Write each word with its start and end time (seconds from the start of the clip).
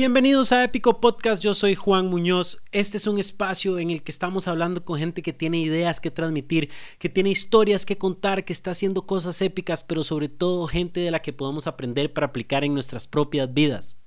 Bienvenidos 0.00 0.50
a 0.52 0.64
Épico 0.64 0.98
Podcast, 0.98 1.42
yo 1.42 1.52
soy 1.52 1.74
Juan 1.74 2.06
Muñoz. 2.06 2.56
Este 2.72 2.96
es 2.96 3.06
un 3.06 3.18
espacio 3.18 3.78
en 3.78 3.90
el 3.90 4.02
que 4.02 4.10
estamos 4.10 4.48
hablando 4.48 4.82
con 4.82 4.98
gente 4.98 5.20
que 5.20 5.34
tiene 5.34 5.60
ideas 5.60 6.00
que 6.00 6.10
transmitir, 6.10 6.70
que 6.98 7.10
tiene 7.10 7.28
historias 7.28 7.84
que 7.84 7.98
contar, 7.98 8.46
que 8.46 8.54
está 8.54 8.70
haciendo 8.70 9.02
cosas 9.02 9.42
épicas, 9.42 9.84
pero 9.84 10.02
sobre 10.02 10.30
todo 10.30 10.66
gente 10.68 11.00
de 11.00 11.10
la 11.10 11.20
que 11.20 11.34
podemos 11.34 11.66
aprender 11.66 12.14
para 12.14 12.28
aplicar 12.28 12.64
en 12.64 12.72
nuestras 12.72 13.06
propias 13.06 13.52
vidas. 13.52 13.98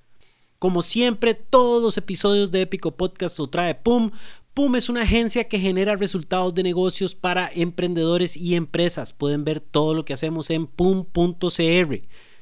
Como 0.57 0.81
siempre, 0.81 1.35
todos 1.35 1.79
los 1.79 1.95
episodios 1.95 2.49
de 2.49 2.61
Épico 2.61 2.97
Podcast 2.97 3.37
lo 3.37 3.45
trae 3.45 3.75
PUM. 3.75 4.09
PUM 4.55 4.77
es 4.77 4.89
una 4.89 5.03
agencia 5.03 5.47
que 5.47 5.59
genera 5.59 5.95
resultados 5.95 6.55
de 6.55 6.63
negocios 6.63 7.13
para 7.13 7.51
emprendedores 7.53 8.35
y 8.35 8.55
empresas. 8.55 9.13
Pueden 9.13 9.43
ver 9.43 9.59
todo 9.59 9.93
lo 9.93 10.05
que 10.05 10.13
hacemos 10.13 10.49
en 10.49 10.65
pum.cr. 10.65 12.01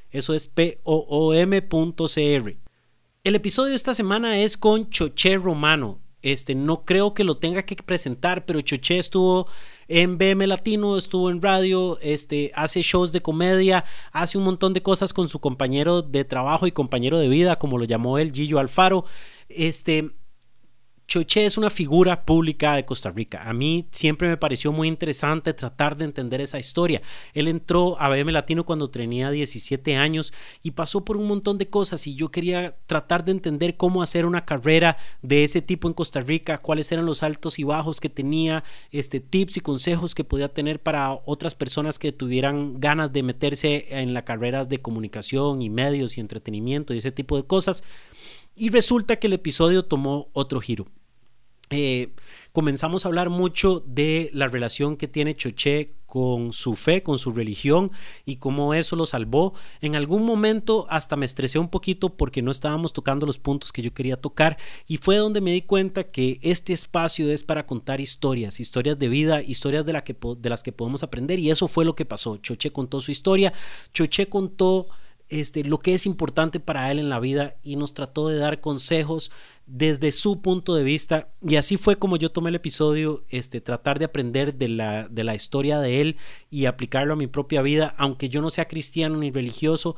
Eso 0.09 0.34
es 0.36 0.48
P-O-O-M.cr. 0.48 1.91
El 3.23 3.35
episodio 3.35 3.70
de 3.70 3.75
esta 3.75 3.93
semana 3.93 4.39
es 4.39 4.57
con 4.57 4.89
Choché 4.89 5.38
Romano. 5.38 5.99
Este, 6.23 6.55
no 6.55 6.85
creo 6.85 7.13
que 7.13 7.23
lo 7.23 7.38
tenga 7.38 7.61
que 7.61 7.75
presentar, 7.75 8.45
pero 8.47 8.61
Choché 8.61 8.97
estuvo 8.97 9.47
en 9.88 10.17
BM 10.17 10.47
Latino, 10.47 10.97
estuvo 10.97 11.30
en 11.30 11.39
radio, 11.39 11.99
este, 12.02 12.52
hace 12.55 12.81
shows 12.81 13.11
de 13.11 13.21
comedia, 13.21 13.85
hace 14.11 14.39
un 14.39 14.44
montón 14.44 14.73
de 14.73 14.81
cosas 14.81 15.13
con 15.13 15.27
su 15.27 15.38
compañero 15.38 16.02
de 16.02 16.25
trabajo 16.25 16.66
y 16.66 16.71
compañero 16.71 17.20
de 17.20 17.27
vida, 17.27 17.57
como 17.57 17.77
lo 17.77 17.85
llamó 17.85 18.17
él, 18.17 18.31
Gillo 18.31 18.57
Alfaro. 18.57 19.05
Este, 19.49 20.09
Choché 21.12 21.46
es 21.46 21.58
una 21.58 21.70
figura 21.70 22.24
pública 22.24 22.76
de 22.76 22.86
Costa 22.86 23.10
Rica. 23.10 23.44
A 23.44 23.52
mí 23.52 23.86
siempre 23.92 24.30
me 24.30 24.38
pareció 24.38 24.72
muy 24.72 24.88
interesante 24.88 25.54
tratar 25.54 25.98
de 25.98 26.06
entender 26.06 26.40
esa 26.40 26.58
historia. 26.58 27.02
Él 27.34 27.50
entró 27.50 28.00
a 28.00 28.08
BM 28.08 28.32
Latino 28.32 28.66
cuando 28.66 28.90
tenía 28.90 29.30
17 29.30 29.98
años 29.98 30.32
y 30.64 30.72
pasó 30.72 31.04
por 31.04 31.18
un 31.18 31.28
montón 31.28 31.58
de 31.58 31.68
cosas 31.68 32.08
y 32.08 32.16
yo 32.16 32.32
quería 32.32 32.78
tratar 32.86 33.26
de 33.26 33.34
entender 33.34 33.76
cómo 33.76 34.02
hacer 34.02 34.26
una 34.26 34.45
carrera 34.45 34.95
de 35.22 35.44
ese 35.44 35.62
tipo 35.62 35.90
en 35.90 35.94
Costa 35.94 36.22
Rica, 36.22 36.59
cuáles 36.59 36.90
eran 36.94 37.06
los 37.06 37.23
altos 37.23 37.59
y 37.59 37.66
bajos 37.66 38.00
que 38.00 38.08
tenía, 38.08 38.64
este 38.90 39.20
tips 39.20 39.58
y 39.58 39.59
consejos 39.59 40.16
que 40.16 40.23
podía 40.23 40.48
tener 40.48 40.81
para 40.81 41.12
otras 41.25 41.56
personas 41.56 42.00
que 42.00 42.14
tuvieran 42.14 42.80
ganas 42.80 43.12
de 43.12 43.22
meterse 43.22 43.86
en 43.90 44.14
las 44.14 44.23
carreras 44.23 44.70
de 44.70 44.80
comunicación 44.80 45.62
y 45.62 45.70
medios 45.70 46.18
y 46.18 46.22
entretenimiento 46.22 46.94
y 46.94 47.00
ese 47.00 47.12
tipo 47.12 47.36
de 47.36 47.44
cosas. 47.44 47.84
Y 48.56 48.70
resulta 48.70 49.18
que 49.18 49.28
el 49.28 49.34
episodio 49.34 49.84
tomó 49.84 50.30
otro 50.31 50.62
giro. 50.62 50.88
Eh, 51.72 52.09
comenzamos 52.52 53.05
a 53.05 53.08
hablar 53.08 53.30
mucho 53.30 53.81
de 53.86 54.30
la 54.33 54.50
relación 54.50 54.97
que 54.97 55.08
tiene 55.08 55.36
Choché 55.36 55.94
con 56.05 56.52
su 56.52 56.75
fe, 56.75 57.02
con 57.02 57.17
su 57.17 57.31
religión 57.31 57.94
y 58.25 58.36
cómo 58.36 58.73
eso 58.73 58.97
lo 58.97 59.05
salvó. 59.05 59.53
En 59.80 59.95
algún 59.95 60.25
momento 60.25 60.86
hasta 60.89 61.16
me 61.16 61.25
estresé 61.25 61.58
un 61.58 61.69
poquito 61.69 62.09
porque 62.09 62.41
no 62.41 62.52
estábamos 62.52 62.91
tocando 62.91 63.25
los 63.25 63.39
puntos 63.39 63.72
que 63.72 63.81
yo 63.81 63.94
quería 63.94 64.17
tocar 64.17 64.58
y 64.86 64.97
fue 64.97 65.16
donde 65.16 65.39
me 65.39 65.53
di 65.53 65.61
cuenta 65.61 66.03
que 66.03 66.39
este 66.41 66.73
espacio 66.73 67.31
es 67.31 67.45
para 67.45 67.66
contar 67.66 68.02
historias, 68.02 68.59
historias 68.59 69.00
de 69.00 69.08
vida, 69.08 69.41
historias 69.41 69.85
de, 69.85 70.03
que, 70.03 70.17
de 70.38 70.50
las 70.50 70.63
que 70.63 70.73
podemos 70.73 71.03
aprender 71.03 71.39
y 71.39 71.50
eso 71.50 71.69
fue 71.69 71.85
lo 71.85 71.95
que 71.95 72.03
pasó. 72.03 72.35
Choché 72.35 72.72
contó 72.72 73.00
su 73.00 73.11
historia, 73.11 73.53
Choché 73.94 74.28
contó 74.28 74.88
este, 75.32 75.64
lo 75.64 75.80
que 75.80 75.94
es 75.94 76.06
importante 76.06 76.60
para 76.60 76.92
él 76.92 77.00
en 77.00 77.10
la 77.10 77.20
vida 77.20 77.56
y 77.64 77.78
nos 77.78 77.94
trató 77.94 78.28
de 78.28 78.38
dar 78.38 78.60
consejos 78.60 79.32
desde 79.66 80.12
su 80.12 80.42
punto 80.42 80.76
de 80.76 80.84
vista. 80.84 81.30
Y 81.42 81.56
así 81.56 81.78
fue 81.78 81.98
como 81.98 82.18
yo 82.18 82.32
tomé 82.32 82.50
el 82.50 82.56
episodio, 82.56 83.24
este, 83.30 83.62
tratar 83.62 83.98
de 83.98 84.06
aprender 84.06 84.56
de 84.56 84.68
la, 84.68 85.08
de 85.08 85.24
la 85.24 85.34
historia 85.34 85.80
de 85.80 86.02
él 86.02 86.18
y 86.50 86.66
aplicarlo 86.66 87.14
a 87.14 87.16
mi 87.16 87.28
propia 87.28 87.62
vida, 87.62 87.96
aunque 87.98 88.28
yo 88.28 88.42
no 88.42 88.50
sea 88.50 88.68
cristiano 88.68 89.18
ni 89.18 89.32
religioso, 89.32 89.96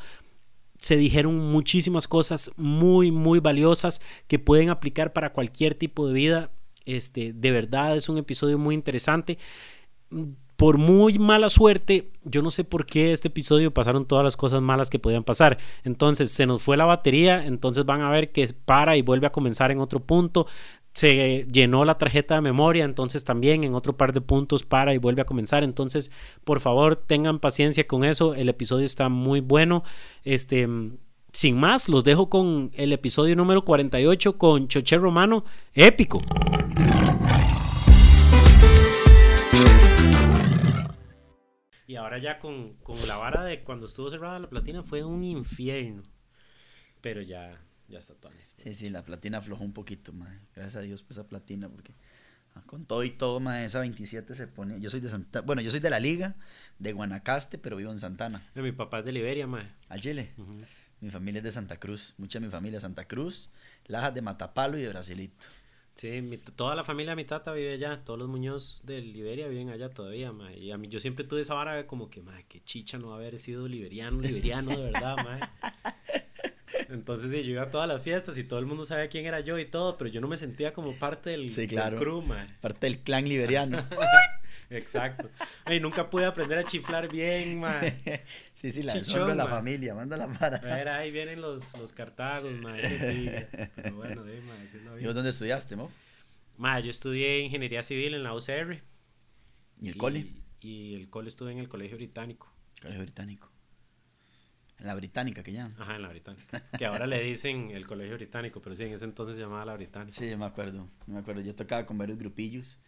se 0.78 0.98
dijeron 0.98 1.36
muchísimas 1.36 2.08
cosas 2.08 2.52
muy, 2.56 3.12
muy 3.12 3.40
valiosas 3.40 4.02
que 4.28 4.38
pueden 4.38 4.70
aplicar 4.70 5.14
para 5.14 5.34
cualquier 5.34 5.74
tipo 5.74 6.08
de 6.08 6.14
vida. 6.14 6.52
Este, 6.86 7.34
de 7.34 7.52
verdad 7.52 7.96
es 7.96 8.08
un 8.08 8.20
episodio 8.20 8.60
muy 8.60 8.76
interesante 8.76 9.40
por 10.56 10.78
muy 10.78 11.20
mala 11.20 11.50
suerte, 11.50 12.10
yo 12.24 12.42
no 12.42 12.52
sé 12.52 12.64
por 12.64 12.86
qué 12.86 13.12
este 13.12 13.28
episodio 13.28 13.74
pasaron 13.74 14.06
todas 14.06 14.24
las 14.24 14.38
cosas 14.38 14.62
malas 14.62 14.90
que 14.90 15.00
podían 15.00 15.24
pasar. 15.24 15.58
Entonces 15.84 16.32
se 16.32 16.46
nos 16.46 16.62
fue 16.62 16.78
la 16.78 16.86
batería, 16.86 17.46
entonces 17.46 17.86
van 17.86 18.02
a 18.02 18.10
ver 18.10 18.32
que 18.32 18.48
para 18.66 18.96
y 18.96 19.02
vuelve 19.02 19.28
a 19.28 19.32
comenzar 19.32 19.72
en 19.72 19.80
otro 19.80 20.00
punto. 20.00 20.48
Se 20.94 21.48
llenó 21.52 21.86
la 21.86 21.98
tarjeta 21.98 22.36
de 22.36 22.42
memoria, 22.42 22.86
entonces 22.86 23.24
también 23.24 23.64
en 23.64 23.74
otro 23.74 23.98
par 23.98 24.14
de 24.14 24.22
puntos 24.22 24.64
para 24.64 24.94
y 24.94 25.00
vuelve 25.00 25.24
a 25.24 25.26
comenzar. 25.26 25.64
Entonces, 25.64 26.12
por 26.44 26.60
favor, 26.60 26.96
tengan 26.96 27.40
paciencia 27.40 27.88
con 27.88 28.04
eso. 28.04 28.36
El 28.36 28.48
episodio 28.48 28.86
está 28.86 29.10
muy 29.10 29.40
bueno. 29.40 29.84
Este, 30.24 30.68
sin 31.32 31.60
más, 31.60 31.90
los 31.90 32.04
dejo 32.04 32.30
con 32.30 32.70
el 32.76 32.94
episodio 32.94 33.36
número 33.36 33.66
48 33.66 34.38
con 34.38 34.68
Choché 34.68 34.98
Romano, 34.98 35.46
épico. 35.74 36.22
Y 41.94 41.96
ahora 41.96 42.18
ya 42.18 42.40
con, 42.40 42.76
la 43.08 43.18
vara 43.18 43.44
de 43.44 43.64
cuando 43.64 43.86
estuvo 43.86 44.10
cerrada 44.10 44.40
la 44.40 44.50
platina 44.50 44.82
fue 44.82 45.04
un 45.04 45.24
infierno. 45.24 46.02
Pero 47.02 47.22
ya, 47.22 47.62
ya 47.88 48.00
está 48.00 48.16
todo 48.16 48.32
Sí, 48.58 48.74
sí, 48.74 48.90
la 48.90 49.06
platina 49.06 49.38
aflojó 49.38 49.64
un 49.64 49.74
poquito, 49.74 50.12
madre. 50.12 50.40
Gracias 50.56 50.78
a 50.78 50.82
Dios 50.82 51.04
por 51.04 51.12
esa 51.12 51.28
platina, 51.28 51.70
porque 51.70 51.94
ah, 52.56 52.64
con 52.66 52.88
todo 52.88 53.04
y 53.04 53.12
todo, 53.12 53.40
madre, 53.40 53.66
esa 53.66 53.80
27 53.80 54.34
se 54.34 54.48
pone. 54.48 54.82
Yo 54.82 54.90
soy 54.90 55.02
de 55.02 55.10
Santa. 55.10 55.42
Bueno, 55.42 55.62
yo 55.62 55.70
soy 55.70 55.82
de 55.82 55.92
la 55.92 56.00
Liga, 56.00 56.36
de 56.80 56.94
Guanacaste, 56.94 57.60
pero 57.60 57.76
vivo 57.76 57.92
en 57.92 58.00
Santana. 58.00 58.42
Mi 58.56 58.72
papá 58.72 59.02
es 59.02 59.06
de 59.06 59.12
Liberia, 59.12 59.46
madre. 59.46 59.70
Al 59.88 60.02
Chile. 60.02 60.34
Mi 61.00 61.12
familia 61.12 61.42
es 61.42 61.44
de 61.44 61.52
Santa 61.52 61.78
Cruz. 61.78 62.16
Mucha 62.18 62.40
de 62.40 62.48
mi 62.48 62.52
familia 62.52 62.78
es 62.78 62.82
Santa 62.82 63.08
Cruz, 63.08 63.52
Lajas 63.86 64.16
de 64.16 64.24
Matapalo 64.24 64.80
y 64.80 64.82
de 64.82 64.90
Brasilito. 64.90 65.46
Sí, 65.96 66.42
toda 66.56 66.76
la 66.76 66.84
familia 66.84 67.12
de 67.12 67.18
mi 67.18 67.26
tata 67.26 67.54
vive 67.54 67.74
allá, 67.74 68.04
todos 68.04 68.18
los 68.18 68.28
Muñoz 68.28 68.82
de 68.84 69.00
Liberia 69.00 69.48
viven 69.48 69.70
allá 69.70 69.90
todavía, 69.90 70.32
ma. 70.32 70.52
Y 70.52 70.72
a 70.72 70.78
mí 70.78 70.88
yo 70.88 71.00
siempre 71.00 71.24
tuve 71.24 71.42
esa 71.42 71.54
vara 71.54 71.76
de 71.76 71.86
como 71.86 72.10
que, 72.10 72.22
ma, 72.22 72.42
qué 72.50 72.64
chicha 72.64 72.98
no 72.98 73.14
haber 73.14 73.38
sido 73.38 73.68
liberiano, 73.68 74.20
liberiano 74.20 74.72
de 74.72 74.84
verdad, 74.84 75.16
ma. 75.18 75.40
Entonces 76.90 77.30
yo 77.32 77.52
iba 77.52 77.64
a 77.64 77.72
todas 77.72 77.88
las 77.88 78.02
fiestas 78.02 78.38
y 78.38 78.44
todo 78.44 78.60
el 78.60 78.66
mundo 78.66 78.84
sabía 78.86 79.08
quién 79.08 79.26
era 79.26 79.40
yo 79.40 79.58
y 79.60 79.66
todo, 79.66 79.98
pero 79.98 80.10
yo 80.10 80.20
no 80.20 80.28
me 80.28 80.38
sentía 80.38 80.74
como 80.74 80.98
parte 80.98 81.30
del, 81.30 81.50
sí, 81.50 81.68
claro. 81.68 81.98
crew, 81.98 82.22
ma. 82.22 82.48
Parte 82.60 82.88
del 82.88 83.00
clan 83.00 83.28
liberiano. 83.30 83.78
Exacto. 84.70 85.30
Y 85.70 85.80
nunca 85.80 86.10
pude 86.10 86.26
aprender 86.26 86.60
a 86.60 86.64
chiflar 86.64 87.10
bien, 87.10 87.60
ma. 87.60 87.82
Sí, 88.54 88.72
sí, 88.72 88.82
la 88.82 88.94
de 88.94 89.36
la 89.36 89.48
familia, 89.48 89.94
manda 89.94 90.16
la 90.16 90.32
para. 90.32 90.58
A 90.58 90.76
ver, 90.76 90.88
ahí 90.88 91.12
vienen 91.12 91.42
los, 91.42 91.78
los 91.78 91.92
cartagos, 91.92 92.54
ma. 92.62 92.74
Pero 92.80 93.96
bueno, 93.96 94.24
de, 94.24 94.40
ma, 94.42 95.00
¿Y 95.02 95.06
vos 95.06 95.14
dónde 95.14 95.32
estudiaste, 95.32 95.76
mo? 95.76 95.92
Ma, 96.58 96.80
yo 96.80 96.90
estudié 96.90 97.40
ingeniería 97.42 97.84
civil 97.84 98.14
en 98.14 98.24
la 98.24 98.34
UCR. 98.34 98.82
¿Y 99.82 99.90
el 99.90 99.98
cole? 99.98 100.28
Y 100.62 100.96
el 100.96 101.10
cole 101.10 101.28
estuve 101.28 101.52
en 101.52 101.58
el 101.58 101.68
Colegio 101.68 101.98
Británico. 101.98 102.54
Colegio 102.82 103.02
Británico. 103.02 103.54
En 104.80 104.88
la 104.88 104.96
británica 104.96 105.44
que 105.44 105.52
llaman. 105.52 105.76
Ajá, 105.80 105.96
en 105.96 106.02
la 106.02 106.10
británica. 106.10 106.62
Que 106.78 106.86
ahora 106.86 107.08
le 107.08 107.22
dicen 107.24 107.72
el 107.72 107.86
colegio 107.88 108.16
británico, 108.16 108.62
pero 108.62 108.76
sí, 108.76 108.84
en 108.84 108.94
ese 108.94 109.06
entonces 109.06 109.36
se 109.36 109.42
llamaba 109.42 109.66
la 109.66 109.76
británica. 109.76 110.12
Sí, 110.12 110.30
yo 110.30 110.38
me 110.38 110.46
acuerdo. 110.46 110.90
Me 111.06 111.20
acuerdo. 111.20 111.42
Yo 111.42 111.56
tocaba 111.56 111.86
con 111.86 111.98
varios 111.98 112.18
grupillos 112.18 112.80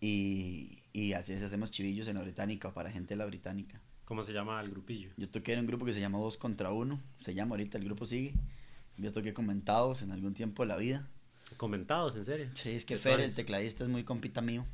y, 0.00 0.82
y 0.96 1.12
así 1.12 1.34
hacemos 1.34 1.70
chivillos 1.70 2.08
en 2.08 2.16
la 2.16 2.22
británica 2.22 2.68
o 2.68 2.72
para 2.72 2.90
gente 2.90 3.12
de 3.12 3.18
la 3.18 3.26
británica. 3.26 3.78
¿Cómo 4.06 4.22
se 4.22 4.32
llama 4.32 4.58
el 4.62 4.70
grupillo? 4.70 5.10
Yo 5.18 5.28
toqué 5.28 5.52
en 5.52 5.60
un 5.60 5.66
grupo 5.66 5.84
que 5.84 5.92
se 5.92 6.00
llama 6.00 6.16
Dos 6.16 6.38
contra 6.38 6.72
Uno. 6.72 7.02
Se 7.20 7.34
llama 7.34 7.50
ahorita, 7.50 7.76
el 7.76 7.84
grupo 7.84 8.06
sigue. 8.06 8.32
Yo 8.96 9.12
toqué 9.12 9.34
comentados 9.34 10.00
en 10.00 10.10
algún 10.10 10.32
tiempo 10.32 10.62
de 10.62 10.68
la 10.68 10.78
vida. 10.78 11.06
¿Comentados, 11.58 12.16
en 12.16 12.24
serio? 12.24 12.48
Sí, 12.54 12.70
es 12.70 12.86
que 12.86 12.96
Fer, 12.96 13.20
el 13.20 13.34
tecladista, 13.34 13.84
es 13.84 13.90
muy 13.90 14.04
compita 14.04 14.40
mío. 14.40 14.64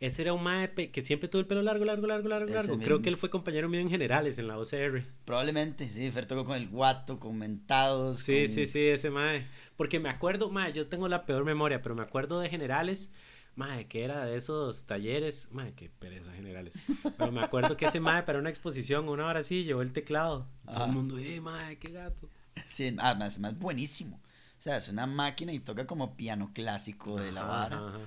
Ese 0.00 0.22
era 0.22 0.32
un 0.32 0.42
mae 0.42 0.72
que 0.72 1.02
siempre 1.02 1.28
tuvo 1.28 1.40
el 1.40 1.46
pelo 1.46 1.60
largo, 1.60 1.84
largo, 1.84 2.06
largo, 2.06 2.26
largo, 2.26 2.54
largo. 2.54 2.78
Creo 2.78 3.02
que 3.02 3.10
él 3.10 3.18
fue 3.18 3.28
compañero 3.28 3.68
mío 3.68 3.80
en 3.80 3.90
generales 3.90 4.38
en 4.38 4.46
la 4.46 4.56
OCR. 4.56 5.02
Probablemente, 5.26 5.90
sí. 5.90 6.10
Fer 6.10 6.24
tocó 6.24 6.46
con 6.46 6.56
el 6.56 6.68
guato, 6.68 7.20
con 7.20 7.36
mentados. 7.36 8.20
Sí, 8.20 8.48
sí, 8.48 8.64
sí, 8.64 8.80
ese 8.80 9.10
mae. 9.10 9.46
Porque 9.76 10.00
me 10.00 10.08
acuerdo, 10.08 10.50
mae, 10.50 10.72
yo 10.72 10.86
tengo 10.86 11.06
la 11.06 11.26
peor 11.26 11.44
memoria, 11.44 11.82
pero 11.82 11.94
me 11.94 12.02
acuerdo 12.02 12.40
de 12.40 12.48
generales, 12.48 13.12
mae, 13.54 13.86
que 13.86 14.04
era 14.04 14.24
de 14.24 14.36
esos 14.36 14.86
talleres. 14.86 15.48
Mae, 15.52 15.74
qué 15.74 15.88
pereza 15.90 16.32
generales. 16.32 16.74
Pero 17.18 17.32
me 17.32 17.42
acuerdo 17.42 17.76
que 17.76 17.86
ese 17.86 18.00
mae 18.00 18.22
para 18.22 18.38
una 18.38 18.50
exposición, 18.50 19.08
una 19.08 19.26
hora 19.26 19.40
así, 19.40 19.64
llevó 19.64 19.82
el 19.82 19.92
teclado. 19.92 20.46
Todo 20.64 20.84
el 20.84 20.92
mundo, 20.92 21.18
eh, 21.18 21.40
mae, 21.40 21.78
qué 21.78 21.92
gato. 21.92 22.28
Sí, 22.72 22.94
además, 22.98 23.38
más 23.38 23.58
buenísimo. 23.58 24.20
O 24.58 24.62
sea, 24.62 24.76
es 24.76 24.88
una 24.88 25.06
máquina 25.06 25.52
y 25.52 25.58
toca 25.58 25.86
como 25.86 26.16
piano 26.16 26.50
clásico 26.52 27.18
de 27.18 27.32
la 27.32 27.44
vara. 27.44 27.98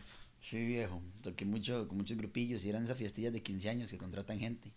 Sí, 0.50 0.64
viejo. 0.66 1.02
Toqué 1.22 1.46
mucho 1.46 1.88
con 1.88 1.98
muchos 1.98 2.18
grupillos 2.18 2.64
y 2.64 2.70
eran 2.70 2.84
esas 2.84 2.98
fiestillas 2.98 3.34
de 3.34 3.42
15 3.42 3.70
años 3.70 3.90
que 3.90 3.98
contratan 3.98 4.40
gente. 4.40 4.72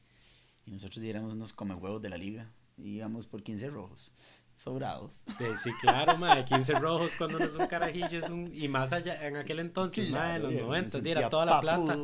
Y 0.64 0.70
nosotros 0.70 1.02
diéramos 1.02 1.34
unos 1.34 1.52
comehuevos 1.52 2.00
de 2.00 2.08
la 2.08 2.16
liga. 2.16 2.50
Y 2.78 2.96
íbamos 2.96 3.26
por 3.26 3.42
15 3.42 3.68
rojos. 3.68 4.12
Sobrados. 4.56 5.24
Sí, 5.62 5.70
claro, 5.80 6.16
madre, 6.16 6.44
15 6.44 6.74
rojos 6.74 7.14
cuando 7.16 7.38
no 7.38 7.44
es 7.44 7.54
un 7.54 7.66
carajillo 7.66 8.18
es 8.18 8.30
un... 8.30 8.50
Y 8.52 8.68
más 8.68 8.92
allá, 8.92 9.26
en 9.26 9.36
aquel 9.36 9.60
entonces, 9.60 10.12
en 10.12 10.42
los 10.42 10.52
90, 10.52 10.98
era 11.08 11.28
toda 11.30 11.44
la 11.44 11.60
plata. 11.60 11.98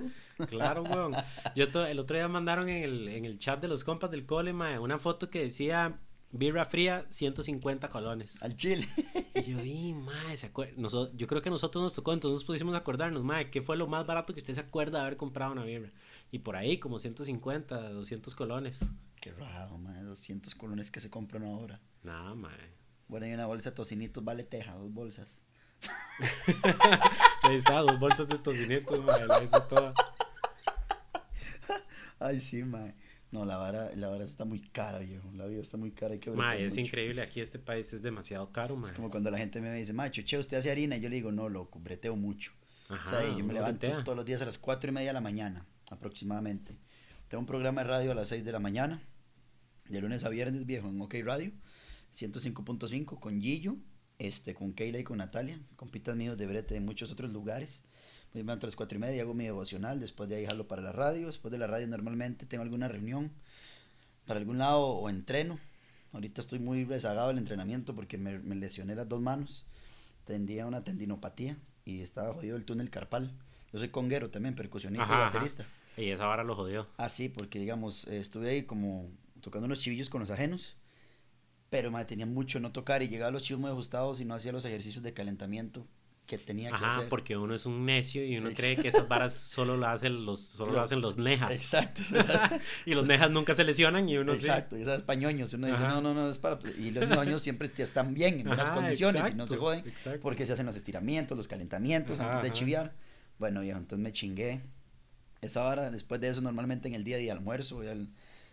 Claro, 0.49 0.83
weón. 0.83 1.15
Yo 1.55 1.65
el 1.85 1.99
otro 1.99 2.17
día 2.17 2.29
mandaron 2.29 2.69
en 2.69 2.85
el, 2.85 3.09
en 3.09 3.25
el 3.25 3.39
chat 3.39 3.61
de 3.61 3.69
los 3.69 3.85
compas 3.85 4.11
del 4.11 4.27
cole, 4.27 4.53
madre, 4.53 4.79
una 4.79 4.99
foto 4.99 5.31
que 5.31 5.41
decía 5.41 5.99
birra 6.31 6.65
fría, 6.65 7.07
150 7.11 7.89
colones. 7.89 8.43
Al 8.43 8.57
chile. 8.57 8.89
Y 9.35 9.43
yo, 9.43 9.65
y 9.65 9.95
mae, 9.95 10.37
¿se 10.37 10.47
acuerda? 10.47 10.75
yo 11.15 11.27
creo 11.27 11.41
que 11.41 11.49
a 11.49 11.53
nosotros 11.53 11.83
nos 11.83 11.95
tocó, 11.95 12.13
entonces 12.13 12.35
nos 12.35 12.45
pusimos 12.45 12.75
a 12.75 12.79
acordarnos, 12.79 13.25
mae, 13.25 13.51
¿qué 13.51 13.63
fue 13.63 13.77
lo 13.77 13.87
más 13.87 14.07
barato 14.07 14.35
que 14.35 14.41
usted 14.41 14.53
se 14.55 14.61
acuerda 14.61 14.99
de 14.99 15.07
haber 15.07 15.17
comprado 15.17 15.53
una 15.53 15.65
birra? 15.65 15.91
Y 16.31 16.41
por 16.41 16.57
ahí, 16.57 16.79
como 16.79 16.99
150, 16.99 17.91
200 17.91 18.35
colones. 18.35 18.81
Qué 19.21 19.33
raro, 19.33 19.79
mae, 19.79 20.03
200 20.03 20.55
colones 20.55 20.91
que 20.91 21.01
se 21.01 21.09
compran 21.09 21.45
ahora. 21.45 21.81
Nada, 22.03 22.35
mae. 22.35 22.73
Bueno, 23.09 23.27
hay 23.27 23.33
una 23.33 23.47
bolsa 23.47 23.71
de 23.71 23.77
tocinitos, 23.77 24.23
vale 24.23 24.45
teja, 24.45 24.75
dos 24.75 24.93
bolsas. 24.93 25.39
Ahí 27.43 27.57
está, 27.57 27.81
dos 27.81 27.99
bolsas 27.99 28.29
de 28.29 28.39
tocinitos, 28.39 29.03
mae, 29.03 29.27
la 29.27 29.43
hice 29.43 29.61
toda. 29.69 29.95
Ay, 32.19 32.39
sí, 32.39 32.63
mae. 32.65 32.95
No, 33.33 33.47
la 33.47 33.57
vara, 33.57 33.91
la 33.97 34.09
vara 34.09 34.25
está 34.25 34.45
muy 34.45 34.61
cara, 34.61 34.99
viejo. 34.99 35.33
La 35.35 35.47
vida 35.47 35.63
está 35.63 35.79
muy 35.79 35.91
cara. 35.91 36.13
Hay 36.13 36.19
que 36.21 36.31
mae, 36.31 36.67
es 36.67 36.77
increíble. 36.77 37.23
Aquí 37.23 37.41
este 37.41 37.59
país 37.59 37.91
es 37.95 38.03
demasiado 38.03 38.53
caro, 38.53 38.77
mae. 38.77 38.91
Es 38.91 38.95
como 38.95 39.11
cuando 39.11 39.31
la 39.31 39.39
gente 39.39 39.59
me 39.59 39.75
dice, 39.75 39.95
macho, 39.95 40.21
che, 40.23 40.37
¿usted 40.37 40.59
hace 40.59 40.71
harina? 40.71 40.99
Y 40.99 41.01
yo 41.01 41.09
le 41.09 41.17
digo, 41.17 41.33
no, 41.33 41.49
loco, 41.49 41.81
breteo 41.81 42.15
mucho. 42.15 42.53
Ajá, 42.91 43.07
o 43.07 43.11
sea, 43.23 43.37
yo 43.39 43.43
me 43.43 43.55
levanto 43.55 43.87
todos 44.05 44.15
los 44.15 44.27
días 44.27 44.43
a 44.43 44.45
las 44.45 44.59
cuatro 44.59 44.91
y 44.91 44.93
media 44.93 45.09
de 45.09 45.15
la 45.15 45.23
mañana, 45.23 45.67
aproximadamente. 45.91 46.77
Tengo 47.29 47.41
un 47.41 47.47
programa 47.47 47.83
de 47.83 47.89
radio 47.89 48.13
a 48.13 48.15
las 48.15 48.29
6 48.29 48.45
de 48.45 48.53
la 48.53 48.61
mañana, 48.61 49.01
de 49.89 50.01
lunes 50.03 50.25
a 50.25 50.29
viernes, 50.29 50.67
viejo, 50.67 50.89
en 50.89 51.01
OK 51.01 51.15
Radio, 51.25 51.53
105.5, 52.15 53.19
con 53.19 53.41
Gillo, 53.41 53.79
este, 54.19 54.53
con 54.53 54.75
Keila 54.75 54.99
y 54.99 55.05
con 55.05 55.17
Natalia, 55.17 55.59
compitas 55.77 56.15
míos 56.17 56.37
de 56.37 56.47
brete 56.47 56.75
de 56.75 56.81
muchos 56.81 57.11
otros 57.11 57.33
lugares 57.33 57.85
me 58.35 58.41
levanto 58.41 58.67
a 58.67 58.69
las 58.69 58.77
cuatro 58.77 58.97
y 58.97 59.01
media, 59.01 59.23
hago 59.23 59.35
mi 59.35 59.45
devocional, 59.45 60.01
después 60.01 60.29
de 60.29 60.37
ahí 60.37 60.47
jalo 60.47 60.67
para 60.67 60.81
la 60.81 60.93
radio, 60.93 61.27
después 61.27 61.53
de 61.53 61.59
la 61.59 61.67
radio 61.67 61.87
normalmente 61.87 62.47
tengo 62.47 62.63
alguna 62.63 62.89
reunión 62.89 63.31
para 64.27 64.41
algún 64.41 64.59
lado 64.59 64.87
o 64.87 65.11
entreno. 65.11 65.59
Ahorita 66.13 66.41
estoy 66.41 66.59
muy 66.59 66.85
rezagado 66.85 67.29
del 67.29 67.39
entrenamiento 67.39 67.95
porque 67.95 68.19
me, 68.19 68.39
lesioné 68.55 68.95
las 68.95 69.09
dos 69.09 69.21
manos, 69.21 69.67
tendía 70.25 70.67
una 70.67 70.83
tendinopatía 70.83 71.57
y 71.85 72.01
estaba 72.01 72.33
jodido 72.33 72.57
el 72.57 72.65
túnel 72.65 72.91
carpal. 72.91 73.33
Yo 73.73 73.79
soy 73.79 73.89
conguero 73.89 74.31
también, 74.31 74.55
percusionista 74.55 75.07
y 75.07 75.19
baterista. 75.19 75.67
Y 75.97 76.09
esa 76.09 76.27
vara 76.27 76.45
lo 76.45 76.55
jodió. 76.55 76.87
Ah, 76.97 77.09
sí, 77.09 77.29
porque 77.29 77.59
digamos, 77.59 78.07
eh, 78.07 78.19
estuve 78.19 78.51
ahí 78.51 78.63
como 78.63 79.11
tocando 79.41 79.67
unos 79.67 79.81
chivillos 79.81 80.09
con 80.09 80.21
los 80.21 80.31
ajenos, 80.31 80.77
pero 81.69 81.91
me 81.91 82.03
tenía 82.05 82.27
mucho 82.27 82.61
no 82.61 82.73
tocar 82.73 83.03
y 83.03 83.09
llegaba 83.09 83.29
a 83.29 83.33
los 83.33 83.43
chivos 83.43 83.61
muy 83.61 83.71
ajustados 83.71 84.21
y 84.21 84.25
no 84.25 84.35
hacía 84.35 84.53
los 84.53 84.65
ejercicios 84.65 85.03
de 85.03 85.13
calentamiento 85.13 85.87
que 86.27 86.39
tenía 86.39 86.71
que 86.71 86.85
hacer. 86.85 87.09
porque 87.09 87.37
uno 87.37 87.55
es 87.55 87.67
un 87.67 87.85
necio 87.85 88.25
y 88.25 88.39
uno 88.39 88.51
cree 88.55 88.77
que 88.77 88.89
esas 88.89 89.09
varas 89.09 89.35
solo 89.39 89.77
lo 89.77 89.87
hacen 89.89 90.25
los, 90.25 90.41
solo 90.41 90.73
lo 90.73 90.81
hacen 90.81 91.01
los 91.01 91.17
nejas. 91.17 91.51
Exacto. 91.51 92.03
y 92.87 92.95
los 92.95 93.07
nejas 93.07 93.31
nunca 93.31 93.55
se 93.55 93.65
lesionan 93.65 94.09
y 94.09 94.17
uno 94.17 94.33
Exacto, 94.33 94.79
y 94.79 94.83
esas 94.83 95.03
pañoños. 95.03 95.53
Uno 95.55 95.67
dice, 95.67 95.83
no, 95.83 96.01
no, 96.01 96.15
no, 96.15 96.31
es 96.31 96.39
para... 96.39 96.59
Y 96.79 96.91
los 96.91 97.09
ñoños 97.09 97.43
siempre 97.43 97.71
están 97.77 98.15
bien, 98.15 98.41
en 98.41 98.47
buenas 98.47 98.71
condiciones 98.71 99.31
y 99.31 99.35
no 99.35 99.47
se 99.47 99.57
joden 99.57 99.85
porque 100.21 100.47
se 100.47 100.53
hacen 100.53 100.67
los 100.67 100.77
estiramientos, 100.77 101.37
los 101.37 101.49
calentamientos 101.49 102.21
antes 102.21 102.43
de 102.43 102.53
chiviar. 102.53 102.95
Bueno, 103.39 103.61
viejo, 103.61 103.79
entonces 103.79 104.03
me 104.03 104.13
chingué. 104.13 104.63
Esa 105.41 105.63
vara, 105.63 105.91
después 105.91 106.21
de 106.21 106.29
eso, 106.29 106.41
normalmente 106.41 106.87
en 106.87 106.95
el 106.95 107.03
día 107.03 107.17
de 107.17 107.31
almuerzo, 107.31 107.83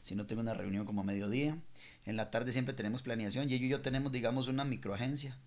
si 0.02 0.16
no 0.16 0.26
tengo 0.26 0.42
una 0.42 0.56
reunión 0.56 0.86
como 0.86 1.02
a 1.02 1.04
mediodía. 1.04 1.60
En 2.06 2.18
la 2.18 2.32
tarde 2.32 2.52
siempre 2.52 2.74
tenemos 2.74 3.04
planeación 3.04 3.50
y 3.50 3.54
ellos 3.54 3.66
y 3.66 3.70
yo 3.70 3.82
tenemos, 3.82 4.12
digamos, 4.12 4.48
una 4.48 4.66
microagencia 4.66 5.38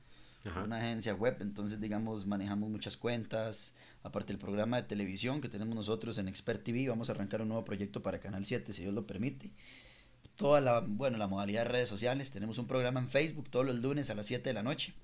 una 0.64 0.78
agencia 0.78 1.14
web, 1.14 1.36
entonces 1.40 1.80
digamos 1.80 2.26
manejamos 2.26 2.68
muchas 2.68 2.96
cuentas, 2.96 3.74
aparte 4.02 4.32
del 4.32 4.38
programa 4.38 4.76
de 4.76 4.82
televisión 4.82 5.40
que 5.40 5.48
tenemos 5.48 5.74
nosotros 5.74 6.18
en 6.18 6.28
Expert 6.28 6.62
TV, 6.64 6.88
vamos 6.88 7.08
a 7.08 7.12
arrancar 7.12 7.42
un 7.42 7.48
nuevo 7.48 7.64
proyecto 7.64 8.02
para 8.02 8.18
Canal 8.18 8.44
7 8.44 8.72
si 8.72 8.82
Dios 8.82 8.94
lo 8.94 9.06
permite. 9.06 9.50
Toda 10.36 10.60
la, 10.60 10.80
bueno, 10.80 11.18
la 11.18 11.28
modalidad 11.28 11.64
de 11.64 11.68
redes 11.68 11.88
sociales, 11.88 12.30
tenemos 12.30 12.58
un 12.58 12.66
programa 12.66 13.00
en 13.00 13.08
Facebook 13.08 13.50
todos 13.50 13.66
los 13.66 13.76
lunes 13.76 14.10
a 14.10 14.14
las 14.14 14.26
7 14.26 14.48
de 14.48 14.54
la 14.54 14.62
noche 14.62 14.94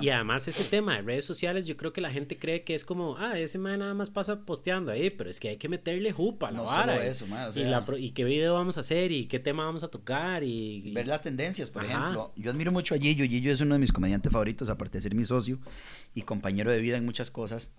y 0.00 0.08
además 0.08 0.48
ese 0.48 0.64
tema 0.64 0.96
de 0.96 1.02
redes 1.02 1.24
sociales, 1.24 1.66
yo 1.66 1.76
creo 1.76 1.92
que 1.92 2.00
la 2.00 2.10
gente 2.10 2.38
cree 2.38 2.64
que 2.64 2.74
es 2.74 2.84
como, 2.84 3.16
ah, 3.18 3.38
ese 3.38 3.58
mae 3.58 3.76
nada 3.76 3.94
más 3.94 4.10
pasa 4.10 4.44
posteando 4.44 4.90
ahí, 4.90 5.10
pero 5.10 5.30
es 5.30 5.38
que 5.38 5.50
hay 5.50 5.56
que 5.58 5.68
meterle 5.68 6.12
jupa 6.12 6.48
a 6.48 6.50
la 6.50 6.58
no 6.58 6.66
Solo 6.66 6.92
eso, 6.92 7.26
y, 7.96 8.10
qué 8.10 8.24
video 8.24 8.54
vamos 8.54 8.76
a 8.78 8.80
hacer 8.80 9.12
y 9.12 9.26
qué 9.26 9.38
tema 9.38 9.64
vamos 9.64 9.82
a 9.82 9.88
tocar 9.88 10.42
y... 10.42 10.92
Ver 10.92 11.06
las 11.06 11.22
tendencias, 11.22 11.70
por 11.70 11.84
ejemplo. 11.84 12.32
Yo 12.36 12.50
admiro 12.50 12.72
mucho 12.72 12.94
a 12.94 12.98
Gillo. 12.98 13.24
Gillo 13.24 13.52
es 13.52 13.60
uno 13.60 13.74
de 13.74 13.80
mis 13.80 13.92
comediantes 13.92 14.32
favoritos, 14.32 14.70
aparte 14.70 14.98
de 14.98 15.02
ser 15.02 15.14
mi 15.14 15.24
socio 15.24 15.60
y 16.14 16.22
compañero 16.22 16.72
de 16.72 16.80
vida 16.80 16.96
en 16.96 17.04
muchas 17.04 17.30
cosas. 17.30 17.70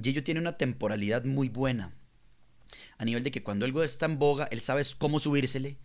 Gillo 0.00 0.22
tiene 0.22 0.40
una 0.40 0.56
temporalidad 0.56 1.24
muy 1.24 1.48
buena. 1.48 1.94
A 2.98 3.04
nivel 3.04 3.24
de 3.24 3.30
que 3.30 3.42
cuando 3.42 3.64
algo 3.64 3.82
está 3.82 4.06
en 4.06 4.18
boga, 4.18 4.46
él 4.50 4.60
sabe 4.60 4.82
cómo 4.98 5.18
subírsele 5.18 5.78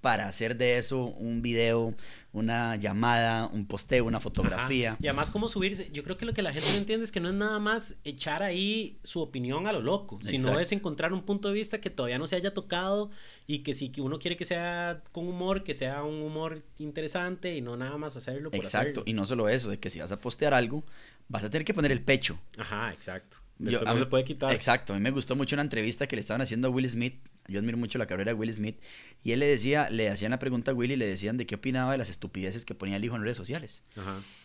para 0.00 0.28
hacer 0.28 0.56
de 0.56 0.78
eso 0.78 1.06
un 1.06 1.42
video, 1.42 1.94
una 2.32 2.76
llamada, 2.76 3.48
un 3.48 3.66
posteo, 3.66 4.04
una 4.04 4.20
fotografía. 4.20 4.96
Y 5.00 5.08
además 5.08 5.30
cómo 5.30 5.48
subirse. 5.48 5.90
Yo 5.92 6.04
creo 6.04 6.16
que 6.16 6.24
lo 6.24 6.34
que 6.34 6.42
la 6.42 6.52
gente 6.52 6.68
no 6.70 6.78
entiende 6.78 7.04
es 7.04 7.10
que 7.10 7.20
no 7.20 7.28
es 7.28 7.34
nada 7.34 7.58
más 7.58 7.98
echar 8.04 8.42
ahí 8.42 8.98
su 9.02 9.20
opinión 9.20 9.66
a 9.66 9.72
lo 9.72 9.80
loco, 9.80 10.20
sino 10.24 10.58
es 10.60 10.70
encontrar 10.72 11.12
un 11.12 11.22
punto 11.22 11.48
de 11.48 11.54
vista 11.54 11.80
que 11.80 11.90
todavía 11.90 12.18
no 12.18 12.26
se 12.26 12.36
haya 12.36 12.54
tocado 12.54 13.10
y 13.46 13.60
que 13.60 13.74
si 13.74 13.92
uno 13.98 14.18
quiere 14.18 14.36
que 14.36 14.44
sea 14.44 15.02
con 15.10 15.26
humor, 15.26 15.64
que 15.64 15.74
sea 15.74 16.04
un 16.04 16.22
humor 16.22 16.62
interesante 16.78 17.56
y 17.56 17.60
no 17.60 17.76
nada 17.76 17.96
más 17.98 18.16
hacerlo 18.16 18.50
por 18.50 18.58
Exacto, 18.58 19.02
y 19.04 19.14
no 19.14 19.26
solo 19.26 19.48
eso, 19.48 19.70
de 19.70 19.78
que 19.78 19.90
si 19.90 19.98
vas 19.98 20.12
a 20.12 20.20
postear 20.20 20.54
algo, 20.54 20.84
vas 21.28 21.44
a 21.44 21.50
tener 21.50 21.64
que 21.64 21.74
poner 21.74 21.90
el 21.90 22.02
pecho. 22.02 22.38
Ajá, 22.56 22.92
exacto. 22.92 23.38
no 23.58 23.96
se 23.96 24.06
puede 24.06 24.24
quitar. 24.24 24.52
Exacto, 24.52 24.92
a 24.92 24.96
mí 24.96 25.02
me 25.02 25.10
gustó 25.10 25.34
mucho 25.34 25.56
una 25.56 25.62
entrevista 25.62 26.06
que 26.06 26.14
le 26.14 26.20
estaban 26.20 26.40
haciendo 26.40 26.68
a 26.68 26.70
Will 26.70 26.88
Smith 26.88 27.18
yo 27.48 27.58
admiro 27.58 27.78
mucho 27.78 27.98
la 27.98 28.06
carrera 28.06 28.32
de 28.32 28.38
Will 28.38 28.52
Smith, 28.52 28.78
y 29.24 29.32
él 29.32 29.40
le 29.40 29.46
decía, 29.46 29.88
le 29.90 30.10
hacían 30.10 30.30
la 30.30 30.38
pregunta 30.38 30.70
a 30.70 30.74
Will 30.74 30.92
y 30.92 30.96
le 30.96 31.06
decían 31.06 31.36
de 31.36 31.46
qué 31.46 31.54
opinaba 31.56 31.92
de 31.92 31.98
las 31.98 32.10
estupideces 32.10 32.64
que 32.64 32.74
ponía 32.74 32.96
el 32.96 33.04
hijo 33.04 33.16
en 33.16 33.22
redes 33.22 33.36
sociales. 33.36 33.82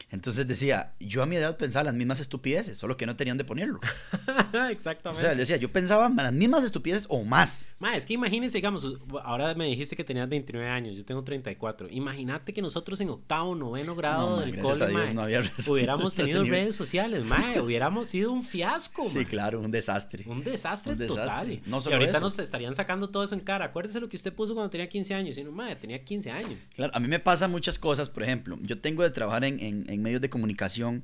Entonces 0.10 0.48
decía, 0.48 0.94
yo 1.00 1.22
a 1.22 1.26
mi 1.26 1.36
edad 1.36 1.58
pensaba 1.58 1.84
las 1.84 1.94
mismas 1.94 2.20
estupideces, 2.20 2.78
solo 2.78 2.98
que 2.98 3.06
no 3.06 3.16
tenían 3.16 3.38
de 3.38 3.44
ponerlo. 3.44 3.80
Exactamente. 4.70 5.22
O 5.22 5.22
sea, 5.22 5.32
él 5.34 5.38
decía, 5.38 5.58
yo 5.58 5.72
pensaba 5.72 6.10
las 6.10 6.34
mismas 6.34 6.64
estupideces 6.64 7.06
o 7.10 7.24
más. 7.24 7.66
Ma, 7.80 7.98
es 7.98 8.06
que 8.06 8.14
imagínense, 8.14 8.58
digamos, 8.58 8.88
ahora 9.24 9.54
me 9.56 9.66
dijiste 9.66 9.96
que 9.96 10.04
tenías 10.04 10.30
29 10.30 10.70
años, 10.70 10.96
yo 10.96 11.04
tengo 11.04 11.24
34. 11.24 11.90
Imagínate 11.90 12.54
que 12.54 12.62
nosotros 12.62 13.02
en 13.02 13.10
octavo, 13.10 13.54
noveno 13.56 13.96
grado 13.96 14.40
del 14.40 14.58
cole, 14.60 15.14
no 15.14 15.24
había 15.24 15.44
hubiéramos 15.68 16.16
tenido 16.16 16.44
redes 16.44 16.76
sociales, 16.76 17.26
ma, 17.26 17.54
hubiéramos 17.62 18.08
sido 18.08 18.32
un 18.32 18.44
fiasco. 18.44 19.08
Sí, 19.10 19.26
claro, 19.26 19.60
un 19.60 19.72
desastre. 19.72 20.24
Un 20.28 20.44
desastre, 20.44 20.96
total. 20.96 21.62
No 21.66 21.82
solo 21.82 21.98
y 21.98 22.00
ahorita 22.00 22.20
nos 22.20 22.40
estarían 22.40 22.74
sacando 22.74 22.93
todo 23.10 23.24
eso 23.24 23.36
en 23.36 23.42
cara. 23.42 23.66
Acuérdese 23.66 24.00
lo 24.00 24.10
que 24.10 24.16
usted 24.16 24.34
puso 24.34 24.54
cuando 24.54 24.70
tenía 24.70 24.88
15 24.88 25.14
años. 25.14 25.38
Y 25.38 25.44
no, 25.44 25.52
madre, 25.52 25.76
tenía 25.76 26.04
15 26.04 26.32
años. 26.32 26.70
Claro, 26.76 26.94
a 26.96 27.00
mí 27.00 27.08
me 27.08 27.20
pasan 27.20 27.52
muchas 27.52 27.80
cosas. 27.80 28.10
Por 28.10 28.24
ejemplo, 28.24 28.58
yo 28.62 28.80
tengo 28.80 29.04
de 29.04 29.12
trabajar 29.12 29.44
en, 29.46 29.60
en, 29.60 30.02
medios 30.02 30.22
de 30.22 30.30
comunicación 30.30 31.04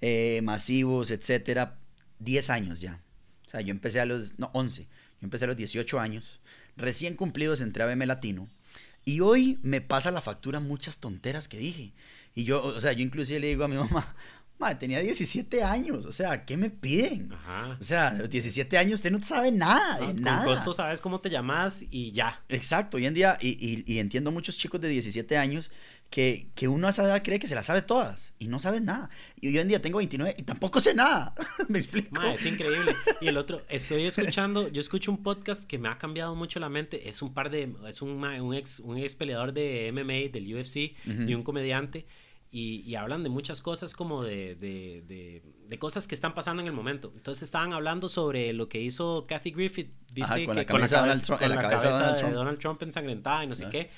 eh, 0.00 0.40
masivos, 0.42 1.10
etcétera, 1.10 1.78
10 2.20 2.50
años 2.50 2.80
ya. 2.80 3.00
O 3.46 3.50
sea, 3.50 3.60
yo 3.60 3.70
empecé 3.70 4.00
a 4.00 4.06
los, 4.06 4.38
no, 4.38 4.50
11. 4.52 4.82
Yo 4.82 4.88
empecé 5.20 5.44
a 5.44 5.48
los 5.48 5.56
18 5.56 6.00
años. 6.00 6.40
Recién 6.76 7.16
cumplidos 7.16 7.60
entré 7.60 7.82
a 7.82 7.86
BM 7.86 8.06
Latino. 8.06 8.48
Y 9.04 9.20
hoy 9.20 9.58
me 9.62 9.80
pasa 9.80 10.10
la 10.10 10.20
factura 10.20 10.60
muchas 10.60 10.98
tonteras 10.98 11.48
que 11.48 11.58
dije. 11.58 11.92
Y 12.34 12.44
yo, 12.44 12.62
o 12.62 12.80
sea, 12.80 12.92
yo 12.92 13.02
inclusive 13.02 13.40
le 13.40 13.48
digo 13.48 13.64
a 13.64 13.68
mi 13.68 13.76
mamá, 13.76 14.14
Madre, 14.64 14.76
tenía 14.76 15.00
17 15.00 15.62
años, 15.62 16.06
o 16.06 16.12
sea, 16.12 16.46
¿qué 16.46 16.56
me 16.56 16.70
piden? 16.70 17.30
Ajá. 17.34 17.76
O 17.78 17.84
sea, 17.84 18.08
a 18.08 18.14
los 18.14 18.30
17 18.30 18.78
años 18.78 18.94
usted 18.94 19.10
no 19.10 19.22
sabe 19.22 19.52
nada, 19.52 19.98
de 19.98 20.14
nada. 20.14 20.44
Con 20.44 20.54
costo 20.54 20.72
sabes 20.72 21.02
cómo 21.02 21.20
te 21.20 21.28
llamas 21.28 21.84
y 21.90 22.12
ya. 22.12 22.42
Exacto, 22.48 22.96
hoy 22.96 23.04
en 23.04 23.12
día, 23.12 23.36
y, 23.42 23.84
y, 23.86 23.98
entiendo 23.98 24.30
muchos 24.30 24.56
chicos 24.56 24.80
de 24.80 24.88
17 24.88 25.36
años 25.36 25.70
que, 26.08 26.48
que, 26.54 26.66
uno 26.66 26.86
a 26.86 26.90
esa 26.90 27.04
edad 27.04 27.22
cree 27.22 27.38
que 27.38 27.46
se 27.46 27.54
las 27.54 27.66
sabe 27.66 27.82
todas 27.82 28.32
y 28.38 28.48
no 28.48 28.58
saben 28.58 28.86
nada. 28.86 29.10
Y 29.38 29.48
hoy 29.48 29.58
en 29.58 29.68
día 29.68 29.82
tengo 29.82 29.98
29 29.98 30.36
y 30.38 30.42
tampoco 30.44 30.80
sé 30.80 30.94
nada. 30.94 31.34
¿Me 31.68 31.78
explico? 31.78 32.22
es 32.22 32.46
increíble. 32.46 32.94
Y 33.20 33.28
el 33.28 33.36
otro, 33.36 33.60
estoy 33.68 34.06
escuchando, 34.06 34.68
yo 34.68 34.80
escucho 34.80 35.10
un 35.10 35.22
podcast 35.22 35.64
que 35.68 35.78
me 35.78 35.90
ha 35.90 35.98
cambiado 35.98 36.34
mucho 36.34 36.58
la 36.58 36.70
mente. 36.70 37.06
Es 37.06 37.20
un 37.20 37.34
par 37.34 37.50
de, 37.50 37.70
es 37.86 38.00
un, 38.00 38.24
un, 38.24 38.54
ex, 38.54 38.80
un 38.80 38.96
ex 38.96 39.14
peleador 39.14 39.52
de 39.52 39.90
MMA, 39.92 40.32
del 40.32 40.56
UFC 40.56 40.94
y 41.04 41.34
un 41.34 41.42
comediante 41.42 42.06
y, 42.56 42.94
hablan 42.94 43.24
de 43.24 43.30
muchas 43.30 43.60
cosas 43.60 43.94
como 43.94 44.22
de, 44.22 44.54
de, 44.54 45.42
de, 45.68 45.78
cosas 45.80 46.06
que 46.06 46.14
están 46.14 46.34
pasando 46.34 46.62
en 46.62 46.68
el 46.68 46.72
momento. 46.72 47.12
Entonces 47.16 47.42
estaban 47.42 47.72
hablando 47.72 48.08
sobre 48.08 48.52
lo 48.52 48.68
que 48.68 48.80
hizo 48.80 49.26
Kathy 49.26 49.50
Griffith, 49.50 49.92
¿viste? 50.12 50.46
con, 50.46 50.54
la 50.54 50.64
cabeza, 50.64 50.98
de 50.98 51.02
Donald 51.02 51.22
Trump, 51.24 51.40
la 51.42 51.58
cabeza, 51.58 52.12
de 52.12 52.30
Donald 52.32 52.58
Trump 52.60 52.80
ensangrentada 52.84 53.42
y 53.42 53.48
no 53.48 53.56
sé 53.56 53.68
qué. 53.70 53.90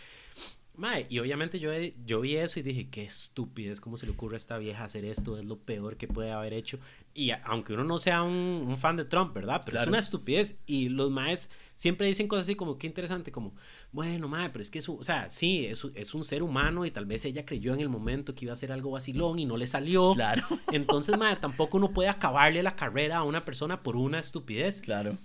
Mae, 0.74 1.06
y 1.10 1.18
obviamente 1.18 1.58
yo, 1.58 1.70
yo 2.06 2.20
vi 2.22 2.36
eso 2.36 2.58
y 2.58 2.62
dije, 2.62 2.88
qué 2.88 3.04
estupidez, 3.04 3.80
cómo 3.80 3.98
se 3.98 4.06
le 4.06 4.12
ocurre 4.12 4.36
a 4.36 4.38
esta 4.38 4.56
vieja 4.56 4.84
hacer 4.84 5.04
esto, 5.04 5.38
es 5.38 5.44
lo 5.44 5.58
peor 5.58 5.98
que 5.98 6.08
puede 6.08 6.32
haber 6.32 6.54
hecho. 6.54 6.78
Y 7.16 7.30
aunque 7.44 7.72
uno 7.72 7.82
no 7.82 7.98
sea 7.98 8.22
un, 8.22 8.76
fan 8.76 8.96
de 8.96 9.06
Trump, 9.06 9.32
¿verdad? 9.32 9.62
Pero 9.64 9.80
es 9.80 9.86
una 9.86 9.98
estupidez. 9.98 10.60
Y 10.66 10.90
los 10.90 11.10
maes 11.10 11.50
siempre 11.74 12.06
dicen 12.06 12.28
cosas 12.28 12.44
así 12.44 12.56
como, 12.56 12.76
qué 12.76 12.86
interesante, 12.86 13.32
como, 13.32 13.54
bueno, 13.90 14.28
mae, 14.28 14.50
pero 14.50 14.60
es 14.60 14.70
que 14.70 14.80
es, 14.80 14.88
o 14.88 15.02
sea, 15.02 15.26
sí, 15.30 15.64
es, 15.64 15.86
es 15.94 16.12
un 16.12 16.24
ser 16.24 16.42
humano 16.42 16.84
y 16.84 16.90
tal 16.90 17.06
vez 17.06 17.24
ella 17.24 17.46
creyó 17.46 17.72
en 17.72 17.80
el 17.80 17.88
momento 17.88 18.34
que 18.34 18.44
iba 18.44 18.52
a 18.52 18.56
ser 18.56 18.70
algo 18.70 18.90
vacilón 18.90 19.38
y 19.38 19.46
no 19.46 19.56
le 19.56 19.66
salió. 19.66 20.12
Claro. 20.12 20.42
Entonces, 20.72 21.16
mae, 21.16 21.36
tampoco 21.36 21.78
uno 21.78 21.94
puede 21.94 22.10
acabarle 22.10 22.62
la 22.62 22.76
carrera 22.76 23.16
a 23.16 23.22
una 23.24 23.46
persona 23.46 23.82
por 23.82 23.96
una 23.96 24.18
estupidez. 24.18 24.82
Claro. 24.82 25.16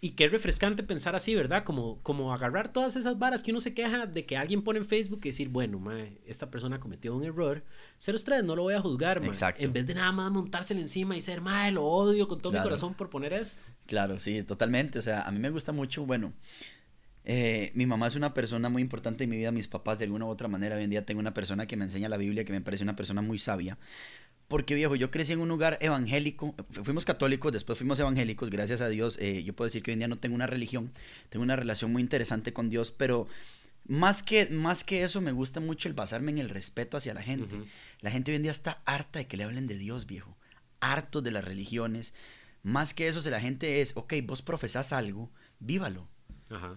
Y 0.00 0.10
qué 0.10 0.28
refrescante 0.28 0.84
pensar 0.84 1.16
así, 1.16 1.34
¿verdad? 1.34 1.64
Como, 1.64 2.00
como 2.02 2.32
agarrar 2.32 2.72
todas 2.72 2.94
esas 2.94 3.18
varas 3.18 3.42
que 3.42 3.50
uno 3.50 3.58
se 3.58 3.74
queja 3.74 4.06
de 4.06 4.26
que 4.26 4.36
alguien 4.36 4.62
pone 4.62 4.78
en 4.78 4.84
Facebook 4.84 5.20
y 5.24 5.30
decir, 5.30 5.48
bueno, 5.48 5.80
mae, 5.80 6.20
esta 6.24 6.50
persona 6.50 6.78
cometió 6.78 7.16
un 7.16 7.24
error. 7.24 7.64
Ceros 7.98 8.22
tres, 8.22 8.44
no 8.44 8.54
lo 8.54 8.62
voy 8.62 8.74
a 8.74 8.80
juzgar, 8.80 9.18
mae. 9.20 9.28
Exacto. 9.28 9.64
En 9.64 9.72
vez 9.72 9.86
de 9.86 9.94
nada 9.94 10.12
más 10.12 10.30
montársele 10.30 10.80
encima 10.80 11.16
y 11.16 11.22
ser, 11.22 11.40
mae, 11.40 11.72
lo 11.72 11.84
odio 11.84 12.28
con 12.28 12.40
todo 12.40 12.52
mi 12.52 12.60
corazón 12.60 12.94
por 12.94 13.10
poner 13.10 13.32
esto. 13.32 13.66
Claro, 13.86 14.20
sí, 14.20 14.44
totalmente. 14.44 15.00
O 15.00 15.02
sea, 15.02 15.22
a 15.22 15.32
mí 15.32 15.40
me 15.40 15.50
gusta 15.50 15.72
mucho, 15.72 16.06
bueno, 16.06 16.32
eh, 17.30 17.72
mi 17.74 17.84
mamá 17.84 18.06
es 18.06 18.14
una 18.14 18.32
persona 18.32 18.70
muy 18.70 18.80
importante 18.80 19.24
en 19.24 19.30
mi 19.30 19.36
vida, 19.36 19.52
mis 19.52 19.68
papás 19.68 19.98
de 19.98 20.06
alguna 20.06 20.24
u 20.24 20.28
otra 20.28 20.48
manera. 20.48 20.76
Hoy 20.76 20.84
en 20.84 20.90
día 20.90 21.04
tengo 21.04 21.20
una 21.20 21.34
persona 21.34 21.66
que 21.66 21.76
me 21.76 21.84
enseña 21.84 22.08
la 22.08 22.16
Biblia, 22.16 22.44
que 22.44 22.54
me 22.54 22.62
parece 22.62 22.84
una 22.84 22.96
persona 22.96 23.20
muy 23.20 23.38
sabia. 23.38 23.76
Porque 24.48 24.74
viejo, 24.74 24.96
yo 24.96 25.10
crecí 25.10 25.34
en 25.34 25.40
un 25.40 25.48
lugar 25.48 25.76
evangélico, 25.82 26.54
fuimos 26.82 27.04
católicos, 27.04 27.52
después 27.52 27.78
fuimos 27.78 28.00
evangélicos, 28.00 28.48
gracias 28.48 28.80
a 28.80 28.88
Dios, 28.88 29.18
eh, 29.20 29.44
yo 29.44 29.54
puedo 29.54 29.66
decir 29.66 29.82
que 29.82 29.90
hoy 29.90 29.92
en 29.92 29.98
día 29.98 30.08
no 30.08 30.18
tengo 30.18 30.34
una 30.34 30.46
religión, 30.46 30.90
tengo 31.28 31.42
una 31.42 31.54
relación 31.54 31.92
muy 31.92 32.00
interesante 32.00 32.54
con 32.54 32.70
Dios, 32.70 32.90
pero 32.90 33.28
más 33.86 34.22
que, 34.22 34.46
más 34.46 34.84
que 34.84 35.02
eso 35.02 35.20
me 35.20 35.32
gusta 35.32 35.60
mucho 35.60 35.88
el 35.88 35.94
basarme 35.94 36.30
en 36.30 36.38
el 36.38 36.48
respeto 36.48 36.96
hacia 36.96 37.12
la 37.12 37.22
gente. 37.22 37.56
La 38.00 38.10
gente 38.10 38.30
hoy 38.30 38.36
en 38.36 38.42
día 38.42 38.50
está 38.50 38.80
harta 38.86 39.18
de 39.18 39.26
que 39.26 39.36
le 39.36 39.44
hablen 39.44 39.66
de 39.66 39.76
Dios, 39.76 40.06
viejo, 40.06 40.34
harto 40.80 41.20
de 41.20 41.30
las 41.30 41.44
religiones. 41.44 42.14
Más 42.62 42.94
que 42.94 43.08
eso, 43.08 43.20
si 43.20 43.28
la 43.28 43.40
gente 43.40 43.82
es, 43.82 43.92
ok, 43.96 44.14
vos 44.24 44.40
profesás 44.40 44.92
algo, 44.92 45.30
vívalo. 45.58 46.08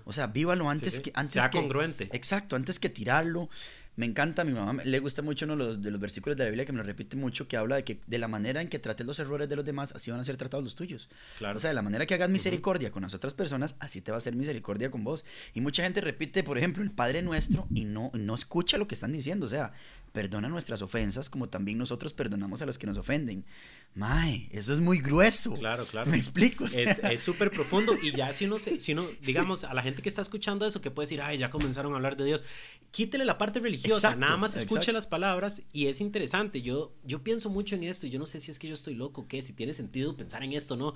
O 0.04 0.12
sea, 0.12 0.28
vívalo 0.28 0.70
antes 0.70 1.00
que... 1.00 1.12
Antes 1.14 1.34
sea 1.34 1.52
congruente. 1.52 2.10
Exacto, 2.12 2.58
antes 2.58 2.80
que 2.80 2.90
tirarlo 2.90 3.50
me 3.98 4.06
encanta, 4.06 4.44
a 4.44 4.46
mi 4.46 4.54
mamá 4.54 4.84
le 4.84 5.00
gusta 5.00 5.22
mucho 5.22 5.46
uno 5.46 5.58
de 5.58 5.64
los, 5.64 5.82
de 5.82 5.92
los 5.92 6.00
versículos 6.00 6.38
de 6.38 6.46
la 6.46 6.50
Biblia 6.50 6.66
que 6.66 6.72
me 6.72 6.78
lo 6.78 6.84
repite 6.84 7.18
mucho, 7.18 7.48
que 7.48 7.58
habla 7.58 7.76
de 7.76 7.84
que 7.84 8.00
de 8.08 8.18
la 8.18 8.28
manera 8.28 8.62
en 8.62 8.70
que 8.70 8.80
trates 8.80 9.06
los 9.06 9.20
errores 9.20 9.50
de 9.50 9.56
los 9.56 9.66
demás, 9.66 9.94
así 9.94 10.12
van 10.12 10.20
a 10.20 10.24
ser 10.24 10.38
tratados 10.38 10.64
los 10.64 10.76
tuyos. 10.76 11.10
Claro. 11.38 11.58
O 11.58 11.60
sea, 11.60 11.70
de 11.70 11.74
la 11.74 11.82
manera 11.82 12.06
que 12.06 12.14
hagas 12.14 12.30
misericordia 12.30 12.92
con 12.92 13.04
las 13.04 13.14
otras 13.14 13.34
personas, 13.34 13.76
así 13.80 14.02
te 14.02 14.12
va 14.12 14.18
a 14.18 14.20
hacer 14.20 14.36
misericordia 14.36 14.92
con 14.92 15.04
vos. 15.04 15.26
Y 15.54 15.62
mucha 15.62 15.84
gente 15.84 16.00
repite, 16.00 16.44
por 16.44 16.58
ejemplo, 16.58 16.84
el 16.84 16.92
Padre 16.92 17.22
Nuestro 17.22 17.68
y 17.74 17.86
no, 17.86 18.12
no 18.14 18.36
escucha 18.36 18.78
lo 18.78 18.88
que 18.88 18.96
están 18.96 19.12
diciendo. 19.12 19.46
O 19.46 19.50
sea, 19.50 19.74
perdona 20.12 20.50
nuestras 20.50 20.82
ofensas 20.82 21.30
como 21.30 21.50
también 21.50 21.78
nosotros 21.78 22.14
perdonamos 22.14 22.62
a 22.62 22.66
los 22.66 22.78
que 22.78 22.88
nos 22.88 22.98
ofenden. 22.98 23.46
Mae, 23.94 24.50
eso 24.52 24.74
es 24.74 24.80
muy 24.80 25.00
grueso. 25.00 25.54
Claro, 25.54 25.86
claro. 25.86 26.10
¿Me 26.10 26.18
explico? 26.18 26.66
Es 26.66 27.22
súper 27.22 27.52
profundo 27.52 27.94
y 28.02 28.12
ya 28.12 28.34
si 28.34 28.46
uno, 28.46 28.58
si 28.60 28.92
uno, 28.92 29.08
digamos, 29.22 29.64
a 29.64 29.74
la 29.74 29.82
gente 29.82 30.02
que 30.02 30.10
está 30.10 30.22
escuchando 30.22 30.66
eso, 30.66 30.82
que 30.82 30.92
puede 30.92 31.06
decir, 31.06 31.22
ay, 31.22 31.38
ya 31.38 31.50
comenzaron 31.50 31.94
a 31.94 31.96
hablar 31.98 32.18
de 32.18 32.26
Dios, 32.26 32.44
quítele 32.92 33.26
la 33.26 33.38
parte 33.38 33.60
religiosa, 33.60 34.16
nada 34.16 34.38
más 34.38 34.56
escuche 34.56 34.92
las 34.92 35.08
palabras 35.08 35.64
y 35.72 35.88
es 35.88 36.02
interesante. 36.02 36.62
Yo, 36.62 36.94
yo 37.04 37.24
pienso 37.24 37.50
mucho 37.50 37.76
en 37.76 37.84
esto 37.84 38.08
y 38.08 38.10
yo 38.10 38.20
no 38.20 38.26
sé 38.26 38.40
si 38.40 38.52
es 38.52 38.60
que 38.60 38.68
yo 38.68 38.74
estoy 38.74 38.96
loco, 38.96 39.28
qué, 39.28 39.42
si 39.42 39.54
tiene 39.54 39.74
sentido 39.74 40.16
pensar 40.16 40.44
en 40.44 40.54
esto 40.54 40.74
o 40.74 40.78
no, 40.78 40.96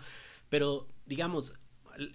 pero 0.50 0.88
digamos, 1.06 1.54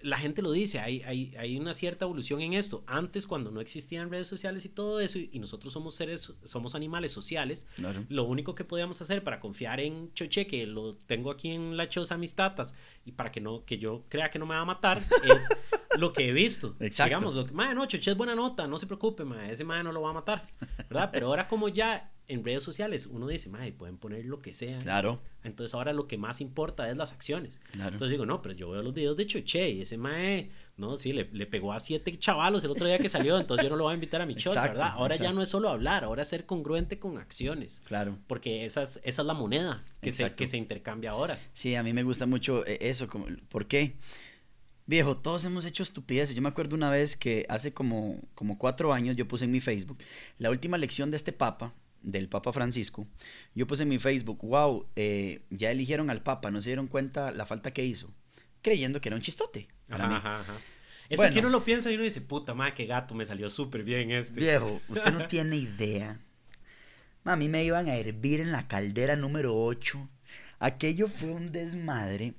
la 0.01 0.17
gente 0.17 0.41
lo 0.41 0.51
dice, 0.51 0.79
hay, 0.79 1.01
hay, 1.03 1.33
hay, 1.37 1.57
una 1.57 1.73
cierta 1.73 2.05
evolución 2.05 2.41
en 2.41 2.53
esto. 2.53 2.83
Antes, 2.87 3.27
cuando 3.27 3.51
no 3.51 3.61
existían 3.61 4.09
redes 4.09 4.27
sociales 4.27 4.65
y 4.65 4.69
todo 4.69 4.99
eso, 4.99 5.19
y, 5.19 5.39
nosotros 5.39 5.73
somos 5.73 5.95
seres, 5.95 6.33
somos 6.43 6.75
animales 6.75 7.11
sociales, 7.11 7.67
lo 8.09 8.25
único 8.25 8.55
que 8.55 8.63
podíamos 8.63 9.01
hacer 9.01 9.23
para 9.23 9.39
confiar 9.39 9.79
en 9.79 10.13
Choche, 10.13 10.47
que 10.47 10.65
lo 10.67 10.95
tengo 10.95 11.31
aquí 11.31 11.49
en 11.49 11.77
la 11.77 11.89
choza 11.89 12.17
mis 12.17 12.35
tatas, 12.35 12.75
y 13.05 13.13
para 13.13 13.31
que 13.31 13.41
no, 13.41 13.65
que 13.65 13.77
yo 13.77 14.05
crea 14.09 14.29
que 14.29 14.39
no 14.39 14.45
me 14.45 14.55
va 14.55 14.61
a 14.61 14.65
matar, 14.65 15.01
es 15.23 15.49
lo 15.97 16.13
que 16.13 16.29
he 16.29 16.31
visto. 16.31 16.75
Exacto. 16.79 17.09
Digamos, 17.09 17.35
lo 17.35 17.45
que, 17.45 17.53
no, 17.53 17.85
Choche 17.85 18.11
es 18.11 18.17
buena 18.17 18.35
nota, 18.35 18.67
no 18.67 18.77
se 18.77 18.87
preocupe, 18.87 19.23
ese 19.49 19.63
madre 19.63 19.83
no 19.83 19.91
lo 19.91 20.01
va 20.01 20.11
a 20.11 20.13
matar, 20.13 20.47
¿verdad? 20.89 21.09
Pero 21.11 21.27
ahora 21.27 21.47
como 21.47 21.69
ya 21.69 22.11
en 22.31 22.43
redes 22.43 22.63
sociales 22.63 23.07
uno 23.07 23.27
dice, 23.27 23.49
madre, 23.49 23.73
pueden 23.73 23.97
poner 23.97 24.25
lo 24.25 24.41
que 24.41 24.53
sea. 24.53 24.79
Claro. 24.79 25.19
Entonces 25.43 25.73
ahora 25.73 25.91
lo 25.91 26.07
que 26.07 26.17
más 26.17 26.39
importa 26.39 26.89
es 26.89 26.95
las 26.95 27.11
acciones. 27.11 27.59
Claro. 27.71 27.93
Entonces 27.93 28.11
digo, 28.11 28.25
no, 28.25 28.41
pero 28.41 28.55
yo 28.55 28.69
veo 28.69 28.81
los 28.81 28.93
videos 28.93 29.17
de 29.17 29.27
Choche 29.27 29.69
y 29.69 29.81
ese 29.81 29.97
mae, 29.97 30.49
no, 30.77 30.97
sí, 30.97 31.11
le, 31.11 31.29
le, 31.33 31.45
pegó 31.45 31.73
a 31.73 31.79
siete 31.79 32.17
chavalos 32.17 32.63
el 32.63 32.71
otro 32.71 32.85
día 32.85 32.97
que 32.99 33.09
salió, 33.09 33.37
entonces 33.39 33.63
yo 33.63 33.69
no 33.69 33.75
lo 33.75 33.83
voy 33.83 33.91
a 33.91 33.95
invitar 33.95 34.21
a 34.21 34.25
mi 34.25 34.35
choza, 34.35 34.67
¿verdad? 34.67 34.91
Ahora 34.93 35.15
ya 35.15 35.33
no 35.33 35.41
es 35.41 35.49
solo 35.49 35.69
hablar, 35.69 36.03
ahora 36.03 36.21
es 36.21 36.29
ser 36.29 36.45
congruente 36.45 36.99
con 36.99 37.17
acciones. 37.17 37.81
Claro. 37.85 38.17
Porque 38.27 38.65
esa 38.65 38.83
es, 38.83 39.01
esa 39.03 39.21
es 39.21 39.25
la 39.25 39.33
moneda 39.33 39.83
que 40.01 40.11
se, 40.11 40.33
que 40.33 40.47
se 40.47 40.57
intercambia 40.57 41.11
ahora. 41.11 41.39
Sí, 41.53 41.75
a 41.75 41.83
mí 41.83 41.91
me 41.93 42.03
gusta 42.03 42.25
mucho 42.25 42.65
eh, 42.65 42.77
eso. 42.81 43.07
¿Por 43.49 43.67
qué? 43.67 43.95
Viejo, 44.91 45.15
todos 45.15 45.45
hemos 45.45 45.63
hecho 45.63 45.83
estupideces. 45.83 46.35
Yo 46.35 46.41
me 46.41 46.49
acuerdo 46.49 46.75
una 46.75 46.89
vez 46.89 47.15
que 47.15 47.45
hace 47.47 47.73
como, 47.73 48.19
como 48.35 48.57
cuatro 48.57 48.93
años 48.93 49.15
yo 49.15 49.27
puse 49.27 49.45
en 49.45 49.51
mi 49.51 49.61
Facebook 49.61 49.97
la 50.37 50.49
última 50.49 50.77
lección 50.77 51.11
de 51.11 51.17
este 51.17 51.31
papa, 51.31 51.73
del 52.01 52.29
Papa 52.29 52.51
Francisco, 52.53 53.07
yo 53.55 53.67
puse 53.67 53.83
en 53.83 53.89
mi 53.89 53.99
Facebook, 53.99 54.39
wow, 54.41 54.87
eh, 54.95 55.43
ya 55.49 55.71
eligieron 55.71 56.09
al 56.09 56.23
Papa, 56.23 56.51
no 56.51 56.61
se 56.61 56.69
dieron 56.69 56.87
cuenta 56.87 57.31
la 57.31 57.45
falta 57.45 57.71
que 57.71 57.85
hizo, 57.85 58.13
creyendo 58.61 59.01
que 59.01 59.09
era 59.09 59.15
un 59.15 59.21
chistote. 59.21 59.67
Ajá, 59.89 60.43
Eso 61.09 61.29
que 61.29 61.39
uno 61.39 61.49
lo 61.49 61.63
piensa 61.63 61.91
y 61.91 61.95
uno 61.95 62.03
dice, 62.03 62.21
puta 62.21 62.53
madre, 62.53 62.73
qué 62.73 62.85
gato, 62.85 63.13
me 63.13 63.25
salió 63.25 63.49
súper 63.49 63.83
bien 63.83 64.11
este. 64.11 64.39
Viejo, 64.39 64.81
usted 64.87 65.11
no 65.11 65.27
tiene 65.27 65.57
idea. 65.57 66.19
A 67.23 67.35
mí 67.35 67.49
me 67.49 67.63
iban 67.63 67.87
a 67.87 67.95
hervir 67.95 68.39
en 68.39 68.51
la 68.51 68.67
caldera 68.67 69.15
número 69.15 69.55
8. 69.55 70.09
Aquello 70.59 71.07
fue 71.07 71.29
un 71.31 71.51
desmadre. 71.51 72.33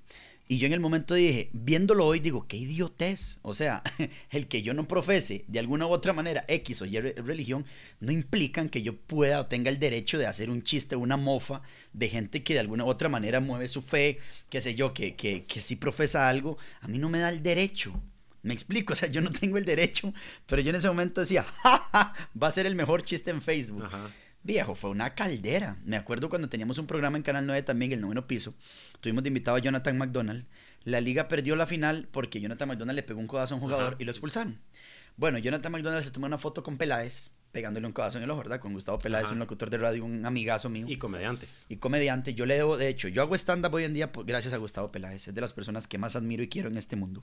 Y 0.53 0.59
yo 0.59 0.67
en 0.67 0.75
el 0.75 0.81
momento 0.81 1.15
dije, 1.15 1.49
viéndolo 1.55 2.05
hoy, 2.05 2.21
digo, 2.21 2.47
qué 2.47 2.59
idiotez. 2.59 3.39
O 3.41 3.55
sea, 3.55 3.83
el 4.31 4.49
que 4.49 4.61
yo 4.61 4.75
no 4.75 4.87
profese 4.87 5.47
de 5.49 5.59
alguna 5.59 5.87
u 5.87 5.93
otra 5.93 6.13
manera 6.13 6.45
X 6.47 6.83
o 6.83 6.85
Y 6.85 7.01
religión, 7.01 7.65
no 8.01 8.13
implican 8.13 8.69
que 8.69 8.83
yo 8.83 8.95
pueda 8.95 9.41
o 9.41 9.47
tenga 9.47 9.71
el 9.71 9.79
derecho 9.79 10.19
de 10.19 10.27
hacer 10.27 10.51
un 10.51 10.63
chiste, 10.63 10.95
una 10.95 11.17
mofa 11.17 11.63
de 11.95 12.11
gente 12.11 12.43
que 12.43 12.53
de 12.53 12.61
alguna 12.61 12.85
u 12.85 12.89
otra 12.89 13.09
manera 13.09 13.41
mueve 13.41 13.67
su 13.67 13.81
fe, 13.81 14.19
qué 14.51 14.61
sé 14.61 14.75
yo, 14.75 14.93
que, 14.93 15.17
que, 15.17 15.45
que 15.45 15.63
sí 15.63 15.77
profesa 15.77 16.29
algo. 16.29 16.59
A 16.83 16.89
mí 16.89 16.99
no 16.99 17.09
me 17.09 17.21
da 17.21 17.31
el 17.31 17.43
derecho. 17.43 17.99
Me 18.43 18.53
explico, 18.53 18.93
o 18.93 18.97
sea, 18.97 19.09
yo 19.09 19.23
no 19.23 19.33
tengo 19.33 19.57
el 19.57 19.65
derecho, 19.65 20.13
pero 20.45 20.61
yo 20.61 20.69
en 20.69 20.77
ese 20.77 20.89
momento 20.89 21.23
decía, 21.23 21.47
va 21.65 22.47
a 22.47 22.53
ser 22.53 22.67
el 22.67 22.75
mejor 22.75 23.05
chiste 23.05 23.31
en 23.31 23.41
Facebook. 23.41 23.85
Ajá. 23.87 24.11
Viejo, 24.45 24.75
fue 24.75 24.91
una 24.91 25.15
caldera. 25.15 25.79
Me 25.85 25.97
acuerdo 25.97 26.29
cuando 26.29 26.49
teníamos 26.49 26.79
un 26.79 26.87
programa 26.87 27.17
en 27.17 27.23
Canal 27.23 27.47
9 27.47 27.63
también, 27.63 27.93
el 27.93 28.01
noveno 28.01 28.27
piso. 28.27 28.55
Tuvimos 29.01 29.23
de 29.23 29.29
invitado 29.29 29.57
a 29.57 29.61
Jonathan 29.61 29.97
McDonald. 29.97 30.47
La 30.83 31.01
liga 31.01 31.29
perdió 31.29 31.55
la 31.55 31.67
final 31.67 32.09
porque 32.11 32.41
Jonathan 32.41 32.69
McDonald 32.69 32.97
le 32.97 33.05
pegó 33.05 33.21
un 33.21 33.29
codazo 33.29 33.55
a 33.55 33.59
un 33.59 33.63
jugador 33.63 33.97
y 34.01 34.05
lo 34.05 34.11
expulsaron. 34.11 34.61
Bueno, 35.17 35.39
Jonathan 35.39 35.71
McDonald 35.71 36.03
se 36.03 36.11
tomó 36.11 36.27
una 36.27 36.39
foto 36.39 36.65
con 36.65 36.77
Peláez, 36.77 37.31
pegándole 37.53 37.87
un 37.87 37.93
codazo 37.93 38.19
en 38.19 38.25
el 38.25 38.31
ojo, 38.31 38.41
¿verdad? 38.41 38.59
Con 38.59 38.73
Gustavo 38.73 38.99
Peláez, 38.99 39.31
un 39.31 39.39
locutor 39.39 39.71
de 39.71 39.79
radio, 39.79 40.05
un 40.05 40.27
amigazo 40.27 40.69
mío. 40.71 40.87
Y 40.89 40.97
comediante. 40.97 41.47
Y 41.69 41.77
comediante. 41.77 42.35
Yo 42.35 42.45
le 42.45 42.57
debo, 42.57 42.77
de 42.77 42.89
hecho, 42.89 43.07
yo 43.07 43.23
hago 43.23 43.37
stand-up 43.37 43.73
hoy 43.75 43.85
en 43.85 43.95
día 43.95 44.11
gracias 44.25 44.55
a 44.55 44.57
Gustavo 44.57 44.91
Peláez. 44.91 45.29
Es 45.29 45.35
de 45.35 45.41
las 45.41 45.53
personas 45.53 45.87
que 45.87 45.99
más 45.99 46.17
admiro 46.17 46.43
y 46.43 46.49
quiero 46.49 46.69
en 46.69 46.77
este 46.77 46.97
mundo. 46.97 47.23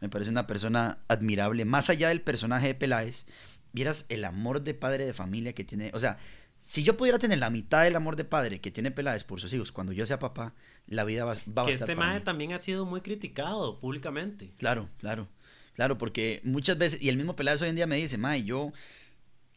Me 0.00 0.08
parece 0.08 0.30
una 0.30 0.46
persona 0.46 0.98
admirable. 1.08 1.64
Más 1.64 1.90
allá 1.90 2.10
del 2.10 2.20
personaje 2.20 2.68
de 2.68 2.74
Peláez, 2.76 3.26
vieras 3.72 4.04
el 4.10 4.24
amor 4.24 4.62
de 4.62 4.74
padre 4.74 5.06
de 5.06 5.14
familia 5.14 5.54
que 5.54 5.64
tiene. 5.64 5.90
O 5.94 6.00
sea, 6.00 6.18
si 6.62 6.84
yo 6.84 6.96
pudiera 6.96 7.18
tener 7.18 7.40
la 7.40 7.50
mitad 7.50 7.82
del 7.82 7.96
amor 7.96 8.14
de 8.14 8.24
padre 8.24 8.60
que 8.60 8.70
tiene 8.70 8.92
Peláez 8.92 9.24
por 9.24 9.40
sus 9.40 9.52
hijos 9.52 9.72
cuando 9.72 9.92
yo 9.92 10.06
sea 10.06 10.20
papá, 10.20 10.54
la 10.86 11.02
vida 11.02 11.24
va, 11.24 11.34
va 11.34 11.66
a 11.66 11.70
estar 11.70 11.90
este 11.90 11.96
madre 11.96 12.20
también 12.20 12.52
ha 12.52 12.58
sido 12.58 12.86
muy 12.86 13.00
criticado 13.00 13.80
públicamente. 13.80 14.52
Claro, 14.58 14.88
claro, 14.98 15.26
claro, 15.74 15.98
porque 15.98 16.40
muchas 16.44 16.78
veces, 16.78 17.02
y 17.02 17.08
el 17.08 17.16
mismo 17.16 17.34
Peláez 17.34 17.60
hoy 17.62 17.70
en 17.70 17.74
día 17.74 17.88
me 17.88 17.96
dice, 17.96 18.16
mae, 18.16 18.44
yo, 18.44 18.72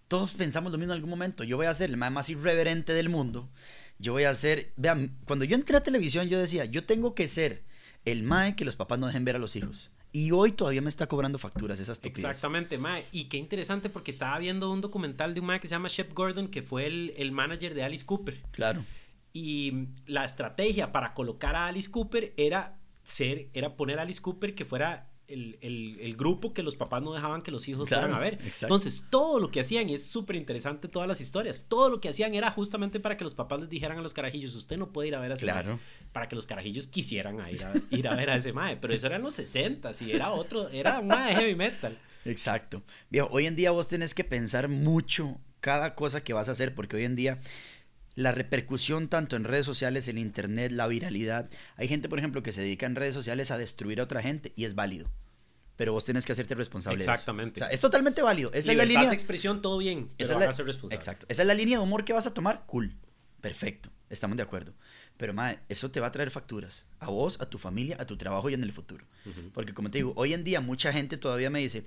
todos 0.07 0.33
pensamos 0.33 0.71
lo 0.71 0.79
mismo 0.79 0.93
en 0.93 0.97
algún 0.97 1.11
momento, 1.11 1.43
yo 1.43 1.57
voy 1.57 1.67
a 1.67 1.73
ser 1.75 1.91
el 1.91 1.97
mae 1.97 2.09
más 2.09 2.27
irreverente 2.31 2.91
del 2.93 3.09
mundo, 3.09 3.51
yo 3.99 4.13
voy 4.13 4.23
a 4.23 4.33
ser, 4.33 4.73
vean, 4.75 5.15
cuando 5.25 5.45
yo 5.45 5.55
entré 5.55 5.77
a 5.77 5.83
televisión 5.83 6.27
yo 6.27 6.39
decía, 6.39 6.65
yo 6.65 6.85
tengo 6.85 7.13
que 7.13 7.27
ser 7.27 7.61
el 8.05 8.23
mae 8.23 8.55
que 8.55 8.65
los 8.65 8.75
papás 8.75 8.97
no 8.97 9.05
dejen 9.05 9.25
ver 9.25 9.35
a 9.35 9.39
los 9.39 9.55
hijos. 9.55 9.91
Y 10.15 10.31
hoy 10.31 10.53
todavía 10.53 10.81
me 10.81 10.87
está 10.87 11.07
cobrando 11.07 11.37
facturas 11.37 11.77
esas 11.77 11.99
Exactamente, 12.01 12.77
Mae. 12.77 13.03
Y 13.11 13.25
qué 13.25 13.35
interesante 13.35 13.89
porque 13.89 14.11
estaba 14.11 14.39
viendo 14.39 14.71
un 14.71 14.79
documental 14.79 15.33
de 15.33 15.41
un 15.41 15.45
Mae 15.47 15.59
que 15.59 15.67
se 15.67 15.75
llama 15.75 15.89
Shep 15.89 16.13
Gordon, 16.13 16.47
que 16.47 16.61
fue 16.61 16.87
el, 16.87 17.13
el 17.17 17.33
manager 17.33 17.73
de 17.73 17.83
Alice 17.83 18.05
Cooper. 18.05 18.41
Claro. 18.51 18.85
Y 19.33 19.89
la 20.05 20.23
estrategia 20.23 20.93
para 20.93 21.13
colocar 21.13 21.57
a 21.57 21.67
Alice 21.67 21.91
Cooper 21.91 22.33
era 22.37 22.77
ser, 23.03 23.49
era 23.53 23.75
poner 23.75 23.99
a 23.99 24.03
Alice 24.03 24.21
Cooper 24.21 24.55
que 24.55 24.63
fuera 24.63 25.09
el, 25.27 25.57
el, 25.61 25.99
el, 26.01 26.15
grupo 26.15 26.53
que 26.53 26.63
los 26.63 26.75
papás 26.75 27.01
no 27.01 27.13
dejaban 27.13 27.41
que 27.41 27.51
los 27.51 27.67
hijos 27.67 27.89
fueran 27.89 28.13
a 28.13 28.19
ver. 28.19 28.39
Entonces, 28.61 29.05
todo 29.09 29.39
lo 29.39 29.49
que 29.49 29.59
hacían, 29.59 29.89
y 29.89 29.95
es 29.95 30.05
súper 30.07 30.35
interesante 30.35 30.87
todas 30.87 31.07
las 31.07 31.21
historias, 31.21 31.65
todo 31.67 31.89
lo 31.89 32.01
que 32.01 32.09
hacían 32.09 32.35
era 32.35 32.51
justamente 32.51 32.99
para 32.99 33.17
que 33.17 33.23
los 33.23 33.33
papás 33.33 33.59
les 33.59 33.69
dijeran 33.69 33.97
a 33.97 34.01
los 34.01 34.13
carajillos, 34.13 34.55
usted 34.55 34.77
no 34.77 34.91
puede 34.91 35.09
ir 35.09 35.15
a 35.15 35.19
ver 35.19 35.31
a 35.31 35.35
ese 35.35 35.43
claro. 35.43 35.79
para 36.11 36.27
que 36.27 36.35
los 36.35 36.45
carajillos 36.45 36.87
quisieran 36.87 37.37
ir, 37.49 37.63
a, 37.63 37.73
ir 37.89 38.07
a 38.07 38.15
ver 38.15 38.29
a 38.29 38.35
ese 38.35 38.53
mae. 38.53 38.77
Pero 38.77 38.93
eso 38.93 39.07
era 39.07 39.15
en 39.15 39.23
los 39.23 39.33
60 39.35 39.91
y 40.01 40.11
era 40.11 40.31
otro, 40.31 40.69
era 40.69 40.99
un 40.99 41.07
mae 41.07 41.33
de 41.33 41.41
heavy 41.41 41.55
metal. 41.55 41.97
Exacto. 42.25 42.83
Viejo, 43.09 43.29
hoy 43.31 43.45
en 43.45 43.55
día 43.55 43.71
vos 43.71 43.87
tenés 43.87 44.13
que 44.13 44.23
pensar 44.23 44.67
mucho 44.67 45.39
cada 45.59 45.95
cosa 45.95 46.23
que 46.23 46.33
vas 46.33 46.49
a 46.49 46.51
hacer, 46.51 46.75
porque 46.75 46.97
hoy 46.97 47.05
en 47.05 47.15
día 47.15 47.39
la 48.15 48.31
repercusión 48.31 49.07
tanto 49.09 49.35
en 49.35 49.43
redes 49.43 49.65
sociales, 49.65 50.07
en 50.07 50.17
internet, 50.17 50.71
la 50.71 50.87
viralidad. 50.87 51.49
Hay 51.75 51.87
gente, 51.87 52.09
por 52.09 52.19
ejemplo, 52.19 52.41
que 52.43 52.51
se 52.51 52.61
dedica 52.61 52.85
en 52.85 52.95
redes 52.95 53.13
sociales 53.13 53.51
a 53.51 53.57
destruir 53.57 53.99
a 53.99 54.03
otra 54.03 54.21
gente 54.21 54.53
y 54.55 54.65
es 54.65 54.75
válido. 54.75 55.09
Pero 55.75 55.91
vos 55.91 56.05
tenés 56.05 56.25
que 56.25 56.31
hacerte 56.31 56.55
responsable. 56.55 56.99
Exactamente. 56.99 57.59
De 57.59 57.59
eso. 57.59 57.65
O 57.65 57.67
sea, 57.67 57.75
es 57.75 57.81
totalmente 57.81 58.21
válido. 58.21 58.49
Esa 58.53 58.71
es 58.71 58.77
la 58.77 58.85
línea. 58.85 59.09
de 59.09 59.13
expresión, 59.13 59.61
todo 59.61 59.77
bien. 59.77 60.09
Esa 60.17 60.33
es 60.33 60.39
la... 60.39 60.95
Esa 60.95 61.17
es 61.27 61.47
la 61.47 61.53
línea 61.53 61.77
de 61.77 61.83
humor 61.83 62.05
que 62.05 62.13
vas 62.13 62.25
a 62.27 62.33
tomar. 62.33 62.63
Cool. 62.65 62.95
Perfecto. 63.41 63.89
Estamos 64.09 64.37
de 64.37 64.43
acuerdo. 64.43 64.73
Pero, 65.17 65.33
madre, 65.33 65.59
eso 65.67 65.91
te 65.91 65.99
va 65.99 66.07
a 66.07 66.11
traer 66.11 66.31
facturas. 66.31 66.85
A 66.99 67.07
vos, 67.07 67.41
a 67.41 67.49
tu 67.49 67.57
familia, 67.57 67.97
a 67.99 68.05
tu 68.05 68.15
trabajo 68.15 68.49
y 68.49 68.53
en 68.53 68.63
el 68.63 68.71
futuro. 68.71 69.05
Porque, 69.53 69.73
como 69.73 69.91
te 69.91 69.97
digo, 69.97 70.13
hoy 70.15 70.33
en 70.33 70.43
día 70.45 70.61
mucha 70.61 70.93
gente 70.93 71.17
todavía 71.17 71.49
me 71.49 71.59
dice, 71.59 71.85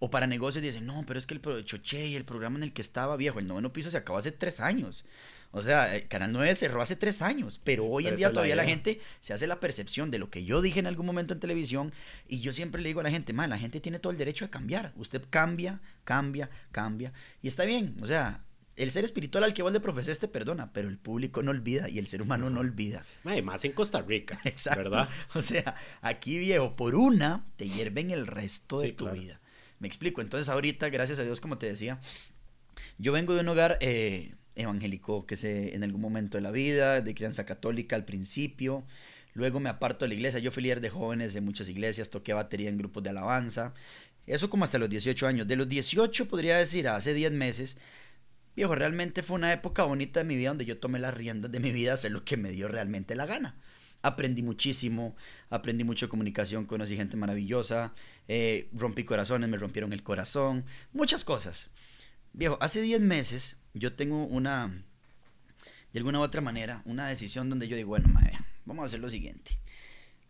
o 0.00 0.10
para 0.10 0.26
negocios 0.26 0.64
dicen, 0.64 0.86
no, 0.86 1.04
pero 1.06 1.18
es 1.18 1.26
que 1.26 1.34
el 1.34 1.64
Choche 1.64 2.06
y 2.06 2.16
el 2.16 2.24
programa 2.24 2.56
en 2.56 2.64
el 2.64 2.72
que 2.72 2.80
estaba 2.80 3.16
viejo, 3.16 3.38
el 3.38 3.46
noveno 3.46 3.72
piso 3.72 3.90
se 3.90 3.98
acabó 3.98 4.18
hace 4.18 4.32
tres 4.32 4.58
años. 4.58 5.04
O 5.52 5.62
sea, 5.62 5.94
el 5.94 6.08
Canal 6.08 6.32
9 6.32 6.54
cerró 6.54 6.80
hace 6.80 6.96
tres 6.96 7.20
años, 7.20 7.60
pero 7.62 7.86
hoy 7.86 8.06
en 8.06 8.16
día 8.16 8.32
todavía 8.32 8.56
la, 8.56 8.64
gente 8.64 9.00
se 9.20 9.34
hace 9.34 9.46
la 9.46 9.60
percepción 9.60 10.10
de 10.10 10.18
lo 10.18 10.30
que 10.30 10.44
yo 10.44 10.62
dije 10.62 10.80
en 10.80 10.86
algún 10.86 11.06
momento 11.06 11.34
en 11.34 11.40
televisión 11.40 11.92
y 12.28 12.40
yo 12.40 12.52
siempre 12.52 12.80
le 12.80 12.88
digo 12.88 13.00
a 13.00 13.02
la 13.02 13.10
gente, 13.10 13.32
man, 13.32 13.50
la 13.50 13.58
gente 13.58 13.80
tiene 13.80 13.98
todo 13.98 14.12
el 14.12 14.18
derecho 14.18 14.46
de 14.46 14.50
cambiar. 14.50 14.92
Usted 14.96 15.22
cambia, 15.28 15.80
cambia, 16.04 16.48
cambia 16.72 17.12
y 17.42 17.48
está 17.48 17.64
bien. 17.64 17.98
O 18.00 18.06
sea, 18.06 18.44
el 18.76 18.90
ser 18.92 19.04
espiritual 19.04 19.44
al 19.44 19.52
que 19.52 19.62
vos 19.62 19.72
le 19.72 19.80
profeses 19.80 20.18
te 20.18 20.28
perdona, 20.28 20.72
pero 20.72 20.88
el 20.88 20.96
público 20.96 21.42
no 21.42 21.50
olvida 21.50 21.90
y 21.90 21.98
el 21.98 22.06
ser 22.06 22.22
humano 22.22 22.48
no 22.48 22.60
olvida. 22.60 23.04
más 23.42 23.64
en 23.64 23.72
Costa 23.72 24.00
Rica, 24.00 24.40
Exacto. 24.44 24.84
¿verdad? 24.84 25.10
O 25.34 25.42
sea, 25.42 25.74
aquí 26.00 26.38
viejo, 26.38 26.74
por 26.74 26.94
una 26.94 27.44
te 27.56 27.68
hierven 27.68 28.10
el 28.10 28.26
resto 28.26 28.80
de 28.80 28.92
tu 28.92 29.10
vida. 29.10 29.40
Me 29.80 29.88
explico. 29.88 30.20
Entonces 30.20 30.48
ahorita, 30.48 30.88
gracias 30.90 31.18
a 31.18 31.24
Dios, 31.24 31.40
como 31.40 31.58
te 31.58 31.66
decía, 31.66 32.00
yo 32.98 33.12
vengo 33.12 33.34
de 33.34 33.40
un 33.40 33.48
hogar 33.48 33.78
eh, 33.80 34.34
evangélico 34.54 35.26
que 35.26 35.36
se 35.36 35.74
en 35.74 35.82
algún 35.82 36.00
momento 36.00 36.38
de 36.38 36.42
la 36.42 36.52
vida, 36.52 37.00
de 37.00 37.14
crianza 37.14 37.44
católica 37.44 37.96
al 37.96 38.04
principio. 38.04 38.84
Luego 39.34 39.58
me 39.58 39.68
aparto 39.68 40.04
de 40.04 40.10
la 40.10 40.14
iglesia. 40.14 40.38
Yo 40.38 40.52
fui 40.52 40.62
líder 40.62 40.80
de 40.80 40.90
jóvenes 40.90 41.34
de 41.34 41.40
muchas 41.40 41.68
iglesias, 41.68 42.10
toqué 42.10 42.32
batería 42.32 42.68
en 42.68 42.78
grupos 42.78 43.02
de 43.02 43.10
alabanza. 43.10 43.74
Eso 44.26 44.48
como 44.48 44.62
hasta 44.62 44.78
los 44.78 44.88
18 44.88 45.26
años. 45.26 45.48
De 45.48 45.56
los 45.56 45.68
18 45.68 46.28
podría 46.28 46.58
decir 46.58 46.86
hace 46.86 47.12
10 47.12 47.32
meses 47.32 47.76
Viejo, 48.56 48.74
realmente 48.74 49.22
fue 49.22 49.36
una 49.36 49.52
época 49.52 49.84
bonita 49.84 50.20
de 50.20 50.24
mi 50.24 50.36
vida 50.36 50.48
donde 50.48 50.64
yo 50.64 50.78
tomé 50.78 50.98
las 50.98 51.14
riendas 51.14 51.50
de 51.52 51.60
mi 51.60 51.70
vida 51.70 51.92
a 51.92 51.94
hacer 51.94 52.10
lo 52.10 52.24
que 52.24 52.36
me 52.36 52.50
dio 52.50 52.68
realmente 52.68 53.14
la 53.14 53.26
gana. 53.26 53.56
Aprendí 54.02 54.42
muchísimo, 54.42 55.14
aprendí 55.50 55.84
mucho 55.84 56.06
de 56.06 56.10
comunicación, 56.10 56.64
conocí 56.64 56.96
gente 56.96 57.16
maravillosa, 57.16 57.94
eh, 58.28 58.68
rompí 58.72 59.04
corazones, 59.04 59.48
me 59.48 59.58
rompieron 59.58 59.92
el 59.92 60.02
corazón, 60.02 60.64
muchas 60.92 61.24
cosas. 61.24 61.68
Viejo, 62.32 62.56
hace 62.60 62.80
10 62.80 63.00
meses 63.00 63.58
yo 63.74 63.92
tengo 63.92 64.24
una, 64.24 64.84
de 65.92 65.98
alguna 65.98 66.20
u 66.20 66.22
otra 66.22 66.40
manera, 66.40 66.82
una 66.86 67.08
decisión 67.08 67.50
donde 67.50 67.68
yo 67.68 67.76
digo, 67.76 67.88
bueno, 67.90 68.08
madre, 68.08 68.38
vamos 68.64 68.84
a 68.84 68.86
hacer 68.86 69.00
lo 69.00 69.10
siguiente. 69.10 69.58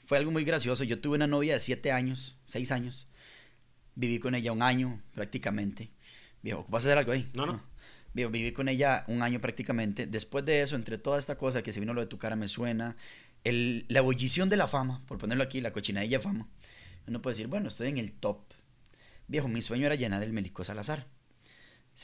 Fue 0.06 0.18
algo 0.18 0.32
muy 0.32 0.44
gracioso. 0.44 0.82
Yo 0.82 1.00
tuve 1.00 1.16
una 1.16 1.28
novia 1.28 1.54
de 1.54 1.60
7 1.60 1.92
años, 1.92 2.36
6 2.46 2.72
años. 2.72 3.06
Viví 3.94 4.18
con 4.18 4.34
ella 4.34 4.50
un 4.50 4.62
año 4.62 5.00
prácticamente. 5.14 5.90
Viejo, 6.42 6.66
¿vas 6.68 6.84
a 6.84 6.88
hacer 6.88 6.98
algo 6.98 7.12
ahí? 7.12 7.30
No, 7.34 7.46
no 7.46 7.70
viví 8.14 8.52
con 8.52 8.68
ella 8.68 9.04
un 9.08 9.22
año 9.22 9.40
prácticamente. 9.40 10.06
Después 10.06 10.44
de 10.44 10.62
eso, 10.62 10.76
entre 10.76 10.98
toda 10.98 11.18
esta 11.18 11.36
cosa 11.36 11.62
que 11.62 11.72
se 11.72 11.80
vino 11.80 11.94
lo 11.94 12.00
de 12.00 12.06
tu 12.06 12.18
cara 12.18 12.36
me 12.36 12.48
suena, 12.48 12.96
el, 13.44 13.86
la 13.88 14.00
ebullición 14.00 14.48
de 14.48 14.56
la 14.56 14.68
fama, 14.68 15.02
por 15.06 15.18
ponerlo 15.18 15.42
aquí, 15.42 15.60
la 15.60 15.72
cochinadilla 15.72 16.18
de 16.18 16.22
fama, 16.22 16.48
uno 17.06 17.22
puede 17.22 17.34
decir, 17.34 17.46
bueno, 17.48 17.68
estoy 17.68 17.88
en 17.88 17.98
el 17.98 18.12
top. 18.12 18.38
Viejo, 19.26 19.48
mi 19.48 19.62
sueño 19.62 19.86
era 19.86 19.94
llenar 19.94 20.22
el 20.22 20.32
Melico 20.32 20.64
Salazar. 20.64 21.06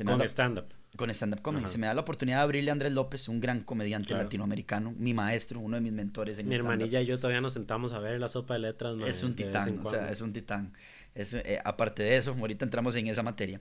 con 0.04 0.20
stand-up. 0.22 0.66
Con 0.96 1.10
stand-up 1.10 1.42
comedy. 1.42 1.68
Se 1.68 1.78
me 1.78 1.86
da 1.86 1.94
la 1.94 2.00
oportunidad 2.00 2.38
de 2.38 2.42
abrirle 2.44 2.70
a 2.70 2.72
Andrés 2.72 2.94
López, 2.94 3.28
un 3.28 3.40
gran 3.40 3.60
comediante 3.60 4.14
latinoamericano, 4.14 4.94
mi 4.96 5.12
maestro, 5.12 5.60
uno 5.60 5.76
de 5.76 5.82
mis 5.82 5.92
mentores 5.92 6.38
en 6.38 6.48
Mi 6.48 6.54
hermanilla 6.54 7.00
y 7.02 7.06
yo 7.06 7.18
todavía 7.18 7.40
nos 7.40 7.52
sentamos 7.52 7.92
a 7.92 7.98
ver 7.98 8.18
la 8.18 8.28
sopa 8.28 8.54
de 8.54 8.60
letras. 8.60 8.96
es 9.06 9.22
un 9.22 9.34
titán, 9.34 9.80
o 9.82 9.90
sea, 9.90 10.10
es 10.10 10.20
un 10.20 10.32
titán. 10.32 10.72
Es, 11.14 11.34
eh, 11.34 11.60
aparte 11.64 12.02
de 12.02 12.16
eso, 12.16 12.36
ahorita 12.38 12.64
entramos 12.64 12.94
en 12.96 13.06
esa 13.06 13.22
materia. 13.22 13.60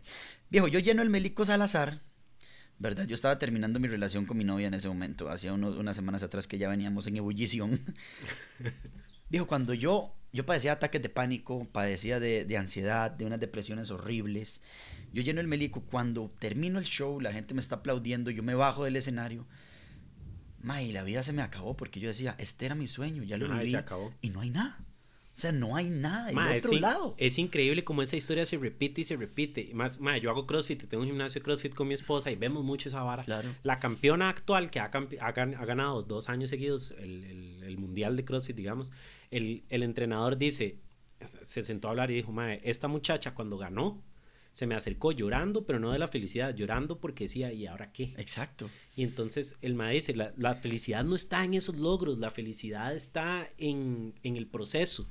Viejo, 0.49 0.67
yo 0.67 0.79
lleno 0.79 1.01
el 1.01 1.09
Melico 1.09 1.45
Salazar 1.45 2.01
¿verdad? 2.77 3.05
Yo 3.05 3.15
estaba 3.15 3.39
terminando 3.39 3.79
mi 3.79 3.87
relación 3.87 4.25
con 4.25 4.37
mi 4.37 4.43
novia 4.43 4.67
en 4.67 4.73
ese 4.73 4.87
momento, 4.87 5.29
hacía 5.29 5.53
unas 5.53 5.95
semanas 5.95 6.23
atrás 6.23 6.47
que 6.47 6.57
ya 6.57 6.69
veníamos 6.69 7.07
en 7.07 7.17
ebullición. 7.17 7.81
Dijo, 9.29 9.47
cuando 9.47 9.73
yo, 9.73 10.13
yo 10.33 10.45
padecía 10.45 10.73
ataques 10.73 11.01
de 11.01 11.09
pánico, 11.09 11.67
padecía 11.71 12.19
de, 12.19 12.57
ansiedad, 12.57 13.11
de 13.11 13.25
unas 13.25 13.39
depresiones 13.39 13.89
horribles, 13.91 14.61
yo 15.13 15.23
lleno 15.23 15.41
el 15.41 15.47
melico, 15.47 15.81
cuando 15.81 16.31
termino 16.39 16.79
el 16.79 16.85
show, 16.85 17.19
la 17.21 17.31
gente 17.31 17.53
me 17.53 17.61
está 17.61 17.75
aplaudiendo, 17.75 18.29
yo 18.29 18.43
me 18.43 18.55
bajo 18.55 18.83
del 18.83 18.97
escenario, 18.97 19.47
ma, 20.61 20.81
y 20.81 20.91
la 20.91 21.03
vida 21.03 21.23
se 21.23 21.33
me 21.33 21.41
acabó 21.41 21.75
porque 21.75 21.99
yo 21.99 22.09
decía, 22.09 22.35
este 22.37 22.65
era 22.65 22.75
mi 22.75 22.87
sueño, 22.87 23.23
ya 23.23 23.37
lo 23.37 23.47
viví, 23.47 23.75
y 24.21 24.29
no 24.29 24.41
hay 24.41 24.49
nada. 24.49 24.77
O 25.35 25.37
sea, 25.37 25.51
no 25.51 25.75
hay 25.75 25.89
nada 25.89 26.31
en 26.31 26.37
otro 26.37 26.79
lado. 26.79 27.15
Es 27.17 27.37
increíble 27.37 27.83
cómo 27.83 28.01
esa 28.01 28.15
historia 28.15 28.45
se 28.45 28.57
repite 28.57 29.01
y 29.01 29.03
se 29.03 29.17
repite. 29.17 29.69
Más, 29.73 29.99
ma, 29.99 30.17
yo 30.17 30.29
hago 30.29 30.47
CrossFit 30.47 30.83
y 30.83 30.87
tengo 30.87 31.03
un 31.03 31.09
gimnasio 31.09 31.41
de 31.41 31.43
CrossFit 31.43 31.73
con 31.73 31.89
mi 31.89 31.93
esposa 31.93 32.31
y 32.31 32.37
vemos 32.37 32.63
mucho 32.63 32.87
esa 32.87 33.03
vara. 33.03 33.25
Claro. 33.25 33.49
La 33.63 33.77
campeona 33.77 34.29
actual 34.29 34.71
que 34.71 34.79
ha, 34.79 34.85
ha, 34.85 35.31
ganado 35.33 36.03
dos 36.03 36.29
años 36.29 36.49
seguidos 36.49 36.91
el, 36.91 37.25
el, 37.25 37.63
el, 37.63 37.77
mundial 37.77 38.15
de 38.15 38.23
CrossFit, 38.23 38.55
digamos, 38.55 38.93
el, 39.29 39.65
el, 39.67 39.83
entrenador 39.83 40.37
dice, 40.37 40.79
se 41.41 41.63
sentó 41.63 41.89
a 41.89 41.91
hablar 41.91 42.11
y 42.11 42.15
dijo, 42.15 42.31
ma, 42.31 42.53
esta 42.53 42.87
muchacha 42.87 43.33
cuando 43.33 43.57
ganó, 43.57 44.01
se 44.53 44.67
me 44.67 44.75
acercó 44.75 45.11
llorando, 45.11 45.65
pero 45.65 45.81
no 45.81 45.91
de 45.91 45.99
la 45.99 46.07
felicidad, 46.07 46.55
llorando 46.55 47.01
porque 47.01 47.25
decía, 47.25 47.51
¿y 47.51 47.65
ahora 47.65 47.91
qué? 47.91 48.13
Exacto. 48.15 48.69
Y 48.95 49.03
entonces 49.03 49.57
el 49.61 49.75
maestro 49.75 50.13
dice, 50.13 50.15
la, 50.15 50.33
la 50.37 50.55
felicidad 50.55 51.03
no 51.03 51.13
está 51.13 51.43
en 51.43 51.55
esos 51.55 51.75
logros, 51.75 52.19
la 52.19 52.29
felicidad 52.29 52.95
está 52.95 53.49
en, 53.57 54.13
en 54.23 54.37
el 54.37 54.47
proceso 54.47 55.09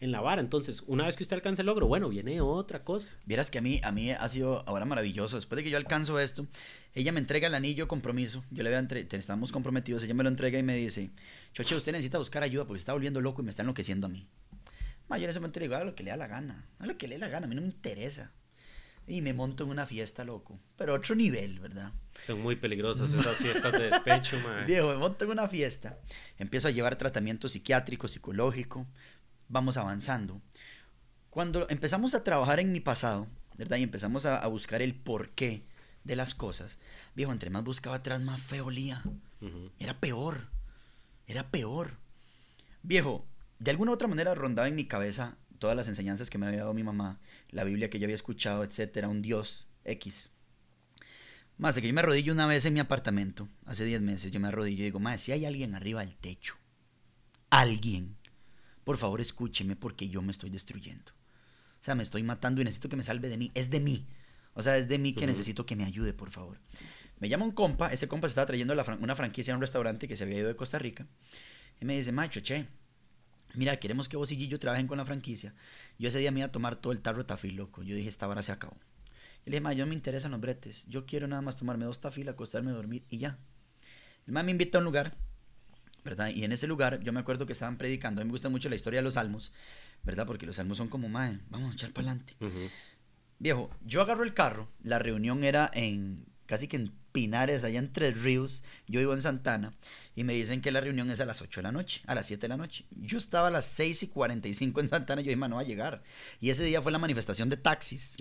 en 0.00 0.12
la 0.12 0.20
vara. 0.20 0.40
Entonces, 0.40 0.82
una 0.86 1.06
vez 1.06 1.16
que 1.16 1.22
usted 1.22 1.36
alcanza 1.36 1.62
el 1.62 1.66
logro, 1.66 1.86
bueno, 1.86 2.08
viene 2.08 2.40
otra 2.40 2.84
cosa. 2.84 3.12
Vieras 3.24 3.50
que 3.50 3.58
a 3.58 3.62
mí, 3.62 3.80
a 3.82 3.92
mí 3.92 4.10
ha 4.10 4.28
sido 4.28 4.66
ahora 4.68 4.84
maravilloso. 4.84 5.36
Después 5.36 5.56
de 5.56 5.64
que 5.64 5.70
yo 5.70 5.76
alcanzo 5.76 6.18
esto, 6.20 6.46
ella 6.94 7.12
me 7.12 7.20
entrega 7.20 7.48
el 7.48 7.54
anillo 7.54 7.88
compromiso. 7.88 8.44
Yo 8.50 8.62
le 8.62 8.70
veo 8.70 8.78
entre, 8.78 9.06
estamos 9.10 9.52
comprometidos. 9.52 10.02
Ella 10.02 10.14
me 10.14 10.22
lo 10.22 10.28
entrega 10.28 10.58
y 10.58 10.62
me 10.62 10.76
dice, 10.76 11.10
Choche, 11.52 11.74
usted 11.76 11.92
necesita 11.92 12.18
buscar 12.18 12.42
ayuda 12.42 12.66
porque 12.66 12.78
se 12.78 12.82
está 12.82 12.92
volviendo 12.92 13.20
loco 13.20 13.42
y 13.42 13.44
me 13.44 13.50
está 13.50 13.62
enloqueciendo 13.62 14.06
a 14.06 14.10
mí. 14.10 14.28
Ma, 15.08 15.18
yo 15.18 15.24
en 15.24 15.30
ese 15.30 15.40
momento 15.40 15.60
le 15.60 15.66
digo, 15.66 15.76
haga 15.76 15.84
lo 15.84 15.94
que 15.94 16.02
le 16.02 16.10
da 16.10 16.16
la 16.16 16.26
gana. 16.26 16.66
Haga 16.78 16.86
lo 16.92 16.98
que 16.98 17.08
le 17.08 17.14
dé 17.14 17.20
la 17.20 17.28
gana. 17.28 17.46
A 17.46 17.48
mí 17.48 17.54
no 17.54 17.62
me 17.62 17.68
interesa. 17.68 18.32
Y 19.08 19.20
me 19.22 19.32
monto 19.32 19.62
en 19.62 19.70
una 19.70 19.86
fiesta, 19.86 20.24
loco. 20.24 20.58
Pero 20.76 20.94
otro 20.94 21.14
nivel, 21.14 21.60
¿verdad? 21.60 21.92
Son 22.22 22.40
muy 22.40 22.56
peligrosas 22.56 23.12
esas 23.12 23.36
fiestas 23.36 23.70
de 23.72 23.90
despecho, 23.90 24.36
man. 24.44 24.66
Viejo, 24.66 24.88
me 24.88 24.96
monto 24.96 25.24
en 25.24 25.30
una 25.30 25.46
fiesta. 25.46 25.96
Empiezo 26.38 26.66
a 26.66 26.72
llevar 26.72 26.96
tratamiento 26.96 27.48
psiquiátrico, 27.48 28.08
psicológico 28.08 28.84
vamos 29.48 29.76
avanzando. 29.76 30.40
Cuando 31.30 31.66
empezamos 31.68 32.14
a 32.14 32.24
trabajar 32.24 32.60
en 32.60 32.72
mi 32.72 32.80
pasado, 32.80 33.26
¿verdad? 33.56 33.78
Y 33.78 33.82
empezamos 33.82 34.26
a, 34.26 34.46
buscar 34.46 34.82
el 34.82 34.94
porqué 34.94 35.64
de 36.04 36.16
las 36.16 36.34
cosas, 36.34 36.78
viejo, 37.14 37.32
entre 37.32 37.50
más 37.50 37.64
buscaba 37.64 37.96
atrás, 37.96 38.20
más 38.20 38.40
feo 38.40 38.66
olía. 38.66 39.02
Era 39.78 40.00
peor. 40.00 40.48
Era 41.26 41.50
peor. 41.50 41.98
Viejo, 42.82 43.26
de 43.58 43.70
alguna 43.70 43.90
u 43.90 43.94
otra 43.94 44.08
manera 44.08 44.34
rondaba 44.34 44.68
en 44.68 44.76
mi 44.76 44.86
cabeza 44.86 45.36
todas 45.58 45.76
las 45.76 45.88
enseñanzas 45.88 46.30
que 46.30 46.38
me 46.38 46.46
había 46.46 46.60
dado 46.60 46.74
mi 46.74 46.82
mamá, 46.82 47.18
la 47.50 47.64
Biblia 47.64 47.90
que 47.90 47.98
yo 47.98 48.06
había 48.06 48.14
escuchado, 48.14 48.62
etcétera, 48.62 49.08
un 49.08 49.22
Dios 49.22 49.66
X. 49.84 50.30
Más 51.58 51.74
de 51.74 51.80
que 51.80 51.88
yo 51.88 51.94
me 51.94 52.00
arrodillo 52.00 52.32
una 52.32 52.46
vez 52.46 52.66
en 52.66 52.74
mi 52.74 52.80
apartamento, 52.80 53.48
hace 53.64 53.84
10 53.84 54.02
meses, 54.02 54.30
yo 54.30 54.40
me 54.40 54.48
arrodillo 54.48 54.82
y 54.82 54.86
digo, 54.86 55.00
más, 55.00 55.22
si 55.22 55.32
hay 55.32 55.46
alguien 55.46 55.74
arriba 55.74 56.00
del 56.00 56.16
techo, 56.16 56.56
alguien 57.48 58.16
por 58.86 58.98
favor 58.98 59.20
escúcheme 59.20 59.74
porque 59.74 60.08
yo 60.08 60.22
me 60.22 60.30
estoy 60.30 60.48
destruyendo. 60.48 61.10
O 61.80 61.84
sea, 61.84 61.96
me 61.96 62.04
estoy 62.04 62.22
matando 62.22 62.60
y 62.60 62.64
necesito 62.64 62.88
que 62.88 62.94
me 62.94 63.02
salve 63.02 63.28
de 63.28 63.36
mí. 63.36 63.50
Es 63.52 63.68
de 63.68 63.80
mí. 63.80 64.06
O 64.54 64.62
sea, 64.62 64.76
es 64.76 64.86
de 64.86 64.96
mí 65.00 65.12
que 65.12 65.26
necesito 65.26 65.66
que 65.66 65.74
me 65.74 65.84
ayude, 65.84 66.12
por 66.12 66.30
favor. 66.30 66.60
Me 67.18 67.28
llama 67.28 67.46
un 67.46 67.50
compa, 67.50 67.92
ese 67.92 68.06
compa 68.06 68.28
se 68.28 68.30
estaba 68.30 68.46
trayendo 68.46 68.74
una 69.00 69.16
franquicia 69.16 69.52
a 69.52 69.56
un 69.56 69.60
restaurante 69.60 70.06
que 70.06 70.14
se 70.16 70.22
había 70.22 70.38
ido 70.38 70.46
de 70.46 70.54
Costa 70.54 70.78
Rica. 70.78 71.04
Y 71.80 71.84
me 71.84 71.96
dice, 71.96 72.12
macho, 72.12 72.38
che, 72.42 72.68
mira, 73.54 73.76
queremos 73.80 74.08
que 74.08 74.16
vos 74.16 74.30
y 74.30 74.46
yo 74.46 74.56
trabajen 74.60 74.86
con 74.86 74.98
la 74.98 75.04
franquicia. 75.04 75.52
Yo 75.98 76.06
ese 76.06 76.20
día 76.20 76.30
me 76.30 76.38
iba 76.38 76.46
a 76.46 76.52
tomar 76.52 76.76
todo 76.76 76.92
el 76.92 77.00
tarro 77.00 77.18
de 77.18 77.24
tafil, 77.24 77.56
loco. 77.56 77.82
Yo 77.82 77.96
dije, 77.96 78.08
esta 78.08 78.28
vara 78.28 78.44
se 78.44 78.52
acabó. 78.52 78.76
Y 79.44 79.50
le 79.50 79.56
dije, 79.56 79.62
ma, 79.62 79.72
yo 79.72 79.84
no 79.84 79.88
me 79.88 79.96
interesan 79.96 80.30
los 80.30 80.40
bretes. 80.40 80.84
Yo 80.86 81.06
quiero 81.06 81.26
nada 81.26 81.42
más 81.42 81.56
tomarme 81.56 81.86
dos 81.86 82.00
tafil, 82.00 82.28
acostarme 82.28 82.70
a 82.70 82.74
dormir 82.74 83.02
y 83.10 83.18
ya. 83.18 83.36
El 84.28 84.32
ma 84.32 84.44
me 84.44 84.52
invita 84.52 84.78
a 84.78 84.80
un 84.80 84.84
lugar 84.84 85.16
¿verdad? 86.06 86.30
Y 86.34 86.44
en 86.44 86.52
ese 86.52 86.66
lugar 86.66 87.00
yo 87.02 87.12
me 87.12 87.20
acuerdo 87.20 87.44
que 87.44 87.52
estaban 87.52 87.76
predicando, 87.76 88.20
a 88.20 88.24
mí 88.24 88.28
me 88.28 88.32
gusta 88.32 88.48
mucho 88.48 88.70
la 88.70 88.76
historia 88.76 89.00
de 89.00 89.04
los 89.04 89.14
salmos, 89.14 89.52
¿verdad? 90.04 90.26
Porque 90.26 90.46
los 90.46 90.56
salmos 90.56 90.78
son 90.78 90.88
como, 90.88 91.08
mae, 91.08 91.38
vamos 91.50 91.72
a 91.72 91.74
echar 91.74 91.92
para 91.92 92.12
adelante. 92.12 92.34
Viejo, 93.38 93.70
yo 93.84 94.00
agarro 94.00 94.24
el 94.24 94.32
carro, 94.32 94.68
la 94.82 94.98
reunión 94.98 95.44
era 95.44 95.70
en, 95.74 96.24
casi 96.46 96.68
que 96.68 96.76
en 96.76 96.92
Pinares, 97.12 97.64
allá 97.64 97.78
en 97.78 97.92
Tres 97.92 98.22
Ríos, 98.22 98.62
yo 98.86 99.00
vivo 99.00 99.14
en 99.14 99.22
Santana, 99.22 99.72
y 100.14 100.22
me 100.22 100.34
dicen 100.34 100.60
que 100.60 100.70
la 100.70 100.80
reunión 100.80 101.10
es 101.10 101.20
a 101.20 101.24
las 101.24 101.42
8 101.42 101.60
de 101.60 101.62
la 101.62 101.72
noche, 101.72 102.02
a 102.06 102.14
las 102.14 102.26
7 102.26 102.42
de 102.42 102.48
la 102.48 102.56
noche. 102.56 102.84
Yo 102.90 103.18
estaba 103.18 103.48
a 103.48 103.50
las 103.50 103.66
6 103.66 104.04
y 104.04 104.08
45 104.08 104.80
en 104.80 104.88
Santana, 104.88 105.22
yo 105.22 105.30
dije, 105.30 105.48
no 105.48 105.56
va 105.56 105.62
a 105.62 105.64
llegar. 105.64 106.02
Y 106.40 106.50
ese 106.50 106.64
día 106.64 106.82
fue 106.82 106.92
la 106.92 106.98
manifestación 106.98 107.48
de 107.48 107.56
taxis. 107.56 108.16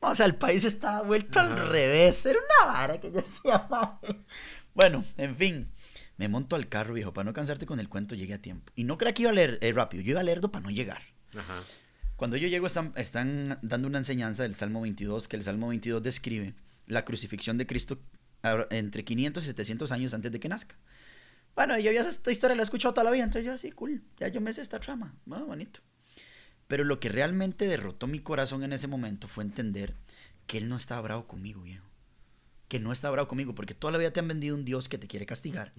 O 0.00 0.14
sea, 0.14 0.26
el 0.26 0.36
país 0.36 0.64
estaba 0.64 1.02
vuelto 1.02 1.40
al 1.40 1.56
revés, 1.56 2.24
era 2.26 2.38
una 2.38 2.72
vara 2.72 2.98
que 2.98 3.10
yo 3.10 3.20
decía, 3.20 3.66
Bueno, 4.74 5.04
en 5.16 5.36
fin, 5.36 5.70
me 6.16 6.28
monto 6.28 6.56
al 6.56 6.68
carro, 6.68 6.94
viejo, 6.94 7.12
para 7.12 7.24
no 7.24 7.32
cansarte 7.32 7.66
con 7.66 7.80
el 7.80 7.88
cuento, 7.88 8.14
llegué 8.14 8.34
a 8.34 8.42
tiempo. 8.42 8.72
Y 8.76 8.84
no 8.84 8.98
creo 8.98 9.12
que 9.14 9.22
iba 9.22 9.30
a 9.30 9.34
leer 9.34 9.58
eh, 9.60 9.72
rápido, 9.72 10.02
yo 10.02 10.10
iba 10.12 10.20
a 10.20 10.24
leerlo 10.24 10.50
para 10.50 10.62
no 10.62 10.70
llegar. 10.70 11.02
Cuando 12.16 12.36
yo 12.36 12.46
llego 12.46 12.66
están, 12.66 12.92
están 12.96 13.58
dando 13.62 13.88
una 13.88 13.98
enseñanza 13.98 14.44
del 14.44 14.54
Salmo 14.54 14.82
22, 14.82 15.26
que 15.26 15.36
el 15.36 15.42
Salmo 15.42 15.68
22 15.68 16.02
describe 16.02 16.54
la 16.86 17.04
crucifixión 17.04 17.58
de 17.58 17.66
Cristo 17.66 17.98
entre 18.70 19.04
500 19.04 19.42
y 19.42 19.46
700 19.46 19.92
años 19.92 20.14
antes 20.14 20.30
de 20.30 20.38
que 20.38 20.48
nazca. 20.48 20.76
Bueno, 21.56 21.78
yo 21.78 21.92
ya 21.92 22.02
esta 22.02 22.30
historia 22.30 22.56
la 22.56 22.62
he 22.62 22.64
escuchado 22.64 22.94
toda 22.94 23.04
la 23.04 23.10
vida, 23.10 23.24
entonces 23.24 23.46
yo 23.46 23.52
así, 23.52 23.70
cool, 23.72 24.02
ya 24.18 24.28
yo 24.28 24.40
me 24.40 24.52
sé 24.52 24.60
esta 24.60 24.80
trama, 24.80 25.14
bueno, 25.24 25.46
bonito. 25.46 25.80
Pero 26.66 26.84
lo 26.84 26.98
que 26.98 27.08
realmente 27.08 27.66
derrotó 27.66 28.06
mi 28.06 28.20
corazón 28.20 28.64
en 28.64 28.72
ese 28.72 28.86
momento 28.86 29.28
fue 29.28 29.44
entender 29.44 29.94
que 30.46 30.58
él 30.58 30.68
no 30.68 30.76
estaba 30.76 31.00
bravo 31.02 31.26
conmigo, 31.26 31.62
viejo. 31.62 31.86
Que 32.68 32.80
no 32.80 32.92
estaba 32.92 33.12
bravo 33.12 33.28
conmigo, 33.28 33.54
porque 33.54 33.74
toda 33.74 33.92
la 33.92 33.98
vida 33.98 34.12
te 34.12 34.20
han 34.20 34.28
vendido 34.28 34.56
un 34.56 34.64
Dios 34.64 34.88
que 34.88 34.98
te 34.98 35.06
quiere 35.06 35.26
castigar, 35.26 35.72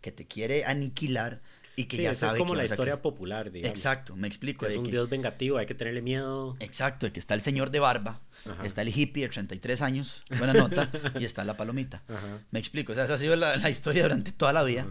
que 0.00 0.10
te 0.10 0.26
quiere 0.26 0.64
aniquilar 0.64 1.42
y 1.76 1.84
que 1.84 2.02
ya 2.02 2.14
sabe 2.14 2.32
es 2.32 2.38
como 2.38 2.54
la 2.54 2.64
historia 2.64 3.00
popular, 3.00 3.50
digamos. 3.50 3.76
Exacto, 3.76 4.16
me 4.16 4.26
explico. 4.26 4.66
Es 4.66 4.76
un 4.76 4.90
Dios 4.90 5.08
vengativo, 5.08 5.58
hay 5.58 5.66
que 5.66 5.74
tenerle 5.74 6.02
miedo. 6.02 6.56
Exacto, 6.60 7.06
de 7.06 7.12
que 7.12 7.20
está 7.20 7.34
el 7.34 7.42
señor 7.42 7.70
de 7.70 7.80
barba, 7.80 8.20
está 8.64 8.82
el 8.82 8.88
hippie 8.88 9.24
de 9.24 9.28
33 9.28 9.82
años, 9.82 10.24
buena 10.38 10.52
nota, 10.52 10.90
y 11.18 11.24
está 11.24 11.44
la 11.44 11.56
palomita. 11.56 12.02
Me 12.50 12.58
explico, 12.58 12.92
o 12.92 12.94
sea, 12.94 13.04
esa 13.04 13.14
ha 13.14 13.18
sido 13.18 13.36
la, 13.36 13.70
historia 13.70 14.02
durante 14.02 14.32
toda 14.32 14.52
la 14.52 14.62
vida. 14.62 14.86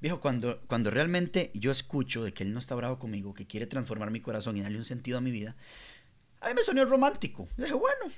Viejo, 0.00 0.20
cuando, 0.20 0.60
cuando 0.66 0.90
realmente 0.90 1.52
yo 1.54 1.70
escucho 1.70 2.24
de 2.24 2.32
que 2.32 2.42
él 2.42 2.52
no 2.52 2.58
está 2.58 2.74
bravo 2.74 2.98
conmigo, 2.98 3.34
que 3.34 3.46
quiere 3.46 3.66
transformar 3.66 4.10
mi 4.10 4.20
corazón 4.20 4.56
y 4.56 4.62
darle 4.62 4.78
un 4.78 4.84
sentido 4.84 5.18
a 5.18 5.20
mi 5.20 5.30
vida, 5.30 5.54
a 6.40 6.48
mí 6.48 6.54
me 6.54 6.62
sonó 6.62 6.84
romántico. 6.84 7.48
dije, 7.56 7.72
bueno, 7.72 8.12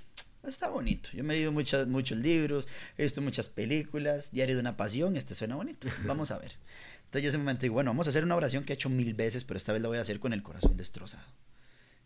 está 0.49 0.69
bonito. 0.69 1.11
Yo 1.13 1.25
me 1.25 1.35
he 1.35 1.37
leído 1.37 1.53
muchos, 1.53 1.87
muchos 1.87 2.19
libros, 2.19 2.69
he 2.97 3.03
visto 3.03 3.21
muchas 3.21 3.49
películas, 3.49 4.31
Diario 4.31 4.57
de 4.57 4.61
una 4.61 4.77
Pasión, 4.77 5.17
este 5.17 5.35
suena 5.35 5.57
bonito. 5.57 5.89
Vamos 6.07 6.31
a 6.31 6.39
ver. 6.39 6.53
Entonces 7.05 7.23
yo 7.23 7.29
ese 7.29 7.39
momento 7.39 7.63
digo, 7.63 7.75
bueno, 7.75 7.93
vamos 7.93 8.09
a 8.09 8.11
hacer 8.11 8.25
una 8.25 8.35
oración 8.35 8.65
que 8.65 8.73
he 8.73 8.75
hecho 8.75 8.91
mil 8.91 9.15
veces, 9.15 9.45
pero 9.45 9.57
esta 9.57 9.73
vez 9.73 9.81
la 9.81 9.87
voy 9.87 9.99
a 9.99 10.01
hacer 10.01 10.19
con 10.19 10.33
el 10.33 10.43
corazón 10.43 10.77
destrozado. 10.77 11.23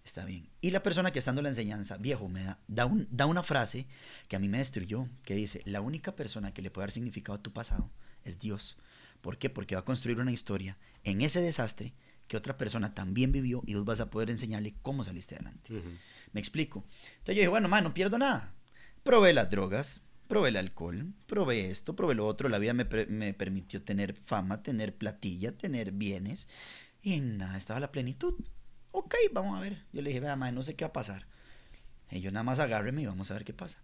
Está 0.04 0.26
bien. 0.26 0.50
Y 0.60 0.70
la 0.70 0.82
persona 0.82 1.12
que 1.12 1.18
está 1.18 1.30
dando 1.30 1.40
la 1.40 1.48
enseñanza, 1.48 1.96
viejo, 1.96 2.28
me 2.28 2.42
da, 2.42 2.58
da, 2.68 2.84
un, 2.84 3.08
da 3.10 3.24
una 3.24 3.42
frase 3.42 3.86
que 4.28 4.36
a 4.36 4.38
mí 4.38 4.48
me 4.48 4.58
destruyó, 4.58 5.08
que 5.22 5.34
dice, 5.34 5.62
la 5.64 5.80
única 5.80 6.14
persona 6.14 6.52
que 6.52 6.60
le 6.60 6.70
puede 6.70 6.84
dar 6.84 6.92
significado 6.92 7.38
a 7.38 7.42
tu 7.42 7.54
pasado 7.54 7.90
es 8.24 8.38
Dios. 8.38 8.76
¿Por 9.22 9.38
qué? 9.38 9.48
Porque 9.48 9.76
va 9.76 9.80
a 9.80 9.84
construir 9.84 10.18
una 10.18 10.32
historia 10.32 10.76
en 11.04 11.22
ese 11.22 11.40
desastre 11.40 11.94
que 12.28 12.36
otra 12.36 12.56
persona 12.56 12.94
también 12.94 13.32
vivió 13.32 13.62
y 13.66 13.74
vos 13.74 13.84
vas 13.84 14.00
a 14.00 14.10
poder 14.10 14.30
enseñarle 14.30 14.74
cómo 14.82 15.02
saliste 15.02 15.34
adelante. 15.34 15.72
Me 16.32 16.40
explico. 16.40 16.84
Entonces 17.18 17.34
yo 17.34 17.40
dije, 17.40 17.48
bueno, 17.48 17.68
man, 17.68 17.84
no 17.84 17.94
pierdo 17.94 18.18
nada. 18.18 18.54
Probé 19.02 19.32
las 19.32 19.50
drogas, 19.50 20.02
probé 20.28 20.50
el 20.50 20.56
alcohol, 20.56 21.14
probé 21.26 21.70
esto, 21.70 21.96
probé 21.96 22.14
lo 22.14 22.26
otro. 22.26 22.48
La 22.48 22.58
vida 22.58 22.74
me, 22.74 22.84
me 23.08 23.34
permitió 23.34 23.82
tener 23.82 24.14
fama, 24.26 24.62
tener 24.62 24.94
platilla, 24.94 25.56
tener 25.56 25.92
bienes. 25.92 26.48
Y 27.02 27.14
en 27.14 27.38
nada 27.38 27.56
estaba 27.56 27.80
la 27.80 27.90
plenitud. 27.90 28.34
Ok, 28.92 29.14
vamos 29.32 29.56
a 29.56 29.60
ver. 29.60 29.84
Yo 29.92 30.02
le 30.02 30.10
dije, 30.10 30.20
vea, 30.20 30.36
man, 30.36 30.54
no 30.54 30.62
sé 30.62 30.76
qué 30.76 30.84
va 30.84 30.90
a 30.90 30.92
pasar. 30.92 31.26
Y 32.10 32.20
yo 32.20 32.30
nada 32.30 32.42
más 32.42 32.58
agárreme 32.58 33.02
y 33.02 33.06
vamos 33.06 33.30
a 33.30 33.34
ver 33.34 33.44
qué 33.44 33.52
pasa. 33.52 33.78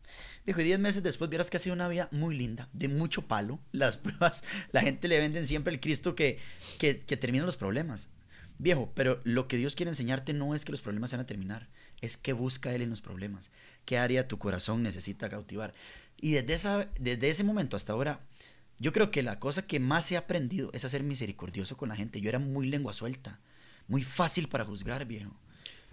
Viejo, 0.44 0.60
y 0.60 0.64
10 0.64 0.78
meses 0.78 1.02
después 1.02 1.28
vieras 1.28 1.50
que 1.50 1.58
ha 1.58 1.60
sido 1.60 1.74
una 1.74 1.88
vida 1.88 2.08
muy 2.10 2.34
linda, 2.34 2.68
de 2.72 2.88
mucho 2.88 3.26
palo. 3.26 3.60
Las 3.72 3.96
pruebas, 3.98 4.44
la 4.72 4.82
gente 4.82 5.08
le 5.08 5.18
venden 5.18 5.46
siempre 5.46 5.72
el 5.72 5.80
Cristo 5.80 6.14
que, 6.14 6.38
que, 6.78 7.00
que 7.00 7.16
termina 7.16 7.44
los 7.44 7.56
problemas. 7.56 8.08
Viejo, 8.58 8.92
pero 8.94 9.20
lo 9.24 9.48
que 9.48 9.56
Dios 9.56 9.74
quiere 9.74 9.90
enseñarte 9.90 10.32
no 10.32 10.54
es 10.54 10.64
que 10.64 10.70
los 10.70 10.82
problemas 10.82 11.12
van 11.12 11.20
a 11.20 11.26
terminar, 11.26 11.68
es 12.00 12.16
que 12.16 12.32
busca 12.32 12.72
Él 12.74 12.82
en 12.82 12.90
los 12.90 13.00
problemas. 13.00 13.50
¿Qué 13.84 13.98
área 13.98 14.28
tu 14.28 14.38
corazón 14.38 14.82
necesita 14.82 15.28
cautivar? 15.28 15.74
Y 16.20 16.32
desde, 16.32 16.54
esa, 16.54 16.88
desde 17.00 17.30
ese 17.30 17.44
momento 17.44 17.76
hasta 17.76 17.92
ahora, 17.92 18.20
yo 18.78 18.92
creo 18.92 19.10
que 19.10 19.22
la 19.22 19.40
cosa 19.40 19.66
que 19.66 19.80
más 19.80 20.10
he 20.12 20.16
aprendido 20.16 20.70
es 20.72 20.84
a 20.84 20.88
ser 20.88 21.02
misericordioso 21.02 21.76
con 21.76 21.88
la 21.88 21.96
gente. 21.96 22.20
Yo 22.20 22.28
era 22.28 22.38
muy 22.38 22.66
lengua 22.66 22.92
suelta, 22.92 23.40
muy 23.88 24.02
fácil 24.02 24.48
para 24.48 24.64
juzgar, 24.64 25.04
viejo. 25.04 25.34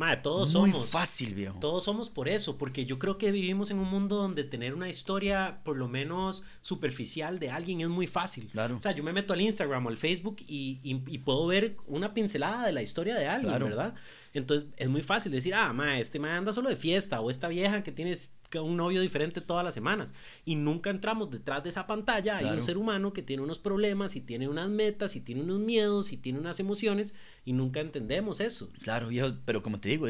Madre, 0.02 0.18
todos 0.24 0.56
Muy 0.56 0.72
somos. 0.72 0.90
fácil, 0.90 1.36
viejo. 1.36 1.60
Todos 1.60 1.84
somos 1.84 2.10
por 2.10 2.28
eso, 2.28 2.58
porque 2.58 2.88
yo 2.88 2.98
creo 2.98 3.20
que 3.20 3.32
vivimos 3.32 3.70
en 3.70 3.78
un 3.78 3.88
mundo 3.88 4.16
donde 4.16 4.44
tener 4.44 4.74
una 4.74 4.90
historia, 4.90 5.60
por 5.64 5.78
lo 5.78 5.88
menos 5.88 6.42
superficial, 6.62 7.38
de 7.38 7.52
alguien 7.52 7.82
es 7.82 7.88
muy 7.88 8.08
fácil. 8.08 8.48
Claro. 8.48 8.78
O 8.78 8.82
sea, 8.82 8.94
yo 8.94 9.04
me 9.04 9.14
meto 9.14 9.34
al 9.34 9.42
Instagram 9.42 9.86
o 9.86 9.90
al 9.90 9.98
Facebook 9.98 10.38
y, 10.48 10.80
y, 10.82 11.18
puedo 11.20 11.46
ver 11.46 11.78
una 11.86 12.16
pincelada 12.16 12.66
de 12.66 12.72
la 12.72 12.82
historia 12.82 13.14
de 13.14 13.28
alguien, 13.28 13.60
¿verdad? 13.60 13.94
Entonces 14.34 14.70
es 14.78 14.90
muy 14.90 15.02
fácil 15.02 15.32
decir, 15.32 15.54
ah, 15.54 15.74
ma, 15.74 16.00
este 16.00 16.20
me 16.20 16.30
anda 16.30 16.54
solo 16.54 16.70
de 16.70 16.76
fiesta 16.76 17.20
o 17.20 17.30
esta 17.30 17.48
vieja 17.48 17.84
que 17.84 17.92
tiene 17.92 18.18
un 18.60 18.78
novio 18.78 19.02
diferente 19.02 19.42
todas 19.42 19.64
las 19.64 19.74
semanas. 19.74 20.14
Y 20.46 20.56
nunca 20.56 20.90
entramos 20.90 21.30
detrás 21.30 21.64
de 21.64 21.70
esa 21.70 21.88
pantalla. 21.88 22.38
Hay 22.38 22.46
un 22.46 22.62
ser 22.62 22.78
humano 22.78 23.14
que 23.14 23.22
tiene 23.22 23.44
unos 23.44 23.60
problemas 23.60 24.16
y 24.16 24.22
tiene 24.22 24.48
unas 24.48 24.70
metas 24.70 25.16
y 25.16 25.22
tiene 25.22 25.42
unos 25.42 25.60
miedos 25.60 26.12
y 26.12 26.18
tiene 26.18 26.40
unas 26.40 26.60
emociones 26.60 27.14
y 27.46 27.54
nunca 27.54 27.80
entendemos 27.80 28.40
eso. 28.40 28.72
Claro, 28.82 29.08
viejo, 29.08 29.34
pero 29.46 29.62
como 29.62 29.80
te 29.80 29.90
digo, 29.90 30.08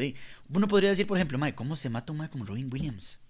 uno 0.48 0.68
podría 0.68 0.90
decir, 0.90 1.06
por 1.06 1.18
ejemplo, 1.18 1.38
ma, 1.38 1.52
¿cómo 1.52 1.76
se 1.76 1.90
mata 1.90 2.12
un 2.12 2.18
ma 2.18 2.30
como 2.30 2.44
Robin 2.44 2.68
Williams? 2.72 3.21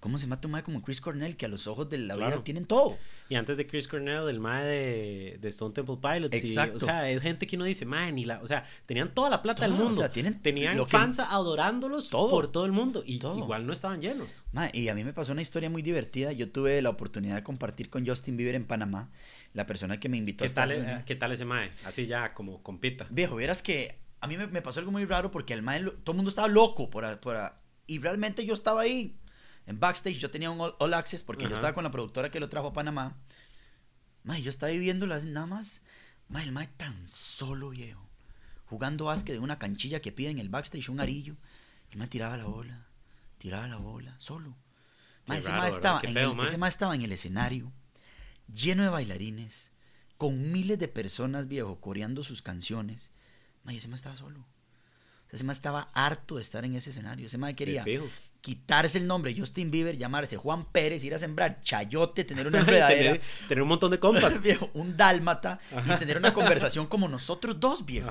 ¿Cómo 0.00 0.16
se 0.16 0.26
mata 0.26 0.48
un 0.48 0.52
mae 0.52 0.62
como 0.62 0.82
Chris 0.82 1.02
Cornell 1.02 1.36
que 1.36 1.44
a 1.44 1.48
los 1.48 1.66
ojos 1.66 1.90
de 1.90 1.98
la 1.98 2.16
vida 2.16 2.42
tienen 2.42 2.64
todo? 2.64 2.96
Y 3.28 3.34
antes 3.34 3.58
de 3.58 3.66
Chris 3.66 3.86
Cornell, 3.86 4.30
el 4.30 4.40
mae 4.40 4.64
de, 4.64 5.38
de 5.38 5.48
Stone 5.50 5.74
Temple 5.74 5.98
Pilots. 6.00 6.34
Exacto. 6.34 6.76
o 6.76 6.80
sea, 6.80 7.10
es 7.10 7.20
gente 7.22 7.46
que 7.46 7.56
uno 7.56 7.66
dice, 7.66 7.84
mae, 7.84 8.10
ni 8.10 8.24
la. 8.24 8.40
O 8.40 8.46
sea, 8.46 8.64
tenían 8.86 9.12
toda 9.12 9.28
la 9.28 9.42
plata 9.42 9.62
del 9.62 9.72
mundo. 9.72 9.90
O 9.90 9.94
sea, 9.94 10.10
tienen, 10.10 10.40
tenían 10.40 10.86
fans 10.86 11.18
adorándolos 11.18 12.08
todo, 12.08 12.30
por 12.30 12.50
todo 12.50 12.64
el 12.64 12.72
mundo. 12.72 13.02
Y 13.04 13.16
igual 13.16 13.66
no 13.66 13.74
estaban 13.74 14.00
llenos. 14.00 14.44
Mae, 14.52 14.70
y 14.72 14.88
a 14.88 14.94
mí 14.94 15.04
me 15.04 15.12
pasó 15.12 15.32
una 15.32 15.42
historia 15.42 15.68
muy 15.68 15.82
divertida. 15.82 16.32
Yo 16.32 16.50
tuve 16.50 16.80
la 16.80 16.88
oportunidad 16.88 17.34
de 17.34 17.42
compartir 17.42 17.90
con 17.90 18.06
Justin 18.06 18.38
Bieber 18.38 18.54
en 18.54 18.64
Panamá. 18.64 19.10
La 19.52 19.66
persona 19.66 20.00
que 20.00 20.08
me 20.08 20.16
invitó 20.16 20.44
¿Qué 20.44 20.50
a 20.50 20.54
tal, 20.54 20.72
eh, 20.72 21.02
¿Qué 21.04 21.14
tal 21.14 21.32
ese 21.32 21.44
mae? 21.44 21.70
Así 21.84 22.06
ya, 22.06 22.32
como 22.32 22.62
compita. 22.62 23.06
Viejo, 23.10 23.36
verás 23.36 23.62
que 23.62 23.98
a 24.20 24.26
mí 24.26 24.36
me, 24.36 24.62
pasó 24.62 24.80
algo 24.80 24.92
muy 24.92 25.04
raro 25.04 25.30
porque 25.30 25.52
el 25.52 25.60
mae, 25.60 25.82
todo 25.82 26.12
el 26.12 26.16
mundo 26.16 26.30
estaba 26.30 26.48
loco 26.48 26.88
por, 26.88 27.20
por, 27.20 27.36
y 27.86 27.98
realmente 27.98 28.46
yo 28.46 28.54
estaba 28.54 28.82
ahí 28.82 29.20
en 29.70 29.78
backstage 29.78 30.18
yo 30.18 30.32
tenía 30.32 30.50
un 30.50 30.72
all, 30.78 30.94
access 30.94 31.22
porque 31.22 31.44
yo 31.44 31.54
estaba 31.54 31.72
con 31.72 31.84
la 31.84 31.92
productora 31.92 32.28
que 32.28 32.40
lo 32.40 32.48
trajo 32.48 32.66
a 32.66 32.72
Panamá. 32.72 33.16
Mae, 34.24 34.42
yo 34.42 34.50
estaba 34.50 34.72
viviendo 34.72 35.06
nada 35.06 35.46
más. 35.46 35.82
Mae, 36.28 36.42
el 36.42 36.50
mae 36.50 36.66
tan 36.66 37.06
solo, 37.06 37.70
viejo. 37.70 38.04
Jugando 38.66 39.04
básquet 39.04 39.34
de 39.34 39.38
una 39.38 39.60
canchilla 39.60 40.00
que 40.00 40.10
pide 40.10 40.30
en 40.30 40.40
el 40.40 40.48
backstage, 40.48 40.88
un 40.88 40.98
arillo. 40.98 41.36
El 41.92 41.98
mae 41.98 42.08
tiraba 42.08 42.36
la 42.36 42.46
bola, 42.46 42.88
tiraba 43.38 43.68
la 43.68 43.76
bola, 43.76 44.16
solo. 44.18 44.56
Mae, 45.26 45.38
ese, 45.38 45.52
mae 45.52 45.68
estaba 45.68 46.00
en 46.02 46.16
el, 46.16 46.40
ese 46.40 46.58
mae 46.58 46.68
estaba 46.68 46.96
en 46.96 47.02
el 47.02 47.12
escenario, 47.12 47.72
lleno 48.52 48.82
de 48.82 48.88
bailarines, 48.88 49.70
con 50.18 50.50
miles 50.50 50.80
de 50.80 50.88
personas, 50.88 51.46
viejo, 51.46 51.80
coreando 51.80 52.24
sus 52.24 52.42
canciones. 52.42 53.12
Mae, 53.62 53.76
ese 53.76 53.86
mae 53.86 53.96
estaba 53.96 54.16
solo. 54.16 54.44
Ese 55.32 55.44
mae 55.44 55.54
estaba 55.54 55.88
harto 55.94 56.36
de 56.36 56.42
estar 56.42 56.64
en 56.64 56.74
ese 56.74 56.90
escenario. 56.90 57.26
Ese 57.26 57.38
mae 57.38 57.54
quería 57.54 57.84
quitarse 58.40 58.98
el 58.98 59.06
nombre 59.06 59.34
Justin 59.36 59.70
Bieber, 59.70 59.96
llamarse 59.96 60.36
Juan 60.36 60.64
Pérez, 60.64 61.04
ir 61.04 61.14
a 61.14 61.18
sembrar 61.18 61.60
chayote, 61.62 62.24
tener 62.24 62.46
una 62.46 62.58
enredadera. 62.60 63.18
tener, 63.48 63.62
un 63.62 63.68
montón 63.68 63.90
de 63.90 63.98
compas. 63.98 64.40
viejo, 64.42 64.70
un 64.74 64.96
dálmata 64.96 65.60
y 65.86 65.98
tener 65.98 66.16
una 66.18 66.34
conversación 66.34 66.86
como 66.86 67.08
nosotros 67.08 67.58
dos, 67.60 67.84
viejo. 67.84 68.10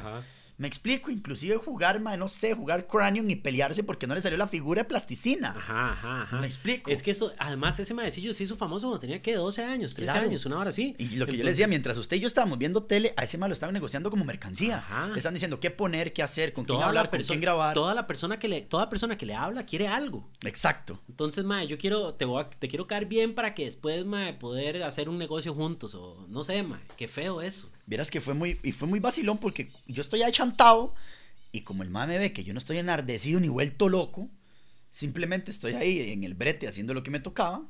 Me 0.60 0.68
explico, 0.68 1.10
inclusive 1.10 1.56
jugar, 1.56 2.02
no 2.02 2.28
sé, 2.28 2.54
jugar 2.54 2.86
Cranium 2.86 3.30
y 3.30 3.38
pelearse 3.38 3.82
porque 3.82 4.08
no 4.08 4.14
le 4.14 4.20
salió 4.20 4.38
la 4.38 4.50
figura 4.50 4.82
de 4.82 4.90
plasticina. 4.90 5.56
Ajá, 5.58 5.94
ajá, 5.94 6.22
ajá. 6.24 6.40
Me 6.40 6.46
explico. 6.46 6.92
Es 6.92 7.02
que 7.02 7.12
eso, 7.12 7.32
además 7.40 7.80
ese 7.80 7.94
maecillo 7.94 8.34
se 8.34 8.44
hizo 8.44 8.58
famoso 8.58 8.88
cuando 8.88 9.00
tenía 9.00 9.22
que 9.22 9.36
12 9.36 9.64
años, 9.64 9.96
13 9.96 10.12
años, 10.12 10.46
una 10.46 10.60
hora 10.60 10.72
así. 10.72 10.96
Y 10.98 11.16
lo 11.16 11.28
que 11.28 11.38
yo 11.38 11.46
le 11.46 11.52
decía, 11.52 11.70
mientras 11.70 11.96
usted 11.96 12.18
y 12.18 12.20
yo 12.20 12.28
estábamos 12.28 12.58
viendo 12.58 12.84
tele, 12.84 13.14
a 13.16 13.24
ese 13.24 13.38
malo 13.38 13.52
lo 13.52 13.54
estaban 13.54 13.74
negociando 13.74 14.12
como 14.12 14.26
mercancía. 14.26 14.84
Le 15.14 15.18
están 15.18 15.34
diciendo 15.34 15.62
qué 15.62 15.72
poner, 15.72 16.12
qué 16.12 16.24
hacer, 16.24 16.52
con 16.52 16.66
quién 16.66 16.82
hablar, 16.82 17.10
con 17.10 17.22
quién 17.22 17.40
grabar. 17.40 17.74
Toda 17.74 17.94
la 17.94 18.06
persona 18.06 18.38
que 18.38 18.50
le, 18.50 18.60
toda 18.60 18.90
persona 18.90 19.18
que 19.18 19.26
le 19.26 19.36
habla 19.36 19.66
quiere 19.66 19.88
algo. 19.88 20.30
Exacto. 20.44 21.00
Entonces, 21.08 21.46
mae, 21.46 21.68
yo 21.68 21.78
quiero, 21.78 22.16
te, 22.16 22.26
voy 22.26 22.44
te 22.60 22.68
quiero 22.68 22.86
caer 22.86 23.06
bien 23.06 23.34
para 23.34 23.56
que 23.56 23.64
después, 23.64 24.06
mae, 24.06 24.34
poder 24.34 24.84
hacer 24.84 25.08
un 25.08 25.18
negocio 25.18 25.54
juntos 25.54 25.96
o 25.96 26.26
no 26.28 26.44
sé, 26.44 26.64
mae, 26.64 26.82
qué 26.98 27.08
feo 27.08 27.42
eso. 27.42 27.70
Vieras 27.90 28.12
que 28.12 28.22
fue 28.22 28.36
muy, 28.36 28.60
y 28.62 28.72
fue 28.72 28.88
muy 28.88 29.00
vacilón 29.00 29.40
porque 29.40 29.72
yo 29.88 30.04
estoy 30.04 30.22
ahí 30.22 30.32
chantado 30.32 30.94
y 31.52 31.62
como 31.62 31.82
el 31.82 31.90
mame 31.90 32.20
ve 32.20 32.32
que 32.32 32.44
yo 32.44 32.54
no 32.54 32.60
estoy 32.60 32.78
enardecido 32.78 33.40
ni 33.40 33.48
vuelto 33.48 33.90
loco, 33.90 34.30
simplemente 34.92 35.50
estoy 35.50 35.74
ahí 35.74 36.12
en 36.12 36.24
el 36.24 36.36
brete 36.36 36.68
haciendo 36.68 36.94
lo 36.94 37.02
que 37.02 37.10
me 37.10 37.20
tocaba, 37.20 37.68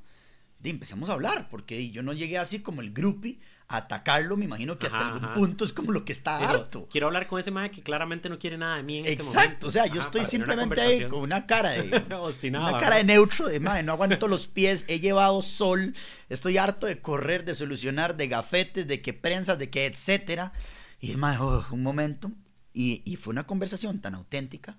y 0.62 0.70
empezamos 0.70 1.10
a 1.10 1.14
hablar, 1.14 1.48
porque 1.50 1.90
yo 1.90 2.04
no 2.04 2.14
llegué 2.14 2.38
así 2.38 2.60
como 2.60 2.82
el 2.82 2.92
groupie 2.92 3.40
a 3.70 3.78
atacarlo, 3.78 4.36
me 4.36 4.46
imagino 4.46 4.78
que 4.78 4.88
hasta 4.88 5.08
algún 5.08 5.34
punto 5.34 5.64
es 5.64 5.72
como 5.72 5.92
lo 5.92 6.04
que 6.04 6.12
está 6.12 6.38
harto. 6.38 6.88
Quiero 6.90 7.08
hablar 7.08 7.28
con 7.28 7.40
ese 7.40 7.52
mae 7.52 7.70
que 7.72 7.84
claramente 7.84 8.28
no 8.28 8.40
quiere 8.40 8.58
nada 8.58 8.78
de 8.78 8.84
mí 8.84 8.98
en 8.98 9.06
este 9.06 9.24
momento. 9.24 9.42
Exacto, 9.42 9.68
o 9.68 9.72
sea, 9.72 9.86
yo 9.86 10.02
estoy 10.02 10.26
simplemente 10.26 10.82
ahí 10.82 11.08
con 11.08 11.22
una 11.22 11.46
cara 11.46 11.70
de 11.70 11.84
una 12.50 12.78
cara 12.78 12.98
de 12.98 13.04
neutro, 13.04 13.48
de 13.48 13.60
mae, 13.60 13.84
no 13.84 13.94
aguanto 13.94 14.28
los 14.28 14.48
pies, 14.48 14.86
he 14.88 15.00
llevado 15.00 15.42
sol, 15.44 15.94
estoy 16.30 16.58
harto 16.58 16.88
de 16.88 17.00
correr, 17.00 17.46
de 17.46 17.56
solucionar, 17.56 18.18
de 18.18 18.28
gafetes, 18.28 18.88
de 18.88 19.02
que 19.02 19.14
prensas, 19.14 19.60
de 19.60 19.70
que 19.70 19.86
etcétera. 19.86 20.52
Y 21.00 21.16
mae, 21.16 21.38
oh, 21.40 21.66
un 21.72 21.84
momento, 21.84 22.32
y, 22.74 23.18
fue 23.18 23.32
una 23.32 23.46
conversación 23.46 24.00
tan 24.00 24.16
auténtica 24.16 24.78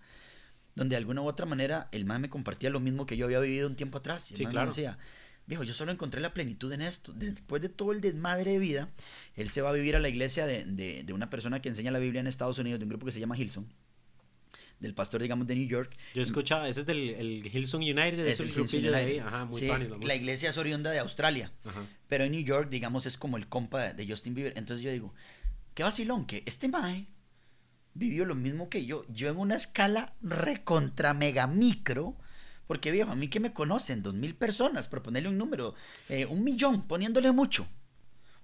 donde 0.74 0.94
de 0.94 0.98
alguna 0.98 1.22
u 1.22 1.26
otra 1.26 1.46
manera 1.46 1.88
el 1.92 2.06
man 2.06 2.22
me 2.22 2.30
compartía 2.30 2.70
lo 2.70 2.80
mismo 2.80 3.04
que 3.06 3.16
yo 3.16 3.26
había 3.26 3.40
vivido 3.40 3.68
un 3.68 3.76
tiempo 3.76 3.98
atrás. 3.98 4.30
Y 4.30 4.34
el 4.34 4.38
sí, 4.38 4.46
claro. 4.46 4.66
me 4.66 4.70
decía, 4.70 4.98
viejo, 5.46 5.64
yo 5.64 5.74
solo 5.74 5.92
encontré 5.92 6.20
la 6.20 6.32
plenitud 6.32 6.72
en 6.72 6.82
esto. 6.82 7.12
Después 7.12 7.62
de 7.62 7.68
todo 7.68 7.92
el 7.92 8.00
desmadre 8.00 8.52
de 8.52 8.58
vida, 8.58 8.88
él 9.34 9.50
se 9.50 9.62
va 9.62 9.70
a 9.70 9.72
vivir 9.72 9.96
a 9.96 10.00
la 10.00 10.08
iglesia 10.08 10.46
de, 10.46 10.64
de, 10.64 11.12
una 11.12 11.30
persona 11.30 11.60
que 11.60 11.68
enseña 11.68 11.90
la 11.90 11.98
Biblia 11.98 12.20
en 12.20 12.26
Estados 12.26 12.58
Unidos, 12.58 12.78
de 12.78 12.84
un 12.84 12.90
grupo 12.90 13.06
que 13.06 13.12
se 13.12 13.20
llama 13.20 13.36
Hilson. 13.36 13.66
del 14.78 14.94
pastor, 14.94 15.20
digamos, 15.20 15.46
de 15.46 15.56
New 15.56 15.68
York. 15.68 15.96
Yo 16.14 16.22
escuchaba, 16.22 16.68
ese 16.68 16.80
es 16.80 16.86
del 16.86 17.10
el 17.10 17.46
Hillsong 17.46 17.82
United, 17.82 18.26
es, 18.26 18.40
el, 18.40 18.52
grupillo 18.52 18.90
de 18.90 18.96
ahí, 18.96 19.18
ajá, 19.18 19.44
muy 19.44 19.60
sí, 19.60 19.68
La 20.02 20.14
iglesia 20.14 20.50
es 20.50 20.56
oriunda 20.56 20.90
de 20.90 20.98
Australia, 21.00 21.52
pero 22.08 22.24
en 22.24 22.32
New 22.32 22.42
York, 22.42 22.70
digamos, 22.70 23.06
es 23.06 23.18
como 23.18 23.36
el 23.36 23.48
compa 23.48 23.92
de 23.92 24.06
Justin 24.06 24.34
Bieber. 24.34 24.54
Entonces 24.56 24.82
yo 24.84 24.90
digo, 24.90 25.12
qué 25.74 25.82
vacilón 25.82 26.26
que 26.26 26.42
este 26.46 26.68
mae 26.68 27.06
vivió 27.94 28.24
lo 28.24 28.34
mismo 28.34 28.68
que 28.68 28.84
yo, 28.86 29.04
yo 29.08 29.28
en 29.30 29.38
una 29.38 29.56
escala 29.56 30.14
recontra 30.22 31.14
mega 31.14 31.46
micro, 31.46 32.16
porque 32.70 32.92
viejo, 32.92 33.10
a 33.10 33.16
mí 33.16 33.26
que 33.26 33.40
me 33.40 33.52
conocen, 33.52 34.00
dos 34.00 34.14
mil 34.14 34.36
personas, 34.36 34.86
por 34.86 35.02
ponerle 35.02 35.28
un 35.28 35.36
número, 35.36 35.74
eh, 36.08 36.24
un 36.26 36.44
millón, 36.44 36.82
poniéndole 36.82 37.32
mucho, 37.32 37.66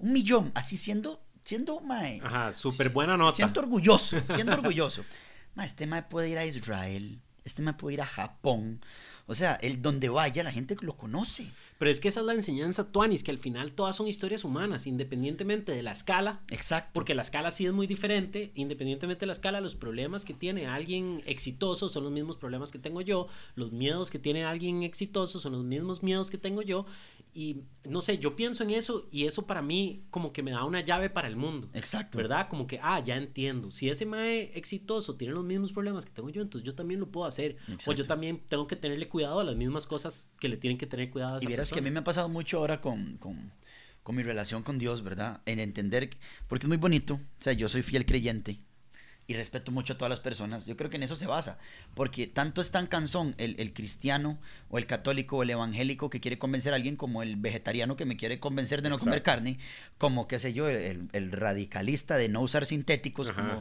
un 0.01 0.13
millón, 0.13 0.51
así 0.57 0.77
siendo, 0.77 1.23
siendo 1.45 1.79
mae. 1.79 2.21
Ajá, 2.25 2.51
súper 2.51 2.89
buena 2.89 3.17
nota. 3.17 3.37
Siento 3.37 3.61
orgulloso, 3.61 4.21
siendo 4.35 4.55
orgulloso. 4.55 5.05
mae, 5.55 5.69
este 5.69 5.87
mae 5.87 6.03
puede 6.03 6.29
ir 6.29 6.39
a 6.39 6.45
Israel, 6.45 7.21
este 7.45 7.63
mae 7.63 7.75
puede 7.75 7.95
ir 7.95 8.01
a 8.01 8.07
Japón, 8.07 8.81
o 9.27 9.35
sea, 9.37 9.61
el 9.63 9.81
donde 9.81 10.09
vaya 10.09 10.43
la 10.43 10.51
gente 10.51 10.75
lo 10.81 10.97
conoce. 10.97 11.47
Pero 11.79 11.91
es 11.91 12.01
que 12.01 12.09
esa 12.09 12.21
es 12.21 12.27
la 12.27 12.35
enseñanza 12.35 12.91
Tuanis, 12.91 13.23
que 13.23 13.31
al 13.31 13.39
final 13.39 13.73
todas 13.73 13.97
son 13.97 14.07
historias 14.07 14.45
humanas, 14.45 14.87
independientemente 14.87 15.73
de 15.73 15.83
la 15.83 15.93
escala. 15.93 16.41
Exacto. 16.49 16.91
Porque 16.95 17.15
la 17.15 17.23
escala 17.23 17.51
sí 17.51 17.67
es 17.67 17.73
muy 17.73 17.87
diferente, 17.87 18.53
independientemente 18.55 19.21
de 19.21 19.27
la 19.27 19.33
escala, 19.33 19.61
los 19.61 19.75
problemas 19.75 20.25
que 20.25 20.35
tiene 20.35 20.67
alguien 20.67 21.23
exitoso 21.27 21.89
son 21.89 22.05
los 22.05 22.13
mismos 22.13 22.37
problemas 22.37 22.73
que 22.73 22.79
tengo 22.79 23.01
yo, 23.01 23.29
los 23.55 23.73
miedos 23.73 24.11
que 24.11 24.19
tiene 24.19 24.45
alguien 24.45 24.83
exitoso 24.83 25.39
son 25.39 25.53
los 25.53 25.65
mismos 25.65 26.03
miedos 26.03 26.31
que 26.31 26.39
tengo 26.39 26.63
yo, 26.63 26.87
y 27.37 27.65
no 27.85 28.01
sé, 28.01 28.17
yo 28.17 28.35
pienso 28.35 28.65
en 28.65 28.71
eso 28.71 29.09
y 29.11 29.27
eso 29.27 29.47
para 29.47 29.61
mí 29.61 30.05
como 30.09 30.33
que 30.33 30.43
me 30.43 30.53
da 30.53 30.65
una 30.65 30.81
llave 30.81 31.11
para 31.11 31.29
el 31.29 31.37
mundo. 31.37 31.69
Exacto. 31.75 32.17
¿Verdad? 32.17 32.49
Como 32.49 32.67
que, 32.67 32.81
ah, 32.83 32.99
ya 33.01 33.17
entiendo. 33.17 33.71
Si 33.71 33.91
ese 33.91 34.07
mae 34.07 34.53
exitoso 34.55 35.17
tiene 35.17 35.35
los 35.35 35.45
mismos 35.45 35.71
problemas 35.71 36.07
que 36.07 36.13
tengo 36.13 36.31
yo, 36.31 36.41
entonces 36.41 36.65
yo 36.65 36.75
también 36.75 36.99
lo 36.99 37.11
puedo 37.11 37.27
hacer. 37.27 37.59
O 37.87 37.93
yo 37.93 38.07
también 38.07 38.41
tengo 38.49 38.67
que 38.67 38.75
tenerle 38.75 39.09
cuidado 39.09 39.41
a 39.41 39.45
las 39.45 39.55
mismas 39.55 39.87
cosas 39.87 40.31
que 40.41 40.49
le 40.49 40.57
tienen 40.57 40.79
que 40.79 40.87
tener 40.87 41.11
cuidado 41.11 41.35
a 41.35 41.39
esa 41.39 41.47
Y 41.47 41.53
verás 41.67 41.73
que 41.73 41.79
a 41.81 41.83
mí 41.83 41.91
me 41.91 42.01
ha 42.01 42.05
pasado 42.05 42.29
mucho 42.29 42.59
ahora 42.59 42.81
con, 42.81 43.17
con, 43.19 43.53
con 44.03 44.17
mi 44.17 44.23
relación 44.23 44.63
con 44.63 44.79
Dios, 44.79 45.03
¿verdad? 45.03 45.41
En 45.47 45.59
entender, 45.59 46.11
porque 46.49 46.65
es 46.65 46.69
muy 46.69 46.77
bonito, 46.77 47.15
o 47.15 47.43
sea, 47.43 47.53
yo 47.53 47.69
soy 47.69 47.83
fiel 47.83 48.07
creyente, 48.07 48.61
y 49.29 49.35
respeto 49.35 49.73
mucho 49.73 49.95
a 49.95 49.99
todas 49.99 50.11
las 50.11 50.21
personas. 50.21 50.67
Yo 50.67 50.77
creo 50.77 50.89
que 50.89 50.97
en 50.97 51.03
eso 51.03 51.17
se 51.17 51.27
basa, 51.27 51.59
porque 51.95 52.27
tanto 52.27 52.61
es 52.61 52.71
tan 52.71 52.87
cansón 52.87 53.35
el, 53.39 53.57
el, 53.59 53.73
cristiano 53.73 54.39
o 54.69 54.79
el 54.79 54.87
católico 54.87 55.39
o 55.39 55.43
el 55.43 55.51
evangélico 55.51 56.11
que 56.11 56.21
quiere 56.21 56.39
convencer 56.39 56.73
a 56.73 56.77
alguien 56.77 56.97
como 56.97 57.23
el 57.23 57.37
vegetariano 57.37 57.97
que 57.97 58.05
me 58.05 58.17
quiere 58.17 58.39
convencer 58.39 58.83
de 58.83 58.91
no 58.91 58.99
comer 58.99 59.23
carne, 59.23 59.59
como, 59.99 60.29
qué 60.29 60.39
sé 60.39 60.53
yo, 60.53 60.69
el, 60.69 61.09
el, 61.13 61.33
radicalista 61.33 62.17
de 62.17 62.29
no 62.29 62.41
usar 62.41 62.67
sintéticos. 62.67 63.33
como, 63.33 63.59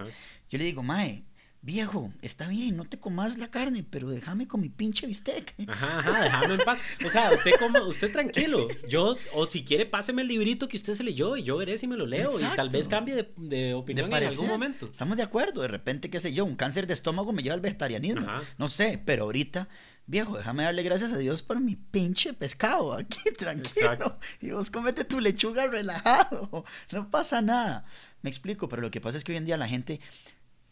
Yo 0.49 0.57
le 0.57 0.65
digo, 0.65 0.83
Mae, 0.83 1.23
viejo, 1.65 2.13
está 2.21 2.47
bien, 2.47 2.77
no 2.77 2.85
te 2.85 2.99
comas 2.99 3.39
la 3.39 3.49
carne, 3.49 3.83
pero 3.89 4.09
déjame 4.09 4.47
con 4.47 4.61
mi 4.61 4.69
pinche 4.69 5.07
bistec. 5.07 5.55
Ajá, 5.67 5.99
ajá, 5.99 6.23
déjame 6.23 6.53
en 6.53 6.59
paz. 6.59 6.79
O 7.03 7.09
sea, 7.09 7.31
usted 7.31 7.53
como, 7.57 7.79
usted 7.87 8.11
tranquilo. 8.11 8.67
Yo, 8.87 9.17
o 9.33 9.47
si 9.47 9.65
quiere, 9.65 9.87
páseme 9.87 10.21
el 10.21 10.27
librito 10.27 10.67
que 10.67 10.77
usted 10.77 10.93
se 10.93 11.03
leyó 11.03 11.35
y 11.35 11.43
yo 11.43 11.57
veré 11.57 11.79
si 11.79 11.87
me 11.87 11.97
lo 11.97 12.05
leo 12.05 12.29
y 12.39 12.55
tal 12.55 12.69
vez 12.69 12.87
cambie 12.87 13.15
de, 13.15 13.33
de 13.37 13.73
opinión 13.73 14.13
en 14.13 14.23
algún 14.27 14.47
momento. 14.47 14.85
Estamos 14.91 15.17
de 15.17 15.23
acuerdo, 15.23 15.63
de 15.63 15.67
repente, 15.67 16.11
qué 16.11 16.19
sé 16.19 16.33
yo, 16.33 16.45
un 16.45 16.55
cáncer 16.55 16.85
de 16.85 16.93
estómago 16.93 17.33
me 17.33 17.41
lleva 17.41 17.55
al 17.55 17.61
vegetarianismo. 17.61 18.27
No 18.59 18.67
sé, 18.69 19.01
pero 19.03 19.23
ahorita, 19.23 19.67
viejo, 20.05 20.37
déjame 20.37 20.63
darle 20.63 20.83
gracias 20.83 21.13
a 21.13 21.17
Dios 21.17 21.41
por 21.41 21.59
mi 21.59 21.75
pinche 21.75 22.33
pescado 22.33 22.93
aquí, 22.93 23.19
tranquilo. 23.37 24.19
Y 24.39 24.51
vos 24.51 24.69
comete 24.69 25.03
tu 25.03 25.19
lechuga 25.19 25.65
relajado, 25.65 26.63
no 26.91 27.09
pasa 27.09 27.41
nada. 27.41 27.85
Me 28.21 28.29
explico, 28.29 28.69
pero 28.69 28.83
lo 28.83 28.91
que 28.91 29.01
pasa 29.01 29.17
es 29.17 29.23
que 29.23 29.31
hoy 29.31 29.39
en 29.39 29.45
día 29.45 29.57
la 29.57 29.67
gente 29.67 29.99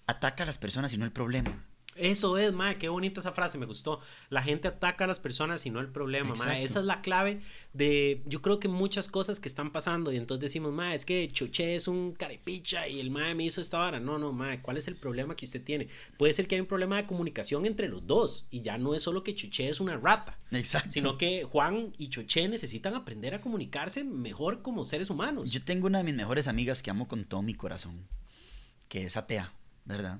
ataca 0.08 0.44
a 0.44 0.46
las 0.46 0.58
personas 0.58 0.94
y 0.94 0.98
no 0.98 1.06
el 1.06 1.12
problema. 1.12 1.63
Eso 1.96 2.38
es, 2.38 2.54
madre, 2.54 2.78
qué 2.78 2.89
bonita 2.89 3.20
esa 3.20 3.32
frase, 3.34 3.58
me 3.58 3.66
gustó. 3.66 4.00
La 4.30 4.42
gente 4.42 4.68
ataca 4.68 5.04
a 5.04 5.08
las 5.08 5.20
personas 5.20 5.66
y 5.66 5.70
no 5.70 5.80
el 5.80 5.89
problema, 5.89 6.34
madre. 6.36 6.63
Esa 6.63 6.80
es 6.80 6.86
la 6.86 7.02
clave 7.02 7.42
de, 7.74 8.24
yo 8.26 8.42
creo 8.42 8.60
que 8.60 8.68
muchas 8.68 9.08
cosas 9.08 9.39
que 9.39 9.48
están 9.48 9.72
pasando 9.72 10.12
y 10.12 10.18
entonces 10.18 10.42
decimos, 10.42 10.74
madre, 10.74 10.96
es 10.96 11.06
que 11.06 11.30
Choché 11.32 11.76
es 11.76 11.88
un 11.88 12.13
carepicha 12.13 12.88
y 12.88 13.00
el 13.00 13.12
madre 13.12 13.36
me 13.36 13.44
hizo 13.44 13.62
esta 13.62 13.78
vara. 13.78 14.00
No, 14.00 14.18
no, 14.18 14.32
madre, 14.32 14.62
¿cuál 14.62 14.78
es 14.78 14.88
el 14.88 14.96
problema 14.96 15.36
que 15.36 15.46
usted 15.46 15.63
tiene? 15.63 15.88
Puede 16.18 16.34
ser 16.34 16.48
que 16.48 16.56
hay 16.56 16.62
un 16.62 16.68
problema 16.68 16.98
de 16.98 17.06
comunicación 17.06 17.66
entre 17.66 17.88
los 17.88 18.06
dos 18.08 18.48
y 18.50 18.62
ya 18.62 18.78
no 18.78 18.96
es 18.96 19.04
solo 19.04 19.24
que 19.24 19.36
Choché 19.36 19.70
es 19.70 19.80
una 19.80 19.98
rata. 19.98 20.39
Exacto. 20.52 20.92
Sino 20.92 21.18
que 21.18 21.44
Juan 21.44 21.94
y 21.98 22.10
Choché 22.10 22.48
necesitan 22.48 22.96
aprender 22.96 23.36
a 23.36 23.42
comunicarse 23.42 24.04
mejor 24.04 24.62
como 24.62 24.84
seres 24.84 25.10
humanos. 25.10 25.52
Yo 25.52 25.63
tengo 25.63 25.88
una 25.88 26.00
de 26.00 26.06
mis 26.06 26.16
mejores 26.16 26.48
amigas 26.48 26.82
que 26.82 26.89
amo 26.89 27.08
con 27.08 27.24
todo 27.24 27.42
mi 27.44 27.54
corazón, 27.54 28.08
que 28.88 29.06
es 29.06 29.16
atea 29.16 29.54
¿verdad? 29.86 30.19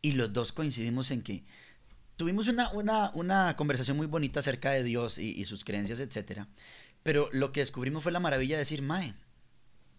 Y 0.00 0.12
los 0.12 0.32
dos 0.32 0.52
coincidimos 0.52 1.10
en 1.10 1.22
que 1.22 1.44
tuvimos 2.16 2.48
una, 2.48 2.70
una, 2.72 3.10
una 3.14 3.56
conversación 3.56 3.96
muy 3.96 4.06
bonita 4.06 4.40
acerca 4.40 4.70
de 4.70 4.82
Dios 4.82 5.18
y, 5.18 5.44
sus 5.44 5.64
creencias, 5.64 6.00
etc. 6.00 6.42
Pero 7.02 7.28
lo 7.32 7.52
que 7.52 7.60
descubrimos 7.60 8.02
fue 8.02 8.12
la 8.12 8.20
maravilla 8.20 8.56
de 8.56 8.60
decir, 8.60 8.82
Mae, 8.82 9.14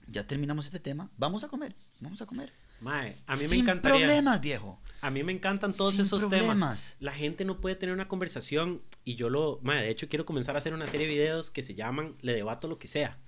ya 0.08 0.28
terminamos 0.28 0.66
este 0.66 0.80
tema, 0.80 1.10
vamos 1.18 1.44
a 1.44 1.48
comer, 1.48 1.76
vamos 2.00 2.22
a 2.22 2.26
comer. 2.26 2.54
Mae, 2.82 3.16
a 3.28 3.36
mí 3.36 3.42
me 3.44 3.48
Sin 3.48 3.66
problemas, 3.82 4.42
viejo. 4.42 4.80
A 5.00 5.10
mí 5.10 5.24
me 5.24 5.32
encantan 5.32 5.74
todos 5.74 6.00
esos 6.00 6.28
temas. 6.28 6.98
La 7.00 7.14
gente 7.14 7.46
no 7.46 7.62
puede 7.62 7.76
tener 7.76 7.94
una 7.94 8.08
conversación 8.08 8.82
y 9.06 9.16
yo 9.16 9.30
lo, 9.30 9.60
mae, 9.62 9.84
de 9.84 9.90
hecho 9.90 10.10
quiero 10.10 10.26
comenzar 10.26 10.56
a 10.56 10.58
hacer 10.58 10.74
una 10.74 10.88
serie 10.88 11.08
de 11.08 11.14
videos 11.14 11.50
que 11.50 11.64
se 11.64 11.76
llaman 11.76 12.16
Le 12.22 12.34
debato 12.34 12.68
lo 12.68 12.80
que 12.80 12.88
sea. 12.88 13.20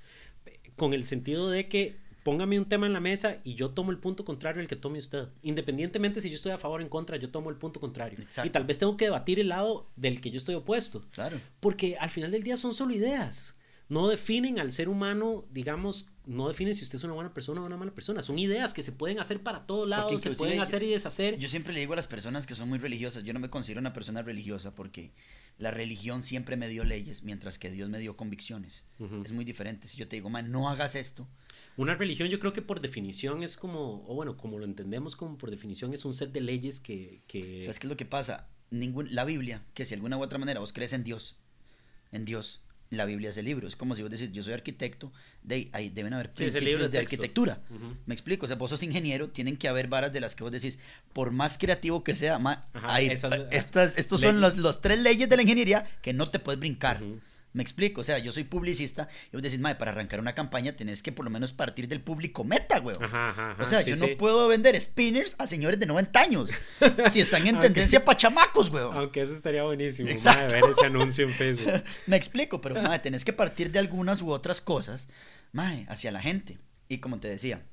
Con 0.75 0.93
el 0.93 1.05
sentido 1.05 1.49
de 1.49 1.69
que 1.69 1.97
póngame 2.25 2.57
un 2.57 2.65
tema 2.65 2.87
en 2.87 2.93
la 2.93 2.99
mesa 2.99 3.37
y 3.43 3.53
yo 3.53 3.69
tomo 3.69 3.91
el 3.91 3.99
punto 3.99 4.25
contrario 4.25 4.59
al 4.59 4.67
que 4.67 4.75
tome 4.75 4.97
usted. 4.97 5.27
Independientemente 5.43 6.21
si 6.21 6.29
yo 6.31 6.35
estoy 6.35 6.53
a 6.53 6.57
favor 6.57 6.79
o 6.79 6.83
en 6.83 6.89
contra, 6.89 7.17
yo 7.17 7.29
tomo 7.29 7.51
el 7.51 7.55
punto 7.55 7.79
contrario. 7.79 8.17
Y 8.43 8.49
tal 8.49 8.63
vez 8.63 8.79
tengo 8.79 8.97
que 8.97 9.05
debatir 9.05 9.39
el 9.39 9.49
lado 9.49 9.91
del 9.95 10.21
que 10.21 10.31
yo 10.31 10.39
estoy 10.39 10.55
opuesto. 10.55 11.05
Claro. 11.11 11.39
Porque 11.59 11.97
al 11.97 12.09
final 12.09 12.31
del 12.31 12.41
día 12.41 12.57
son 12.57 12.73
solo 12.73 12.95
ideas. 12.95 13.55
No 13.89 14.07
definen 14.07 14.57
al 14.57 14.71
ser 14.71 14.89
humano, 14.89 15.45
digamos, 15.51 16.07
no 16.25 16.47
definen 16.47 16.73
si 16.73 16.83
usted 16.83 16.95
es 16.95 17.03
una 17.03 17.13
buena 17.13 17.31
persona 17.31 17.61
o 17.61 17.65
una 17.67 17.77
mala 17.77 17.91
persona. 17.91 18.23
Son 18.23 18.39
ideas 18.39 18.73
que 18.73 18.81
se 18.81 18.91
pueden 18.91 19.19
hacer 19.19 19.43
para 19.43 19.67
todos 19.67 19.87
lados, 19.87 20.19
se 20.19 20.31
pueden 20.31 20.59
hacer 20.59 20.81
y 20.81 20.89
deshacer. 20.89 21.37
Yo 21.37 21.47
siempre 21.47 21.75
le 21.75 21.81
digo 21.81 21.93
a 21.93 21.95
las 21.95 22.07
personas 22.07 22.47
que 22.47 22.55
son 22.55 22.67
muy 22.67 22.79
religiosas, 22.79 23.23
yo 23.23 23.33
no 23.33 23.39
me 23.39 23.51
considero 23.51 23.81
una 23.81 23.93
persona 23.93 24.23
religiosa 24.23 24.73
porque 24.73 25.11
la 25.59 25.69
religión 25.69 26.23
siempre 26.23 26.57
me 26.57 26.67
dio 26.69 26.85
leyes, 26.85 27.21
mientras 27.21 27.59
que 27.59 27.69
Dios 27.69 27.87
me 27.87 27.99
dio 27.99 28.17
convicciones. 28.17 28.85
Es 29.23 29.31
muy 29.31 29.45
diferente. 29.45 29.87
Si 29.87 29.97
yo 29.97 30.07
te 30.07 30.15
digo, 30.15 30.31
man, 30.31 30.51
no 30.51 30.67
hagas 30.67 30.95
esto, 30.95 31.27
una 31.77 31.95
religión 31.95 32.29
yo 32.29 32.39
creo 32.39 32.53
que 32.53 32.61
por 32.61 32.81
definición 32.81 33.43
es 33.43 33.57
como, 33.57 34.05
o 34.07 34.15
bueno, 34.15 34.37
como 34.37 34.59
lo 34.59 34.65
entendemos 34.65 35.15
como 35.15 35.37
por 35.37 35.51
definición 35.51 35.93
es 35.93 36.05
un 36.05 36.13
set 36.13 36.31
de 36.31 36.41
leyes 36.41 36.79
que... 36.79 37.21
que... 37.27 37.61
¿Sabes 37.63 37.79
qué 37.79 37.87
es 37.87 37.89
lo 37.89 37.97
que 37.97 38.05
pasa? 38.05 38.47
Ningún, 38.71 39.13
la 39.13 39.25
Biblia, 39.25 39.63
que 39.73 39.85
si 39.85 39.91
de 39.91 39.95
alguna 39.95 40.17
u 40.17 40.23
otra 40.23 40.39
manera 40.39 40.59
vos 40.59 40.73
crees 40.73 40.93
en 40.93 41.03
Dios, 41.03 41.37
en 42.11 42.25
Dios, 42.25 42.61
la 42.89 43.05
Biblia 43.05 43.29
es 43.29 43.37
el 43.37 43.45
libro. 43.45 43.67
Es 43.67 43.75
como 43.75 43.95
si 43.95 44.01
vos 44.01 44.11
decís, 44.11 44.31
yo 44.31 44.43
soy 44.43 44.53
arquitecto, 44.53 45.11
de, 45.43 45.69
ahí 45.73 45.89
deben 45.89 46.13
haber 46.13 46.33
principios 46.33 46.89
de, 46.89 46.97
arquitectura. 46.97 47.61
Me 48.05 48.13
explico, 48.13 48.45
o 48.45 48.47
sea, 48.47 48.57
vos 48.57 48.69
sos 48.69 48.83
ingeniero, 48.83 49.29
tienen 49.29 49.57
que 49.57 49.67
haber 49.67 49.87
varas 49.87 50.13
de 50.13 50.21
las 50.21 50.35
que 50.35 50.43
vos 50.43 50.51
decís, 50.51 50.79
por 51.13 51.31
más 51.31 51.57
creativo 51.57 52.03
que 52.03 52.15
sea, 52.15 52.39
estas, 53.51 53.93
estos 53.97 54.21
son 54.21 54.41
los, 54.41 54.57
los, 54.57 54.81
tres 54.81 54.99
leyes 54.99 55.29
de 55.29 55.35
la 55.35 55.41
ingeniería 55.41 55.87
que 56.01 56.13
no 56.13 56.27
te 56.29 56.39
puedes 56.39 56.59
brincar. 56.59 57.01
Me 57.55 57.63
explico, 57.63 58.01
o 58.01 58.03
sea, 58.03 58.19
yo 58.19 58.33
soy 58.33 58.43
publicista 58.43 59.07
y 59.31 59.37
vos 59.37 59.41
decís, 59.41 59.61
madre, 59.61 59.77
para 59.77 59.91
arrancar 59.91 60.19
una 60.19 60.35
campaña 60.35 60.75
tenés 60.75 61.01
que 61.01 61.13
por 61.13 61.23
lo 61.23 61.31
menos 61.31 61.53
partir 61.53 61.87
del 61.87 62.01
público 62.01 62.43
meta, 62.43 62.79
güey. 62.79 62.97
o 62.97 63.65
sea, 63.65 63.81
yo 63.81 63.95
no 63.95 64.07
puedo 64.17 64.49
vender 64.49 64.79
spinners 64.81 65.35
a 65.37 65.47
señores 65.47 65.79
de 65.79 65.85
90 65.85 66.19
años 66.19 66.51
si 67.09 67.21
están 67.21 67.47
en 67.47 67.57
tendencia 67.61 68.03
para 68.03 68.17
chamacos, 68.17 68.69
güey. 68.69 68.83
Aunque 68.83 69.21
eso 69.21 69.33
estaría 69.33 69.63
buenísimo, 69.63 70.09
Exacto. 70.09 70.53
ver 70.53 70.65
ese 70.69 70.85
anuncio 70.85 71.25
en 71.25 71.33
Facebook. 71.33 71.81
Me 72.07 72.17
explico, 72.17 72.59
pero 72.59 72.75
madre, 72.75 72.99
tenés 72.99 73.23
que 73.23 73.31
partir 73.31 73.71
de 73.71 73.79
algunas 73.79 74.21
u 74.21 74.31
otras 74.31 74.59
cosas, 74.59 75.07
madre, 75.53 75.85
hacia 75.87 76.11
la 76.11 76.19
gente. 76.19 76.57
Y 76.89 76.97
como 76.97 77.21
te 77.21 77.29
decía, 77.29 77.63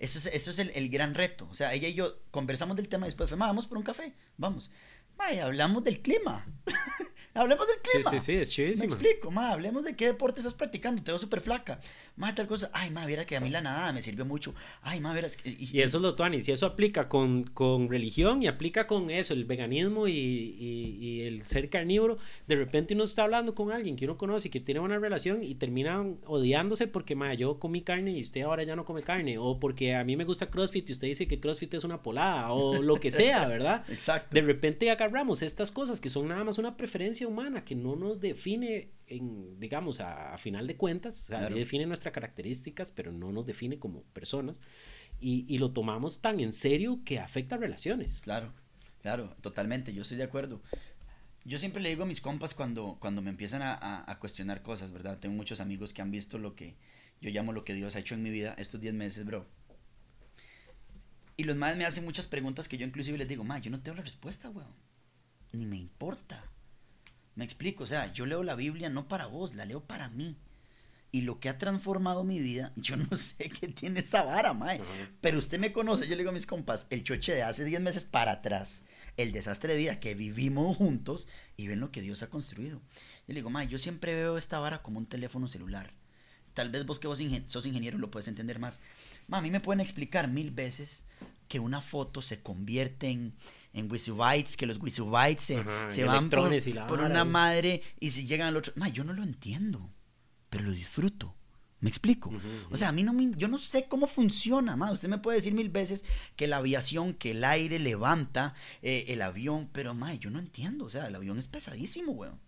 eso 0.00 0.18
es, 0.18 0.26
eso 0.26 0.50
es 0.50 0.58
el, 0.58 0.72
el, 0.74 0.88
gran 0.88 1.14
reto. 1.14 1.46
O 1.52 1.54
sea, 1.54 1.72
ella 1.72 1.86
y 1.86 1.94
yo 1.94 2.18
conversamos 2.32 2.76
del 2.76 2.88
tema 2.88 3.06
y 3.06 3.10
después 3.10 3.28
fue, 3.28 3.38
vamos 3.38 3.68
por 3.68 3.78
un 3.78 3.84
café, 3.84 4.12
vamos. 4.36 4.72
Madre, 5.16 5.40
hablamos 5.40 5.84
del 5.84 6.00
clima. 6.02 6.44
Hablemos 7.34 7.66
del 7.66 7.76
clima. 7.78 8.10
Sí, 8.10 8.20
sí, 8.20 8.26
sí, 8.26 8.32
es 8.34 8.50
chivísimo. 8.50 8.88
Me 8.88 8.92
explico, 8.92 9.30
ma, 9.30 9.52
hablemos 9.52 9.84
de 9.84 9.96
qué 9.96 10.06
deporte 10.06 10.40
estás 10.40 10.52
practicando. 10.52 11.02
Te 11.02 11.12
veo 11.12 11.18
súper 11.18 11.40
flaca. 11.40 11.80
Ma, 12.16 12.34
tal 12.34 12.46
cosa. 12.46 12.70
Ay, 12.74 12.90
ma, 12.90 13.06
viera 13.06 13.24
que 13.24 13.36
a 13.36 13.40
mí 13.40 13.48
la 13.48 13.62
nadada 13.62 13.92
me 13.92 14.02
sirvió 14.02 14.26
mucho. 14.26 14.54
Ay, 14.82 15.00
ma, 15.00 15.14
verás. 15.14 15.38
Y, 15.44 15.78
y, 15.78 15.80
eso 15.80 15.96
es 15.96 16.02
lo 16.02 16.14
tuani. 16.14 16.42
Si 16.42 16.52
eso 16.52 16.66
aplica 16.66 17.08
con, 17.08 17.44
con, 17.44 17.88
religión 17.88 18.42
y 18.42 18.48
aplica 18.48 18.86
con 18.86 19.10
eso, 19.10 19.32
el 19.32 19.46
veganismo 19.46 20.08
y, 20.08 20.12
y, 20.12 21.22
el 21.22 21.44
ser 21.44 21.70
carnívoro, 21.70 22.18
de 22.46 22.56
repente 22.56 22.92
uno 22.94 23.04
está 23.04 23.22
hablando 23.22 23.54
con 23.54 23.72
alguien 23.72 23.96
que 23.96 24.04
uno 24.04 24.18
conoce 24.18 24.48
y 24.48 24.50
que 24.50 24.60
tiene 24.60 24.80
una 24.80 24.98
relación 24.98 25.42
y 25.42 25.54
terminan 25.54 26.18
odiándose 26.26 26.86
porque, 26.86 27.14
ma, 27.14 27.32
yo 27.32 27.58
comí 27.58 27.80
carne 27.80 28.12
y 28.12 28.20
usted 28.20 28.42
ahora 28.42 28.62
ya 28.64 28.76
no 28.76 28.84
come 28.84 29.02
carne. 29.02 29.38
O 29.38 29.58
porque 29.58 29.94
a 29.94 30.04
mí 30.04 30.16
me 30.16 30.24
gusta 30.24 30.50
CrossFit 30.50 30.90
y 30.90 30.92
usted 30.92 31.08
dice 31.08 31.26
que 31.26 31.40
CrossFit 31.40 31.72
es 31.74 31.84
una 31.84 32.02
polada. 32.02 32.52
O 32.52 32.82
lo 32.82 32.96
que 32.96 33.10
sea, 33.10 33.46
¿verdad? 33.46 33.84
Exacto. 33.88 34.34
De 34.34 34.42
repente 34.42 34.90
agarramos 34.90 35.40
estas 35.40 35.72
cosas 35.72 35.98
que 35.98 36.10
son 36.10 36.28
nada 36.28 36.44
más 36.44 36.58
una 36.58 36.76
preferencia 36.76 37.21
esencia 37.22 37.28
humana 37.28 37.64
que 37.64 37.74
no 37.74 37.96
nos 37.96 38.20
define, 38.20 38.90
en, 39.06 39.58
digamos, 39.58 40.00
a, 40.00 40.36
final 40.38 40.66
de 40.66 40.76
cuentas, 40.76 41.24
o 41.24 41.26
sea, 41.28 41.48
define 41.48 41.86
nuestras 41.86 42.12
características, 42.12 42.90
pero 42.90 43.12
no 43.12 43.32
nos 43.32 43.46
define 43.46 43.78
como 43.78 44.02
personas, 44.12 44.60
y, 45.20 45.44
y, 45.48 45.58
lo 45.58 45.72
tomamos 45.72 46.20
tan 46.20 46.40
en 46.40 46.52
serio 46.52 47.00
que 47.04 47.20
afecta 47.20 47.56
relaciones. 47.56 48.20
Claro, 48.22 48.52
claro, 49.00 49.36
totalmente, 49.40 49.94
yo 49.94 50.02
estoy 50.02 50.16
de 50.16 50.24
acuerdo. 50.24 50.62
Yo 51.44 51.58
siempre 51.58 51.82
le 51.82 51.88
digo 51.88 52.04
a 52.04 52.06
mis 52.06 52.20
compas 52.20 52.54
cuando, 52.54 52.98
cuando 53.00 53.22
me 53.22 53.30
empiezan 53.30 53.62
a, 53.62 54.10
a, 54.10 54.18
cuestionar 54.18 54.62
cosas, 54.62 54.92
¿verdad? 54.92 55.18
Tengo 55.18 55.34
muchos 55.34 55.60
amigos 55.60 55.92
que 55.92 56.02
han 56.02 56.10
visto 56.10 56.38
lo 56.38 56.54
que 56.54 56.76
yo 57.20 57.30
llamo 57.30 57.52
lo 57.52 57.64
que 57.64 57.74
Dios 57.74 57.94
ha 57.96 58.00
hecho 58.00 58.14
en 58.14 58.22
mi 58.22 58.30
vida 58.30 58.54
estos 58.58 58.80
10 58.80 58.94
meses, 58.94 59.24
bro. 59.24 59.46
Y 61.36 61.44
los 61.44 61.56
madres 61.56 61.78
me 61.78 61.84
hacen 61.84 62.04
muchas 62.04 62.26
preguntas 62.26 62.68
que 62.68 62.78
yo 62.78 62.86
inclusive 62.86 63.18
les 63.18 63.28
digo, 63.28 63.42
ma, 63.42 63.58
yo 63.58 63.70
no 63.70 63.80
tengo 63.80 63.96
la 63.96 64.02
respuesta, 64.02 64.50
weón. 64.50 64.74
Ni 65.52 65.66
me 65.66 65.76
importa. 65.76 66.44
Me 67.34 67.44
explico, 67.44 67.84
o 67.84 67.86
sea, 67.86 68.12
yo 68.12 68.26
leo 68.26 68.42
la 68.42 68.54
Biblia 68.54 68.88
no 68.88 69.08
para 69.08 69.26
vos, 69.26 69.54
la 69.54 69.64
leo 69.64 69.84
para 69.84 70.08
mí. 70.08 70.36
Y 71.10 71.22
lo 71.22 71.40
que 71.40 71.48
ha 71.48 71.58
transformado 71.58 72.24
mi 72.24 72.40
vida, 72.40 72.72
yo 72.76 72.96
no 72.96 73.16
sé 73.16 73.50
qué 73.50 73.68
tiene 73.68 74.00
esa 74.00 74.22
vara, 74.24 74.52
mae. 74.52 74.80
Pero 75.20 75.38
usted 75.38 75.58
me 75.58 75.72
conoce, 75.72 76.04
yo 76.04 76.10
le 76.10 76.18
digo 76.18 76.30
a 76.30 76.34
mis 76.34 76.46
compas, 76.46 76.86
el 76.90 77.04
choche 77.04 77.34
de 77.34 77.42
hace 77.42 77.64
10 77.64 77.80
meses 77.80 78.04
para 78.04 78.32
atrás 78.32 78.82
el 79.16 79.32
desastre 79.32 79.72
de 79.72 79.78
vida 79.78 80.00
que 80.00 80.14
vivimos 80.14 80.76
juntos 80.76 81.28
y 81.56 81.66
ven 81.66 81.80
lo 81.80 81.90
que 81.90 82.00
Dios 82.00 82.22
ha 82.22 82.30
construido. 82.30 82.80
Yo 83.26 83.28
le 83.28 83.34
digo, 83.34 83.50
ma, 83.50 83.64
yo 83.64 83.78
siempre 83.78 84.14
veo 84.14 84.36
esta 84.36 84.58
vara 84.58 84.82
como 84.82 84.98
un 84.98 85.06
teléfono 85.06 85.48
celular. 85.48 85.92
Tal 86.54 86.70
vez 86.70 86.84
vos 86.84 86.98
que 86.98 87.08
vos 87.08 87.20
sos 87.46 87.66
ingeniero 87.66 87.98
lo 87.98 88.10
puedes 88.10 88.28
entender 88.28 88.58
más. 88.58 88.80
Ma, 89.26 89.38
a 89.38 89.42
mí 89.42 89.50
me 89.50 89.60
pueden 89.60 89.80
explicar 89.80 90.28
mil 90.28 90.50
veces 90.50 91.02
que 91.52 91.60
una 91.60 91.82
foto 91.82 92.22
se 92.22 92.40
convierte 92.40 93.10
en, 93.10 93.34
en 93.74 93.86
bytes, 93.86 94.56
que 94.56 94.64
los 94.64 94.78
bytes 94.78 95.44
se, 95.44 95.62
se 95.88 96.04
van 96.04 96.30
por, 96.30 96.50
por 96.88 97.00
una 97.00 97.26
madre 97.26 97.82
y 98.00 98.08
si 98.12 98.26
llegan 98.26 98.48
al 98.48 98.56
otro. 98.56 98.72
Ma, 98.76 98.88
yo 98.88 99.04
no 99.04 99.12
lo 99.12 99.22
entiendo, 99.22 99.90
pero 100.48 100.64
lo 100.64 100.70
disfruto. 100.70 101.34
¿Me 101.80 101.90
explico? 101.90 102.32
O 102.70 102.78
sea, 102.78 102.88
a 102.88 102.92
mí 102.92 103.02
no 103.02 103.12
me, 103.12 103.32
yo 103.36 103.48
no 103.48 103.58
sé 103.58 103.84
cómo 103.86 104.06
funciona, 104.06 104.76
ma. 104.76 104.92
Usted 104.92 105.10
me 105.10 105.18
puede 105.18 105.36
decir 105.36 105.52
mil 105.52 105.68
veces 105.68 106.06
que 106.36 106.46
la 106.46 106.56
aviación, 106.56 107.12
que 107.12 107.32
el 107.32 107.44
aire 107.44 107.78
levanta 107.78 108.54
eh, 108.80 109.04
el 109.08 109.20
avión, 109.20 109.68
pero 109.74 109.92
ma, 109.92 110.14
yo 110.14 110.30
no 110.30 110.38
entiendo. 110.38 110.86
O 110.86 110.88
sea, 110.88 111.06
el 111.06 111.14
avión 111.14 111.38
es 111.38 111.48
pesadísimo, 111.48 112.12
weón. 112.12 112.40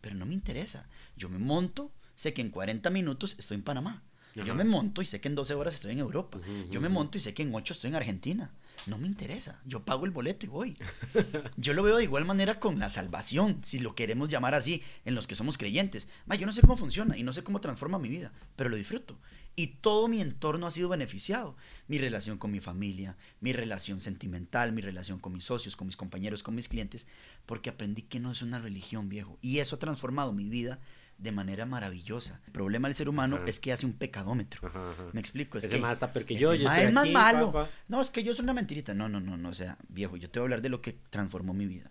Pero 0.00 0.14
no 0.14 0.24
me 0.24 0.32
interesa. 0.32 0.88
Yo 1.18 1.28
me 1.28 1.38
monto, 1.38 1.92
sé 2.14 2.32
que 2.32 2.40
en 2.40 2.48
40 2.48 2.88
minutos 2.88 3.36
estoy 3.38 3.56
en 3.56 3.62
Panamá. 3.64 4.04
Yo 4.44 4.54
me 4.54 4.64
monto 4.64 5.02
y 5.02 5.06
sé 5.06 5.20
que 5.20 5.28
en 5.28 5.34
12 5.34 5.54
horas 5.54 5.74
estoy 5.74 5.92
en 5.92 5.98
Europa. 6.00 6.40
Yo 6.70 6.80
me 6.80 6.88
monto 6.88 7.18
y 7.18 7.20
sé 7.20 7.34
que 7.34 7.42
en 7.42 7.54
8 7.54 7.74
estoy 7.74 7.88
en 7.88 7.96
Argentina 7.96 8.52
no 8.86 8.98
me 8.98 9.06
interesa. 9.06 9.60
Yo 9.64 9.84
pago 9.84 10.04
el 10.04 10.10
boleto 10.10 10.46
y 10.46 10.48
voy. 10.48 10.76
Yo 11.56 11.74
lo 11.74 11.82
veo 11.82 11.96
de 11.96 12.04
igual 12.04 12.24
manera 12.24 12.60
con 12.60 12.78
la 12.78 12.90
salvación, 12.90 13.60
si 13.62 13.78
lo 13.78 13.94
queremos 13.94 14.28
llamar 14.28 14.54
así, 14.54 14.82
en 15.04 15.14
los 15.14 15.26
que 15.26 15.34
somos 15.34 15.58
creyentes. 15.58 16.08
Ma, 16.26 16.36
yo 16.36 16.46
no 16.46 16.52
sé 16.52 16.60
cómo 16.60 16.76
funciona 16.76 17.16
y 17.16 17.22
no 17.22 17.32
sé 17.32 17.42
cómo 17.42 17.60
transforma 17.60 17.98
mi 17.98 18.08
vida, 18.08 18.32
pero 18.56 18.70
lo 18.70 18.76
disfruto. 18.76 19.18
Y 19.56 19.78
todo 19.80 20.06
mi 20.06 20.20
entorno 20.20 20.66
ha 20.66 20.70
sido 20.70 20.88
beneficiado. 20.88 21.56
Mi 21.88 21.98
relación 21.98 22.38
con 22.38 22.52
mi 22.52 22.60
familia, 22.60 23.16
mi 23.40 23.52
relación 23.52 24.00
sentimental, 24.00 24.72
mi 24.72 24.82
relación 24.82 25.18
con 25.18 25.32
mis 25.32 25.44
socios, 25.44 25.74
con 25.74 25.88
mis 25.88 25.96
compañeros, 25.96 26.42
con 26.42 26.54
mis 26.54 26.68
clientes, 26.68 27.06
porque 27.44 27.70
aprendí 27.70 28.02
que 28.02 28.20
no 28.20 28.30
es 28.30 28.42
una 28.42 28.60
religión, 28.60 29.08
viejo. 29.08 29.38
Y 29.42 29.58
eso 29.58 29.76
ha 29.76 29.80
transformado 29.80 30.32
mi 30.32 30.48
vida 30.48 30.78
de 31.18 31.32
manera 31.32 31.66
maravillosa. 31.66 32.40
El 32.46 32.52
problema 32.52 32.88
del 32.88 32.96
ser 32.96 33.08
humano 33.08 33.40
es 33.46 33.58
que 33.58 33.72
hace 33.72 33.84
un 33.84 33.92
pecadómetro. 33.92 34.70
Me 35.12 35.20
explico. 35.20 35.58
Es 35.58 35.64
ese 35.64 35.76
que 35.76 35.80
más 35.82 35.92
está 35.92 36.12
porque 36.12 36.36
yo, 36.36 36.54
yo 36.54 36.70
es 36.72 36.92
más 36.92 37.08
malo. 37.08 37.68
No, 37.88 38.00
es 38.00 38.10
que 38.10 38.22
yo 38.22 38.32
soy 38.34 38.44
una 38.44 38.54
mentirita. 38.54 38.94
No, 38.94 39.08
no, 39.08 39.20
no, 39.20 39.36
no. 39.36 39.48
O 39.48 39.54
sea, 39.54 39.76
viejo, 39.88 40.16
yo 40.16 40.30
te 40.30 40.38
voy 40.38 40.44
a 40.44 40.46
hablar 40.46 40.62
de 40.62 40.68
lo 40.68 40.80
que 40.80 40.92
transformó 41.10 41.52
mi 41.52 41.66
vida. 41.66 41.90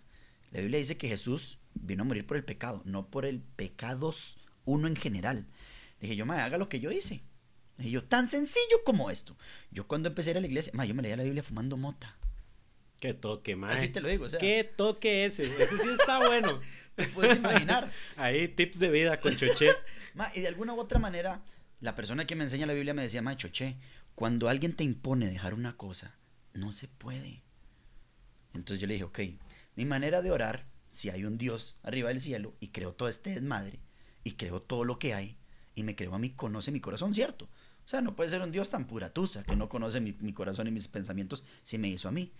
La 0.50 0.60
Biblia 0.60 0.78
dice 0.78 0.96
que 0.96 1.08
Jesús 1.08 1.58
vino 1.74 2.02
a 2.02 2.06
morir 2.06 2.26
por 2.26 2.38
el 2.38 2.44
pecado, 2.44 2.82
no 2.86 3.08
por 3.08 3.26
el 3.26 3.40
pecados 3.40 4.38
uno 4.64 4.88
en 4.88 4.96
general. 4.96 5.46
Le 6.00 6.08
dije 6.08 6.16
yo, 6.16 6.26
ma, 6.26 6.44
haga 6.44 6.56
lo 6.56 6.70
que 6.70 6.80
yo 6.80 6.90
hice. 6.90 7.22
Le 7.76 7.84
dije 7.84 7.90
yo, 7.90 8.04
tan 8.04 8.28
sencillo 8.28 8.82
como 8.84 9.10
esto. 9.10 9.36
Yo 9.70 9.86
cuando 9.86 10.08
empecé 10.08 10.30
a 10.30 10.32
ir 10.32 10.36
a 10.38 10.40
la 10.40 10.46
iglesia, 10.46 10.72
ma, 10.74 10.86
yo 10.86 10.94
me 10.94 11.02
leía 11.02 11.18
la 11.18 11.24
Biblia 11.24 11.42
fumando 11.42 11.76
mota. 11.76 12.16
Qué 13.00 13.14
toque, 13.14 13.56
ma. 13.56 13.70
Así 13.70 13.88
te 13.88 14.00
lo 14.00 14.08
digo, 14.08 14.26
o 14.26 14.30
sea. 14.30 14.38
Qué 14.38 14.64
toque 14.64 15.24
ese. 15.24 15.44
Ese 15.44 15.78
sí 15.78 15.88
está 15.98 16.18
bueno. 16.26 16.60
Te 16.94 17.06
puedes 17.06 17.36
imaginar. 17.36 17.92
Ahí, 18.16 18.48
tips 18.48 18.78
de 18.78 18.90
vida 18.90 19.20
con 19.20 19.36
Choché. 19.36 19.70
y 20.34 20.40
de 20.40 20.48
alguna 20.48 20.74
u 20.74 20.80
otra 20.80 20.98
manera, 20.98 21.42
la 21.80 21.94
persona 21.94 22.26
que 22.26 22.34
me 22.34 22.44
enseña 22.44 22.66
la 22.66 22.72
Biblia 22.72 22.94
me 22.94 23.02
decía, 23.02 23.22
ma, 23.22 23.36
Choché, 23.36 23.76
cuando 24.14 24.48
alguien 24.48 24.74
te 24.74 24.82
impone 24.82 25.30
dejar 25.30 25.54
una 25.54 25.76
cosa, 25.76 26.16
no 26.54 26.72
se 26.72 26.88
puede. 26.88 27.44
Entonces 28.52 28.80
yo 28.80 28.88
le 28.88 28.94
dije, 28.94 29.04
ok, 29.04 29.20
mi 29.76 29.84
manera 29.84 30.22
de 30.22 30.32
orar, 30.32 30.66
si 30.88 31.10
hay 31.10 31.24
un 31.24 31.38
Dios 31.38 31.76
arriba 31.84 32.08
del 32.08 32.20
cielo 32.20 32.56
y 32.58 32.68
creo 32.68 32.94
todo 32.94 33.08
este 33.08 33.30
desmadre 33.30 33.78
y 34.24 34.32
creo 34.32 34.60
todo 34.60 34.84
lo 34.84 34.98
que 34.98 35.14
hay 35.14 35.38
y 35.76 35.84
me 35.84 35.94
creo 35.94 36.14
a 36.14 36.18
mí, 36.18 36.30
conoce 36.30 36.72
mi 36.72 36.80
corazón, 36.80 37.14
¿cierto? 37.14 37.44
O 37.44 37.88
sea, 37.88 38.00
no 38.00 38.16
puede 38.16 38.30
ser 38.30 38.42
un 38.42 38.50
Dios 38.50 38.70
tan 38.70 38.86
puratusa 38.86 39.44
que 39.44 39.54
no 39.54 39.68
conoce 39.68 40.00
mi, 40.00 40.16
mi 40.20 40.32
corazón 40.32 40.66
y 40.66 40.72
mis 40.72 40.88
pensamientos 40.88 41.44
si 41.62 41.78
me 41.78 41.88
hizo 41.88 42.08
a 42.08 42.12
mí. 42.12 42.32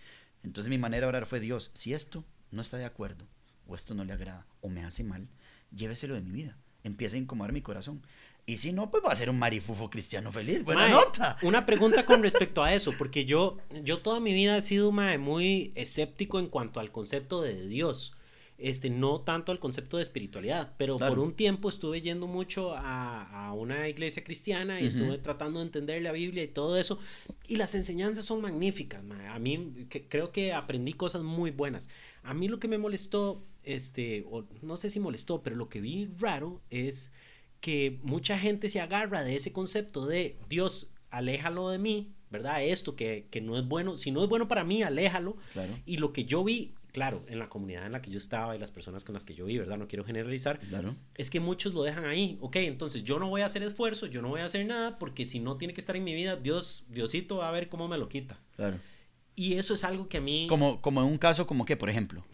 Entonces 0.43 0.69
mi 0.69 0.77
manera 0.77 1.05
de 1.05 1.09
orar 1.09 1.25
fue, 1.25 1.39
Dios, 1.39 1.71
si 1.73 1.93
esto 1.93 2.23
no 2.51 2.61
está 2.61 2.77
de 2.77 2.85
acuerdo, 2.85 3.25
o 3.67 3.75
esto 3.75 3.93
no 3.93 4.03
le 4.03 4.13
agrada 4.13 4.47
o 4.61 4.69
me 4.69 4.83
hace 4.83 5.03
mal, 5.03 5.27
lléveselo 5.71 6.15
de 6.15 6.21
mi 6.21 6.31
vida. 6.31 6.57
Empieza 6.83 7.15
a 7.15 7.19
incomodar 7.19 7.51
mi 7.51 7.61
corazón. 7.61 8.01
Y 8.45 8.57
si 8.57 8.71
no, 8.73 8.89
pues 8.89 9.03
va 9.03 9.11
a 9.11 9.15
ser 9.15 9.29
un 9.29 9.37
marifufo 9.37 9.89
cristiano 9.89 10.31
feliz. 10.31 10.63
Buena 10.63 10.89
nota. 10.89 11.37
Una 11.43 11.65
pregunta 11.65 12.05
con 12.05 12.23
respecto 12.23 12.63
a 12.63 12.73
eso, 12.73 12.93
porque 12.97 13.25
yo, 13.25 13.57
yo 13.83 13.99
toda 13.99 14.19
mi 14.19 14.33
vida 14.33 14.57
he 14.57 14.61
sido 14.61 14.91
muy 14.91 15.71
escéptico 15.75 16.39
en 16.39 16.47
cuanto 16.47 16.79
al 16.79 16.91
concepto 16.91 17.41
de 17.41 17.67
Dios 17.67 18.13
este, 18.61 18.89
no 18.89 19.21
tanto 19.21 19.51
al 19.51 19.59
concepto 19.59 19.97
de 19.97 20.03
espiritualidad, 20.03 20.73
pero 20.77 20.97
por 20.97 21.19
un 21.19 21.33
tiempo 21.33 21.69
estuve 21.69 22.01
yendo 22.01 22.27
mucho 22.27 22.73
a, 22.73 23.47
a 23.47 23.53
una 23.53 23.87
iglesia 23.87 24.23
cristiana 24.23 24.81
y 24.81 24.87
estuve 24.87 25.17
tratando 25.17 25.59
de 25.59 25.65
entender 25.65 26.01
la 26.01 26.11
Biblia 26.11 26.43
y 26.43 26.47
todo 26.47 26.77
eso, 26.77 26.99
y 27.47 27.55
las 27.55 27.75
enseñanzas 27.75 28.25
son 28.25 28.41
magníficas, 28.41 29.03
a 29.29 29.39
mí 29.39 29.87
creo 30.09 30.31
que 30.31 30.53
aprendí 30.53 30.93
cosas 30.93 31.23
muy 31.23 31.51
buenas. 31.51 31.89
A 32.23 32.33
mí 32.33 32.47
lo 32.47 32.59
que 32.59 32.67
me 32.67 32.77
molestó, 32.77 33.43
este, 33.63 34.25
o 34.29 34.45
no 34.61 34.77
sé 34.77 34.89
si 34.89 34.99
molestó, 34.99 35.41
pero 35.41 35.55
lo 35.55 35.69
que 35.69 35.81
vi 35.81 36.09
raro 36.19 36.61
es 36.69 37.11
que 37.61 37.99
mucha 38.03 38.37
gente 38.37 38.69
se 38.69 38.79
agarra 38.79 39.23
de 39.23 39.35
ese 39.35 39.51
concepto 39.51 40.05
de 40.05 40.37
Dios, 40.49 40.91
aléjalo 41.09 41.69
de 41.69 41.77
mí, 41.77 42.13
¿verdad? 42.29 42.63
Esto 42.63 42.95
que, 42.95 43.27
que, 43.29 43.41
no 43.41 43.57
es 43.57 43.67
bueno, 43.67 43.95
si 43.95 44.11
no 44.11 44.23
es 44.23 44.29
bueno 44.29 44.47
para 44.47 44.63
mí, 44.63 44.83
aléjalo. 44.83 45.37
Y 45.85 45.97
lo 45.97 46.13
que 46.13 46.25
yo 46.25 46.43
vi 46.43 46.73
claro, 46.91 47.21
en 47.27 47.39
la 47.39 47.49
comunidad 47.49 47.85
en 47.85 47.91
la 47.91 48.01
que 48.01 48.11
yo 48.11 48.17
estaba 48.17 48.55
y 48.55 48.59
las 48.59 48.71
personas 48.71 49.03
con 49.03 49.13
las 49.13 49.25
que 49.25 49.35
yo 49.35 49.45
vi, 49.45 49.57
¿verdad? 49.57 49.77
No 49.77 49.87
quiero 49.87 50.03
generalizar. 50.03 50.59
Claro. 50.59 50.95
Es 51.15 51.29
que 51.29 51.39
muchos 51.39 51.73
lo 51.73 51.83
dejan 51.83 52.05
ahí. 52.05 52.37
Ok, 52.41 52.57
entonces 52.57 53.03
yo 53.03 53.19
no 53.19 53.29
voy 53.29 53.41
a 53.41 53.45
hacer 53.45 53.63
esfuerzo, 53.63 54.07
yo 54.07 54.21
no 54.21 54.29
voy 54.29 54.41
a 54.41 54.45
hacer 54.45 54.65
nada, 54.65 54.99
porque 54.99 55.25
si 55.25 55.39
no 55.39 55.57
tiene 55.57 55.73
que 55.73 55.81
estar 55.81 55.95
en 55.95 56.03
mi 56.03 56.13
vida, 56.13 56.35
Dios, 56.35 56.83
Diosito 56.89 57.37
va 57.37 57.49
a 57.49 57.51
ver 57.51 57.69
cómo 57.69 57.87
me 57.87 57.97
lo 57.97 58.09
quita. 58.09 58.39
Claro. 58.55 58.77
Y 59.35 59.53
eso 59.53 59.73
es 59.73 59.83
algo 59.83 60.09
que 60.09 60.17
a 60.17 60.21
mí... 60.21 60.47
Como, 60.49 60.81
como 60.81 61.01
en 61.01 61.07
un 61.07 61.17
caso 61.17 61.47
como 61.47 61.65
que, 61.65 61.77
por 61.77 61.89
ejemplo. 61.89 62.25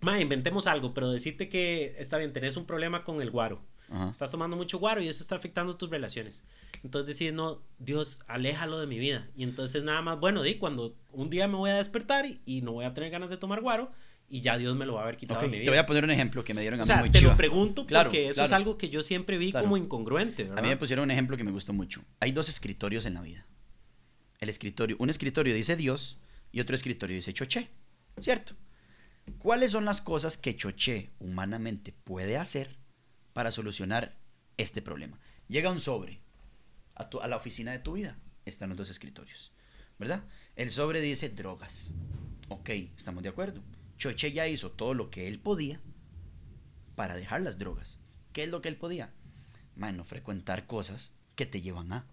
Ma, 0.00 0.20
inventemos 0.20 0.66
algo, 0.66 0.92
pero 0.92 1.10
decirte 1.10 1.48
que 1.48 1.94
está 1.98 2.18
bien, 2.18 2.32
tenés 2.32 2.56
un 2.56 2.66
problema 2.66 3.04
con 3.04 3.22
el 3.22 3.30
guaro. 3.30 3.62
Estás 4.10 4.30
tomando 4.30 4.56
mucho 4.56 4.78
guaro 4.78 5.02
y 5.02 5.08
eso 5.08 5.22
está 5.22 5.34
afectando 5.34 5.76
tus 5.76 5.90
relaciones. 5.90 6.44
Entonces 6.82 7.06
decir, 7.06 7.34
no, 7.34 7.62
Dios, 7.78 8.22
aléjalo 8.26 8.80
de 8.80 8.86
mi 8.86 8.98
vida. 8.98 9.28
Y 9.36 9.42
entonces 9.42 9.82
nada 9.82 10.00
más, 10.00 10.18
bueno, 10.18 10.42
di, 10.42 10.54
cuando 10.54 10.96
un 11.12 11.28
día 11.28 11.46
me 11.46 11.56
voy 11.56 11.70
a 11.70 11.74
despertar 11.74 12.24
y 12.46 12.62
no 12.62 12.72
voy 12.72 12.86
a 12.86 12.94
tener 12.94 13.10
ganas 13.10 13.28
de 13.28 13.36
tomar 13.36 13.60
guaro, 13.60 13.92
y 14.32 14.40
ya 14.40 14.56
Dios 14.56 14.74
me 14.74 14.86
lo 14.86 14.94
va 14.94 15.00
a 15.00 15.02
haber 15.04 15.18
quitado 15.18 15.42
de 15.42 15.48
mi 15.48 15.58
vida. 15.58 15.64
Te 15.64 15.70
voy 15.70 15.78
a 15.78 15.84
poner 15.84 16.04
un 16.04 16.10
ejemplo 16.10 16.42
que 16.42 16.54
me 16.54 16.62
dieron 16.62 16.80
a 16.80 16.84
o 16.84 16.86
mí 16.86 16.86
sea, 16.86 16.96
muy 17.00 17.10
te 17.10 17.20
lo 17.20 17.36
pregunto 17.36 17.86
porque 17.86 18.30
eso 18.30 18.42
es 18.42 18.52
algo 18.52 18.78
que 18.78 18.88
yo 18.88 19.02
siempre 19.02 19.36
vi 19.36 19.52
como 19.52 19.76
incongruente, 19.76 20.50
A 20.56 20.62
mí 20.62 20.68
me 20.68 20.76
pusieron 20.78 21.04
un 21.04 21.10
ejemplo 21.10 21.36
que 21.36 21.44
me 21.44 21.50
gustó 21.50 21.74
mucho. 21.74 22.02
Hay 22.18 22.32
dos 22.32 22.48
escritorios 22.48 23.04
en 23.04 23.12
la 23.12 23.20
vida. 23.20 23.46
El 24.40 24.48
escritorio, 24.48 24.96
un 24.98 25.10
escritorio 25.10 25.54
dice 25.54 25.76
Dios 25.76 26.18
y 26.50 26.60
otro 26.60 26.74
escritorio 26.74 27.14
dice 27.14 27.34
Choché, 27.34 27.68
¿cierto? 28.18 28.54
¿Cuáles 29.38 29.70
son 29.70 29.84
las 29.84 30.00
cosas 30.00 30.38
que 30.38 30.56
Choché 30.56 31.10
humanamente 31.20 31.92
puede 31.92 32.38
hacer 32.38 32.78
para 33.32 33.52
solucionar 33.52 34.16
este 34.56 34.82
problema? 34.82 35.18
Llega 35.48 35.70
un 35.70 35.80
sobre 35.80 36.20
a, 36.94 37.08
a 37.22 37.28
la 37.28 37.36
oficina 37.36 37.72
de 37.72 37.78
tu 37.78 37.92
vida, 37.92 38.18
están 38.44 38.70
los 38.70 38.78
dos 38.78 38.90
escritorios, 38.90 39.52
¿verdad? 39.98 40.24
El 40.56 40.70
sobre 40.70 41.00
dice 41.00 41.28
drogas. 41.28 41.92
Ok, 42.48 42.70
estamos 42.96 43.22
de 43.22 43.28
acuerdo. 43.30 43.62
Choche 43.96 44.32
ya 44.32 44.48
hizo 44.48 44.70
todo 44.70 44.94
lo 44.94 45.10
que 45.10 45.28
él 45.28 45.38
podía 45.38 45.80
para 46.94 47.16
dejar 47.16 47.40
las 47.40 47.58
drogas. 47.58 47.98
¿Qué 48.32 48.44
es 48.44 48.50
lo 48.50 48.60
que 48.60 48.68
él 48.68 48.76
podía? 48.76 49.12
Man, 49.76 49.96
no 49.96 50.04
frecuentar 50.04 50.66
cosas 50.66 51.12
que 51.34 51.46
te 51.46 51.60
llevan 51.60 51.92
a. 51.92 52.06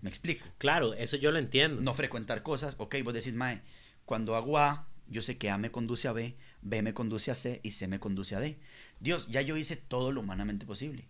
¿Me 0.00 0.08
explico? 0.08 0.46
Claro, 0.58 0.94
eso 0.94 1.16
yo 1.16 1.30
lo 1.30 1.38
entiendo. 1.38 1.82
No 1.82 1.94
frecuentar 1.94 2.42
cosas. 2.42 2.74
Ok, 2.78 2.96
vos 3.04 3.14
decís, 3.14 3.34
mae, 3.34 3.62
cuando 4.06 4.34
hago 4.34 4.58
A, 4.58 4.88
yo 5.06 5.22
sé 5.22 5.38
que 5.38 5.50
A 5.50 5.58
me 5.58 5.70
conduce 5.70 6.08
a 6.08 6.12
B, 6.12 6.36
B 6.62 6.82
me 6.82 6.94
conduce 6.94 7.30
a 7.30 7.34
C 7.34 7.60
y 7.62 7.72
C 7.72 7.86
me 7.86 8.00
conduce 8.00 8.34
a 8.34 8.40
D. 8.40 8.58
Dios, 9.00 9.26
ya 9.28 9.40
yo 9.40 9.56
hice 9.56 9.76
todo 9.76 10.12
lo 10.12 10.20
humanamente 10.20 10.66
posible. 10.66 11.08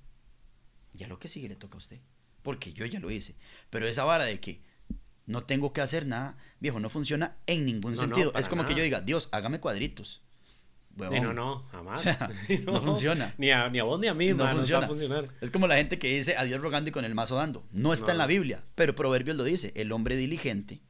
Ya 0.95 1.09
lo 1.09 1.19
que 1.19 1.29
sigue 1.29 1.49
le 1.49 1.57
toca 1.57 1.75
a 1.75 1.79
usted. 1.79 1.99
Porque 2.43 2.73
yo 2.73 2.87
ya 2.87 3.01
lo 3.01 3.11
hice. 3.11 3.35
Pero 3.69 3.87
esa 3.87 4.05
vara 4.05 4.25
de 4.25 4.41
que 4.41 4.63
no 5.27 5.45
tengo 5.45 5.73
que 5.73 5.81
hacer 5.81 6.07
nada, 6.07 6.37
viejo, 6.61 6.81
no 6.81 6.89
funciona 6.89 7.37
en 7.47 7.67
ningún 7.67 7.97
sentido. 7.97 8.33
es 8.35 8.49
como 8.49 8.65
que 8.65 8.75
yo 8.75 8.83
diga, 8.83 9.01
Dios, 9.01 9.29
hágame 9.33 9.61
cuadritos. 9.61 10.23
no, 10.97 11.33
no, 11.33 11.65
jamás. 11.71 12.03
no, 12.65 12.81
funciona. 12.81 13.35
Ni 13.39 13.51
a, 13.51 13.69
ni 13.69 13.81
a, 13.81 13.85
vos 13.85 14.01
ni 14.01 14.07
a 14.07 14.15
mí, 14.15 14.33
no, 14.33 14.49
funciona. 14.49 14.87
funcionar. 14.87 15.29
Es 15.41 15.51
como 15.51 15.67
la 15.67 15.77
gente 15.77 15.99
que 15.99 16.17
dice 16.17 16.37
a 16.37 16.45
Dios 16.45 16.61
rogando 16.61 16.91
y 16.91 16.93
con 16.93 17.05
el 17.05 17.15
mazo 17.15 17.37
dando. 17.37 17.67
No 17.73 17.93
está 17.93 18.13
en 18.13 18.19
la 18.19 18.27
Biblia, 18.27 18.65
pero 18.75 18.95
Proverbios 18.95 19.37
lo 19.37 19.45
dice. 19.45 19.73
El 19.75 19.93
hombre 19.93 20.17
diligente 20.17 20.81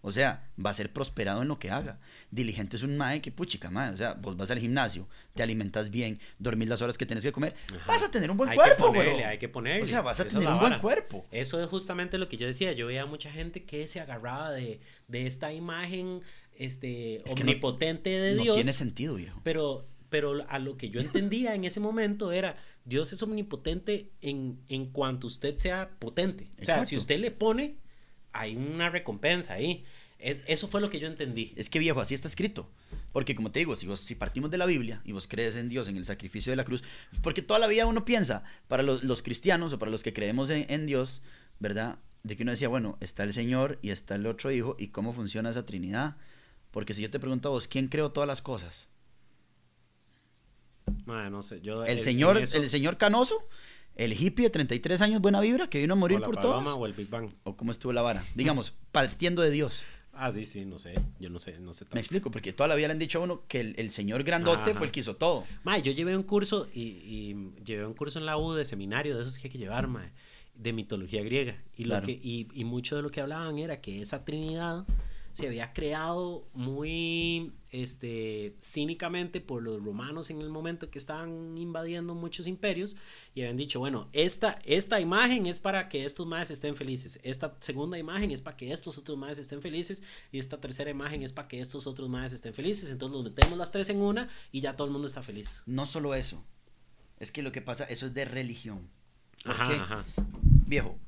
o 0.00 0.12
sea, 0.12 0.48
va 0.64 0.70
a 0.70 0.74
ser 0.74 0.92
prosperado 0.92 1.42
en 1.42 1.48
lo 1.48 1.58
que 1.58 1.70
haga. 1.70 1.98
Diligente 2.30 2.76
es 2.76 2.82
un 2.82 2.96
mae 2.96 3.20
que 3.20 3.32
puchica, 3.32 3.70
mae. 3.70 3.92
O 3.92 3.96
sea, 3.96 4.14
vos 4.14 4.36
vas 4.36 4.50
al 4.50 4.58
gimnasio, 4.58 5.08
te 5.34 5.42
alimentas 5.42 5.90
bien, 5.90 6.20
dormís 6.38 6.68
las 6.68 6.82
horas 6.82 6.96
que 6.96 7.06
tienes 7.06 7.24
que 7.24 7.32
comer, 7.32 7.54
vas 7.86 8.02
a 8.02 8.10
tener 8.10 8.30
un 8.30 8.36
buen 8.36 8.54
cuerpo, 8.54 8.92
güey. 8.92 9.22
Hay 9.22 9.38
que 9.38 9.48
ponerle. 9.48 9.82
O 9.82 9.86
sea, 9.86 10.02
vas 10.02 10.20
a 10.20 10.26
tener 10.26 10.46
un 10.46 10.60
buen 10.60 10.78
cuerpo. 10.78 11.26
Eso 11.30 11.62
es 11.62 11.68
justamente 11.68 12.18
lo 12.18 12.28
que 12.28 12.36
yo 12.36 12.46
decía. 12.46 12.72
Yo 12.72 12.86
veía 12.86 13.06
mucha 13.06 13.30
gente 13.30 13.64
que 13.64 13.88
se 13.88 14.00
agarraba 14.00 14.52
de, 14.52 14.80
de 15.08 15.26
esta 15.26 15.52
imagen 15.52 16.22
este, 16.54 17.18
omnipotente 17.30 18.10
de 18.10 18.34
Dios. 18.34 18.48
No 18.48 18.54
tiene 18.54 18.72
sentido, 18.72 19.16
viejo. 19.16 19.40
Pero, 19.42 19.86
pero 20.10 20.44
a 20.48 20.58
lo 20.58 20.76
que 20.76 20.90
yo 20.90 21.00
entendía 21.00 21.54
en 21.54 21.64
ese 21.64 21.80
momento 21.80 22.32
era, 22.32 22.56
Dios 22.84 23.12
es 23.12 23.22
omnipotente 23.22 24.10
en, 24.20 24.60
en 24.68 24.86
cuanto 24.86 25.26
usted 25.26 25.56
sea 25.58 25.90
potente. 25.98 26.50
O 26.60 26.64
sea, 26.64 26.86
si 26.86 26.96
usted 26.96 27.18
le 27.18 27.30
pone 27.30 27.76
hay 28.38 28.56
una 28.56 28.88
recompensa 28.88 29.54
ahí. 29.54 29.84
eso 30.18 30.68
fue 30.68 30.80
lo 30.80 30.90
que 30.90 31.00
yo 31.00 31.08
entendí. 31.08 31.52
Es 31.56 31.68
que 31.68 31.78
viejo, 31.78 32.00
así 32.00 32.14
está 32.14 32.28
escrito. 32.28 32.70
Porque 33.12 33.34
como 33.34 33.50
te 33.50 33.58
digo, 33.58 33.74
si, 33.74 33.86
vos, 33.86 34.00
si 34.00 34.14
partimos 34.14 34.50
de 34.50 34.58
la 34.58 34.66
Biblia 34.66 35.00
y 35.04 35.12
vos 35.12 35.26
crees 35.26 35.56
en 35.56 35.68
Dios, 35.68 35.88
en 35.88 35.96
el 35.96 36.04
sacrificio 36.04 36.52
de 36.52 36.56
la 36.56 36.64
cruz, 36.64 36.84
porque 37.22 37.42
toda 37.42 37.58
la 37.58 37.66
vida 37.66 37.86
uno 37.86 38.04
piensa, 38.04 38.44
para 38.68 38.82
los, 38.82 39.22
cristianos 39.22 39.72
o 39.72 39.78
para 39.78 39.90
los 39.90 40.02
que 40.02 40.12
creemos 40.12 40.50
en, 40.50 40.86
Dios, 40.86 41.22
¿verdad? 41.58 41.98
De 42.22 42.36
que 42.36 42.44
uno 42.44 42.52
decía, 42.52 42.68
bueno, 42.68 42.96
está 43.00 43.24
el 43.24 43.32
Señor 43.32 43.78
y 43.82 43.90
está 43.90 44.14
el 44.14 44.26
otro 44.26 44.52
Hijo, 44.52 44.76
¿y 44.78 44.88
cómo 44.88 45.12
funciona 45.12 45.50
esa 45.50 45.66
Trinidad? 45.66 46.16
Porque 46.70 46.94
si 46.94 47.02
yo 47.02 47.10
te 47.10 47.18
pregunto 47.18 47.48
a 47.48 47.52
vos, 47.52 47.66
¿quién 47.66 47.88
creó 47.88 48.12
todas 48.12 48.28
las 48.28 48.42
cosas? 48.42 48.88
no 51.06 51.42
sé, 51.42 51.60
yo... 51.60 51.84
El, 51.84 52.02
señor, 52.02 52.38
el 52.38 52.70
señor 52.70 52.98
Canoso 52.98 53.48
el 53.98 54.12
hippie 54.12 54.44
de 54.44 54.50
33 54.50 55.02
años, 55.02 55.20
buena 55.20 55.40
vibra, 55.40 55.68
que 55.68 55.80
vino 55.80 55.92
a 55.92 55.96
morir 55.96 56.20
por 56.20 56.38
todos. 56.38 56.64
O 56.74 56.86
el 56.86 56.92
Big 56.92 57.10
Bang. 57.10 57.28
O 57.42 57.56
cómo 57.56 57.72
estuvo 57.72 57.92
la 57.92 58.00
vara. 58.00 58.24
Digamos, 58.34 58.72
partiendo 58.92 59.42
de 59.42 59.50
Dios. 59.50 59.82
Ah, 60.12 60.32
sí, 60.32 60.46
sí, 60.46 60.64
no 60.64 60.78
sé. 60.78 60.94
Yo 61.20 61.30
no 61.30 61.38
sé, 61.38 61.58
no 61.58 61.72
sé. 61.72 61.84
Me 61.92 62.00
explico, 62.00 62.30
porque 62.30 62.52
toda 62.52 62.68
la 62.68 62.76
vida 62.76 62.88
le 62.88 62.92
han 62.92 62.98
dicho 62.98 63.18
a 63.18 63.22
uno 63.22 63.42
que 63.46 63.60
el, 63.60 63.90
señor 63.90 64.22
grandote 64.24 64.74
fue 64.74 64.86
el 64.86 64.92
que 64.92 65.00
hizo 65.00 65.16
todo. 65.16 65.44
Mae, 65.64 65.82
yo 65.82 65.92
llevé 65.92 66.16
un 66.16 66.22
curso 66.22 66.68
y, 66.72 67.34
llevé 67.64 67.86
un 67.86 67.94
curso 67.94 68.18
en 68.18 68.26
la 68.26 68.38
U 68.38 68.52
de 68.52 68.64
seminario, 68.64 69.16
de 69.16 69.22
esos 69.22 69.38
que 69.38 69.48
hay 69.48 69.52
que 69.52 69.58
llevar, 69.58 69.86
mae, 69.86 70.10
de 70.54 70.72
mitología 70.72 71.22
griega. 71.22 71.56
Y, 71.76 71.84
lo 71.84 72.00
que, 72.02 72.12
y 72.12 72.64
mucho 72.64 72.96
de 72.96 73.02
lo 73.02 73.10
que 73.10 73.20
hablaban 73.20 73.58
era 73.58 73.80
que 73.80 74.00
esa 74.00 74.24
trinidad 74.24 74.86
se 75.38 75.46
había 75.46 75.72
creado 75.72 76.48
muy 76.52 77.52
este, 77.70 78.56
cínicamente 78.60 79.40
por 79.40 79.62
los 79.62 79.80
romanos 79.80 80.30
en 80.30 80.40
el 80.40 80.48
momento 80.48 80.90
que 80.90 80.98
estaban 80.98 81.56
invadiendo 81.56 82.16
muchos 82.16 82.48
imperios 82.48 82.96
y 83.36 83.42
habían 83.42 83.56
dicho, 83.56 83.78
bueno, 83.78 84.08
esta, 84.12 84.58
esta 84.64 85.00
imagen 85.00 85.46
es 85.46 85.60
para 85.60 85.88
que 85.88 86.04
estos 86.04 86.26
más 86.26 86.50
estén 86.50 86.74
felices, 86.74 87.20
esta 87.22 87.54
segunda 87.60 87.96
imagen 87.96 88.32
es 88.32 88.42
para 88.42 88.56
que 88.56 88.72
estos 88.72 88.98
otros 88.98 89.16
más 89.16 89.38
estén 89.38 89.62
felices 89.62 90.02
y 90.32 90.40
esta 90.40 90.60
tercera 90.60 90.90
imagen 90.90 91.22
es 91.22 91.32
para 91.32 91.46
que 91.46 91.60
estos 91.60 91.86
otros 91.86 92.08
más 92.08 92.32
estén 92.32 92.52
felices, 92.52 92.90
entonces 92.90 93.14
nos 93.14 93.22
metemos 93.22 93.56
las 93.56 93.70
tres 93.70 93.90
en 93.90 94.02
una 94.02 94.28
y 94.50 94.60
ya 94.60 94.74
todo 94.74 94.88
el 94.88 94.92
mundo 94.92 95.06
está 95.06 95.22
feliz. 95.22 95.62
No 95.66 95.86
solo 95.86 96.16
eso, 96.16 96.44
es 97.20 97.30
que 97.30 97.44
lo 97.44 97.52
que 97.52 97.62
pasa, 97.62 97.84
eso 97.84 98.06
es 98.06 98.14
de 98.14 98.24
religión. 98.24 98.90
ajá. 99.44 100.04
Viejo, 100.66 100.98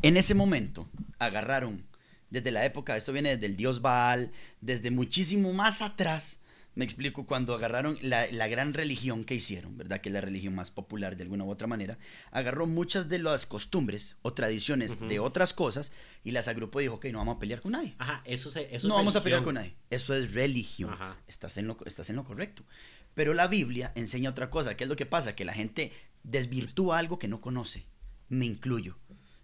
en 0.00 0.16
ese 0.16 0.32
momento 0.32 0.88
agarraron 1.18 1.91
desde 2.32 2.50
la 2.50 2.64
época, 2.64 2.96
esto 2.96 3.12
viene 3.12 3.28
desde 3.28 3.44
el 3.44 3.56
dios 3.56 3.82
Baal, 3.82 4.32
desde 4.62 4.90
muchísimo 4.90 5.52
más 5.52 5.82
atrás, 5.82 6.40
me 6.74 6.86
explico, 6.86 7.26
cuando 7.26 7.54
agarraron 7.54 7.98
la, 8.00 8.48
gran 8.48 8.72
religión 8.72 9.24
que 9.24 9.34
hicieron, 9.34 9.76
¿verdad? 9.76 10.00
Que 10.00 10.08
es 10.08 10.14
la 10.14 10.22
religión 10.22 10.54
más 10.54 10.70
popular 10.70 11.18
de 11.18 11.24
alguna 11.24 11.44
u 11.44 11.50
otra 11.50 11.66
manera, 11.66 11.98
agarró 12.30 12.66
muchas 12.66 13.10
de 13.10 13.18
las 13.18 13.44
costumbres 13.44 14.16
o 14.22 14.32
tradiciones 14.32 14.98
de 14.98 15.18
otras 15.18 15.52
cosas 15.52 15.92
y 16.24 16.30
las 16.30 16.48
agrupó 16.48 16.80
y 16.80 16.84
dijo, 16.84 16.94
ok, 16.94 17.04
no 17.12 17.18
vamos 17.18 17.36
a 17.36 17.40
pelear 17.40 17.60
con 17.60 17.72
nadie. 17.72 17.94
Ajá, 17.98 18.22
eso, 18.24 18.50
eso 18.58 18.88
No 18.88 18.94
vamos 18.94 19.14
a 19.16 19.22
pelear 19.22 19.42
con 19.42 19.56
nadie. 19.56 19.76
Eso 19.90 20.14
es 20.14 20.32
religión. 20.32 20.96
Estás, 21.28 21.58
en 21.58 21.66
lo, 21.66 21.76
estás 21.84 22.08
en 22.08 22.16
lo 22.16 22.24
correcto. 22.24 22.64
Pero 23.12 23.34
la 23.34 23.48
Biblia 23.48 23.92
enseña 23.94 24.30
otra 24.30 24.48
cosa. 24.48 24.74
¿Qué 24.74 24.84
es 24.84 24.88
lo 24.88 24.96
que 24.96 25.04
pasa? 25.04 25.36
Que 25.36 25.44
la 25.44 25.52
gente 25.52 25.92
desvirtúa 26.22 26.98
algo 26.98 27.18
que 27.18 27.28
no 27.28 27.42
conoce. 27.42 27.84
Me 28.30 28.46
incluyo. 28.46 28.96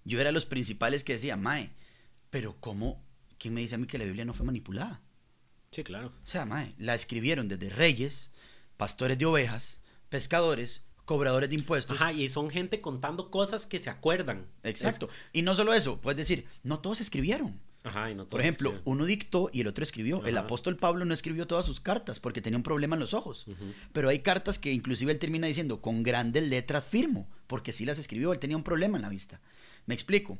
Yo 0.04 0.18
era 0.18 0.32
los 0.32 0.46
principales 0.46 1.04
que 1.04 1.12
decía, 1.12 1.36
Mae, 1.36 1.72
pero 2.30 2.56
¿cómo? 2.60 3.02
¿Quién 3.38 3.54
me 3.54 3.60
dice 3.60 3.74
a 3.74 3.78
mí 3.78 3.86
que 3.86 3.98
la 3.98 4.04
Biblia 4.04 4.24
no 4.24 4.34
fue 4.34 4.46
manipulada? 4.46 5.00
Sí, 5.70 5.84
claro. 5.84 6.08
O 6.08 6.26
sea, 6.26 6.44
mae, 6.46 6.74
la 6.78 6.94
escribieron 6.94 7.48
desde 7.48 7.70
reyes, 7.70 8.30
pastores 8.76 9.18
de 9.18 9.26
ovejas, 9.26 9.80
pescadores, 10.08 10.82
cobradores 11.04 11.48
de 11.48 11.54
impuestos. 11.54 12.00
Ajá, 12.00 12.12
y 12.12 12.28
son 12.28 12.50
gente 12.50 12.80
contando 12.80 13.30
cosas 13.30 13.66
que 13.66 13.78
se 13.78 13.90
acuerdan. 13.90 14.46
Exacto. 14.62 15.08
Y 15.32 15.42
no 15.42 15.54
solo 15.54 15.72
eso, 15.72 16.00
puedes 16.00 16.18
decir, 16.18 16.46
no 16.62 16.80
todos 16.80 17.00
escribieron. 17.00 17.60
Ajá, 17.84 18.10
y 18.10 18.14
no 18.14 18.24
todos 18.24 18.30
Por 18.30 18.40
ejemplo, 18.40 18.80
uno 18.84 19.06
dictó 19.06 19.50
y 19.52 19.62
el 19.62 19.68
otro 19.68 19.82
escribió. 19.82 20.24
El 20.26 20.36
apóstol 20.36 20.76
Pablo 20.76 21.04
no 21.04 21.14
escribió 21.14 21.46
todas 21.46 21.64
sus 21.64 21.80
cartas 21.80 22.20
porque 22.20 22.42
tenía 22.42 22.56
un 22.56 22.62
problema 22.62 22.96
en 22.96 23.00
los 23.00 23.14
ojos. 23.14 23.46
Pero 23.92 24.08
hay 24.08 24.18
cartas 24.18 24.58
que 24.58 24.72
inclusive 24.72 25.12
él 25.12 25.18
termina 25.18 25.46
diciendo 25.46 25.80
con 25.80 26.02
grandes 26.02 26.48
letras 26.48 26.84
firmo, 26.84 27.28
porque 27.46 27.72
sí 27.72 27.86
las 27.86 27.98
escribió, 27.98 28.32
él 28.32 28.38
tenía 28.38 28.56
un 28.56 28.64
problema 28.64 28.98
en 28.98 29.02
la 29.02 29.08
vista. 29.08 29.40
Me 29.86 29.94
explico. 29.94 30.38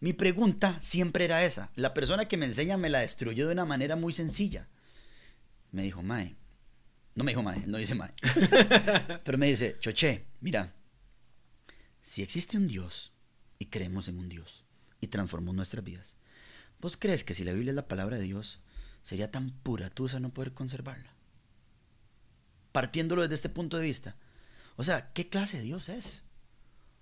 Mi 0.00 0.12
pregunta 0.12 0.80
siempre 0.80 1.24
era 1.24 1.44
esa. 1.44 1.70
La 1.74 1.92
persona 1.92 2.28
que 2.28 2.36
me 2.36 2.46
enseña 2.46 2.76
me 2.76 2.90
la 2.90 3.00
destruyó 3.00 3.46
de 3.46 3.52
una 3.52 3.64
manera 3.64 3.96
muy 3.96 4.12
sencilla. 4.12 4.68
Me 5.72 5.82
dijo, 5.82 6.02
Mae. 6.02 6.36
No 7.14 7.24
me 7.24 7.32
dijo 7.32 7.42
Mae, 7.42 7.64
él 7.64 7.70
no 7.70 7.78
dice 7.78 7.96
Mae. 7.96 8.12
Pero 9.24 9.38
me 9.38 9.46
dice, 9.46 9.76
Choche, 9.80 10.26
mira, 10.40 10.72
si 12.00 12.22
existe 12.22 12.56
un 12.56 12.68
Dios 12.68 13.12
y 13.58 13.66
creemos 13.66 14.06
en 14.08 14.18
un 14.18 14.28
Dios 14.28 14.64
y 15.00 15.08
transformó 15.08 15.52
nuestras 15.52 15.84
vidas, 15.84 16.16
¿vos 16.80 16.96
crees 16.96 17.24
que 17.24 17.34
si 17.34 17.42
la 17.42 17.52
Biblia 17.52 17.72
es 17.72 17.76
la 17.76 17.88
palabra 17.88 18.18
de 18.18 18.22
Dios, 18.22 18.60
sería 19.02 19.32
tan 19.32 19.50
pura 19.50 19.90
tusa 19.90 20.20
no 20.20 20.32
poder 20.32 20.54
conservarla? 20.54 21.12
Partiéndolo 22.70 23.22
desde 23.22 23.34
este 23.34 23.48
punto 23.48 23.78
de 23.78 23.84
vista. 23.84 24.16
O 24.76 24.84
sea, 24.84 25.12
¿qué 25.12 25.28
clase 25.28 25.56
de 25.56 25.64
Dios 25.64 25.88
es? 25.88 26.22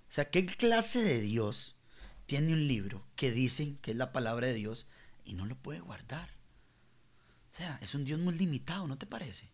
O 0.08 0.12
sea, 0.12 0.30
¿qué 0.30 0.46
clase 0.46 1.02
de 1.02 1.20
Dios 1.20 1.75
tiene 2.26 2.52
un 2.52 2.66
libro 2.66 3.06
que 3.16 3.30
dicen 3.30 3.78
que 3.78 3.92
es 3.92 3.96
la 3.96 4.12
palabra 4.12 4.48
de 4.48 4.54
Dios 4.54 4.86
y 5.24 5.34
no 5.34 5.46
lo 5.46 5.56
puede 5.56 5.80
guardar. 5.80 6.30
O 7.52 7.56
sea, 7.56 7.78
es 7.80 7.94
un 7.94 8.04
Dios 8.04 8.20
muy 8.20 8.34
limitado, 8.34 8.86
¿no 8.86 8.98
te 8.98 9.06
parece? 9.06 9.48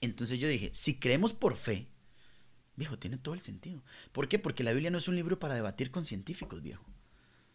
Entonces 0.00 0.38
yo 0.38 0.48
dije, 0.48 0.70
si 0.72 0.98
creemos 0.98 1.32
por 1.32 1.56
fe, 1.56 1.88
viejo, 2.76 2.98
tiene 2.98 3.18
todo 3.18 3.34
el 3.34 3.40
sentido. 3.40 3.82
¿Por 4.12 4.28
qué? 4.28 4.38
Porque 4.38 4.64
la 4.64 4.72
Biblia 4.72 4.90
no 4.90 4.98
es 4.98 5.08
un 5.08 5.16
libro 5.16 5.38
para 5.38 5.54
debatir 5.54 5.90
con 5.90 6.04
científicos, 6.04 6.62
viejo. 6.62 6.84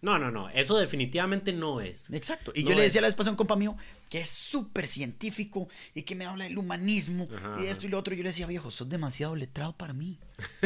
No, 0.02 0.18
no, 0.18 0.32
no, 0.32 0.50
eso 0.50 0.78
definitivamente 0.78 1.54
no 1.54 1.80
es. 1.80 2.10
Exacto. 2.10 2.52
Y 2.56 2.64
yo 2.64 2.76
le 2.76 2.82
decía 2.82 3.00
a 3.00 3.04
la 3.04 3.08
vez 3.08 3.16
pasada 3.16 3.30
a 3.30 3.34
un 3.34 3.38
compa 3.38 3.56
mío 3.56 3.78
que 4.10 4.20
es 4.20 4.30
súper 4.30 4.88
científico 4.88 5.70
y 5.96 6.02
que 6.02 6.16
me 6.16 6.26
habla 6.26 6.44
del 6.44 6.58
humanismo 6.58 7.30
y 7.60 7.68
esto 7.68 7.86
y 7.86 7.90
lo 7.90 7.98
otro. 7.98 8.14
Yo 8.14 8.24
le 8.24 8.30
decía, 8.30 8.46
viejo, 8.46 8.70
sos 8.70 8.90
demasiado 8.90 9.36
letrado 9.38 9.78
para 9.78 9.94
mí. 9.94 10.20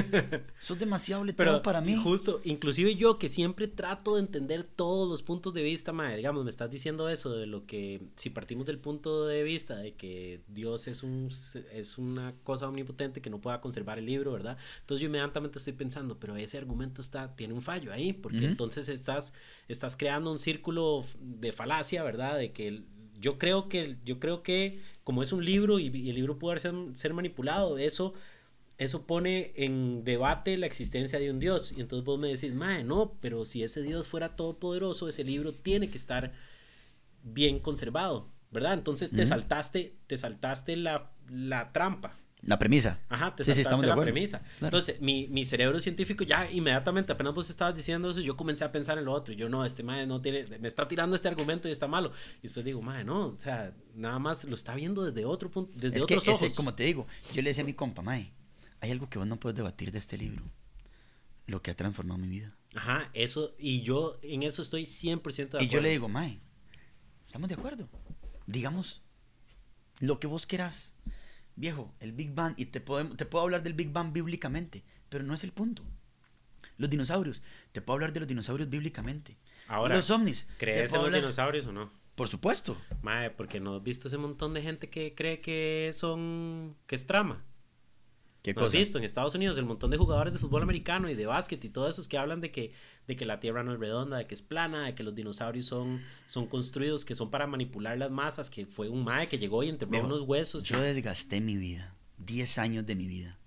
sos 0.59 0.79
demasiado 0.79 1.23
letrado 1.23 1.61
para 1.61 1.81
mí. 1.81 1.95
Justo, 1.95 2.41
inclusive 2.43 2.95
yo 2.95 3.19
que 3.19 3.29
siempre 3.29 3.67
trato 3.67 4.15
de 4.15 4.21
entender 4.21 4.63
todos 4.63 5.07
los 5.07 5.21
puntos 5.21 5.53
de 5.53 5.61
vista, 5.61 5.91
madre, 5.91 6.17
digamos, 6.17 6.43
me 6.43 6.49
estás 6.49 6.71
diciendo 6.71 7.07
eso 7.09 7.35
de 7.35 7.45
lo 7.45 7.67
que, 7.67 8.01
si 8.15 8.31
partimos 8.31 8.65
del 8.65 8.79
punto 8.79 9.27
de 9.27 9.43
vista 9.43 9.75
de 9.75 9.93
que 9.93 10.41
Dios 10.47 10.87
es, 10.87 11.03
un, 11.03 11.29
es 11.71 11.97
una 11.97 12.33
cosa 12.43 12.67
omnipotente 12.67 13.21
que 13.21 13.29
no 13.29 13.41
pueda 13.41 13.61
conservar 13.61 13.99
el 13.99 14.05
libro, 14.05 14.31
¿verdad? 14.31 14.57
Entonces 14.79 15.01
yo 15.01 15.07
inmediatamente 15.07 15.59
estoy 15.59 15.73
pensando, 15.73 16.17
pero 16.19 16.35
ese 16.35 16.57
argumento 16.57 17.01
está, 17.01 17.35
tiene 17.35 17.53
un 17.53 17.61
fallo 17.61 17.93
ahí, 17.93 18.13
porque 18.13 18.45
entonces 18.45 18.89
estás 18.89 19.24
estás, 19.67 19.95
creando 19.95 20.31
un 20.31 20.39
círculo 20.39 21.03
de 21.19 21.51
falacia, 21.51 22.03
¿verdad? 22.03 22.37
De 22.37 22.51
que 22.51 22.83
yo 23.19 23.37
creo 23.37 23.69
que, 23.69 23.97
yo 24.05 24.19
creo 24.19 24.43
que 24.43 24.79
como 25.03 25.23
es 25.23 25.31
un 25.31 25.45
libro 25.45 25.79
y, 25.79 25.87
el 25.87 26.15
libro 26.15 26.37
puede 26.39 26.59
ser, 26.59 26.73
ser 26.93 27.13
manipulado, 27.13 27.77
eso 27.77 28.13
eso 28.77 29.05
pone 29.05 29.53
en 29.55 30.03
debate 30.03 30.57
la 30.57 30.65
existencia 30.65 31.19
de 31.19 31.31
un 31.31 31.39
Dios. 31.39 31.71
Y 31.71 31.81
entonces 31.81 32.05
vos 32.05 32.19
me 32.19 32.27
decís, 32.27 32.53
mae, 32.53 32.83
no, 32.83 33.17
pero 33.21 33.45
si 33.45 33.63
ese 33.63 33.81
Dios 33.81 34.07
fuera 34.07 34.35
todopoderoso, 34.35 35.07
ese 35.07 35.23
libro 35.23 35.53
tiene 35.53 35.89
que 35.89 35.97
estar 35.97 36.33
bien 37.23 37.59
conservado, 37.59 38.29
¿verdad? 38.51 38.73
Entonces 38.73 39.11
te 39.11 39.25
saltaste, 39.25 39.95
te 40.07 40.17
saltaste 40.17 40.75
la, 40.75 41.11
la 41.29 41.71
trampa. 41.71 42.17
La 42.45 42.59
premisa. 42.59 42.99
Ajá, 43.09 43.35
te 43.35 43.43
sí, 43.43 43.63
la 43.63 43.95
premisa. 43.95 44.43
Entonces, 44.61 45.01
mi, 45.01 45.27
mi, 45.27 45.43
cerebro 45.45 45.79
científico 45.79 46.23
ya 46.23 46.49
inmediatamente, 46.51 47.11
apenas 47.11 47.33
vos 47.33 47.49
estabas 47.49 47.75
diciendo 47.75 48.11
eso, 48.11 48.21
yo 48.21 48.37
comencé 48.37 48.63
a 48.63 48.71
pensar 48.71 48.99
en 48.99 49.05
lo 49.05 49.13
otro. 49.13 49.33
Yo, 49.33 49.49
no, 49.49 49.65
este 49.65 49.81
madre 49.81 50.05
no 50.05 50.21
tiene, 50.21 50.45
me 50.59 50.67
está 50.67 50.87
tirando 50.87 51.15
este 51.15 51.27
argumento 51.27 51.67
y 51.67 51.71
está 51.71 51.87
malo. 51.87 52.11
Y 52.37 52.43
después 52.43 52.63
digo, 52.63 52.83
madre, 52.83 53.03
no, 53.03 53.29
o 53.29 53.39
sea, 53.39 53.73
nada 53.95 54.19
más 54.19 54.45
lo 54.45 54.53
está 54.53 54.75
viendo 54.75 55.03
desde 55.03 55.25
otro 55.25 55.49
punto, 55.49 55.71
desde 55.75 55.97
es 55.97 56.05
que 56.05 56.15
ese, 56.15 56.53
como 56.53 56.75
te 56.75 56.83
digo, 56.83 57.07
yo 57.33 57.41
le 57.41 57.49
decía 57.49 57.63
a 57.63 57.65
mi 57.65 57.73
compa, 57.73 58.03
madre, 58.03 58.31
hay 58.79 58.91
algo 58.91 59.09
que 59.09 59.17
vos 59.17 59.27
no 59.27 59.39
puedes 59.39 59.57
debatir 59.57 59.91
de 59.91 59.97
este 59.97 60.15
libro. 60.15 60.43
Lo 61.47 61.63
que 61.63 61.71
ha 61.71 61.75
transformado 61.75 62.19
mi 62.19 62.27
vida. 62.27 62.55
Ajá, 62.75 63.09
eso, 63.13 63.55
y 63.57 63.81
yo 63.81 64.19
en 64.21 64.43
eso 64.43 64.61
estoy 64.61 64.83
100% 64.83 65.35
de 65.35 65.43
acuerdo. 65.43 65.65
Y 65.65 65.67
yo 65.69 65.81
le 65.81 65.89
digo, 65.89 66.07
mae, 66.09 66.39
estamos 67.25 67.49
de 67.49 67.55
acuerdo. 67.55 67.89
Digamos, 68.45 69.01
lo 69.99 70.19
que 70.19 70.27
vos 70.27 70.45
querás. 70.45 70.93
Viejo, 71.55 71.93
el 71.99 72.11
Big 72.11 72.33
Bang, 72.33 72.53
y 72.57 72.65
te 72.65 72.81
puedo, 72.81 73.15
te 73.15 73.25
puedo 73.25 73.43
hablar 73.43 73.63
del 73.63 73.73
Big 73.73 73.91
Bang 73.91 74.11
bíblicamente, 74.11 74.83
pero 75.09 75.23
no 75.23 75.33
es 75.33 75.43
el 75.43 75.51
punto. 75.51 75.83
Los 76.77 76.89
dinosaurios, 76.89 77.41
te 77.71 77.81
puedo 77.81 77.95
hablar 77.95 78.11
de 78.11 78.19
los 78.19 78.27
dinosaurios 78.27 78.69
bíblicamente. 78.69 79.37
Ahora, 79.67 79.95
los 79.95 80.09
ovnis. 80.11 80.47
¿Crees 80.57 80.93
en 80.93 81.01
los 81.01 81.13
dinosaurios 81.13 81.65
o 81.65 81.71
no? 81.71 81.89
Por 82.15 82.27
supuesto. 82.27 82.77
Mae, 83.01 83.29
porque 83.29 83.59
no 83.59 83.75
has 83.75 83.83
visto 83.83 84.07
ese 84.07 84.17
montón 84.17 84.53
de 84.53 84.61
gente 84.61 84.89
que 84.89 85.13
cree 85.15 85.41
que 85.41 85.91
son. 85.93 86.75
que 86.87 86.95
es 86.95 87.07
trama. 87.07 87.43
¿Qué 88.45 88.53
¿No 88.53 88.65
has 88.65 88.73
visto 88.73 88.99
en 88.99 89.03
Estados 89.03 89.33
Unidos 89.33 89.57
el 89.57 89.65
montón 89.65 89.89
de 89.89 89.97
jugadores 89.97 90.31
de 90.31 90.37
fútbol 90.37 90.61
americano 90.61 91.09
y 91.09 91.15
de 91.15 91.25
básquet 91.25 91.65
y 91.65 91.69
todos 91.69 91.95
esos 91.95 92.07
que 92.07 92.19
hablan 92.19 92.41
de 92.41 92.51
que, 92.51 92.73
de 93.07 93.15
que 93.15 93.25
la 93.25 93.39
Tierra 93.39 93.63
no 93.63 93.73
es 93.73 93.79
redonda, 93.79 94.17
de 94.17 94.27
que 94.27 94.35
es 94.35 94.43
plana, 94.43 94.85
de 94.85 94.93
que 94.93 95.01
los 95.01 95.15
dinosaurios 95.15 95.65
son, 95.65 96.03
son 96.27 96.45
construidos, 96.45 97.05
que 97.05 97.15
son 97.15 97.31
para 97.31 97.47
manipular 97.47 97.97
las 97.97 98.11
masas, 98.11 98.51
que 98.51 98.67
fue 98.67 98.87
un 98.87 99.03
mae 99.03 99.27
que 99.27 99.39
llegó 99.39 99.63
y 99.63 99.69
enterró 99.69 100.05
unos 100.05 100.21
huesos. 100.21 100.65
Yo 100.65 100.79
desgasté 100.79 101.41
mi 101.41 101.57
vida, 101.57 101.95
10 102.19 102.59
años 102.59 102.85
de 102.85 102.93
mi 102.93 103.07
vida, 103.07 103.39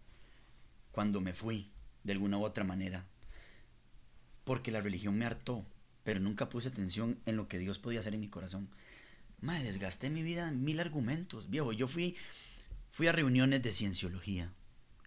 cuando 0.90 1.20
me 1.20 1.32
fui, 1.32 1.70
de 2.02 2.14
alguna 2.14 2.38
u 2.38 2.44
otra 2.44 2.64
manera, 2.64 3.06
porque 4.42 4.72
la 4.72 4.80
religión 4.80 5.16
me 5.16 5.26
hartó 5.26 5.64
pero 6.08 6.20
nunca 6.20 6.48
puse 6.48 6.68
atención 6.68 7.18
en 7.26 7.36
lo 7.36 7.48
que 7.48 7.58
Dios 7.58 7.78
podía 7.78 8.00
hacer 8.00 8.14
en 8.14 8.20
mi 8.20 8.28
corazón. 8.28 8.70
Madre, 9.42 9.64
desgasté 9.64 10.08
mi 10.08 10.22
vida 10.22 10.48
en 10.48 10.64
mil 10.64 10.80
argumentos, 10.80 11.50
viejo. 11.50 11.74
Yo 11.74 11.86
fui, 11.86 12.16
fui 12.90 13.08
a 13.08 13.12
reuniones 13.12 13.62
de 13.62 13.72
cienciología, 13.72 14.50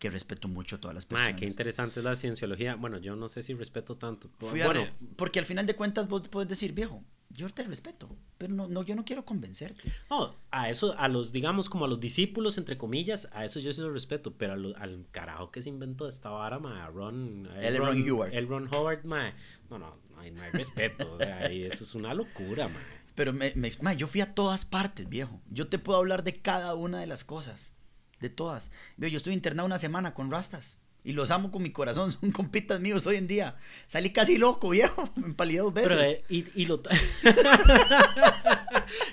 que 0.01 0.09
respeto 0.09 0.47
mucho 0.47 0.77
a 0.77 0.79
todas 0.81 0.95
las 0.95 1.05
personas. 1.05 1.29
Madre, 1.29 1.39
qué 1.39 1.45
interesante 1.45 1.99
es 1.99 2.03
la 2.03 2.15
cienciología. 2.15 2.73
Bueno, 2.73 2.97
yo 2.97 3.15
no 3.15 3.29
sé 3.29 3.43
si 3.43 3.53
respeto 3.53 3.97
tanto. 3.97 4.31
bueno, 4.39 4.87
porque 5.15 5.37
al 5.37 5.45
final 5.45 5.67
de 5.67 5.75
cuentas 5.75 6.07
vos 6.07 6.27
puedes 6.27 6.49
decir, 6.49 6.73
viejo, 6.73 7.03
yo 7.29 7.47
te 7.49 7.63
respeto, 7.63 8.09
pero 8.39 8.51
no, 8.51 8.67
no, 8.67 8.81
yo 8.81 8.95
no 8.95 9.05
quiero 9.05 9.23
convencerte. 9.25 9.93
No, 10.09 10.33
a 10.49 10.71
eso, 10.71 10.95
a 10.97 11.07
los, 11.07 11.31
digamos, 11.31 11.69
como 11.69 11.85
a 11.85 11.87
los 11.87 11.99
discípulos, 11.99 12.57
entre 12.57 12.79
comillas, 12.79 13.29
a 13.31 13.45
eso 13.45 13.59
yo 13.59 13.71
sí 13.73 13.79
lo 13.79 13.93
respeto, 13.93 14.33
pero 14.33 14.53
al 14.53 15.05
carajo 15.11 15.51
que 15.51 15.61
se 15.61 15.69
inventó 15.69 16.07
esta 16.07 16.31
vara, 16.31 16.57
ma, 16.57 16.87
Ron, 16.87 17.47
el 17.61 17.77
Ron, 17.77 18.09
Howard. 18.09 18.33
El 18.33 18.47
Ron 18.47 18.73
Howard, 18.73 19.05
ma, 19.05 19.35
no, 19.69 19.77
no, 19.77 19.99
no 20.09 20.19
hay, 20.19 20.31
no 20.31 20.41
hay 20.41 20.49
respeto, 20.49 21.19
y 21.51 21.61
eso 21.61 21.83
es 21.83 21.93
una 21.93 22.15
locura, 22.15 22.67
ma. 22.69 22.79
Pero 23.13 23.33
me, 23.33 23.53
me, 23.55 23.69
ma, 23.81 23.93
yo 23.93 24.07
fui 24.07 24.21
a 24.21 24.33
todas 24.33 24.65
partes, 24.65 25.07
viejo. 25.07 25.39
Yo 25.51 25.67
te 25.67 25.77
puedo 25.77 25.99
hablar 25.99 26.23
de 26.23 26.41
cada 26.41 26.73
una 26.73 26.99
de 26.99 27.05
las 27.05 27.23
cosas, 27.23 27.75
de 28.21 28.29
todas. 28.29 28.71
Yo 28.97 29.07
estuve 29.07 29.33
internado 29.33 29.65
una 29.65 29.77
semana 29.77 30.13
con 30.13 30.31
rastas. 30.31 30.77
Y 31.03 31.13
los 31.13 31.31
amo 31.31 31.49
con 31.51 31.63
mi 31.63 31.71
corazón, 31.71 32.11
son 32.21 32.31
compitas 32.31 32.79
míos 32.79 33.07
hoy 33.07 33.15
en 33.15 33.27
día. 33.27 33.55
Salí 33.87 34.11
casi 34.11 34.37
loco, 34.37 34.69
viejo. 34.69 35.09
Me 35.15 35.25
empalidé 35.27 35.59
dos 35.59 35.73
veces. 35.73 35.89
Pero, 35.89 36.03
eh, 36.03 36.23
y, 36.29 36.65
lo... 36.65 36.81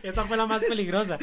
Esa 0.03 0.25
fue 0.25 0.37
la 0.37 0.47
más 0.47 0.63
peligrosa. 0.65 1.19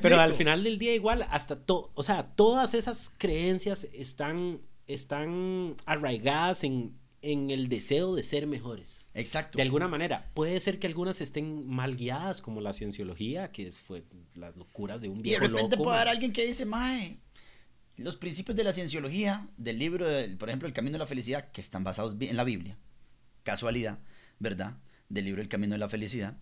pero 0.00 0.20
al 0.20 0.34
final 0.34 0.62
del 0.64 0.78
día 0.78 0.94
igual, 0.94 1.26
hasta 1.30 1.56
todo, 1.56 1.90
o 1.94 2.02
sea, 2.02 2.34
todas 2.34 2.74
esas 2.74 3.12
creencias 3.16 3.88
están, 3.92 4.60
están 4.86 5.74
arraigadas 5.86 6.62
en, 6.64 6.94
en 7.22 7.50
el 7.50 7.68
deseo 7.68 8.14
de 8.14 8.22
ser 8.22 8.46
mejores. 8.46 9.04
Exacto. 9.14 9.56
De 9.56 9.62
alguna 9.62 9.88
manera. 9.88 10.30
Puede 10.34 10.60
ser 10.60 10.78
que 10.78 10.86
algunas 10.86 11.20
estén 11.20 11.68
mal 11.68 11.96
guiadas, 11.96 12.40
como 12.40 12.60
la 12.60 12.72
cienciología, 12.72 13.50
que 13.52 13.70
fue 13.72 14.04
las 14.34 14.56
locuras 14.56 15.00
de 15.00 15.08
un 15.08 15.22
viejo 15.22 15.44
Y 15.44 15.48
de 15.48 15.54
repente 15.54 15.76
puede 15.76 15.96
haber 15.96 16.08
alguien 16.08 16.32
que 16.32 16.46
dice, 16.46 16.64
mae 16.64 17.18
los 17.98 18.16
principios 18.16 18.56
de 18.56 18.64
la 18.64 18.72
cienciología, 18.72 19.48
del 19.56 19.78
libro, 19.78 20.06
por 20.38 20.48
ejemplo, 20.48 20.68
El 20.68 20.72
Camino 20.72 20.92
de 20.92 21.00
la 21.00 21.06
Felicidad, 21.06 21.50
que 21.50 21.60
están 21.60 21.84
basados 21.84 22.14
en 22.20 22.36
la 22.36 22.44
Biblia, 22.44 22.78
casualidad, 23.42 23.98
¿verdad? 24.38 24.76
Del 25.08 25.24
libro 25.24 25.42
El 25.42 25.48
Camino 25.48 25.74
de 25.74 25.78
la 25.78 25.88
Felicidad. 25.88 26.38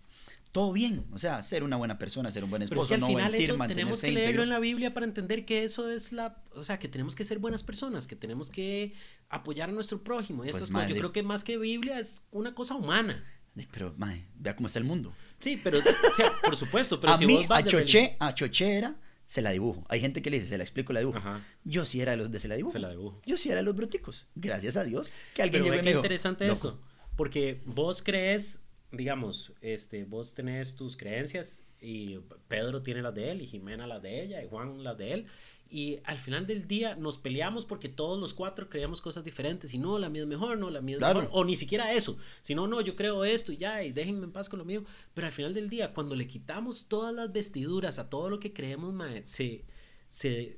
Todo 0.57 0.72
bien, 0.72 1.04
o 1.12 1.18
sea, 1.18 1.42
ser 1.42 1.62
una 1.62 1.76
buena 1.76 1.98
persona, 1.98 2.30
ser 2.30 2.42
un 2.42 2.48
buen 2.48 2.62
esposo, 2.62 2.88
Pero 2.88 3.04
al 3.04 3.12
final 3.12 3.34
eso 3.34 3.59
tenemos 3.68 4.00
que 4.00 4.11
leerlo 4.11 4.42
en 4.42 4.48
la 4.48 4.59
Biblia 4.59 4.94
para 4.94 5.04
entender 5.04 5.44
que 5.44 5.64
eso 5.64 5.90
es 5.90 6.12
la, 6.12 6.42
o 6.54 6.62
sea, 6.62 6.78
que 6.78 6.88
tenemos 6.88 7.14
que 7.14 7.24
ser 7.24 7.38
buenas 7.38 7.62
personas, 7.62 8.07
que 8.07 8.16
tenemos 8.16 8.50
que 8.50 8.94
apoyar 9.28 9.68
a 9.68 9.72
nuestro 9.72 10.02
prójimo 10.02 10.46
y 10.46 10.50
pues, 10.50 10.70
Yo 10.70 10.96
creo 10.96 11.12
que 11.12 11.22
más 11.22 11.44
que 11.44 11.59
Biblia 11.59 11.98
es 11.98 12.22
una 12.30 12.54
cosa 12.54 12.74
humana. 12.74 13.22
Pero, 13.70 13.92
madre, 13.98 14.24
vea 14.34 14.57
cómo 14.57 14.66
está 14.66 14.78
el 14.78 14.86
mundo. 14.86 15.12
Sí, 15.40 15.61
pero, 15.62 15.78
o 15.78 15.82
sea, 15.82 16.30
por 16.42 16.57
supuesto, 16.57 16.98
pero 16.98 17.12
a 17.12 17.18
mí, 17.18 17.46
a 17.50 17.62
Choché, 17.62 18.16
a 18.18 18.34
Choché 18.34 18.78
era 18.78 18.96
se 19.26 19.42
la 19.42 19.50
dibujo. 19.50 19.84
Hay 19.90 20.00
gente 20.00 20.22
que 20.22 20.30
le 20.30 20.38
dice, 20.38 20.48
se 20.48 20.57
la 20.57 20.64
explico, 20.64 20.94
la 20.94 21.00
dibujo. 21.00 21.20
Yo 21.64 21.84
sí 21.84 22.00
era 22.00 22.12
de 22.12 22.16
los 22.16 22.30
de 22.30 22.40
se 22.40 22.48
la 22.48 22.54
dibujo. 22.57 23.20
Yo 23.26 23.36
sí 23.36 23.50
era 23.50 23.59
de 23.59 23.62
los 23.62 23.76
bruticos. 23.76 24.26
Gracias 24.34 24.78
a 24.78 24.84
Dios 24.84 25.11
que 25.34 25.42
alguien 25.42 25.64
Pero 25.64 25.82
llegó 25.82 25.98
interesante 25.98 26.48
eso. 26.48 26.80
Porque 27.14 27.61
vos 27.66 28.02
crees, 28.02 28.65
digamos, 28.93 29.53
este, 29.61 30.05
vos 30.05 30.34
tenés 30.34 30.74
tus 30.74 30.97
creencias 30.97 31.66
y 31.80 32.18
Pedro 32.49 32.82
tiene 32.82 33.03
las 33.03 33.14
de 33.14 33.30
él 33.30 33.43
y 33.43 33.47
Jimena 33.47 33.87
las 33.87 34.03
de 34.03 34.22
ella 34.22 34.43
y 34.43 34.49
Juan 34.49 34.82
las 34.82 34.97
de 34.97 35.12
él 35.12 35.26
y 35.68 35.99
al 36.05 36.18
final 36.18 36.47
del 36.47 36.68
día 36.68 36.95
nos 36.95 37.18
peleamos 37.18 37.64
porque 37.64 37.89
todos 37.89 38.20
los 38.20 38.34
cuatro 38.34 38.68
creemos 38.68 39.01
cosas 39.01 39.24
diferentes 39.24 39.74
y 39.74 39.78
no, 39.78 39.99
la 39.99 40.09
mía 40.09 40.22
es 40.22 40.28
mejor, 40.28 40.57
no, 40.59 40.70
la 40.70 40.80
mía 40.80 40.97
es 40.97 41.03
mejor, 41.03 41.28
o 41.32 41.45
ni 41.45 41.57
siquiera 41.57 41.93
eso, 41.93 42.18
sino 42.41 42.68
no, 42.68 42.80
yo 42.80 42.95
creo 42.95 43.24
esto 43.24 43.53
y 43.53 43.57
ya, 43.57 43.82
y 43.82 43.93
déjenme 43.93 44.24
en 44.24 44.32
paz 44.32 44.49
con 44.49 44.59
lo 44.59 44.64
mío, 44.64 44.84
pero 45.12 45.26
al 45.26 45.32
final 45.32 45.55
del 45.55 45.68
día, 45.68 45.93
cuando 45.93 46.14
le 46.14 46.28
quitamos 46.28 46.87
todas 46.89 47.12
las 47.12 47.32
vestiduras 47.32 47.99
a 47.99 48.09
todo 48.09 48.30
lo 48.30 48.39
que 48.39 48.53
creemos, 48.53 48.95
se, 49.24 49.64
se, 50.07 50.57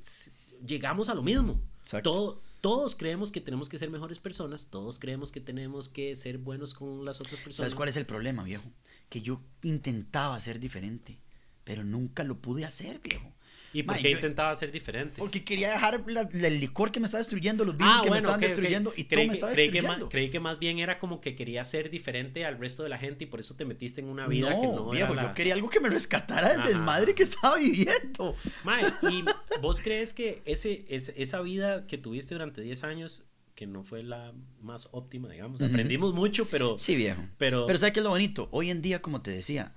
llegamos 0.66 1.08
a 1.08 1.14
lo 1.14 1.22
mismo. 1.22 1.60
Todo, 2.02 2.42
todos 2.60 2.96
creemos 2.96 3.30
que 3.30 3.40
tenemos 3.40 3.68
que 3.68 3.78
ser 3.78 3.90
mejores 3.90 4.18
personas, 4.18 4.66
todos 4.70 4.98
creemos 4.98 5.32
que 5.32 5.40
tenemos 5.40 5.88
que 5.88 6.16
ser 6.16 6.38
buenos 6.38 6.74
con 6.74 7.04
las 7.04 7.20
otras 7.20 7.40
personas. 7.40 7.56
¿Sabes 7.56 7.74
cuál 7.74 7.88
es 7.88 7.96
el 7.96 8.06
problema, 8.06 8.42
viejo? 8.42 8.70
Que 9.08 9.22
yo 9.22 9.40
intentaba 9.62 10.40
ser 10.40 10.60
diferente, 10.60 11.18
pero 11.64 11.84
nunca 11.84 12.24
lo 12.24 12.38
pude 12.40 12.64
hacer, 12.64 13.00
viejo. 13.00 13.32
¿Y 13.72 13.82
por 13.82 13.98
qué 13.98 14.10
intentaba 14.10 14.54
ser 14.56 14.72
diferente? 14.72 15.18
Porque 15.18 15.44
quería 15.44 15.70
dejar 15.70 16.02
el 16.32 16.60
licor 16.60 16.90
que 16.90 17.00
me 17.00 17.06
estaba 17.06 17.18
destruyendo, 17.18 17.64
los 17.64 17.76
virus 17.76 17.92
ah, 17.96 18.00
que 18.02 18.10
me 18.10 18.16
estaban 18.16 18.40
destruyendo 18.40 18.92
y 18.96 19.04
todo 19.04 19.20
me 19.24 19.32
estaba 19.32 19.52
destruyendo. 19.52 20.08
Que 20.08 20.12
creí 20.12 20.30
que 20.30 20.40
más 20.40 20.58
bien 20.58 20.78
era 20.78 20.98
como 20.98 21.20
que 21.20 21.34
quería 21.34 21.64
ser 21.64 21.90
diferente 21.90 22.44
al 22.44 22.58
resto 22.58 22.82
de 22.82 22.88
la 22.88 22.98
gente 22.98 23.24
y 23.24 23.26
por 23.26 23.40
eso 23.40 23.56
te 23.56 23.64
metiste 23.64 24.00
en 24.00 24.08
una 24.08 24.26
vida 24.26 24.48
que 24.50 24.66
no 24.66 24.90
viejo, 24.90 25.14
yo 25.14 25.34
quería 25.34 25.54
algo 25.54 25.68
que 25.68 25.80
me 25.80 25.90
rescatara 25.90 26.50
del 26.50 26.62
desmadre 26.64 27.14
que 27.14 27.22
estaba 27.22 27.56
viviendo. 27.56 28.34
Mae, 28.64 28.84
¿y 29.10 29.24
vos 29.60 29.80
crees 29.80 30.12
que 30.14 30.42
ese, 30.44 30.84
esa 30.88 31.40
vida 31.40 31.86
que 31.86 31.98
tuviste 31.98 32.34
durante 32.34 32.62
10 32.62 32.84
años 32.84 33.24
que 33.54 33.66
no 33.66 33.82
fue 33.82 34.04
la 34.04 34.32
más 34.60 34.88
óptima, 34.92 35.28
digamos. 35.28 35.60
Aprendimos 35.60 36.14
mucho, 36.14 36.46
pero... 36.46 36.78
Sí, 36.78 36.94
viejo. 36.94 37.20
Pero... 37.38 37.66
Pero 37.66 37.76
¿sabes 37.76 37.92
qué 37.92 37.98
es 37.98 38.04
lo 38.04 38.10
bonito? 38.10 38.48
Hoy 38.52 38.70
en 38.70 38.82
día, 38.82 39.02
como 39.02 39.20
te 39.20 39.32
decía, 39.32 39.74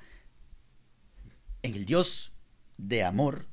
en 1.64 1.74
el 1.74 1.86
Dios 1.86 2.32
de 2.78 3.04
amor, 3.04 3.48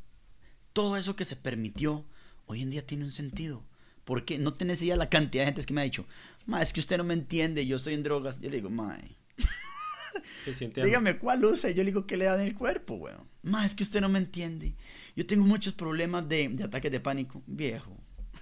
todo 0.78 0.96
eso 0.96 1.16
que 1.16 1.24
se 1.24 1.34
permitió, 1.34 2.04
hoy 2.46 2.62
en 2.62 2.70
día 2.70 2.86
tiene 2.86 3.04
un 3.04 3.10
sentido. 3.10 3.64
Porque 4.04 4.38
no 4.38 4.54
tenés 4.54 4.80
idea 4.80 4.94
la 4.94 5.10
cantidad 5.10 5.42
de 5.42 5.46
gente 5.46 5.66
que 5.66 5.74
me 5.74 5.80
ha 5.80 5.84
dicho, 5.84 6.06
ma, 6.46 6.62
es 6.62 6.72
que 6.72 6.78
usted 6.78 6.98
no 6.98 7.02
me 7.02 7.14
entiende, 7.14 7.66
yo 7.66 7.74
estoy 7.74 7.94
en 7.94 8.04
drogas. 8.04 8.40
Yo 8.40 8.48
le 8.48 8.58
digo, 8.58 8.70
ma, 8.70 8.96
dígame 10.76 11.18
cuál 11.18 11.44
usa. 11.44 11.70
Yo 11.70 11.78
le 11.78 11.86
digo, 11.86 12.06
¿qué 12.06 12.16
le 12.16 12.26
da 12.26 12.36
en 12.36 12.46
el 12.46 12.54
cuerpo, 12.54 12.94
weón? 12.94 13.26
Ma, 13.42 13.66
es 13.66 13.74
que 13.74 13.82
usted 13.82 14.00
no 14.00 14.08
me 14.08 14.20
entiende. 14.20 14.76
Yo 15.16 15.26
tengo 15.26 15.44
muchos 15.44 15.74
problemas 15.74 16.28
de, 16.28 16.46
de 16.46 16.62
ataques 16.62 16.92
de 16.92 17.00
pánico. 17.00 17.42
Viejo. 17.48 17.96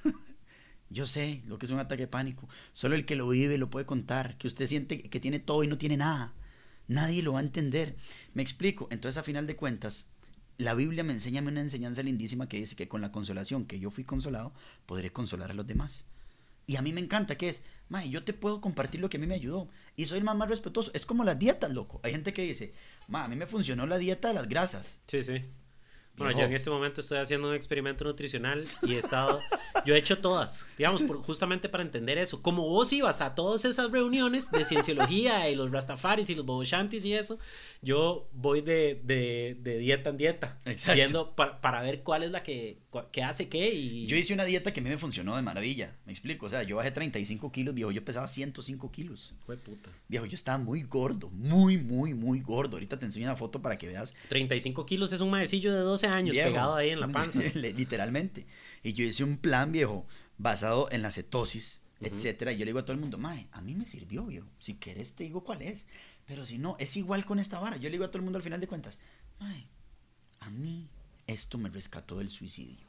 yo 0.91 1.07
sé 1.07 1.41
lo 1.47 1.57
que 1.57 1.64
es 1.64 1.72
un 1.72 1.78
ataque 1.78 2.03
de 2.03 2.09
pánico. 2.09 2.51
Solo 2.74 2.97
el 2.97 3.07
que 3.07 3.16
lo 3.16 3.26
vive 3.30 3.57
lo 3.57 3.70
puede 3.70 3.87
contar. 3.87 4.37
Que 4.37 4.47
usted 4.47 4.66
siente 4.66 5.09
que 5.09 5.20
tiene 5.20 5.39
todo 5.39 5.64
y 5.64 5.68
no 5.68 5.78
tiene 5.78 5.97
nada. 5.97 6.34
Nadie 6.87 7.22
lo 7.22 7.32
va 7.32 7.39
a 7.39 7.45
entender. 7.45 7.97
Me 8.34 8.43
explico. 8.43 8.89
Entonces, 8.91 9.16
a 9.16 9.22
final 9.22 9.47
de 9.47 9.57
cuentas, 9.57 10.05
la 10.59 10.75
Biblia 10.75 11.05
me 11.05 11.13
enseña 11.13 11.43
una 11.43 11.61
enseñanza 11.61 12.03
lindísima 12.03 12.49
que 12.49 12.59
dice 12.59 12.77
que 12.77 12.89
con 12.89 13.01
la 13.01 13.13
consolación 13.13 13.67
que 13.67 13.79
yo 13.79 13.91
fui 13.91 14.05
consolado, 14.05 14.53
podré 14.87 15.13
consolar 15.13 15.51
a 15.51 15.55
los 15.55 15.67
demás. 15.67 16.07
Y 16.67 16.77
a 16.77 16.83
mí 16.83 16.93
me 16.93 17.01
encanta 17.01 17.37
que 17.37 17.49
es, 17.49 17.63
mae, 17.89 18.09
yo 18.11 18.25
te 18.25 18.33
puedo 18.33 18.61
compartir 18.61 19.01
lo 19.01 19.09
que 19.09 19.19
a 19.19 19.21
mí 19.21 19.27
me 19.27 19.35
ayudó. 19.35 19.69
Y 19.95 20.07
soy 20.07 20.19
el 20.19 20.25
más, 20.25 20.49
respetuoso. 20.49 20.91
Es 20.95 21.07
como 21.07 21.23
las 21.23 21.39
dietas, 21.39 21.73
loco. 21.73 22.01
Hay 22.03 22.13
gente 22.13 22.33
que 22.33 22.43
dice, 22.43 22.75
ma, 23.07 23.25
a 23.25 23.29
mí 23.29 23.37
me 23.37 23.47
funcionó 23.47 23.87
la 23.87 23.99
dieta 23.99 24.29
de 24.29 24.35
las 24.35 24.49
grasas. 24.49 25.01
Sí, 25.07 25.23
sí. 25.23 25.45
Bueno, 26.17 26.39
yo 26.39 26.47
en 26.47 26.53
este 26.53 26.71
momento 26.71 27.01
estoy 27.01 27.19
haciendo 27.19 27.49
un 27.49 27.55
experimento 27.55 28.05
nutricional 28.05 28.64
y 28.83 28.95
he 28.95 28.99
estado, 28.99 29.41
yo 29.85 29.95
he 29.95 29.99
hecho 29.99 30.19
todas, 30.19 30.67
digamos, 30.79 31.05
justamente 31.25 31.69
para 31.69 31.83
entender 31.83 32.17
eso. 32.19 32.41
Como 32.41 32.69
vos 32.69 32.93
ibas 32.93 33.21
a 33.21 33.35
todas 33.35 33.64
esas 33.64 33.91
reuniones 33.91 34.51
de 34.51 34.64
cienciología 34.64 35.49
y 35.51 35.55
los 35.55 35.71
rastafaris 35.71 36.31
y 36.31 36.35
los 36.35 36.47
boboshantis 36.47 37.05
y 37.05 37.14
eso, 37.14 37.39
yo 37.83 38.29
voy 38.33 38.62
de, 38.62 39.01
de, 39.05 39.57
de 39.61 39.79
dieta 39.79 40.11
en 40.11 40.17
dieta, 40.17 40.59
Exacto. 40.64 41.35
para 41.35 41.83
ver 41.83 42.03
cuál 42.03 42.23
es 42.23 42.31
la 42.31 42.43
que, 42.43 42.79
que 43.13 43.23
hace 43.23 43.49
qué 43.49 43.73
y... 43.75 44.07
Yo 44.07 44.17
hice 44.17 44.35
una 44.35 44.45
dieta 44.45 44.73
que 44.73 44.81
a 44.81 44.83
mí 44.83 44.89
me 44.89 44.99
funcionó 44.99 45.37
de 45.37 45.43
maravilla, 45.43 45.97
me 46.07 46.13
explico, 46.13 46.47
o 46.47 46.51
sea, 46.51 46.63
yo 46.63 46.77
bajé 46.77 46.91
35 46.91 47.53
kilos, 47.53 47.75
viejo, 47.75 47.91
yo 47.91 48.05
pesaba 48.05 48.29
105 48.29 48.91
kilos. 48.91 49.35
Fue 49.45 49.57
puta. 49.57 49.91
Viejo, 50.09 50.27
yo 50.27 50.35
estaba 50.35 50.59
muy 50.59 50.83
gordo, 50.83 51.31
muy, 51.31 51.79
muy, 51.79 52.15
muy 52.15 52.41
gordo. 52.41 52.77
Ahorita 52.77 52.99
te 52.99 53.07
enseño 53.07 53.27
una 53.27 53.37
foto 53.37 53.61
para 53.63 53.79
que 53.79 53.89
veas. 53.89 54.15
35 54.29 54.87
kilos 54.87 55.13
es 55.13 55.21
un 55.21 55.31
maecillo 55.31 55.73
de 55.75 55.81
12 55.81 56.07
años 56.07 56.37
pegado 56.37 56.75
ahí 56.75 56.91
en 56.91 57.01
la 57.01 57.09
panza. 57.13 57.41
Literalmente. 57.55 58.47
Y 58.83 58.93
yo 58.93 59.05
hice 59.05 59.25
un 59.25 59.37
plan, 59.37 59.73
viejo, 59.73 60.07
basado 60.39 60.89
en 60.91 61.03
la 61.03 61.11
cetosis, 61.11 61.81
etcétera. 62.01 62.53
Y 62.53 62.57
yo 62.57 62.61
le 62.61 62.71
digo 62.71 62.79
a 62.79 62.85
todo 62.85 62.95
el 62.95 63.01
mundo, 63.01 63.19
mae, 63.19 63.49
a 63.53 63.61
mí 63.61 63.75
me 63.75 63.87
sirvió, 63.87 64.25
viejo. 64.27 64.49
Si 64.59 64.77
quieres 64.77 65.15
te 65.15 65.25
digo 65.25 65.45
cuál 65.45 65.63
es. 65.63 65.87
Pero 66.27 66.45
si 66.45 66.59
no, 66.59 66.77
es 66.79 66.97
igual 66.97 67.25
con 67.25 67.39
esta 67.39 67.59
vara. 67.59 67.77
Yo 67.77 67.85
le 67.85 67.93
digo 67.93 68.05
a 68.05 68.09
todo 68.09 68.19
el 68.19 68.25
mundo 68.25 68.39
al 68.39 68.43
final 68.43 68.61
de 68.61 68.67
cuentas, 68.67 68.99
mae, 69.39 69.69
a 70.41 70.51
mí 70.51 70.89
esto 71.27 71.59
me 71.59 71.68
rescató 71.68 72.18
del 72.18 72.31
suicidio. 72.31 72.87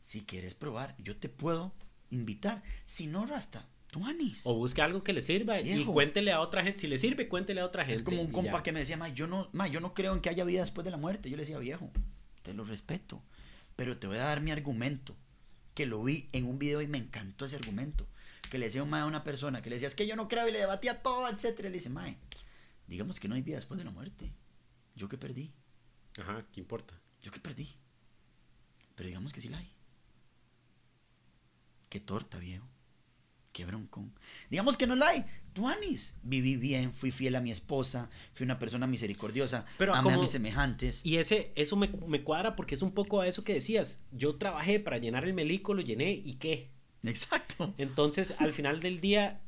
Si 0.00 0.22
quieres 0.22 0.54
probar, 0.54 0.96
yo 0.98 1.16
te 1.16 1.28
puedo 1.28 1.72
invitar. 2.10 2.62
Si 2.84 3.06
no, 3.06 3.26
Rasta, 3.26 3.68
tú 3.90 4.04
anís. 4.06 4.42
O 4.44 4.54
busque 4.56 4.82
algo 4.82 5.02
que 5.02 5.12
le 5.12 5.22
sirva 5.22 5.60
y 5.60 5.84
cuéntele 5.84 6.32
a 6.32 6.40
otra 6.40 6.62
gente. 6.62 6.80
Si 6.80 6.86
le 6.86 6.98
sirve, 6.98 7.28
cuéntele 7.28 7.60
a 7.60 7.66
otra 7.66 7.84
gente. 7.84 7.98
Es 7.98 8.02
como 8.02 8.20
un 8.20 8.32
compa 8.32 8.62
que 8.62 8.72
me 8.72 8.80
decía, 8.80 8.96
ma, 8.96 9.08
yo 9.08 9.26
no, 9.26 9.48
ma, 9.52 9.66
yo 9.66 9.80
no 9.80 9.94
creo 9.94 10.14
en 10.14 10.20
que 10.20 10.28
haya 10.28 10.44
vida 10.44 10.60
después 10.60 10.84
de 10.84 10.90
la 10.90 10.96
muerte. 10.96 11.30
Yo 11.30 11.36
le 11.36 11.42
decía, 11.42 11.58
viejo, 11.58 11.90
te 12.42 12.54
lo 12.54 12.64
respeto, 12.64 13.22
pero 13.76 13.98
te 13.98 14.06
voy 14.06 14.16
a 14.16 14.24
dar 14.24 14.40
mi 14.40 14.50
argumento, 14.50 15.16
que 15.74 15.86
lo 15.86 16.02
vi 16.02 16.28
en 16.32 16.46
un 16.46 16.58
video 16.58 16.80
y 16.80 16.86
me 16.86 16.98
encantó 16.98 17.44
ese 17.44 17.56
argumento. 17.56 18.06
Que 18.50 18.58
le 18.58 18.66
decía 18.66 18.80
a 18.80 19.06
una 19.06 19.24
persona, 19.24 19.60
que 19.60 19.68
le 19.68 19.76
decía, 19.76 19.88
es 19.88 19.94
que 19.94 20.06
yo 20.06 20.16
no 20.16 20.26
creo 20.26 20.48
y 20.48 20.52
le 20.52 20.58
debatía 20.58 21.02
todo, 21.02 21.28
etcétera. 21.28 21.68
Y 21.68 21.72
le 21.72 21.78
dice, 21.78 21.90
ma, 21.90 22.14
digamos 22.86 23.20
que 23.20 23.28
no 23.28 23.34
hay 23.34 23.42
vida 23.42 23.56
después 23.56 23.76
de 23.76 23.84
la 23.84 23.90
muerte. 23.90 24.32
Yo 24.94 25.08
que 25.08 25.18
perdí. 25.18 25.52
Ajá, 26.18 26.46
¿qué 26.52 26.60
importa? 26.60 26.98
Yo 27.28 27.32
que 27.32 27.40
perdí. 27.40 27.68
Pero 28.94 29.08
digamos 29.08 29.34
que 29.34 29.42
sí 29.42 29.50
la 29.50 29.58
hay. 29.58 29.70
Qué 31.90 32.00
torta, 32.00 32.38
viejo. 32.38 32.66
Qué 33.52 33.66
broncón. 33.66 34.14
Digamos 34.48 34.78
que 34.78 34.86
no 34.86 34.96
la 34.96 35.08
hay. 35.08 35.26
Tú, 35.52 35.68
Anis, 35.68 36.14
viví 36.22 36.56
bien, 36.56 36.94
fui 36.94 37.10
fiel 37.10 37.36
a 37.36 37.42
mi 37.42 37.50
esposa, 37.50 38.08
fui 38.32 38.44
una 38.44 38.58
persona 38.58 38.86
misericordiosa, 38.86 39.66
Pero 39.76 39.94
amé 39.94 40.14
a 40.14 40.16
mis 40.16 40.30
semejantes. 40.30 41.04
Y 41.04 41.18
ese, 41.18 41.52
eso 41.54 41.76
me, 41.76 41.88
me, 42.06 42.24
cuadra 42.24 42.56
porque 42.56 42.76
es 42.76 42.80
un 42.80 42.92
poco 42.92 43.20
a 43.20 43.28
eso 43.28 43.44
que 43.44 43.52
decías. 43.52 44.06
Yo 44.10 44.36
trabajé 44.36 44.80
para 44.80 44.96
llenar 44.96 45.26
el 45.26 45.34
melico, 45.34 45.74
lo 45.74 45.82
llené 45.82 46.12
y 46.12 46.36
qué. 46.36 46.70
Exacto. 47.02 47.74
Entonces, 47.76 48.36
al 48.38 48.54
final 48.54 48.80
del 48.80 49.02
día, 49.02 49.42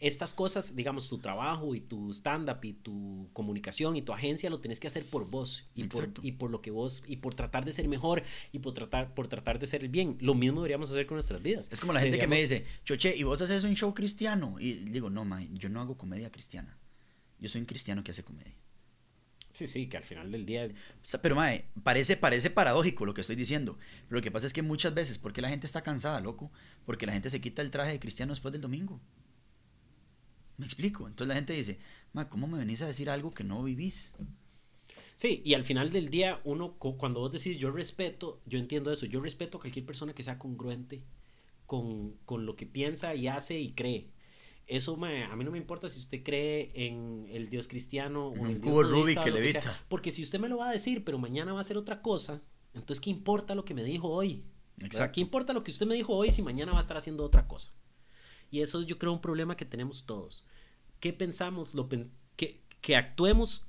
estas 0.00 0.34
cosas, 0.34 0.76
digamos, 0.76 1.08
tu 1.08 1.18
trabajo 1.18 1.74
y 1.74 1.80
tu 1.80 2.12
stand-up 2.12 2.58
y 2.62 2.74
tu 2.74 3.28
comunicación 3.32 3.96
y 3.96 4.02
tu 4.02 4.12
agencia 4.12 4.50
lo 4.50 4.60
tienes 4.60 4.80
que 4.80 4.86
hacer 4.86 5.04
por 5.04 5.28
vos 5.28 5.68
y 5.74 5.84
por, 5.84 6.10
y 6.22 6.32
por, 6.32 6.50
lo 6.50 6.60
que 6.60 6.70
vos 6.70 7.02
y 7.06 7.16
por 7.16 7.34
tratar 7.34 7.64
de 7.64 7.72
ser 7.72 7.88
mejor 7.88 8.22
y 8.52 8.58
por 8.58 8.74
tratar, 8.74 9.14
por 9.14 9.28
tratar 9.28 9.58
de 9.58 9.66
ser 9.66 9.88
bien. 9.88 10.18
Lo 10.20 10.34
mismo 10.34 10.60
deberíamos 10.60 10.90
hacer 10.90 11.06
con 11.06 11.16
nuestras 11.16 11.42
vidas. 11.42 11.70
Es 11.72 11.80
como 11.80 11.92
la 11.92 12.00
gente 12.00 12.18
que 12.18 12.26
me 12.26 12.40
dice, 12.40 12.64
Choche, 12.84 13.14
¿y 13.16 13.22
vos 13.22 13.40
haces 13.40 13.64
un 13.64 13.74
show 13.74 13.94
cristiano? 13.94 14.56
Y 14.60 14.74
digo, 14.74 15.10
no, 15.10 15.24
ma, 15.24 15.42
yo 15.52 15.68
no 15.68 15.80
hago 15.80 15.96
comedia 15.96 16.30
cristiana. 16.30 16.78
Yo 17.38 17.48
soy 17.48 17.60
un 17.60 17.66
cristiano 17.66 18.04
que 18.04 18.10
hace 18.10 18.22
comedia. 18.22 18.54
Sí, 19.52 19.66
sí, 19.66 19.86
que 19.86 19.98
al 19.98 20.04
final 20.04 20.32
del 20.32 20.46
día... 20.46 20.70
pero, 21.20 21.36
mae, 21.36 21.66
parece, 21.82 22.16
parece 22.16 22.48
paradójico 22.48 23.04
lo 23.04 23.12
que 23.12 23.20
estoy 23.20 23.36
diciendo. 23.36 23.78
Pero 24.08 24.18
lo 24.18 24.22
que 24.22 24.30
pasa 24.30 24.46
es 24.46 24.54
que 24.54 24.62
muchas 24.62 24.94
veces, 24.94 25.18
porque 25.18 25.42
la 25.42 25.50
gente 25.50 25.66
está 25.66 25.82
cansada, 25.82 26.20
loco? 26.20 26.50
Porque 26.86 27.04
la 27.04 27.12
gente 27.12 27.28
se 27.28 27.40
quita 27.40 27.60
el 27.60 27.70
traje 27.70 27.92
de 27.92 28.00
cristiano 28.00 28.32
después 28.32 28.52
del 28.52 28.62
domingo. 28.62 29.00
Me 30.56 30.66
explico. 30.66 31.06
Entonces 31.06 31.28
la 31.28 31.34
gente 31.34 31.52
dice, 31.52 31.78
Ma, 32.12 32.28
¿cómo 32.28 32.46
me 32.46 32.58
venís 32.58 32.82
a 32.82 32.86
decir 32.86 33.10
algo 33.10 33.32
que 33.32 33.44
no 33.44 33.62
vivís? 33.62 34.12
Sí, 35.16 35.42
y 35.44 35.54
al 35.54 35.64
final 35.64 35.90
del 35.90 36.08
día, 36.08 36.40
uno, 36.44 36.74
cuando 36.74 37.20
vos 37.20 37.32
decís 37.32 37.58
yo 37.58 37.70
respeto, 37.70 38.40
yo 38.46 38.58
entiendo 38.58 38.90
eso, 38.92 39.06
yo 39.06 39.20
respeto 39.20 39.58
a 39.58 39.60
cualquier 39.60 39.86
persona 39.86 40.14
que 40.14 40.22
sea 40.22 40.38
congruente 40.38 41.04
con, 41.66 42.14
con 42.24 42.44
lo 42.44 42.56
que 42.56 42.66
piensa 42.66 43.14
y 43.14 43.28
hace 43.28 43.58
y 43.58 43.72
cree. 43.72 44.10
Eso 44.66 44.94
a 44.94 45.36
mí 45.36 45.44
no 45.44 45.50
me 45.50 45.58
importa 45.58 45.88
si 45.88 45.98
usted 45.98 46.22
cree 46.22 46.70
en 46.74 47.26
el 47.30 47.50
Dios 47.50 47.66
cristiano 47.66 48.28
o 48.28 48.36
en 48.36 48.46
el 48.46 48.60
cubo 48.60 48.82
Rubik 48.84 49.22
que 49.22 49.30
levita. 49.30 49.80
Porque 49.88 50.10
si 50.12 50.22
usted 50.22 50.38
me 50.38 50.48
lo 50.48 50.58
va 50.58 50.68
a 50.68 50.72
decir, 50.72 51.04
pero 51.04 51.18
mañana 51.18 51.52
va 51.52 51.60
a 51.60 51.64
ser 51.64 51.76
otra 51.76 52.00
cosa, 52.00 52.42
entonces 52.72 53.00
¿qué 53.00 53.10
importa 53.10 53.54
lo 53.54 53.64
que 53.64 53.74
me 53.74 53.82
dijo 53.82 54.08
hoy? 54.08 54.44
Exacto. 54.78 55.14
¿Qué 55.14 55.20
importa 55.20 55.52
lo 55.52 55.64
que 55.64 55.72
usted 55.72 55.86
me 55.86 55.94
dijo 55.94 56.14
hoy 56.14 56.30
si 56.30 56.42
mañana 56.42 56.72
va 56.72 56.78
a 56.78 56.80
estar 56.80 56.96
haciendo 56.96 57.24
otra 57.24 57.48
cosa? 57.48 57.72
Y 58.52 58.60
eso 58.60 58.80
es 58.80 58.86
yo 58.86 58.98
creo 58.98 59.12
un 59.12 59.20
problema 59.20 59.56
que 59.56 59.64
tenemos 59.64 60.06
todos 60.06 60.44
qué 61.02 61.12
pensamos, 61.12 61.74
lo 61.74 61.88
que, 61.88 62.62
que 62.80 62.96
actuemos 62.96 63.66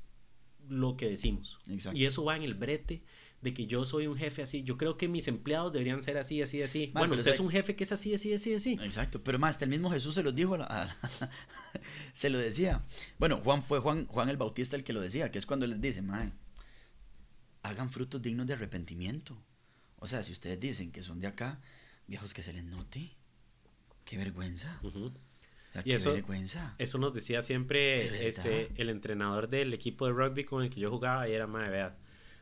lo 0.70 0.96
que 0.96 1.10
decimos. 1.10 1.60
Y 1.94 2.06
eso 2.06 2.24
va 2.24 2.38
en 2.38 2.44
el 2.44 2.54
brete 2.54 3.04
de 3.42 3.56
que 3.56 3.66
yo 3.66 3.84
soy 3.86 4.06
un 4.06 4.16
jefe 4.16 4.44
así. 4.44 4.64
Yo 4.64 4.78
creo 4.78 4.98
que 4.98 5.08
mis 5.08 5.28
empleados 5.28 5.74
deberían 5.74 6.04
ser 6.04 6.20
así, 6.20 6.44
así, 6.44 6.62
así. 6.62 6.92
bueno, 6.94 7.16
usted 7.16 7.32
es 7.32 7.40
un 7.40 7.50
jefe 7.50 7.76
que 7.76 7.86
es 7.86 7.92
así, 7.92 8.14
así, 8.14 8.34
así, 8.34 8.54
así. 8.54 8.80
Exacto, 8.84 9.24
pero 9.24 9.40
más, 9.40 9.56
hasta 9.56 9.66
el 9.66 9.72
mismo 9.72 9.90
Jesús 9.90 10.14
se 10.14 10.22
lo 10.22 10.32
dijo, 10.32 10.56
se 12.14 12.30
lo 12.30 12.38
decía. 12.38 12.86
Bueno, 13.18 13.42
Juan 13.44 13.64
fue 13.64 13.80
Juan, 13.80 14.06
Juan 14.06 14.30
el 14.30 14.38
Bautista 14.38 14.76
el 14.76 14.84
que 14.84 14.94
lo 14.94 15.02
decía, 15.02 15.32
que 15.32 15.40
es 15.40 15.48
cuando 15.48 15.66
les 15.66 15.82
dice, 15.82 16.04
madre, 16.04 16.34
hagan 17.64 17.90
frutos 17.90 18.22
dignos 18.22 18.46
de 18.46 18.54
arrepentimiento. 18.54 19.36
O 19.98 20.08
sea, 20.08 20.22
si 20.22 20.32
ustedes 20.32 20.60
dicen 20.60 20.92
que 20.92 21.02
son 21.02 21.20
de 21.20 21.28
acá, 21.28 21.60
viejos 22.06 22.32
que 22.32 22.44
se 22.44 22.54
les 22.54 22.64
note. 22.64 23.12
Qué 24.06 24.18
vergüenza 24.18 24.80
y 25.86 25.94
eso, 25.94 26.16
Eso 26.78 26.98
nos 27.00 27.14
decía 27.14 27.42
siempre 27.42 28.28
este, 28.28 28.70
el 28.76 28.90
entrenador 28.90 29.50
del 29.50 29.74
equipo 29.74 30.06
de 30.06 30.12
rugby 30.12 30.44
con 30.44 30.64
el 30.64 30.70
que 30.70 30.80
yo 30.80 30.92
jugaba 30.92 31.28
y 31.28 31.34
era, 31.34 31.48
madre, 31.48 31.70
vea, 31.70 31.98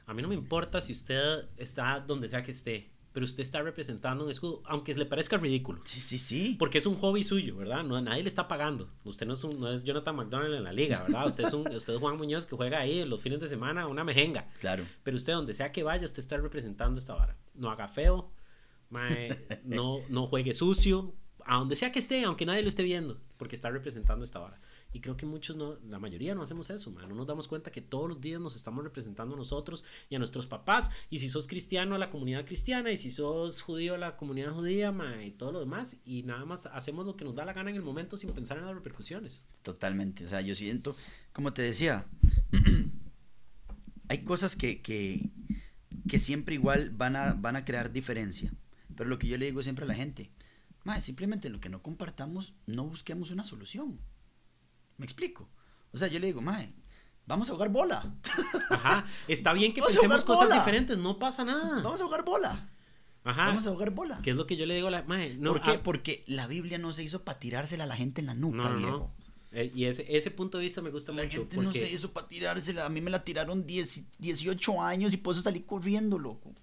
a 0.06 0.14
mí 0.14 0.22
no 0.22 0.28
me 0.28 0.36
importa 0.36 0.82
si 0.82 0.92
usted 0.92 1.46
está 1.58 2.02
donde 2.02 2.28
sea 2.28 2.44
que 2.44 2.52
esté, 2.52 2.92
pero 3.14 3.26
usted 3.26 3.44
está 3.44 3.62
representando 3.62 4.26
un 4.26 4.32
escudo, 4.32 4.62
aunque 4.66 4.94
le 4.94 5.06
parezca 5.06 5.38
ridículo. 5.38 5.82
Sí, 5.86 6.02
sí, 6.02 6.18
sí. 6.18 6.56
Porque 6.60 6.78
es 6.80 6.86
un 6.86 6.96
hobby 6.96 7.24
suyo, 7.24 7.56
¿verdad? 7.56 7.84
No, 7.84 8.00
nadie 8.02 8.22
le 8.24 8.28
está 8.28 8.48
pagando. 8.48 8.90
Usted 9.04 9.26
no 9.26 9.34
es, 9.34 9.44
un, 9.44 9.60
no 9.60 9.72
es 9.72 9.84
Jonathan 9.84 10.16
McDonald 10.16 10.54
en 10.54 10.64
la 10.64 10.74
liga, 10.74 11.02
¿verdad? 11.04 11.28
Usted 11.28 11.46
es, 11.46 11.54
un, 11.54 11.62
usted 11.74 11.94
es 11.94 12.00
Juan 12.00 12.18
Muñoz 12.18 12.46
que 12.46 12.56
juega 12.56 12.80
ahí 12.80 13.06
los 13.06 13.22
fines 13.22 13.40
de 13.40 13.48
semana 13.48 13.88
una 13.88 14.04
mejenga. 14.04 14.50
Claro. 14.60 14.86
Pero 15.04 15.16
usted, 15.16 15.34
donde 15.34 15.54
sea 15.54 15.72
que 15.72 15.84
vaya, 15.84 16.04
usted 16.04 16.20
está 16.20 16.38
representando 16.38 17.00
esta 17.00 17.16
vara. 17.16 17.38
No 17.54 17.70
haga 17.70 17.88
feo, 17.88 18.32
no, 19.64 20.00
no 20.10 20.28
juegue 20.28 20.54
sucio, 20.54 21.16
a 21.46 21.58
donde 21.58 21.76
sea 21.76 21.92
que 21.92 22.00
esté, 22.00 22.24
aunque 22.24 22.46
nadie 22.46 22.62
lo 22.62 22.68
esté 22.68 22.84
viendo, 22.84 23.20
porque 23.38 23.56
está 23.56 23.70
representando 23.70 24.24
esta 24.24 24.40
vara. 24.40 24.60
Y 24.94 25.00
creo 25.00 25.16
que 25.16 25.26
muchos, 25.26 25.56
no, 25.56 25.78
la 25.88 26.00
mayoría 26.00 26.36
no 26.36 26.42
hacemos 26.42 26.70
eso. 26.70 26.92
No 26.92 27.16
nos 27.16 27.28
damos 27.28 27.48
cuenta 27.48 27.72
que 27.72 27.82
todos 27.82 28.10
los 28.10 28.20
días 28.20 28.42
nos 28.42 28.56
estamos 28.56 28.84
representando 28.84 29.36
a 29.36 29.38
nosotros 29.38 29.86
y 30.10 30.16
a 30.16 30.20
nuestros 30.20 30.48
papás. 30.48 30.92
Y 31.10 31.20
si 31.20 31.30
sos 31.30 31.48
cristiano, 31.48 31.96
a 31.96 31.98
la 31.98 32.10
comunidad 32.10 32.46
cristiana. 32.46 32.92
Y 32.92 32.98
si 32.98 33.10
sos 33.10 33.62
judío, 33.62 33.96
a 33.96 33.98
la 33.98 34.18
comunidad 34.18 34.52
judía, 34.52 34.94
y 35.26 35.32
todo 35.32 35.54
lo 35.54 35.60
demás. 35.62 36.02
Y 36.04 36.24
nada 36.24 36.44
más 36.46 36.66
hacemos 36.66 37.06
lo 37.06 37.16
que 37.16 37.24
nos 37.24 37.36
da 37.36 37.46
la 37.46 37.54
gana 37.54 37.70
en 37.70 37.78
el 37.78 37.82
momento 37.84 38.18
sin 38.18 38.32
pensar 38.32 38.58
en 38.58 38.66
las 38.66 38.76
repercusiones. 38.76 39.46
Totalmente. 39.62 40.26
O 40.26 40.28
sea, 40.28 40.42
yo 40.42 40.56
siento, 40.56 40.96
como 41.32 41.54
te 41.54 41.62
decía, 41.62 42.06
hay 44.10 44.24
cosas 44.26 44.58
que, 44.58 44.82
que, 44.82 45.30
que 46.10 46.20
siempre 46.20 46.56
igual 46.56 46.90
van 46.90 47.16
a, 47.16 47.34
van 47.34 47.56
a 47.56 47.64
crear 47.64 47.94
diferencia. 47.94 48.54
Pero 48.98 49.10
lo 49.10 49.18
que 49.18 49.28
yo 49.28 49.38
le 49.38 49.46
digo 49.46 49.64
siempre 49.64 49.86
a 49.86 49.88
la 49.88 49.96
gente, 49.96 50.32
simplemente 51.00 51.50
lo 51.50 51.60
que 51.60 51.70
no 51.70 51.82
compartamos, 51.82 52.54
no 52.66 52.86
busquemos 52.86 53.32
una 53.32 53.44
solución. 53.44 54.00
¿Me 54.98 55.06
explico? 55.06 55.50
O 55.92 55.98
sea, 55.98 56.08
yo 56.08 56.20
le 56.20 56.28
digo, 56.28 56.42
mae, 56.42 56.74
vamos 57.26 57.50
a 57.50 57.54
jugar 57.54 57.70
bola. 57.70 58.14
Ajá, 58.70 59.06
está 59.28 59.54
bien 59.54 59.74
que 59.74 59.82
pensemos 59.82 60.24
cosas 60.24 60.52
diferentes, 60.52 60.98
no 60.98 61.20
pasa 61.20 61.44
nada. 61.44 61.82
Vamos 61.82 62.02
a 62.02 62.06
jugar 62.06 62.24
bola. 62.24 62.70
Ajá. 63.24 63.48
Vamos 63.48 63.68
a 63.68 63.72
jugar 63.72 63.92
bola. 63.92 64.20
¿Qué 64.24 64.32
es 64.32 64.36
lo 64.36 64.48
que 64.48 64.58
yo 64.58 64.66
le 64.66 64.76
digo 64.76 64.88
a 64.88 64.92
la 64.92 65.04
mae? 65.04 65.36
No, 65.36 65.52
¿Por 65.52 65.62
qué? 65.62 65.72
Ah, 65.72 65.84
Porque 65.84 66.24
la 66.28 66.48
Biblia 66.48 66.78
no 66.80 66.92
se 66.92 67.04
hizo 67.04 67.24
para 67.24 67.40
tirársela 67.40 67.84
a 67.84 67.88
la 67.88 67.96
gente 67.96 68.22
en 68.22 68.28
la 68.28 68.34
nuca, 68.34 68.70
no, 68.70 68.78
viejo. 68.78 69.12
Eh, 69.52 69.72
y 69.76 69.86
ese, 69.86 70.06
ese 70.08 70.32
punto 70.32 70.58
de 70.58 70.64
vista 70.64 70.82
me 70.82 70.90
gusta 70.90 71.12
mucho. 71.12 71.24
La 71.24 71.30
gente 71.30 71.58
no 71.58 71.72
se 71.72 71.92
hizo 71.92 72.12
para 72.12 72.28
tirársela. 72.28 72.86
A 72.86 72.90
mí 72.90 73.02
me 73.02 73.12
la 73.12 73.24
tiraron 73.24 73.68
10, 73.68 74.18
18 74.18 74.82
años 74.82 75.14
y 75.14 75.18
por 75.18 75.34
eso 75.34 75.44
salí 75.44 75.62
corriendo, 75.62 76.18
loco. 76.18 76.54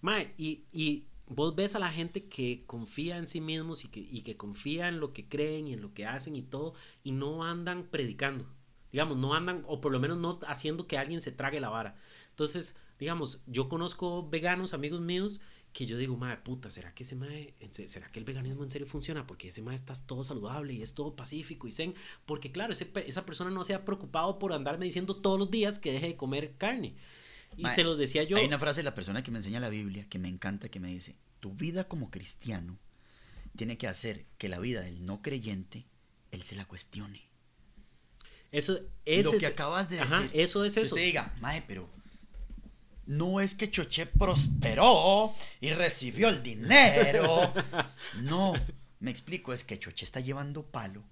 Mae, 0.00 0.32
y, 0.38 0.62
y 0.72 1.07
vos 1.28 1.54
ves 1.54 1.74
a 1.74 1.78
la 1.78 1.90
gente 1.90 2.24
que 2.24 2.64
confía 2.66 3.18
en 3.18 3.26
sí 3.26 3.40
mismos 3.40 3.84
y 3.84 3.88
que, 3.88 4.00
y 4.00 4.22
que 4.22 4.36
confía 4.36 4.88
en 4.88 5.00
lo 5.00 5.12
que 5.12 5.28
creen 5.28 5.68
y 5.68 5.74
en 5.74 5.82
lo 5.82 5.92
que 5.94 6.06
hacen 6.06 6.36
y 6.36 6.42
todo, 6.42 6.74
y 7.04 7.12
no 7.12 7.44
andan 7.44 7.84
predicando. 7.84 8.46
Digamos, 8.92 9.18
no 9.18 9.34
andan, 9.34 9.64
o 9.66 9.80
por 9.80 9.92
lo 9.92 10.00
menos 10.00 10.18
no 10.18 10.40
haciendo 10.46 10.86
que 10.86 10.96
alguien 10.96 11.20
se 11.20 11.32
trague 11.32 11.60
la 11.60 11.68
vara. 11.68 11.96
Entonces, 12.30 12.76
digamos, 12.98 13.40
yo 13.46 13.68
conozco 13.68 14.28
veganos, 14.28 14.72
amigos 14.72 15.00
míos, 15.00 15.40
que 15.72 15.86
yo 15.86 15.98
digo, 15.98 16.16
madre 16.16 16.38
puta, 16.38 16.70
¿será 16.70 16.94
que 16.94 17.02
ese 17.02 17.14
mae, 17.14 17.54
será 17.70 18.10
que 18.10 18.18
el 18.18 18.24
veganismo 18.24 18.64
en 18.64 18.70
serio 18.70 18.86
funciona? 18.86 19.26
Porque 19.26 19.48
ese 19.48 19.60
mae 19.60 19.76
está 19.76 19.92
todo 19.94 20.24
saludable 20.24 20.72
y 20.72 20.82
es 20.82 20.94
todo 20.94 21.14
pacífico 21.14 21.68
y 21.68 21.72
zen. 21.72 21.94
Porque 22.24 22.50
claro, 22.50 22.72
esa 22.72 23.26
persona 23.26 23.50
no 23.50 23.64
se 23.64 23.74
ha 23.74 23.84
preocupado 23.84 24.38
por 24.38 24.52
andarme 24.52 24.86
diciendo 24.86 25.16
todos 25.16 25.38
los 25.38 25.50
días 25.50 25.78
que 25.78 25.92
deje 25.92 26.08
de 26.08 26.16
comer 26.16 26.54
carne. 26.56 26.96
Y 27.58 27.66
se 27.74 27.82
los 27.82 27.98
decía 27.98 28.22
yo. 28.22 28.36
Hay 28.36 28.46
una 28.46 28.58
frase 28.58 28.80
de 28.80 28.84
la 28.84 28.94
persona 28.94 29.22
que 29.22 29.32
me 29.32 29.38
enseña 29.38 29.58
la 29.58 29.68
Biblia 29.68 30.06
que 30.08 30.20
me 30.20 30.28
encanta, 30.28 30.68
que 30.68 30.78
me 30.78 30.88
dice, 30.88 31.16
tu 31.40 31.54
vida 31.54 31.88
como 31.88 32.10
cristiano 32.10 32.78
tiene 33.56 33.76
que 33.76 33.88
hacer 33.88 34.26
que 34.38 34.48
la 34.48 34.60
vida 34.60 34.80
del 34.80 35.04
no 35.04 35.22
creyente, 35.22 35.86
él 36.30 36.44
se 36.44 36.54
la 36.54 36.66
cuestione. 36.66 37.28
Eso 38.52 38.80
es... 39.04 39.24
Lo 39.24 39.32
que 39.32 39.46
acabas 39.46 39.90
de 39.90 39.96
decir. 39.96 40.30
eso 40.32 40.64
es 40.64 40.76
eso. 40.76 40.94
Usted 40.94 41.06
diga, 41.06 41.34
mae, 41.40 41.62
pero 41.66 41.90
no 43.06 43.40
es 43.40 43.56
que 43.56 43.70
Choché 43.70 44.06
prosperó 44.06 45.34
y 45.60 45.70
recibió 45.70 46.28
el 46.28 46.42
dinero. 46.44 47.52
no, 48.22 48.52
me 49.00 49.10
explico, 49.10 49.52
es 49.52 49.64
que 49.64 49.80
Choché 49.80 50.04
está 50.04 50.20
llevando 50.20 50.64
palo. 50.64 51.04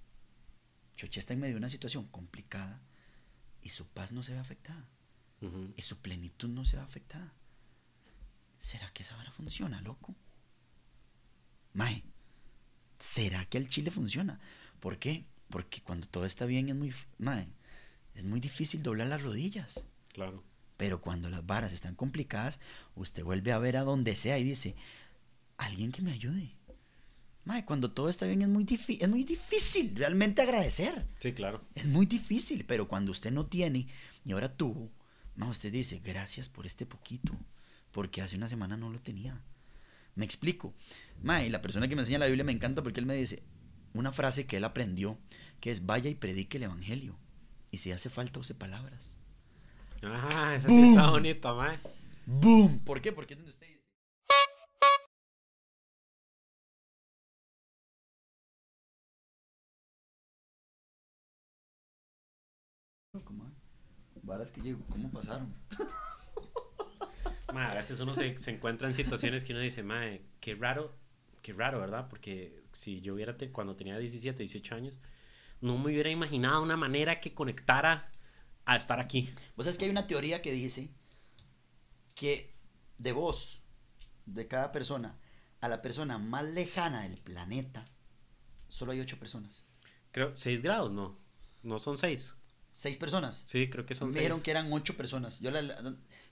Choché 0.96 1.18
está 1.18 1.34
en 1.34 1.40
medio 1.40 1.54
de 1.54 1.58
una 1.58 1.70
situación 1.70 2.06
complicada 2.06 2.80
y 3.62 3.70
su 3.70 3.88
paz 3.88 4.12
no 4.12 4.22
se 4.22 4.32
ve 4.32 4.38
afectada 4.38 4.88
y 5.40 5.82
su 5.82 5.98
plenitud 5.98 6.48
no 6.48 6.64
se 6.64 6.76
va 6.76 6.82
afectada. 6.82 7.32
¿Será 8.58 8.90
que 8.92 9.02
esa 9.02 9.16
vara 9.16 9.30
funciona, 9.32 9.80
loco? 9.82 10.14
Mae, 11.74 12.02
¿será 12.98 13.44
que 13.44 13.58
el 13.58 13.68
chile 13.68 13.90
funciona? 13.90 14.40
¿Por 14.80 14.98
qué? 14.98 15.26
Porque 15.50 15.82
cuando 15.82 16.06
todo 16.08 16.24
está 16.24 16.46
bien 16.46 16.68
es 16.68 16.74
muy, 16.74 16.92
mae, 17.18 17.48
es 18.14 18.24
muy 18.24 18.40
difícil 18.40 18.82
doblar 18.82 19.08
las 19.08 19.22
rodillas. 19.22 19.86
Claro. 20.12 20.42
Pero 20.76 21.00
cuando 21.00 21.30
las 21.30 21.46
varas 21.46 21.72
están 21.72 21.94
complicadas, 21.94 22.58
usted 22.94 23.22
vuelve 23.22 23.52
a 23.52 23.58
ver 23.58 23.76
a 23.76 23.84
donde 23.84 24.16
sea 24.16 24.38
y 24.38 24.44
dice, 24.44 24.74
alguien 25.58 25.92
que 25.92 26.02
me 26.02 26.12
ayude. 26.12 26.56
Mae, 27.44 27.64
cuando 27.64 27.92
todo 27.92 28.08
está 28.08 28.26
bien 28.26 28.42
es 28.42 28.48
muy, 28.48 28.66
es 28.68 29.08
muy 29.08 29.22
difícil 29.22 29.94
realmente 29.94 30.42
agradecer. 30.42 31.06
Sí, 31.20 31.32
claro. 31.32 31.62
Es 31.74 31.86
muy 31.86 32.06
difícil, 32.06 32.64
pero 32.66 32.88
cuando 32.88 33.12
usted 33.12 33.30
no 33.30 33.46
tiene 33.46 33.86
y 34.24 34.32
ahora 34.32 34.56
tuvo, 34.56 34.90
mae, 35.36 35.50
usted 35.50 35.72
dice, 35.72 36.00
gracias 36.04 36.48
por 36.48 36.66
este 36.66 36.86
poquito, 36.86 37.34
porque 37.92 38.22
hace 38.22 38.36
una 38.36 38.48
semana 38.48 38.76
no 38.76 38.90
lo 38.90 38.98
tenía. 39.00 39.40
Me 40.14 40.24
explico. 40.24 40.74
Mae, 41.22 41.50
la 41.50 41.62
persona 41.62 41.88
que 41.88 41.94
me 41.94 42.02
enseña 42.02 42.18
la 42.18 42.26
Biblia 42.26 42.44
me 42.44 42.52
encanta 42.52 42.82
porque 42.82 43.00
él 43.00 43.06
me 43.06 43.14
dice 43.14 43.42
una 43.94 44.12
frase 44.12 44.46
que 44.46 44.56
él 44.58 44.64
aprendió, 44.64 45.18
que 45.60 45.70
es 45.70 45.86
vaya 45.86 46.10
y 46.10 46.14
predique 46.14 46.56
el 46.56 46.64
evangelio. 46.64 47.16
Y 47.70 47.78
si 47.78 47.92
hace 47.92 48.10
falta, 48.10 48.40
use 48.40 48.54
palabras. 48.54 49.18
Ajá, 50.02 50.54
esa 50.54 50.68
sí 50.68 50.90
está 50.90 51.10
bonita, 51.10 51.52
mae. 51.54 51.78
¡Boom! 52.26 52.80
¿Por 52.80 53.00
qué? 53.00 53.12
Porque 53.12 53.34
es 53.34 53.38
donde 53.38 53.50
usted 53.50 53.66
Varas 64.26 64.50
que 64.50 64.60
llego, 64.60 64.84
¿cómo 64.90 65.10
pasaron? 65.10 65.54
a 67.48 67.74
veces 67.74 68.00
uno 68.00 68.12
se, 68.12 68.38
se, 68.38 68.50
encuentra 68.50 68.88
en 68.88 68.94
situaciones 68.94 69.44
que 69.44 69.52
uno 69.52 69.62
dice, 69.62 69.82
mae, 69.82 70.26
qué 70.40 70.56
raro, 70.56 70.94
qué 71.42 71.52
raro, 71.52 71.78
¿verdad? 71.78 72.08
Porque 72.10 72.64
si 72.72 73.00
yo 73.00 73.14
hubiera, 73.14 73.36
te, 73.36 73.50
cuando 73.52 73.76
tenía 73.76 73.96
17, 73.96 74.36
18 74.36 74.74
años, 74.74 75.00
no 75.60 75.78
me 75.78 75.86
hubiera 75.86 76.10
imaginado 76.10 76.62
una 76.62 76.76
manera 76.76 77.20
que 77.20 77.34
conectara 77.34 78.10
a 78.64 78.76
estar 78.76 79.00
aquí. 79.00 79.32
Vos 79.54 79.64
sabes 79.64 79.78
que 79.78 79.84
hay 79.84 79.90
una 79.90 80.08
teoría 80.08 80.42
que 80.42 80.52
dice 80.52 80.90
que 82.14 82.54
de 82.98 83.12
vos, 83.12 83.62
de 84.26 84.48
cada 84.48 84.72
persona, 84.72 85.18
a 85.60 85.68
la 85.68 85.82
persona 85.82 86.18
más 86.18 86.44
lejana 86.44 87.02
del 87.02 87.16
planeta, 87.18 87.84
solo 88.68 88.92
hay 88.92 89.00
ocho 89.00 89.18
personas. 89.18 89.64
Creo, 90.10 90.34
seis 90.34 90.62
grados, 90.62 90.90
no. 90.90 91.16
No 91.62 91.78
son 91.78 91.96
seis. 91.96 92.36
¿Seis 92.76 92.98
personas? 92.98 93.42
Sí, 93.46 93.70
creo 93.70 93.86
que 93.86 93.94
son 93.94 94.08
Me 94.08 94.12
seis. 94.12 94.24
dijeron 94.24 94.42
que 94.42 94.50
eran 94.50 94.70
ocho 94.70 94.98
personas. 94.98 95.40
Yo 95.40 95.50
la, 95.50 95.62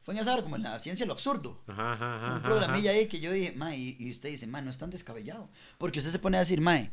fue 0.03 0.13
en 0.13 0.21
esa 0.21 0.43
como 0.43 0.57
en 0.57 0.63
la 0.63 0.79
ciencia 0.79 1.07
lo 1.07 1.15
absurdo. 1.15 1.63
Ajá, 1.67 1.95
ajá, 1.95 2.17
ajá, 2.17 2.37
un 2.37 2.43
programilla 2.43 2.91
ahí 2.91 3.09
que 3.09 3.19
yo 3.19 3.33
dije, 3.33 3.53
mae, 3.53 3.79
y, 3.79 4.11
usted 4.11 4.29
dice, 4.29 4.47
mae, 4.47 4.61
no 4.61 4.71
es 4.71 4.77
tan 4.77 4.91
descabellado. 4.91 5.49
Porque 5.79 6.01
usted 6.01 6.13
se 6.13 6.19
pone 6.19 6.37
a 6.37 6.41
decir, 6.41 6.61
mae, 6.61 6.91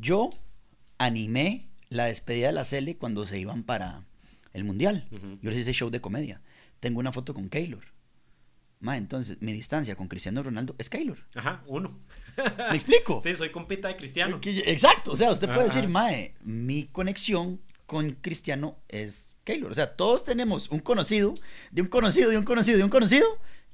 yo 0.00 0.30
animé 0.96 1.68
la 1.90 2.06
despedida 2.06 2.46
de 2.46 2.54
la 2.54 2.64
Cele 2.64 2.96
cuando 2.96 3.26
se 3.26 3.38
iban 3.38 3.62
para 3.62 4.06
el 4.54 4.64
Mundial. 4.64 5.06
Yo 5.42 5.50
les 5.50 5.60
hice 5.60 5.74
show 5.74 5.90
de 5.90 6.00
comedia. 6.00 6.40
Tengo 6.80 6.98
una 6.98 7.12
foto 7.12 7.34
con 7.34 7.50
Keylor. 7.50 7.84
Ma, 8.80 8.96
entonces, 8.96 9.36
mi 9.42 9.52
distancia 9.52 9.96
con 9.96 10.08
Cristiano 10.08 10.42
Ronaldo 10.42 10.74
es 10.78 10.88
Keylor. 10.88 11.18
Ajá, 11.34 11.62
uno. 11.66 12.00
¿Me 12.70 12.74
explico? 12.74 13.20
Sí, 13.22 13.34
soy 13.34 13.50
compita 13.50 13.88
de 13.88 13.96
Cristiano. 13.98 14.40
Exacto, 14.42 15.12
o 15.12 15.16
sea, 15.16 15.30
usted 15.30 15.52
puede 15.52 15.64
decir, 15.64 15.88
mae, 15.88 16.36
mi 16.40 16.84
conexión 16.84 17.60
con 17.88 18.12
Cristiano 18.12 18.78
es 18.88 19.34
Keylor. 19.44 19.72
O 19.72 19.74
sea, 19.74 19.96
todos 19.96 20.22
tenemos 20.22 20.70
un 20.70 20.80
conocido, 20.80 21.32
de 21.70 21.80
un 21.80 21.88
conocido, 21.88 22.30
de 22.30 22.36
un 22.36 22.44
conocido, 22.44 22.76
de 22.76 22.84
un 22.84 22.90
conocido, 22.90 23.26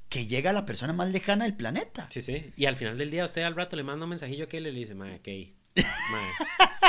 que 0.09 0.27
llega 0.27 0.51
a 0.51 0.53
la 0.53 0.65
persona 0.65 0.93
más 0.93 1.11
lejana 1.11 1.45
del 1.45 1.55
planeta. 1.55 2.07
Sí, 2.13 2.23
sí. 2.23 2.53
Y 2.57 2.67
al 2.67 2.77
final 2.77 2.97
del 2.97 3.11
día, 3.11 3.25
usted 3.25 3.43
al 3.43 3.57
rato 3.57 3.75
le 3.75 3.83
manda 3.83 4.05
un 4.05 4.11
mensajillo 4.11 4.45
a 4.45 4.49
Keylor 4.49 4.71
y 4.71 4.73
le 4.73 4.81
dice, 4.81 4.95
mae, 4.95 5.21
Key. 5.21 5.57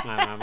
Mae, 0.06 0.38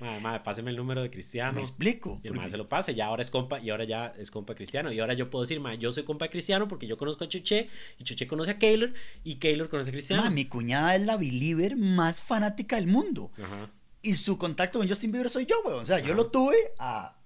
mae, 0.00 0.20
mae, 0.20 0.40
páseme 0.40 0.70
el 0.70 0.76
número 0.76 1.00
de 1.00 1.10
Cristiano. 1.10 1.52
Me 1.52 1.60
explico. 1.60 2.20
Y 2.24 2.28
el 2.28 2.50
se 2.50 2.56
lo 2.56 2.68
pase, 2.68 2.96
ya 2.96 3.06
ahora 3.06 3.22
es 3.22 3.30
compa, 3.30 3.60
y 3.60 3.70
ahora 3.70 3.84
ya 3.84 4.12
es 4.18 4.32
compa 4.32 4.56
Cristiano. 4.56 4.90
Y 4.90 4.98
ahora 4.98 5.14
yo 5.14 5.30
puedo 5.30 5.44
decir, 5.44 5.60
mae, 5.60 5.78
yo 5.78 5.92
soy 5.92 6.02
compa 6.02 6.26
Cristiano 6.26 6.66
porque 6.66 6.88
yo 6.88 6.96
conozco 6.96 7.22
a 7.22 7.28
Chuché, 7.28 7.68
y 7.98 8.02
Chuché 8.02 8.26
conoce 8.26 8.50
a 8.50 8.58
Keylor, 8.58 8.92
y 9.22 9.36
Keylor 9.36 9.70
conoce 9.70 9.90
a 9.90 9.92
Cristiano. 9.92 10.28
mi 10.32 10.46
cuñada 10.46 10.96
es 10.96 11.02
la 11.02 11.16
believer 11.16 11.76
más 11.76 12.20
fanática 12.20 12.74
del 12.74 12.88
mundo. 12.88 13.30
Ajá. 13.40 13.70
Y 14.02 14.14
su 14.14 14.38
contacto 14.38 14.78
con 14.78 14.88
Justin 14.88 15.12
Bieber 15.12 15.30
soy 15.30 15.46
yo, 15.46 15.60
weón. 15.64 15.82
O 15.82 15.86
sea, 15.86 15.98
yo 16.00 16.14
lo 16.14 16.26
tuve 16.26 16.56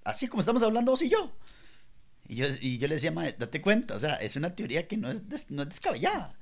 así 0.05 0.29
como 0.29 0.41
estamos 0.41 0.63
hablando 0.63 0.91
vos 0.91 1.03
y 1.03 1.09
yo. 1.09 1.33
Y 2.27 2.37
yo, 2.37 2.47
y 2.61 2.79
yo 2.79 2.89
le 2.89 2.95
decía, 2.95 3.11
mae, 3.11 3.35
date 3.39 3.61
cuenta, 3.61 3.95
o 3.95 3.99
sea, 3.99 4.15
es 4.17 4.37
una 4.37 4.55
teoría 4.55 4.89
que 4.89 4.97
no 4.97 5.11
es, 5.11 5.51
no 5.51 5.63
es 5.63 5.69
descabellada. 5.69 6.35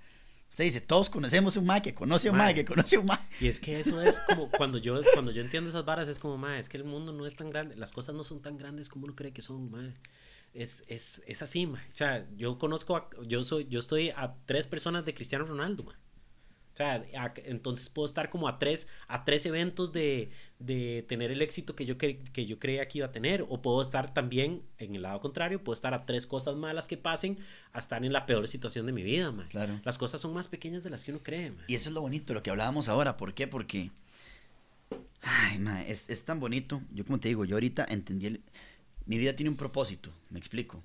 Usted 0.52 0.64
dice, 0.64 0.80
todos 0.82 1.08
conocemos 1.08 1.56
un 1.56 1.64
mae 1.64 1.80
que 1.80 1.94
conoce 1.94 2.28
un 2.28 2.36
mae 2.36 2.54
que 2.54 2.66
conoce 2.66 2.98
un 2.98 3.06
mae. 3.06 3.18
Y 3.40 3.48
es 3.48 3.58
que 3.58 3.80
eso 3.80 4.02
es 4.02 4.20
como 4.28 4.50
cuando 4.50 4.76
yo, 4.76 5.00
cuando 5.14 5.32
yo 5.32 5.40
entiendo 5.40 5.70
esas 5.70 5.86
varas, 5.86 6.08
es 6.08 6.18
como, 6.18 6.36
mae, 6.36 6.60
es 6.60 6.68
que 6.68 6.76
el 6.76 6.84
mundo 6.84 7.10
no 7.10 7.26
es 7.26 7.34
tan 7.34 7.48
grande, 7.48 7.74
las 7.74 7.90
cosas 7.90 8.14
no 8.14 8.22
son 8.22 8.42
tan 8.42 8.58
grandes 8.58 8.90
como 8.90 9.06
uno 9.06 9.16
cree 9.16 9.32
que 9.32 9.40
son, 9.40 9.70
mae. 9.70 9.94
Es, 10.52 10.84
es, 10.88 11.22
es 11.26 11.40
así, 11.40 11.66
mae. 11.66 11.82
O 11.90 11.96
sea, 11.96 12.28
yo 12.36 12.58
conozco, 12.58 13.08
yo 13.26 13.42
soy, 13.44 13.66
yo 13.70 13.78
estoy 13.78 14.10
a 14.10 14.34
tres 14.44 14.66
personas 14.66 15.06
de 15.06 15.14
Cristiano 15.14 15.46
Ronaldo, 15.46 15.84
mae. 15.84 15.96
O 16.72 16.76
sea, 16.76 17.04
entonces 17.44 17.90
puedo 17.90 18.06
estar 18.06 18.30
como 18.30 18.48
a 18.48 18.58
tres, 18.58 18.88
a 19.06 19.24
tres 19.24 19.44
eventos 19.44 19.92
de, 19.92 20.30
de 20.58 21.04
tener 21.06 21.30
el 21.30 21.42
éxito 21.42 21.76
que 21.76 21.84
yo, 21.84 21.98
que 21.98 22.46
yo 22.46 22.58
creía 22.58 22.88
que 22.88 22.98
iba 22.98 23.08
a 23.08 23.12
tener. 23.12 23.44
O 23.50 23.60
puedo 23.60 23.82
estar 23.82 24.14
también, 24.14 24.62
en 24.78 24.94
el 24.94 25.02
lado 25.02 25.20
contrario, 25.20 25.62
puedo 25.62 25.74
estar 25.74 25.92
a 25.92 26.06
tres 26.06 26.26
cosas 26.26 26.56
malas 26.56 26.88
que 26.88 26.96
pasen 26.96 27.38
a 27.72 27.78
estar 27.78 28.02
en 28.04 28.12
la 28.12 28.24
peor 28.24 28.48
situación 28.48 28.86
de 28.86 28.92
mi 28.92 29.02
vida, 29.02 29.30
man. 29.30 29.48
Claro. 29.50 29.80
Las 29.84 29.98
cosas 29.98 30.22
son 30.22 30.32
más 30.32 30.48
pequeñas 30.48 30.82
de 30.82 30.88
las 30.88 31.04
que 31.04 31.10
uno 31.10 31.22
cree, 31.22 31.50
man. 31.50 31.64
Y 31.68 31.74
eso 31.74 31.90
es 31.90 31.94
lo 31.94 32.00
bonito, 32.00 32.32
lo 32.32 32.42
que 32.42 32.48
hablábamos 32.48 32.88
ahora. 32.88 33.18
¿Por 33.18 33.34
qué? 33.34 33.46
Porque... 33.46 33.90
Ay, 35.20 35.58
man, 35.58 35.84
es, 35.86 36.08
es 36.08 36.24
tan 36.24 36.40
bonito. 36.40 36.80
Yo 36.92 37.04
como 37.04 37.20
te 37.20 37.28
digo, 37.28 37.44
yo 37.44 37.56
ahorita 37.56 37.86
entendí... 37.88 38.26
El... 38.26 38.40
Mi 39.04 39.18
vida 39.18 39.36
tiene 39.36 39.50
un 39.50 39.56
propósito, 39.56 40.10
me 40.30 40.38
explico. 40.38 40.82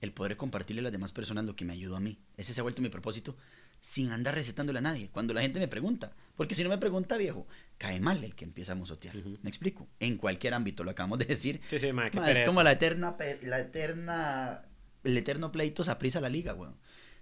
El 0.00 0.12
poder 0.12 0.36
compartirle 0.36 0.80
a 0.80 0.84
las 0.84 0.92
demás 0.92 1.12
personas 1.12 1.44
lo 1.44 1.56
que 1.56 1.64
me 1.64 1.72
ayudó 1.72 1.96
a 1.96 2.00
mí. 2.00 2.18
Ese 2.36 2.54
se 2.54 2.60
ha 2.60 2.62
vuelto 2.62 2.80
mi 2.80 2.88
propósito 2.88 3.36
sin 3.80 4.10
andar 4.10 4.34
recetándole 4.34 4.78
a 4.78 4.82
nadie. 4.82 5.08
Cuando 5.10 5.34
la 5.34 5.42
gente 5.42 5.58
me 5.58 5.68
pregunta, 5.68 6.12
porque 6.36 6.54
si 6.54 6.62
no 6.62 6.68
me 6.68 6.78
pregunta, 6.78 7.16
viejo, 7.16 7.46
cae 7.78 8.00
mal 8.00 8.22
el 8.24 8.34
que 8.34 8.44
empieza 8.44 8.72
a 8.72 8.74
mozotear. 8.74 9.16
¿Me 9.42 9.48
explico? 9.48 9.88
En 10.00 10.16
cualquier 10.16 10.54
ámbito, 10.54 10.84
lo 10.84 10.90
acabamos 10.90 11.18
de 11.18 11.24
decir. 11.24 11.60
Sí, 11.70 11.78
sí, 11.78 11.90
es 12.26 12.42
como 12.42 12.62
la 12.62 12.72
eterna, 12.72 13.16
la 13.42 13.60
eterna, 13.60 14.62
el 15.04 15.16
eterno 15.16 15.52
pleito 15.52 15.84
se 15.84 15.90
aprisa 15.90 16.20
la 16.20 16.28
liga, 16.28 16.54
weón. 16.54 16.76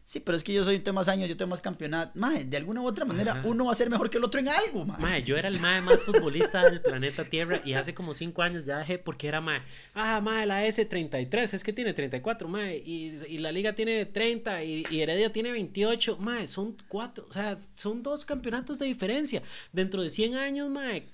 Sí, 0.04 0.20
pero 0.20 0.36
es 0.36 0.44
que 0.44 0.52
yo 0.52 0.62
soy 0.64 0.80
tengo 0.80 0.96
más 0.96 1.08
años, 1.08 1.28
yo 1.30 1.36
tengo 1.36 1.48
más 1.48 1.62
campeonato. 1.62 2.12
Mae, 2.18 2.44
de 2.44 2.56
alguna 2.58 2.82
u 2.82 2.86
otra 2.86 3.06
manera 3.06 3.40
uno 3.44 3.64
va 3.64 3.72
a 3.72 3.74
ser 3.74 3.88
mejor 3.88 4.10
que 4.10 4.18
el 4.18 4.24
otro 4.24 4.38
en 4.38 4.48
algo, 4.48 4.84
mae. 4.84 4.98
mae 4.98 5.22
yo 5.22 5.36
era 5.36 5.48
el 5.48 5.58
mae 5.60 5.80
más 5.80 5.98
futbolista 6.00 6.62
del 6.62 6.82
planeta 6.82 7.24
Tierra 7.24 7.62
y 7.64 7.72
hace 7.72 7.94
como 7.94 8.12
cinco 8.12 8.42
años 8.42 8.66
ya 8.66 8.78
dejé 8.78 8.98
porque 8.98 9.28
era 9.28 9.40
mae. 9.40 9.62
Ah, 9.94 10.20
mae, 10.20 10.44
la 10.44 10.66
S33, 10.66 11.54
es 11.54 11.64
que 11.64 11.72
tiene 11.72 11.94
34, 11.94 12.48
mae. 12.48 12.76
Y, 12.84 13.14
y 13.28 13.38
la 13.38 13.50
liga 13.50 13.74
tiene 13.74 14.04
30 14.04 14.62
y, 14.62 14.84
y, 14.90 15.00
Heredia 15.00 15.32
tiene 15.32 15.52
28. 15.52 16.18
Mae, 16.18 16.46
son 16.48 16.76
cuatro, 16.86 17.26
o 17.28 17.32
sea, 17.32 17.58
son 17.74 18.02
dos 18.02 18.26
campeonatos 18.26 18.78
de 18.78 18.86
diferencia. 18.86 19.42
Dentro 19.72 20.02
de 20.02 20.10
100 20.10 20.34
años, 20.34 20.68
mae, 20.68 21.06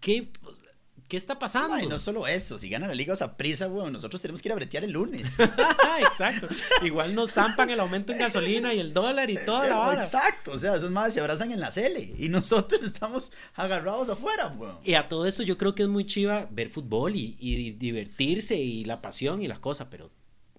¿qué? 0.00 0.28
¿Qué 1.10 1.16
está 1.16 1.40
pasando? 1.40 1.76
y 1.80 1.88
no 1.88 1.98
solo 1.98 2.28
eso, 2.28 2.56
si 2.56 2.70
gana 2.70 2.86
la 2.86 2.94
liga 2.94 3.14
a 3.20 3.36
prisa, 3.36 3.66
bueno, 3.66 3.90
nosotros 3.90 4.22
tenemos 4.22 4.40
que 4.40 4.46
ir 4.46 4.52
a 4.52 4.54
bretear 4.54 4.84
el 4.84 4.92
lunes. 4.92 5.36
Exacto. 5.98 6.46
Igual 6.84 7.16
nos 7.16 7.32
zampan 7.32 7.68
el 7.68 7.80
aumento 7.80 8.12
en 8.12 8.18
gasolina 8.18 8.72
y 8.72 8.78
el 8.78 8.94
dólar 8.94 9.28
y 9.28 9.36
toda 9.44 9.66
la 9.66 9.80
hora. 9.80 10.04
Exacto, 10.04 10.52
o 10.52 10.58
sea, 10.60 10.76
esos 10.76 10.92
madres 10.92 11.14
se 11.14 11.20
abrazan 11.20 11.50
en 11.50 11.58
la 11.58 11.72
cele 11.72 12.14
y 12.16 12.28
nosotros 12.28 12.80
estamos 12.84 13.32
agarrados 13.56 14.08
afuera, 14.08 14.54
weón. 14.56 14.78
Y 14.84 14.94
a 14.94 15.08
todo 15.08 15.26
esto 15.26 15.42
yo 15.42 15.58
creo 15.58 15.74
que 15.74 15.82
es 15.82 15.88
muy 15.88 16.06
chiva 16.06 16.46
ver 16.48 16.70
fútbol 16.70 17.16
y, 17.16 17.72
divertirse 17.72 18.54
y 18.54 18.84
la 18.84 19.02
pasión 19.02 19.42
y 19.42 19.48
las 19.48 19.58
cosas, 19.58 19.88
pero 19.90 20.12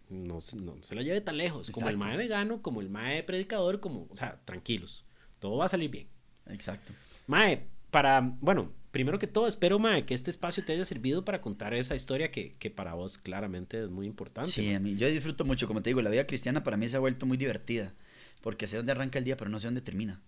no, 0.09 0.39
no, 0.57 0.83
se 0.83 0.95
lo 0.95 1.01
lleve 1.01 1.21
tan 1.21 1.37
lejos. 1.37 1.71
Como 1.71 1.87
el 1.87 1.95
mae 1.95 2.17
vegano, 2.17 2.61
como 2.61 2.81
el 2.81 2.89
mae 2.89 3.23
predicador, 3.23 3.79
como, 3.79 4.05
o 4.09 4.17
sea, 4.17 4.37
tranquilos. 4.43 5.05
Todo 5.39 5.55
va 5.55 5.65
a 5.65 5.69
salir 5.69 5.89
bien. 5.89 6.09
Exacto. 6.47 6.91
Mae, 7.27 7.67
para, 7.89 8.19
bueno, 8.41 8.80
primero 8.91 9.19
que 9.19 9.27
todo, 9.27 9.47
espero, 9.47 9.79
Mae, 9.79 10.05
que 10.05 10.13
este 10.13 10.29
espacio 10.29 10.63
te 10.63 10.73
haya 10.73 10.85
servido 10.85 11.25
para 11.25 11.41
contar 11.41 11.73
esa 11.73 11.95
historia 11.95 12.31
que, 12.31 12.55
que 12.57 12.69
para 12.69 12.93
vos 12.93 13.17
claramente 13.17 13.83
es 13.83 13.89
muy 13.89 14.05
importante. 14.05 14.51
Sí, 14.51 14.73
a 14.73 14.79
mí, 14.79 14.95
yo 14.95 15.07
disfruto 15.07 15.45
mucho, 15.45 15.67
como 15.67 15.81
te 15.81 15.89
digo, 15.89 16.01
la 16.01 16.09
vida 16.09 16.27
cristiana 16.27 16.63
para 16.63 16.77
mí 16.77 16.87
se 16.89 16.97
ha 16.97 16.99
vuelto 16.99 17.25
muy 17.25 17.37
divertida, 17.37 17.93
porque 18.41 18.67
sé 18.67 18.77
dónde 18.77 18.91
arranca 18.91 19.19
el 19.19 19.25
día, 19.25 19.37
pero 19.37 19.49
no 19.49 19.59
sé 19.59 19.67
dónde 19.67 19.81
termina. 19.81 20.21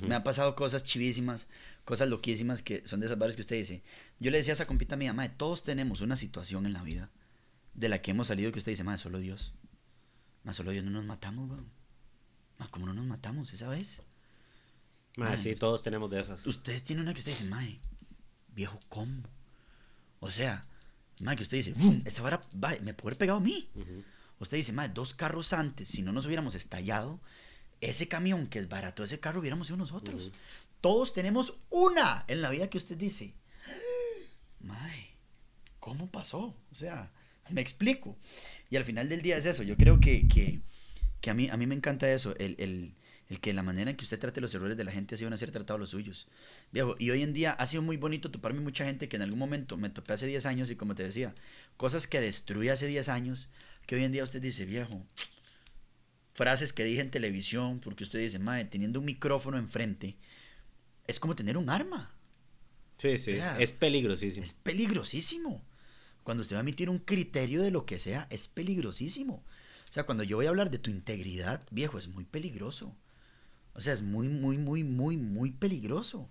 Me 0.00 0.14
han 0.14 0.22
pasado 0.22 0.56
cosas 0.56 0.84
chivísimas, 0.84 1.48
cosas 1.84 2.08
loquísimas 2.08 2.62
que 2.62 2.86
son 2.86 3.00
de 3.00 3.06
esas 3.06 3.18
barras 3.18 3.36
que 3.36 3.42
usted 3.42 3.56
dice. 3.56 3.82
Yo 4.20 4.30
le 4.30 4.38
decía 4.38 4.52
a 4.52 4.54
esa 4.54 4.66
compita 4.66 4.96
mía, 4.96 5.12
Mae, 5.12 5.28
todos 5.28 5.64
tenemos 5.64 6.00
una 6.00 6.16
situación 6.16 6.64
en 6.64 6.72
la 6.72 6.82
vida 6.82 7.10
de 7.74 7.90
la 7.90 8.00
que 8.00 8.12
hemos 8.12 8.28
salido 8.28 8.50
que 8.52 8.58
usted 8.58 8.72
dice, 8.72 8.84
Mae, 8.84 8.96
solo 8.96 9.18
Dios. 9.18 9.52
Mae, 10.44 10.54
solo 10.54 10.70
Dios 10.70 10.82
no 10.82 10.90
nos 10.90 11.04
matamos, 11.04 11.50
weón. 11.50 11.68
Mae, 12.58 12.70
¿cómo 12.70 12.86
no 12.86 12.94
nos 12.94 13.04
matamos 13.04 13.52
esa 13.52 13.68
vez? 13.68 14.00
Mae, 15.18 15.36
sí, 15.36 15.54
todos 15.54 15.82
tenemos 15.82 16.10
de 16.10 16.20
esas. 16.20 16.46
Usted 16.46 16.82
tiene 16.82 17.02
una 17.02 17.12
que 17.12 17.18
usted 17.18 17.32
dice, 17.32 17.44
Mae, 17.44 17.78
viejo, 18.54 18.78
¿cómo? 18.88 19.22
O 20.20 20.30
sea, 20.30 20.62
madre, 21.20 21.36
que 21.38 21.42
usted 21.42 21.56
dice, 21.58 21.72
¡Bum! 21.72 22.02
esa 22.04 22.22
vara 22.22 22.40
me 22.82 22.94
puede 22.94 23.12
haber 23.12 23.18
pegado 23.18 23.38
a 23.38 23.42
mí. 23.42 23.68
Usted 24.38 24.56
dice, 24.56 24.72
madre, 24.72 24.92
dos 24.94 25.14
carros 25.14 25.52
antes, 25.52 25.88
si 25.88 26.02
no 26.02 26.12
nos 26.12 26.26
hubiéramos 26.26 26.54
estallado, 26.54 27.20
ese 27.80 28.08
camión 28.08 28.46
que 28.46 28.58
es 28.58 28.68
barato, 28.68 29.04
ese 29.04 29.20
carro 29.20 29.40
hubiéramos 29.40 29.66
sido 29.66 29.76
nosotros. 29.76 30.32
Todos 30.80 31.12
tenemos 31.12 31.54
una 31.70 32.24
en 32.28 32.42
la 32.42 32.50
vida 32.50 32.68
que 32.68 32.78
usted 32.78 32.96
dice, 32.96 33.34
madre, 34.60 35.16
¿cómo 35.80 36.10
pasó? 36.10 36.56
O 36.70 36.74
sea, 36.74 37.12
Me 37.50 37.60
explico. 37.60 38.16
Y 38.70 38.76
al 38.76 38.84
final 38.84 39.08
del 39.08 39.20
día 39.22 39.36
es 39.36 39.46
eso. 39.46 39.62
Yo 39.62 39.76
creo 39.76 40.00
que, 40.00 40.26
que, 40.28 40.60
que 41.20 41.30
a, 41.30 41.34
mí, 41.34 41.48
a 41.48 41.56
mí 41.56 41.66
me 41.66 41.74
encanta 41.74 42.10
eso. 42.10 42.34
El, 42.38 42.56
el, 42.58 42.94
el, 43.32 43.40
que 43.40 43.52
la 43.52 43.62
manera 43.62 43.90
en 43.90 43.96
que 43.96 44.04
usted 44.04 44.18
trate 44.18 44.40
los 44.40 44.54
errores 44.54 44.76
de 44.76 44.84
la 44.84 44.92
gente 44.92 45.14
así 45.14 45.24
van 45.24 45.32
a 45.32 45.36
ser 45.36 45.50
tratados 45.50 45.80
los 45.80 45.90
suyos. 45.90 46.28
Viejo, 46.70 46.96
y 46.98 47.10
hoy 47.10 47.22
en 47.22 47.32
día 47.32 47.52
ha 47.52 47.66
sido 47.66 47.82
muy 47.82 47.96
bonito 47.96 48.30
toparme 48.30 48.60
mucha 48.60 48.84
gente 48.84 49.08
que 49.08 49.16
en 49.16 49.22
algún 49.22 49.38
momento 49.38 49.76
me 49.76 49.90
topé 49.90 50.12
hace 50.12 50.26
10 50.26 50.46
años 50.46 50.70
y 50.70 50.76
como 50.76 50.94
te 50.94 51.04
decía, 51.04 51.34
cosas 51.76 52.06
que 52.06 52.20
destruí 52.20 52.68
hace 52.68 52.86
10 52.86 53.08
años, 53.08 53.48
que 53.86 53.96
hoy 53.96 54.04
en 54.04 54.12
día 54.12 54.24
usted 54.24 54.40
dice, 54.40 54.64
viejo, 54.64 55.04
frases 56.34 56.72
que 56.72 56.84
dije 56.84 57.00
en 57.00 57.10
televisión, 57.10 57.80
porque 57.80 58.04
usted 58.04 58.18
dice, 58.18 58.38
madre, 58.38 58.66
teniendo 58.66 59.00
un 59.00 59.06
micrófono 59.06 59.58
enfrente, 59.58 60.16
es 61.06 61.18
como 61.18 61.34
tener 61.34 61.56
un 61.56 61.70
arma. 61.70 62.14
Sí, 62.98 63.18
sí, 63.18 63.38
es 63.58 63.72
peligrosísimo. 63.72 64.44
Es 64.44 64.54
peligrosísimo. 64.54 65.64
Cuando 66.22 66.42
usted 66.42 66.54
va 66.54 66.60
a 66.60 66.62
emitir 66.62 66.88
un 66.88 66.98
criterio 66.98 67.62
de 67.62 67.72
lo 67.72 67.84
que 67.84 67.98
sea, 67.98 68.28
es 68.30 68.46
peligrosísimo. 68.46 69.42
O 69.92 69.92
sea, 69.92 70.04
cuando 70.04 70.22
yo 70.22 70.36
voy 70.36 70.46
a 70.46 70.50
hablar 70.50 70.70
de 70.70 70.78
tu 70.78 70.90
integridad, 70.90 71.66
viejo, 71.70 71.98
es 71.98 72.08
muy 72.08 72.24
peligroso. 72.24 72.96
O 73.74 73.80
sea, 73.80 73.92
es 73.92 74.02
muy, 74.02 74.28
muy, 74.28 74.58
muy, 74.58 74.84
muy, 74.84 75.16
muy 75.16 75.50
peligroso. 75.50 76.28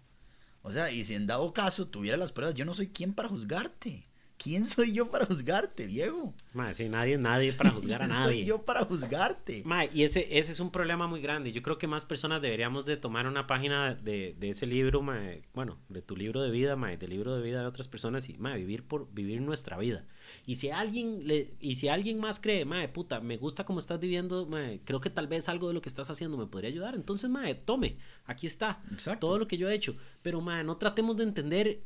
O 0.61 0.71
sea, 0.71 0.91
y 0.91 1.03
si 1.05 1.15
en 1.15 1.27
dado 1.27 1.53
caso 1.53 1.87
tuviera 1.87 2.17
las 2.17 2.31
pruebas, 2.31 2.55
yo 2.55 2.65
no 2.65 2.73
soy 2.73 2.89
quien 2.89 3.13
para 3.13 3.29
juzgarte. 3.29 4.07
¿Quién 4.43 4.65
soy 4.65 4.91
yo 4.91 5.11
para 5.11 5.27
juzgarte, 5.27 5.85
viejo? 5.85 6.33
Ma, 6.53 6.73
sí, 6.73 6.89
nadie, 6.89 7.15
nadie 7.19 7.53
para 7.53 7.69
juzgar 7.69 8.01
a 8.01 8.07
nadie. 8.07 8.37
soy 8.37 8.45
yo 8.45 8.65
para 8.65 8.83
juzgarte? 8.85 9.61
Ma, 9.65 9.85
y 9.85 10.01
ese, 10.01 10.39
ese 10.39 10.51
es 10.51 10.59
un 10.59 10.71
problema 10.71 11.05
muy 11.05 11.21
grande. 11.21 11.51
Yo 11.51 11.61
creo 11.61 11.77
que 11.77 11.85
más 11.85 12.05
personas 12.05 12.41
deberíamos 12.41 12.87
de 12.87 12.97
tomar 12.97 13.27
una 13.27 13.45
página 13.45 13.93
de, 13.93 14.35
de 14.39 14.49
ese 14.49 14.65
libro, 14.65 15.03
ma, 15.03 15.21
bueno, 15.53 15.77
de 15.89 16.01
tu 16.01 16.15
libro 16.17 16.41
de 16.41 16.49
vida, 16.49 16.75
ma, 16.75 16.89
del 16.95 17.11
libro 17.11 17.35
de 17.35 17.43
vida 17.43 17.61
de 17.61 17.67
otras 17.67 17.87
personas 17.87 18.29
y 18.29 18.37
ma, 18.39 18.55
vivir 18.55 18.83
por 18.83 19.13
vivir 19.13 19.41
nuestra 19.41 19.77
vida. 19.77 20.05
Y 20.47 20.55
si 20.55 20.71
alguien 20.71 21.27
le, 21.27 21.53
y 21.59 21.75
si 21.75 21.87
alguien 21.89 22.19
más 22.19 22.39
cree, 22.39 22.65
ma, 22.65 22.87
puta, 22.91 23.19
me 23.19 23.37
gusta 23.37 23.63
cómo 23.63 23.77
estás 23.77 23.99
viviendo, 23.99 24.47
ma, 24.47 24.71
creo 24.85 25.01
que 25.01 25.11
tal 25.11 25.27
vez 25.27 25.49
algo 25.49 25.67
de 25.67 25.75
lo 25.75 25.81
que 25.83 25.89
estás 25.89 26.09
haciendo 26.09 26.35
me 26.37 26.47
podría 26.47 26.69
ayudar. 26.71 26.95
Entonces, 26.95 27.29
ma, 27.29 27.43
tome, 27.53 27.97
aquí 28.25 28.47
está 28.47 28.81
Exacto. 28.91 29.27
todo 29.27 29.37
lo 29.37 29.47
que 29.47 29.57
yo 29.59 29.69
he 29.69 29.75
hecho. 29.75 29.95
Pero, 30.23 30.41
ma, 30.41 30.63
no 30.63 30.77
tratemos 30.77 31.15
de 31.17 31.23
entender 31.25 31.83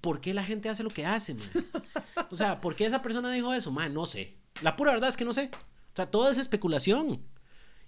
por 0.00 0.20
qué 0.20 0.34
la 0.34 0.44
gente 0.44 0.68
hace 0.68 0.82
lo 0.82 0.90
que 0.90 1.06
hace, 1.06 1.34
man. 1.34 1.48
O 2.30 2.36
sea, 2.36 2.60
¿por 2.60 2.74
qué 2.74 2.86
esa 2.86 3.02
persona 3.02 3.32
dijo 3.32 3.52
eso? 3.54 3.70
Man, 3.70 3.94
no 3.94 4.06
sé. 4.06 4.36
La 4.62 4.76
pura 4.76 4.92
verdad 4.92 5.08
es 5.08 5.16
que 5.16 5.24
no 5.24 5.32
sé. 5.32 5.50
O 5.52 5.96
sea, 5.96 6.10
todo 6.10 6.30
es 6.30 6.38
especulación. 6.38 7.20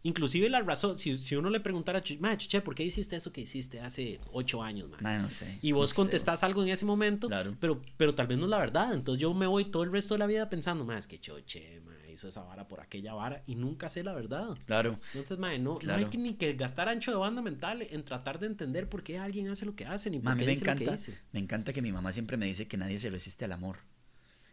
Inclusive 0.05 0.49
la 0.49 0.61
razón, 0.61 0.99
si, 0.99 1.17
si 1.17 1.35
uno 1.35 1.51
le 1.51 1.59
preguntara, 1.59 2.03
man, 2.21 2.39
chuche, 2.39 2.61
¿por 2.61 2.75
qué 2.75 2.85
hiciste 2.85 3.17
eso 3.17 3.33
que 3.33 3.41
hiciste 3.41 3.81
hace 3.81 4.21
ocho 4.33 4.63
años, 4.63 4.89
man? 4.89 5.23
no 5.23 5.29
sé. 5.29 5.59
Y 5.61 5.73
vos 5.73 5.93
contestás 5.93 6.45
algo 6.45 6.63
en 6.63 6.69
ese 6.69 6.85
momento, 6.85 7.27
claro. 7.27 7.57
pero, 7.59 7.83
pero 7.97 8.15
tal 8.15 8.29
vez 8.29 8.39
no 8.39 8.45
es 8.45 8.51
la 8.51 8.59
verdad. 8.59 8.95
Entonces 8.95 9.21
yo 9.21 9.35
me 9.35 9.47
voy 9.47 9.65
todo 9.67 9.83
el 9.83 9.91
resto 9.91 10.15
de 10.15 10.19
la 10.19 10.27
vida 10.27 10.49
pensando, 10.49 10.85
man, 10.85 10.99
es 10.99 11.09
que 11.09 11.19
choche, 11.19 11.81
man, 11.85 11.98
hizo 12.19 12.29
esa 12.29 12.43
vara 12.43 12.69
por 12.69 12.81
aquella 12.81 13.14
vara 13.14 13.43
y 13.47 13.55
nunca 13.55 13.89
sé 13.89 14.03
la 14.03 14.12
verdad. 14.12 14.57
Claro. 14.66 14.99
Entonces, 15.12 15.39
man, 15.39 15.62
no, 15.62 15.79
no 15.83 15.95
hay 15.95 16.07
que 16.07 16.19
ni 16.19 16.35
que 16.35 16.53
gastar 16.55 16.89
ancho 16.89 17.11
de 17.11 17.16
banda 17.16 17.41
mental 17.41 17.83
en 17.83 18.05
tratar 18.05 18.39
de 18.39 18.47
entender 18.47 18.89
por 18.89 19.03
qué 19.03 19.19
alguien 19.19 19.49
hace 19.49 19.64
lo 19.64 19.75
que 19.75 19.87
hace, 19.87 20.11
ni 20.11 20.19
por 20.19 20.37
qué 20.37 20.45
me 20.45 20.51
dice 20.51 20.64
encanta, 20.64 20.85
lo 20.85 20.91
que 20.91 20.97
dice. 20.97 21.19
Me 21.33 21.41
encanta 21.41 21.73
que 21.73 21.83
mi 21.83 21.93
mamá 21.93 22.12
siempre 22.12 22.37
me 22.37 22.47
dice 22.47 22.66
que 22.69 22.77
nadie 22.77 22.99
se 22.99 23.11
resiste 23.11 23.45
al 23.45 23.53
amor. 23.53 23.79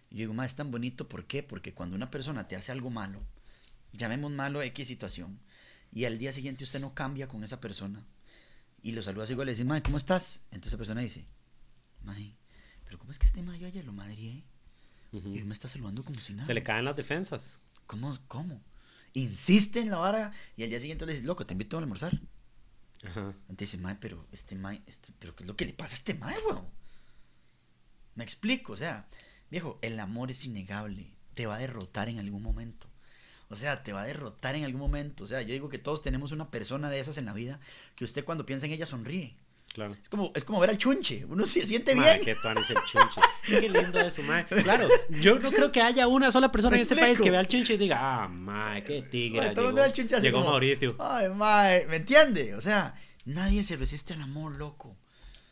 Y 0.09 0.16
yo 0.16 0.20
digo, 0.20 0.34
ma, 0.34 0.45
es 0.45 0.55
tan 0.55 0.72
bonito, 0.72 1.09
¿por 1.09 1.26
qué? 1.26 1.43
Porque 1.43 1.74
cuando 1.74 1.95
una 1.95 2.11
persona 2.11 2.47
te 2.47 2.55
hace 2.55 2.72
algo 2.72 2.91
malo, 2.91 3.22
llamemos 3.91 4.32
malo 4.32 4.61
X 4.61 4.88
situación, 4.88 5.39
y 5.91 6.05
al 6.05 6.18
día 6.18 6.32
siguiente 6.32 6.63
usted 6.63 6.80
no 6.80 6.93
cambia 6.93 7.28
con 7.28 7.43
esa 7.43 7.59
persona, 7.59 8.05
y 8.82 8.91
lo 8.91 9.01
saludas 9.01 9.32
igual 9.32 9.47
y 9.47 9.49
le 9.49 9.51
dice, 9.53 9.66
ma, 9.66 9.82
¿cómo 9.82 9.97
estás? 9.97 10.41
Entonces 10.51 10.68
esa 10.68 10.78
persona 10.78 11.01
dice, 11.01 11.26
ma, 12.03 12.16
pero 12.84 12.99
¿cómo 12.99 13.11
es 13.11 13.18
que 13.18 13.26
este 13.26 13.41
ma 13.41 13.57
yo 13.57 13.66
ayer 13.66 13.84
lo 13.84 13.93
madrié? 13.93 14.43
Y 15.24 15.43
me 15.43 15.53
está 15.53 15.70
saludando 15.70 16.03
como 16.03 16.20
si 16.20 16.34
nada. 16.34 16.45
Se 16.45 16.53
le 16.53 16.63
caen 16.63 16.86
las 16.86 16.95
defensas. 16.95 17.59
¿Cómo? 17.88 18.18
¿Cómo? 18.28 18.61
Insiste 19.13 19.80
en 19.80 19.89
la 19.89 19.97
vara 19.97 20.34
y 20.57 20.63
al 20.63 20.70
día 20.70 20.80
siguiente 20.80 21.05
le 21.05 21.13
dice, 21.13 21.26
loco, 21.26 21.45
te 21.45 21.53
invito 21.53 21.78
a 21.78 21.80
almorzar. 21.80 22.20
Ajá. 23.03 23.34
Entonces 23.49 23.72
dice, 23.72 23.78
mae, 23.78 23.95
pero 23.99 24.28
este 24.32 24.55
mae, 24.55 24.82
este, 24.88 25.13
pero 25.20 25.36
¿qué 25.36 25.43
es 25.43 25.47
lo 25.47 25.55
que 25.55 25.66
le 25.66 25.74
pasa 25.74 25.95
a 25.95 25.97
este 25.97 26.16
mae, 26.16 26.36
weón? 26.47 26.66
Me 28.16 28.24
explico, 28.24 28.74
o 28.74 28.78
sea, 28.78 29.07
Viejo, 29.49 29.80
el 29.82 29.99
amor 29.99 30.32
es 30.32 30.45
innegable. 30.45 31.13
Te 31.34 31.45
va 31.45 31.55
a 31.55 31.59
derrotar 31.59 32.09
en 32.09 32.20
algún 32.20 32.41
momento. 32.41 32.88
O 33.49 33.55
sea, 33.55 33.84
te 33.84 33.93
va 33.93 34.01
a 34.01 34.05
derrotar 34.05 34.55
en 34.55 34.63
algún 34.63 34.82
momento. 34.82 35.24
O 35.24 35.28
sea, 35.28 35.41
yo 35.41 35.53
digo 35.53 35.70
que 35.70 35.78
todos 35.78 36.01
tenemos 36.01 36.32
una 36.32 36.49
persona 36.49 36.89
de 36.89 36.99
esas 36.99 37.18
en 37.18 37.26
la 37.26 37.34
vida 37.34 37.59
que 37.95 38.05
usted 38.05 38.26
cuando 38.26 38.45
piensa 38.45 38.66
en 38.66 38.72
ella 38.72 38.86
sonríe. 38.86 39.36
Claro. 39.76 39.95
Es 40.01 40.09
como, 40.09 40.32
es 40.34 40.43
como 40.43 40.59
ver 40.59 40.71
al 40.71 40.78
chunche. 40.78 41.26
Uno 41.30 41.45
se 41.45 41.65
siente 41.65 41.93
bien. 41.93 42.21
Qué 42.23 42.32
es 42.32 42.38
el 42.45 42.76
chunche. 42.86 43.21
Qué 43.45 43.69
lindo 43.69 43.99
eso, 43.99 44.23
mae. 44.23 44.45
Claro, 44.45 44.88
yo 45.21 45.38
no 45.38 45.51
creo 45.51 45.71
que 45.71 45.82
haya 45.82 46.07
una 46.07 46.32
sola 46.32 46.51
persona 46.51 46.78
en 46.78 46.82
este 46.82 46.95
país 46.95 47.19
que 47.21 47.30
vea 47.30 47.41
al 47.41 47.47
chunche 47.47 47.73
y 47.73 47.78
diga, 47.78 47.97
ah, 47.99 48.28
mae, 48.28 48.84
qué 48.84 49.01
tigre. 49.03 49.53
Llegó, 49.53 50.21
llegó 50.21 50.43
Mauricio. 50.43 50.95
Ay, 50.97 51.30
mae, 51.30 51.86
¿me 51.88 51.97
entiende? 51.97 52.55
O 52.55 52.61
sea, 52.61 52.99
nadie 53.26 53.63
se 53.63 53.76
resiste 53.76 54.13
al 54.13 54.21
amor, 54.21 54.55
loco. 54.55 54.97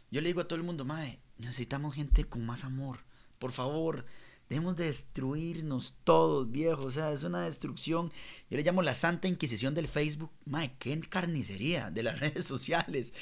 Yo 0.10 0.22
le 0.22 0.30
digo 0.30 0.42
a 0.42 0.48
todo 0.48 0.56
el 0.56 0.64
mundo, 0.64 0.86
mae, 0.86 1.20
necesitamos 1.38 1.94
gente 1.94 2.24
con 2.24 2.46
más 2.46 2.64
amor 2.64 3.00
por 3.44 3.52
favor, 3.52 4.06
debemos 4.48 4.78
de 4.78 4.86
destruirnos 4.86 5.98
todos, 6.06 6.50
viejo. 6.50 6.86
O 6.86 6.92
sea, 6.92 7.12
es 7.12 7.24
una 7.24 7.42
destrucción. 7.42 8.10
Yo 8.50 8.56
le 8.56 8.64
llamo 8.64 8.82
la 8.82 8.96
santa 8.96 9.28
inquisición 9.28 9.76
del 9.76 9.90
Facebook. 9.90 10.32
Mae, 10.46 10.78
qué 10.80 10.98
carnicería 11.02 11.92
de 11.92 12.04
las 12.04 12.20
redes 12.22 12.46
sociales. 12.46 13.14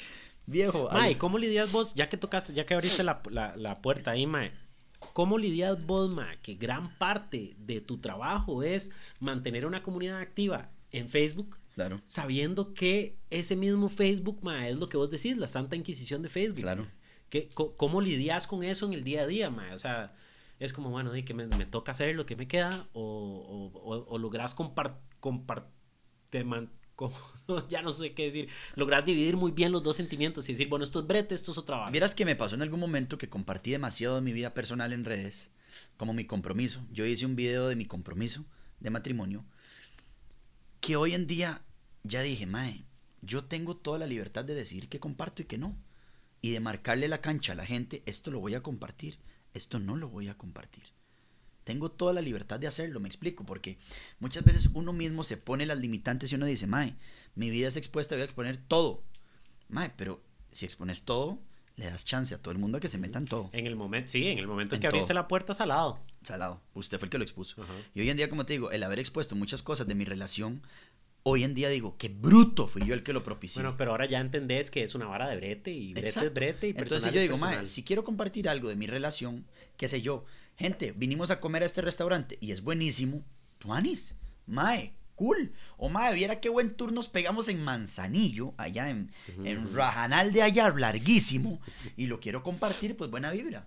Viejo. 0.46 0.88
Mae, 0.92 1.18
¿cómo 1.18 1.38
lidias 1.38 1.70
vos? 1.70 1.94
Ya 1.94 2.08
que 2.08 2.16
tocaste, 2.16 2.52
ya 2.52 2.66
que 2.66 2.74
abriste 2.74 3.04
la, 3.04 3.22
puerta 3.82 4.12
ahí, 4.12 4.26
Mae. 4.26 4.52
¿Cómo 5.12 5.38
lidias 5.38 5.86
vos, 5.86 6.10
Mae? 6.10 6.38
Que 6.42 6.54
gran 6.54 6.96
parte 6.98 7.54
de 7.58 7.80
tu 7.80 7.98
trabajo 7.98 8.62
es 8.62 8.90
mantener 9.20 9.66
una 9.66 9.82
comunidad 9.82 10.20
activa 10.20 10.70
en 10.90 11.08
Facebook. 11.08 11.58
Claro. 11.74 12.00
Sabiendo 12.04 12.74
que 12.74 13.16
ese 13.30 13.56
mismo 13.56 13.88
Facebook, 13.88 14.40
Mae, 14.42 14.70
es 14.70 14.76
lo 14.76 14.88
que 14.88 14.96
vos 14.96 15.10
decís, 15.10 15.36
la 15.36 15.48
santa 15.48 15.76
inquisición 15.76 16.22
de 16.22 16.28
Facebook. 16.28 16.62
Claro. 16.62 16.86
¿Cómo 17.54 18.00
lidias 18.00 18.46
con 18.46 18.62
eso 18.62 18.86
en 18.86 18.92
el 18.92 19.04
día 19.04 19.22
a 19.22 19.26
día, 19.26 19.48
ma? 19.48 19.72
O 19.72 19.78
sea, 19.78 20.14
es 20.58 20.72
como, 20.72 20.90
bueno, 20.90 21.12
que 21.24 21.34
me, 21.34 21.46
toca 21.66 21.92
hacer 21.92 22.14
lo 22.14 22.26
que 22.26 22.36
me 22.36 22.46
queda 22.46 22.88
o, 22.92 23.72
o, 23.82 24.04
o, 24.06 24.18
logras 24.18 24.54
compartir, 24.54 25.00
ya 27.68 27.82
no 27.82 27.92
sé 27.92 28.12
qué 28.12 28.24
decir, 28.24 28.48
logras 28.74 29.04
dividir 29.04 29.36
muy 29.36 29.50
bien 29.50 29.72
los 29.72 29.82
dos 29.82 29.96
sentimientos 29.96 30.48
y 30.48 30.52
decir, 30.52 30.68
bueno, 30.68 30.84
esto 30.84 31.00
es 31.00 31.06
brete, 31.06 31.34
esto 31.34 31.52
es 31.52 31.58
otra 31.58 31.74
trabajo. 31.74 31.92
Vieras 31.92 32.14
que 32.14 32.24
me 32.24 32.36
pasó 32.36 32.54
en 32.54 32.62
algún 32.62 32.80
momento 32.80 33.18
que 33.18 33.28
compartí 33.28 33.70
demasiado 33.70 34.16
de 34.16 34.20
mi 34.20 34.32
vida 34.32 34.54
personal 34.54 34.92
en 34.92 35.04
redes, 35.04 35.50
como 35.96 36.12
mi 36.12 36.26
compromiso. 36.26 36.84
Yo 36.92 37.06
hice 37.06 37.26
un 37.26 37.36
video 37.36 37.68
de 37.68 37.76
mi 37.76 37.86
compromiso 37.86 38.44
de 38.80 38.90
matrimonio, 38.90 39.44
que 40.80 40.96
hoy 40.96 41.14
en 41.14 41.26
día 41.26 41.62
ya 42.02 42.22
dije, 42.22 42.46
mae, 42.46 42.84
yo 43.22 43.44
tengo 43.44 43.76
toda 43.76 43.98
la 43.98 44.06
libertad 44.06 44.44
de 44.44 44.54
decir 44.54 44.88
que 44.88 45.00
comparto 45.00 45.42
y 45.42 45.44
que 45.44 45.58
no 45.58 45.76
y 46.40 46.50
de 46.50 46.60
marcarle 46.60 47.06
la 47.06 47.20
cancha 47.20 47.52
a 47.52 47.56
la 47.56 47.64
gente, 47.64 48.02
esto 48.04 48.32
lo 48.32 48.40
voy 48.40 48.54
a 48.54 48.62
compartir, 48.62 49.18
esto 49.54 49.78
no 49.78 49.96
lo 49.96 50.08
voy 50.08 50.28
a 50.28 50.36
compartir. 50.36 50.82
Tengo 51.64 51.90
toda 51.90 52.12
la 52.12 52.20
libertad 52.20 52.58
de 52.58 52.66
hacerlo, 52.66 53.00
me 53.00 53.08
explico, 53.08 53.44
porque 53.44 53.78
muchas 54.18 54.44
veces 54.44 54.70
uno 54.74 54.92
mismo 54.92 55.22
se 55.22 55.36
pone 55.36 55.66
las 55.66 55.78
limitantes 55.78 56.32
y 56.32 56.34
uno 56.34 56.46
dice, 56.46 56.66
Mae, 56.66 56.94
mi 57.34 57.50
vida 57.50 57.68
es 57.68 57.76
expuesta, 57.76 58.14
voy 58.14 58.22
a 58.22 58.24
exponer 58.24 58.56
todo. 58.56 59.02
Mae, 59.68 59.92
pero 59.96 60.22
si 60.50 60.64
expones 60.64 61.02
todo, 61.02 61.38
le 61.76 61.86
das 61.86 62.04
chance 62.04 62.34
a 62.34 62.38
todo 62.38 62.52
el 62.52 62.58
mundo 62.58 62.78
a 62.78 62.80
que 62.80 62.88
se 62.88 62.98
metan 62.98 63.24
todo. 63.24 63.48
En 63.52 63.66
el 63.66 63.76
momento, 63.76 64.10
sí, 64.10 64.26
en 64.28 64.38
el 64.38 64.46
momento 64.46 64.74
en, 64.74 64.80
que 64.80 64.86
abriste 64.86 65.14
la 65.14 65.28
puerta, 65.28 65.54
salado. 65.54 66.00
Salado. 66.22 66.60
Usted 66.74 66.98
fue 66.98 67.06
el 67.06 67.10
que 67.10 67.18
lo 67.18 67.24
expuso. 67.24 67.64
Y 67.94 68.00
hoy 68.00 68.10
en 68.10 68.16
día, 68.16 68.28
como 68.28 68.44
te 68.44 68.52
digo, 68.52 68.70
el 68.70 68.82
haber 68.82 68.98
expuesto 68.98 69.34
muchas 69.34 69.62
cosas 69.62 69.86
de 69.86 69.94
mi 69.94 70.04
relación 70.04 70.62
hoy 71.24 71.44
en 71.44 71.54
día 71.54 71.68
digo, 71.68 71.96
qué 71.98 72.08
bruto 72.08 72.66
fui 72.66 72.86
yo 72.86 72.94
el 72.94 73.02
que 73.02 73.12
lo 73.12 73.22
propicié. 73.22 73.62
Bueno, 73.62 73.76
pero 73.76 73.92
ahora 73.92 74.06
ya 74.06 74.20
entendés 74.20 74.70
que 74.70 74.82
es 74.82 74.94
una 74.94 75.06
vara 75.06 75.28
de 75.28 75.36
brete 75.36 75.70
y 75.70 75.94
brete 75.94 76.08
es 76.08 76.34
brete 76.34 76.68
y 76.68 76.70
Entonces 76.70 77.12
yo 77.12 77.20
digo, 77.20 77.38
mae, 77.38 77.66
si 77.66 77.82
quiero 77.82 78.04
compartir 78.04 78.48
algo 78.48 78.68
de 78.68 78.76
mi 78.76 78.86
relación, 78.86 79.44
qué 79.76 79.88
sé 79.88 80.02
yo, 80.02 80.24
gente, 80.62 80.92
vinimos 80.92 81.30
a 81.30 81.40
comer 81.40 81.62
a 81.62 81.66
este 81.66 81.82
restaurante 81.82 82.38
y 82.40 82.52
es 82.52 82.62
buenísimo, 82.62 83.24
tuanis, 83.58 84.16
mae, 84.46 84.94
cool. 85.14 85.52
O 85.76 85.88
mae, 85.88 86.14
viera 86.14 86.40
qué 86.40 86.48
buen 86.48 86.74
tour 86.74 86.92
nos 86.92 87.08
pegamos 87.08 87.48
en 87.48 87.62
Manzanillo, 87.62 88.54
allá 88.56 88.88
en, 88.90 89.10
en 89.44 89.74
Rajanal 89.74 90.32
de 90.32 90.42
allá, 90.42 90.70
larguísimo, 90.70 91.60
y 91.96 92.06
lo 92.06 92.20
quiero 92.20 92.42
compartir, 92.42 92.96
pues 92.96 93.10
buena 93.10 93.30
vibra. 93.30 93.66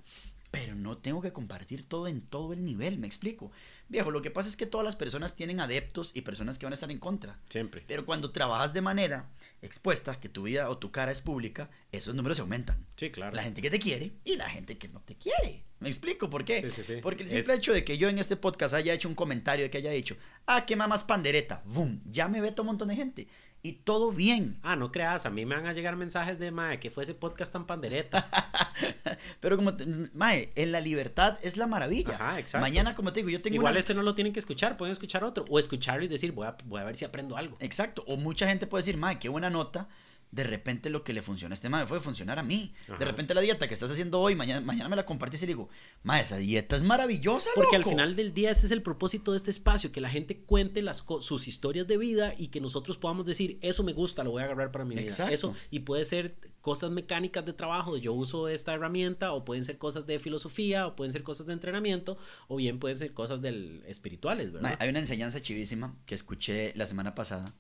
Pero 0.52 0.74
no 0.74 0.98
tengo 0.98 1.22
que 1.22 1.34
compartir 1.34 1.86
todo 1.86 2.08
en 2.08 2.22
todo 2.22 2.54
el 2.54 2.64
nivel, 2.64 2.98
me 2.98 3.08
explico. 3.08 3.52
Viejo, 3.90 4.10
lo 4.10 4.22
que 4.22 4.32
pasa 4.32 4.48
es 4.48 4.56
que 4.56 4.66
todas 4.66 4.86
las 4.86 4.96
personas 4.96 5.36
tienen 5.36 5.60
adeptos 5.60 6.12
y 6.14 6.22
personas 6.22 6.58
que 6.58 6.66
van 6.66 6.72
a 6.72 6.76
estar 6.76 6.90
en 6.90 6.98
contra. 6.98 7.38
Siempre. 7.50 7.84
Pero 7.86 8.06
cuando 8.06 8.32
trabajas 8.32 8.74
de 8.74 8.82
manera 8.82 9.30
expuesta, 9.62 10.18
que 10.20 10.30
tu 10.30 10.44
vida 10.44 10.70
o 10.70 10.78
tu 10.78 10.92
cara 10.92 11.12
es 11.12 11.20
pública, 11.20 11.70
esos 11.92 12.16
números 12.16 12.38
se 12.38 12.42
aumentan. 12.42 12.86
Sí, 12.96 13.12
claro. 13.12 13.36
La 13.36 13.44
gente 13.44 13.62
que 13.62 13.70
te 13.70 13.80
quiere 13.80 14.14
y 14.24 14.38
la 14.38 14.50
gente 14.50 14.78
que 14.78 14.88
no 14.88 15.02
te 15.02 15.16
quiere. 15.16 15.65
¿Me 15.86 15.90
explico 15.92 16.32
por 16.32 16.44
qué? 16.44 16.62
Sí, 16.62 16.72
sí, 16.72 16.84
sí. 16.84 17.00
Porque 17.00 17.22
el 17.22 17.30
simple 17.30 17.54
hecho 17.54 17.72
de 17.72 17.84
que 17.84 18.00
yo 18.00 18.10
en 18.10 18.18
este 18.18 18.36
podcast 18.36 18.74
haya 18.74 18.92
hecho 18.92 19.08
un 19.08 19.14
comentario 19.14 19.66
de 19.66 19.70
que 19.70 19.78
haya 19.78 19.92
dicho, 19.92 20.18
ah, 20.48 20.66
qué 20.66 20.76
mamás 20.76 21.04
pandereta, 21.04 21.62
boom, 21.64 22.02
ya 22.10 22.28
me 22.28 22.42
ve 22.42 22.52
todo 22.52 22.64
un 22.64 22.68
montón 22.70 22.88
de 22.88 22.96
gente 22.96 23.28
y 23.62 23.74
todo 23.74 24.12
bien. 24.12 24.58
Ah, 24.64 24.76
no 24.76 24.92
creas, 24.92 25.28
a 25.28 25.30
mí 25.30 25.46
me 25.46 25.56
van 25.56 25.68
a 25.68 25.74
llegar 25.74 25.96
mensajes 25.96 26.40
de, 26.40 26.50
mae, 26.50 26.80
que 26.80 26.90
fue 26.90 27.04
ese 27.04 27.14
podcast 27.14 27.54
tan 27.54 27.68
pandereta. 27.68 28.28
Pero 29.40 29.58
como, 29.58 29.74
mae, 30.14 30.52
en 30.56 30.72
la 30.72 30.82
libertad 30.82 31.38
es 31.44 31.56
la 31.56 31.68
maravilla. 31.68 32.16
Ajá, 32.16 32.40
exacto. 32.40 32.66
Mañana, 32.66 32.96
como 32.96 33.14
te 33.14 33.20
digo, 33.20 33.30
yo 33.30 33.44
tengo 33.44 33.56
Igual 33.56 33.78
este 33.78 33.94
no 33.94 34.02
lo 34.02 34.16
tienen 34.16 34.34
que 34.34 34.40
escuchar, 34.40 34.78
pueden 34.78 34.92
escuchar 34.92 35.24
otro. 35.24 35.46
O 35.50 35.60
escucharlo 35.60 36.04
y 36.04 36.08
decir, 36.08 36.32
voy 36.32 36.48
a, 36.48 36.58
voy 36.66 36.82
a 36.82 36.84
ver 36.84 36.96
si 36.96 37.06
aprendo 37.06 37.38
algo. 37.38 37.58
Exacto. 37.60 38.04
O 38.08 38.18
mucha 38.18 38.48
gente 38.48 38.66
puede 38.66 38.82
decir, 38.82 38.98
madre, 38.98 39.20
qué 39.20 39.30
buena 39.30 39.52
nota 39.52 39.88
de 40.36 40.44
repente 40.44 40.90
lo 40.90 41.04
que 41.04 41.14
le 41.14 41.22
funciona 41.22 41.54
a 41.54 41.56
este 41.56 41.70
madre 41.70 41.88
puede 41.88 42.02
funcionar 42.02 42.38
a 42.40 42.44
mí. 42.44 42.74
De 43.00 43.06
repente 43.06 43.34
la 43.34 43.40
dieta 43.40 43.70
que 43.70 43.74
estás 43.74 43.90
haciendo 43.90 44.20
hoy, 44.20 44.36
mañana, 44.36 44.60
mañana 44.60 44.90
me 44.90 44.98
la 44.98 45.06
compartes 45.06 45.42
y 45.44 45.46
digo, 45.46 45.70
madre, 46.04 46.24
esa 46.24 46.36
dieta 46.36 46.76
es 46.76 46.84
maravillosa. 46.84 47.50
Porque 47.56 47.78
al 47.78 47.86
final 47.86 48.18
del 48.18 48.34
día 48.34 48.52
ese 48.52 48.66
es 48.66 48.74
el 48.74 48.82
propósito 48.82 49.32
de 49.32 49.38
este 49.38 49.50
espacio, 49.50 49.94
que 49.94 50.02
la 50.02 50.10
gente 50.10 50.42
cuente 50.42 50.82
las 50.82 51.06
sus 51.22 51.48
historias 51.48 51.88
de 51.88 51.98
vida 51.98 52.34
y 52.38 52.48
que 52.48 52.60
nosotros 52.60 52.98
podamos 52.98 53.26
decir, 53.26 53.58
eso 53.62 53.84
me 53.84 53.94
gusta, 53.94 54.26
lo 54.26 54.32
voy 54.32 54.42
a 54.42 54.46
agarrar 54.46 54.74
para 54.74 54.84
mi 54.84 54.96
vida. 54.96 55.32
Eso, 55.32 55.56
y 55.72 55.80
puede 55.80 56.04
ser 56.04 56.36
cosas 56.60 56.92
mecánicas 56.92 57.46
de 57.46 57.54
trabajo, 57.54 57.96
yo 57.96 58.12
uso 58.12 58.50
esta 58.50 58.74
herramienta, 58.74 59.32
o 59.32 59.46
pueden 59.46 59.64
ser 59.64 59.78
cosas 59.78 60.06
de 60.06 60.20
filosofía, 60.20 60.88
o 60.88 60.98
pueden 60.98 61.14
ser 61.14 61.24
cosas 61.24 61.48
de 61.48 61.54
entrenamiento, 61.54 62.18
o 62.50 62.58
bien 62.58 62.80
pueden 62.80 62.98
ser 62.98 63.14
cosas 63.14 63.42
del 63.42 63.84
espirituales, 63.88 64.52
¿verdad? 64.52 64.76
hay 64.80 64.90
una 64.90 65.00
enseñanza 65.00 65.42
chivísima 65.42 65.96
que 66.06 66.16
escuché 66.16 66.74
la 66.76 66.88
semana 66.88 67.16
pasada 67.16 67.54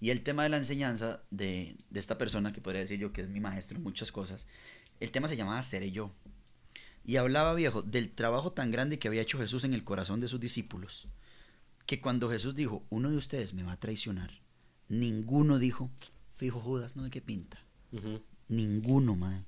y 0.00 0.10
el 0.10 0.22
tema 0.22 0.42
de 0.42 0.48
la 0.48 0.56
enseñanza 0.56 1.22
de, 1.30 1.76
esta 1.94 2.18
persona, 2.18 2.52
que 2.52 2.60
podría 2.60 2.82
decir 2.82 2.98
yo 2.98 3.12
que 3.12 3.22
es 3.22 3.28
mi 3.28 3.40
maestro 3.40 3.76
en 3.76 3.82
muchas 3.82 4.12
cosas, 4.12 4.46
el 5.00 5.10
tema 5.10 5.28
se 5.28 5.36
llamaba 5.36 5.62
Seré 5.62 5.90
yo. 5.90 6.12
Y 7.04 7.16
hablaba, 7.16 7.54
viejo, 7.54 7.82
del 7.82 8.10
trabajo 8.10 8.52
tan 8.52 8.70
grande 8.70 8.98
que 8.98 9.08
había 9.08 9.22
hecho 9.22 9.38
Jesús 9.38 9.64
en 9.64 9.74
el 9.74 9.84
corazón 9.84 10.20
de 10.20 10.28
sus 10.28 10.40
discípulos, 10.40 11.08
que 11.86 12.00
cuando 12.00 12.30
Jesús 12.30 12.54
dijo, 12.54 12.84
uno 12.88 13.10
de 13.10 13.16
ustedes 13.16 13.52
me 13.52 13.62
va 13.62 13.72
a 13.72 13.80
traicionar, 13.80 14.30
ninguno 14.88 15.58
dijo, 15.58 15.90
fijo 16.36 16.60
Judas, 16.60 16.96
no 16.96 17.04
de 17.04 17.10
qué 17.10 17.20
pinta. 17.20 17.58
Ninguno, 18.48 19.16
mae. 19.16 19.44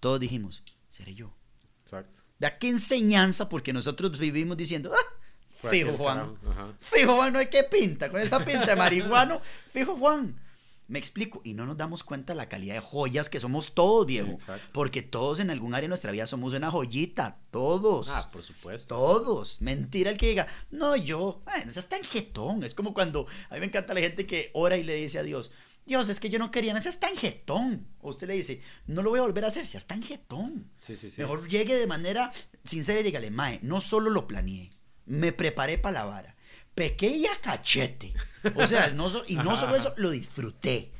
Todos 0.00 0.18
dijimos, 0.18 0.62
seré 0.88 1.14
yo. 1.14 1.34
Exacto. 1.82 2.20
¿De 2.38 2.50
qué 2.58 2.68
enseñanza? 2.68 3.48
Porque 3.48 3.72
nosotros 3.72 4.18
vivimos 4.18 4.56
diciendo, 4.56 4.92
ah, 4.94 5.19
Fijo 5.68 5.96
Juan. 5.96 6.36
Fijo 6.80 7.16
Juan, 7.16 7.32
no 7.32 7.38
hay 7.38 7.46
que 7.48 7.64
pinta. 7.64 8.10
Con 8.10 8.20
esa 8.20 8.44
pinta 8.44 8.66
de 8.66 8.76
marihuano, 8.76 9.40
fijo 9.72 9.96
Juan. 9.96 10.40
Me 10.88 10.98
explico. 10.98 11.40
Y 11.44 11.54
no 11.54 11.66
nos 11.66 11.76
damos 11.76 12.02
cuenta 12.02 12.34
la 12.34 12.48
calidad 12.48 12.74
de 12.74 12.80
joyas 12.80 13.30
que 13.30 13.38
somos 13.38 13.74
todos, 13.74 14.08
Diego. 14.08 14.38
porque 14.72 15.02
todos 15.02 15.38
en 15.38 15.50
algún 15.50 15.72
área 15.72 15.82
de 15.82 15.88
nuestra 15.88 16.10
vida 16.10 16.26
somos 16.26 16.52
una 16.52 16.70
joyita. 16.70 17.38
Todos. 17.52 18.08
Ah, 18.08 18.28
por 18.32 18.42
supuesto. 18.42 18.96
Todos. 18.96 19.60
Mentira 19.60 20.10
el 20.10 20.16
que 20.16 20.30
diga, 20.30 20.48
no, 20.72 20.96
yo, 20.96 21.42
no 21.64 21.72
seas 21.72 21.88
tan 21.88 22.02
jetón. 22.02 22.64
Es 22.64 22.74
como 22.74 22.92
cuando 22.92 23.26
a 23.50 23.54
mí 23.54 23.60
me 23.60 23.66
encanta 23.66 23.94
la 23.94 24.00
gente 24.00 24.26
que 24.26 24.50
ora 24.52 24.76
y 24.76 24.82
le 24.82 24.96
dice 24.96 25.20
a 25.20 25.22
Dios, 25.22 25.52
Dios, 25.86 26.08
es 26.08 26.20
que 26.20 26.30
yo 26.30 26.38
no 26.38 26.50
quería, 26.50 26.74
no 26.74 26.82
seas 26.82 26.98
tan 27.00 27.16
jetón. 27.16 27.86
O 28.00 28.10
usted 28.10 28.26
le 28.26 28.34
dice, 28.34 28.60
no 28.86 29.02
lo 29.02 29.10
voy 29.10 29.20
a 29.20 29.22
volver 29.22 29.44
a 29.44 29.48
hacer, 29.48 29.66
seas 29.66 29.86
tan 29.86 30.02
jetón. 30.02 30.70
Sí, 30.80 30.96
sí, 30.96 31.10
sí. 31.10 31.20
Mejor 31.20 31.48
llegue 31.48 31.76
de 31.76 31.86
manera 31.86 32.32
sincera 32.64 33.00
y 33.00 33.02
dígale, 33.02 33.30
Mae, 33.30 33.60
no 33.62 33.80
solo 33.80 34.10
lo 34.10 34.26
planeé, 34.26 34.70
me 35.10 35.32
preparé 35.32 35.76
para 35.78 36.00
la 36.00 36.04
vara. 36.04 36.36
Pequeña 36.74 37.30
cachete. 37.42 38.14
O 38.54 38.66
sea, 38.66 38.88
no 38.90 39.10
y 39.26 39.34
no 39.34 39.56
solo 39.56 39.76
eso, 39.76 39.92
lo 39.96 40.10
disfruté. 40.10 40.92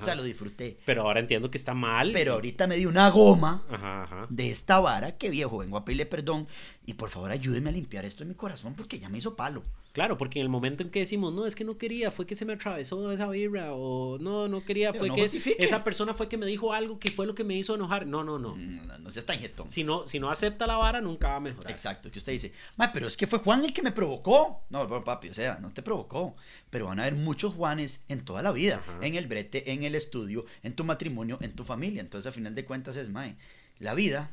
O 0.00 0.04
sea, 0.04 0.14
lo 0.14 0.22
disfruté. 0.22 0.78
Pero 0.86 1.02
ahora 1.02 1.20
entiendo 1.20 1.50
que 1.50 1.58
está 1.58 1.74
mal. 1.74 2.12
Pero 2.12 2.34
ahorita 2.34 2.66
me 2.66 2.76
dio 2.76 2.88
una 2.88 3.10
goma 3.10 4.26
de 4.30 4.50
esta 4.50 4.78
vara 4.78 5.18
que 5.18 5.28
viejo, 5.30 5.58
vengo 5.58 5.76
a 5.76 5.84
pedirle 5.84 6.06
perdón 6.06 6.46
y 6.88 6.94
por 6.94 7.10
favor 7.10 7.30
ayúdeme 7.30 7.68
a 7.68 7.72
limpiar 7.74 8.06
esto 8.06 8.22
en 8.22 8.30
mi 8.30 8.34
corazón 8.34 8.72
porque 8.72 8.98
ya 8.98 9.10
me 9.10 9.18
hizo 9.18 9.36
palo. 9.36 9.62
Claro, 9.92 10.16
porque 10.16 10.38
en 10.38 10.44
el 10.44 10.48
momento 10.48 10.82
en 10.82 10.88
que 10.88 11.00
decimos, 11.00 11.34
no, 11.34 11.44
es 11.44 11.54
que 11.54 11.62
no 11.62 11.76
quería, 11.76 12.10
fue 12.10 12.26
que 12.26 12.34
se 12.34 12.46
me 12.46 12.54
atravesó 12.54 13.12
esa 13.12 13.28
vibra, 13.28 13.74
o 13.74 14.16
no, 14.18 14.48
no 14.48 14.64
quería, 14.64 14.94
fue 14.94 15.10
que 15.14 15.30
esa 15.58 15.84
persona 15.84 16.14
fue 16.14 16.30
que 16.30 16.38
me 16.38 16.46
dijo 16.46 16.72
algo 16.72 16.98
que 16.98 17.10
fue 17.10 17.26
lo 17.26 17.34
que 17.34 17.44
me 17.44 17.54
hizo 17.56 17.74
enojar. 17.74 18.06
No, 18.06 18.24
no, 18.24 18.38
no. 18.38 18.56
Mm, 18.56 18.86
no, 18.86 18.98
no 19.00 19.10
seas 19.10 19.26
tan 19.26 19.38
jetón. 19.38 19.68
Si 19.68 19.84
no, 19.84 20.06
si 20.06 20.18
no 20.18 20.30
acepta 20.30 20.66
la 20.66 20.78
vara, 20.78 21.02
nunca 21.02 21.28
va 21.28 21.36
a 21.36 21.40
mejorar. 21.40 21.70
Exacto, 21.70 22.10
que 22.10 22.20
usted 22.20 22.32
dice, 22.32 22.54
pero 22.94 23.06
es 23.06 23.18
que 23.18 23.26
fue 23.26 23.38
Juan 23.40 23.62
el 23.66 23.74
que 23.74 23.82
me 23.82 23.92
provocó. 23.92 24.64
No, 24.70 24.88
papi, 25.04 25.28
o 25.28 25.34
sea, 25.34 25.58
no 25.60 25.74
te 25.74 25.82
provocó. 25.82 26.36
Pero 26.70 26.86
van 26.86 27.00
a 27.00 27.02
haber 27.02 27.16
muchos 27.16 27.52
Juanes 27.52 28.00
en 28.08 28.24
toda 28.24 28.40
la 28.40 28.50
vida, 28.50 28.82
en 29.02 29.14
el 29.14 29.26
brete, 29.26 29.72
en 29.72 29.82
el 29.82 29.94
estudio, 29.94 30.46
en 30.62 30.74
tu 30.74 30.84
matrimonio, 30.84 31.36
en 31.42 31.52
tu 31.52 31.64
familia. 31.64 32.00
Entonces, 32.00 32.30
a 32.30 32.32
final 32.32 32.54
de 32.54 32.64
cuentas, 32.64 32.96
es, 32.96 33.10
mae, 33.10 33.36
la 33.78 33.92
vida, 33.92 34.32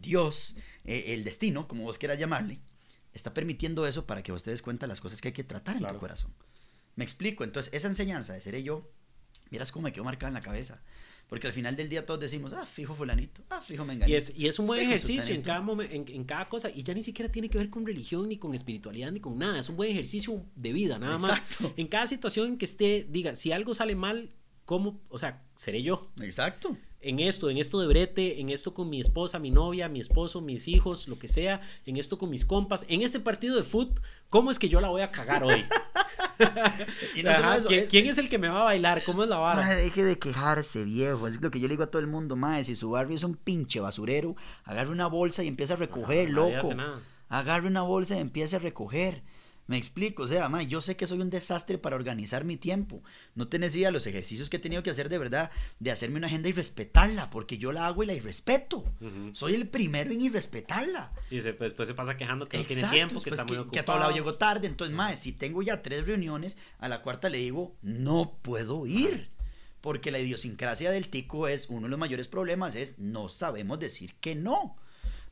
Dios, 0.00 0.54
eh, 0.86 1.14
el 1.14 1.24
destino, 1.24 1.68
como 1.68 1.82
vos 1.82 1.98
quieras 1.98 2.18
llamarle, 2.18 2.60
está 3.12 3.34
permitiendo 3.34 3.86
eso 3.86 4.06
para 4.06 4.22
que 4.22 4.32
ustedes 4.32 4.62
cuenten 4.62 4.88
las 4.88 5.00
cosas 5.00 5.20
que 5.20 5.28
hay 5.28 5.34
que 5.34 5.44
tratar 5.44 5.76
en 5.76 5.86
tu 5.86 5.98
corazón. 5.98 6.32
Me 6.94 7.04
explico, 7.04 7.44
entonces 7.44 7.72
esa 7.74 7.88
enseñanza 7.88 8.32
de 8.32 8.40
seré 8.40 8.62
yo, 8.62 8.90
miras 9.50 9.72
cómo 9.72 9.84
me 9.84 9.92
quedó 9.92 10.04
marcada 10.04 10.28
en 10.28 10.34
la 10.34 10.40
cabeza. 10.40 10.82
Porque 11.28 11.48
al 11.48 11.52
final 11.52 11.74
del 11.74 11.88
día 11.88 12.06
todos 12.06 12.20
decimos, 12.20 12.52
ah, 12.52 12.64
fijo 12.64 12.94
fulanito, 12.94 13.42
ah, 13.50 13.60
fijo 13.60 13.84
me 13.84 13.98
Y 14.06 14.14
es, 14.14 14.32
y 14.36 14.46
es 14.46 14.60
un 14.60 14.68
buen 14.68 14.80
ejercicio 14.80 15.34
en 15.34 15.42
cada, 15.42 15.60
en, 15.82 16.04
en, 16.06 16.24
cada 16.24 16.48
cosa. 16.48 16.70
Y 16.70 16.84
ya 16.84 16.94
ni 16.94 17.02
siquiera 17.02 17.32
tiene 17.32 17.50
que 17.50 17.58
ver 17.58 17.68
con 17.68 17.84
religión, 17.84 18.28
ni 18.28 18.38
con 18.38 18.54
espiritualidad, 18.54 19.10
ni 19.10 19.18
con 19.18 19.36
nada. 19.36 19.58
Es 19.58 19.68
un 19.68 19.76
buen 19.76 19.90
ejercicio 19.90 20.44
de 20.54 20.72
vida, 20.72 21.00
nada 21.00 21.16
Exacto. 21.16 21.64
más. 21.64 21.72
En 21.76 21.88
cada 21.88 22.06
situación 22.06 22.46
en 22.46 22.58
que 22.58 22.64
esté, 22.64 23.08
diga, 23.10 23.34
si 23.34 23.50
algo 23.50 23.74
sale 23.74 23.96
mal, 23.96 24.30
¿cómo? 24.64 25.00
O 25.08 25.18
sea, 25.18 25.42
seré 25.56 25.82
yo. 25.82 26.12
Exacto 26.20 26.76
en 27.08 27.20
esto, 27.20 27.50
en 27.50 27.58
esto 27.58 27.80
de 27.80 27.86
brete, 27.86 28.40
en 28.40 28.50
esto 28.50 28.74
con 28.74 28.90
mi 28.90 29.00
esposa, 29.00 29.38
mi 29.38 29.50
novia, 29.50 29.88
mi 29.88 30.00
esposo, 30.00 30.40
mis 30.40 30.66
hijos, 30.66 31.06
lo 31.06 31.18
que 31.18 31.28
sea, 31.28 31.60
en 31.86 31.96
esto 31.96 32.18
con 32.18 32.30
mis 32.30 32.44
compas, 32.44 32.84
en 32.88 33.02
este 33.02 33.20
partido 33.20 33.56
de 33.56 33.62
fútbol, 33.62 34.02
¿cómo 34.28 34.50
es 34.50 34.58
que 34.58 34.68
yo 34.68 34.80
la 34.80 34.88
voy 34.88 35.02
a 35.02 35.12
cagar 35.12 35.44
hoy? 35.44 35.64
¿quién, 37.88 38.06
es... 38.06 38.18
el 38.18 38.28
que 38.28 38.38
me 38.38 38.48
va 38.48 38.62
a 38.62 38.64
bailar? 38.64 39.04
¿Cómo 39.04 39.22
es 39.22 39.28
la 39.28 39.38
vara? 39.38 39.74
deje 39.76 40.02
de 40.02 40.18
quejarse, 40.18 40.84
viejo. 40.84 41.28
Es 41.28 41.40
lo 41.40 41.50
que 41.50 41.60
yo 41.60 41.68
le 41.68 41.74
digo 41.74 41.84
a 41.84 41.90
todo 41.90 42.00
el 42.00 42.08
mundo, 42.08 42.34
madre, 42.34 42.64
si 42.64 42.74
su 42.74 42.90
barrio 42.90 43.14
es 43.14 43.22
un 43.22 43.36
pinche 43.36 43.78
basurero, 43.78 44.34
agarre 44.64 44.90
una 44.90 45.06
bolsa 45.06 45.44
y 45.44 45.48
empieza 45.48 45.74
a 45.74 45.76
recoger, 45.76 46.30
loco. 46.30 46.70
Agarre 47.28 47.68
una 47.68 47.82
bolsa 47.82 48.16
y 48.16 48.20
empiece 48.20 48.56
a 48.56 48.58
recoger. 48.58 49.22
Me 49.66 49.76
explico, 49.76 50.22
o 50.22 50.28
sea, 50.28 50.48
yo 50.62 50.80
sé 50.80 50.96
que 50.96 51.08
soy 51.08 51.20
un 51.20 51.30
desastre 51.30 51.76
para 51.76 51.96
organizar 51.96 52.44
mi 52.44 52.56
tiempo. 52.56 53.02
No 53.34 53.48
tenés 53.48 53.74
idea 53.74 53.90
los 53.90 54.06
ejercicios 54.06 54.48
que 54.48 54.58
he 54.58 54.60
tenido 54.60 54.82
que 54.84 54.90
hacer 54.90 55.08
de 55.08 55.18
verdad, 55.18 55.50
de 55.80 55.90
hacerme 55.90 56.18
una 56.18 56.28
agenda 56.28 56.48
y 56.48 56.52
respetarla, 56.52 57.30
porque 57.30 57.58
yo 57.58 57.72
la 57.72 57.86
hago 57.86 58.04
y 58.04 58.06
la 58.06 58.12
irrespeto. 58.12 58.84
Soy 59.32 59.54
el 59.54 59.68
primero 59.68 60.12
en 60.12 60.22
irrespetarla. 60.22 61.12
Y 61.30 61.40
después 61.40 61.74
se 61.74 61.94
pasa 61.94 62.16
quejando 62.16 62.48
que 62.48 62.58
no 62.58 62.64
tiene 62.64 62.88
tiempo, 62.88 63.20
que 63.20 63.30
está 63.30 63.44
muy 63.44 63.56
ocupado. 63.56 63.72
Que 63.72 63.80
a 63.80 63.84
todo 63.84 63.98
lado 63.98 64.12
llego 64.12 64.34
tarde. 64.34 64.68
Entonces, 64.68 64.94
madre, 64.94 65.16
si 65.16 65.32
tengo 65.32 65.62
ya 65.62 65.82
tres 65.82 66.06
reuniones, 66.06 66.56
a 66.78 66.88
la 66.88 67.02
cuarta 67.02 67.28
le 67.28 67.38
digo, 67.38 67.76
no 67.82 68.38
puedo 68.42 68.86
ir. 68.86 69.30
Porque 69.80 70.10
la 70.10 70.18
idiosincrasia 70.18 70.90
del 70.90 71.08
tico 71.08 71.48
es, 71.48 71.66
uno 71.68 71.82
de 71.82 71.88
los 71.88 71.98
mayores 71.98 72.28
problemas 72.28 72.76
es, 72.76 72.98
no 72.98 73.28
sabemos 73.28 73.80
decir 73.80 74.14
que 74.20 74.34
no. 74.36 74.76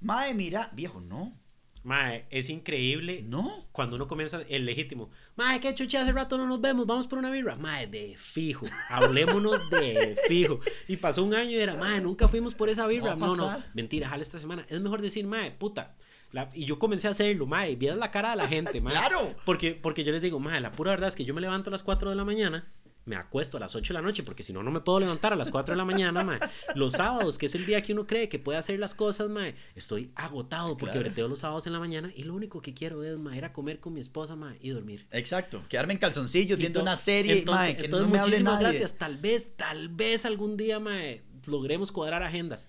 Madre, 0.00 0.34
mira, 0.34 0.70
viejo, 0.74 1.00
no 1.00 1.32
Mae, 1.84 2.24
es 2.30 2.48
increíble. 2.48 3.22
No. 3.24 3.66
Cuando 3.70 3.96
uno 3.96 4.08
comienza 4.08 4.40
el 4.48 4.64
legítimo. 4.64 5.10
Mae, 5.36 5.60
qué 5.60 5.74
chucha, 5.74 6.00
hace 6.00 6.12
rato 6.12 6.38
no 6.38 6.46
nos 6.46 6.60
vemos, 6.60 6.86
vamos 6.86 7.06
por 7.06 7.18
una 7.18 7.30
birra. 7.30 7.56
Mae, 7.56 7.86
de 7.86 8.16
fijo. 8.18 8.66
Hablémonos 8.88 9.68
de 9.68 10.16
fijo. 10.26 10.60
Y 10.88 10.96
pasó 10.96 11.22
un 11.22 11.34
año 11.34 11.50
y 11.50 11.56
era, 11.56 11.76
mae, 11.76 12.00
nunca 12.00 12.26
fuimos 12.26 12.54
por 12.54 12.70
esa 12.70 12.86
birra. 12.86 13.14
No, 13.14 13.36
no, 13.36 13.62
mentira, 13.74 14.08
jale 14.08 14.22
esta 14.22 14.38
semana. 14.38 14.64
Es 14.70 14.80
mejor 14.80 15.02
decir, 15.02 15.26
mae, 15.26 15.50
puta. 15.50 15.94
y 16.54 16.64
yo 16.64 16.78
comencé 16.78 17.06
a 17.06 17.10
hacerlo, 17.10 17.46
mae, 17.46 17.76
vieras 17.76 17.98
la 17.98 18.10
cara 18.10 18.30
de 18.30 18.36
la 18.36 18.48
gente, 18.48 18.80
mae. 18.82 18.94
claro. 18.94 19.34
Porque, 19.44 19.74
porque 19.74 20.04
yo 20.04 20.12
les 20.12 20.22
digo, 20.22 20.40
mae, 20.40 20.62
la 20.62 20.72
pura 20.72 20.92
verdad 20.92 21.08
es 21.08 21.16
que 21.16 21.26
yo 21.26 21.34
me 21.34 21.42
levanto 21.42 21.68
a 21.68 21.72
las 21.72 21.82
4 21.82 22.08
de 22.08 22.16
la 22.16 22.24
mañana 22.24 22.66
me 23.06 23.16
acuesto 23.16 23.56
a 23.56 23.60
las 23.60 23.74
8 23.74 23.92
de 23.92 24.00
la 24.00 24.02
noche 24.02 24.22
porque 24.22 24.42
si 24.42 24.52
no, 24.52 24.62
no 24.62 24.70
me 24.70 24.80
puedo 24.80 25.00
levantar 25.00 25.32
a 25.32 25.36
las 25.36 25.50
4 25.50 25.74
de 25.74 25.76
la 25.76 25.84
mañana, 25.84 26.24
mae. 26.24 26.38
Los 26.74 26.94
sábados, 26.94 27.38
que 27.38 27.46
es 27.46 27.54
el 27.54 27.66
día 27.66 27.82
que 27.82 27.92
uno 27.92 28.06
cree 28.06 28.28
que 28.28 28.38
puede 28.38 28.58
hacer 28.58 28.78
las 28.78 28.94
cosas, 28.94 29.28
mae, 29.28 29.54
estoy 29.74 30.10
agotado 30.14 30.76
porque 30.76 30.98
breteo 30.98 31.28
los 31.28 31.40
sábados 31.40 31.66
en 31.66 31.72
la 31.72 31.78
mañana 31.78 32.12
y 32.14 32.24
lo 32.24 32.34
único 32.34 32.62
que 32.62 32.74
quiero 32.74 33.02
es, 33.04 33.18
mae, 33.18 33.38
ir 33.38 33.44
a 33.44 33.52
comer 33.52 33.80
con 33.80 33.94
mi 33.94 34.00
esposa, 34.00 34.36
mae, 34.36 34.56
y 34.60 34.70
dormir. 34.70 35.06
Exacto, 35.10 35.62
quedarme 35.68 35.94
en 35.94 35.98
calzoncillos 35.98 36.58
viendo 36.58 36.80
una 36.80 36.96
serie, 36.96 37.38
entonces, 37.38 37.76
que 37.76 37.88
no 37.88 38.06
me 38.06 38.18
muchísimas 38.18 38.60
gracias. 38.60 38.96
Tal 38.96 39.18
vez, 39.18 39.56
tal 39.56 39.88
vez 39.88 40.24
algún 40.24 40.56
día, 40.56 40.80
mae, 40.80 41.22
logremos 41.46 41.92
cuadrar 41.92 42.22
agendas. 42.22 42.68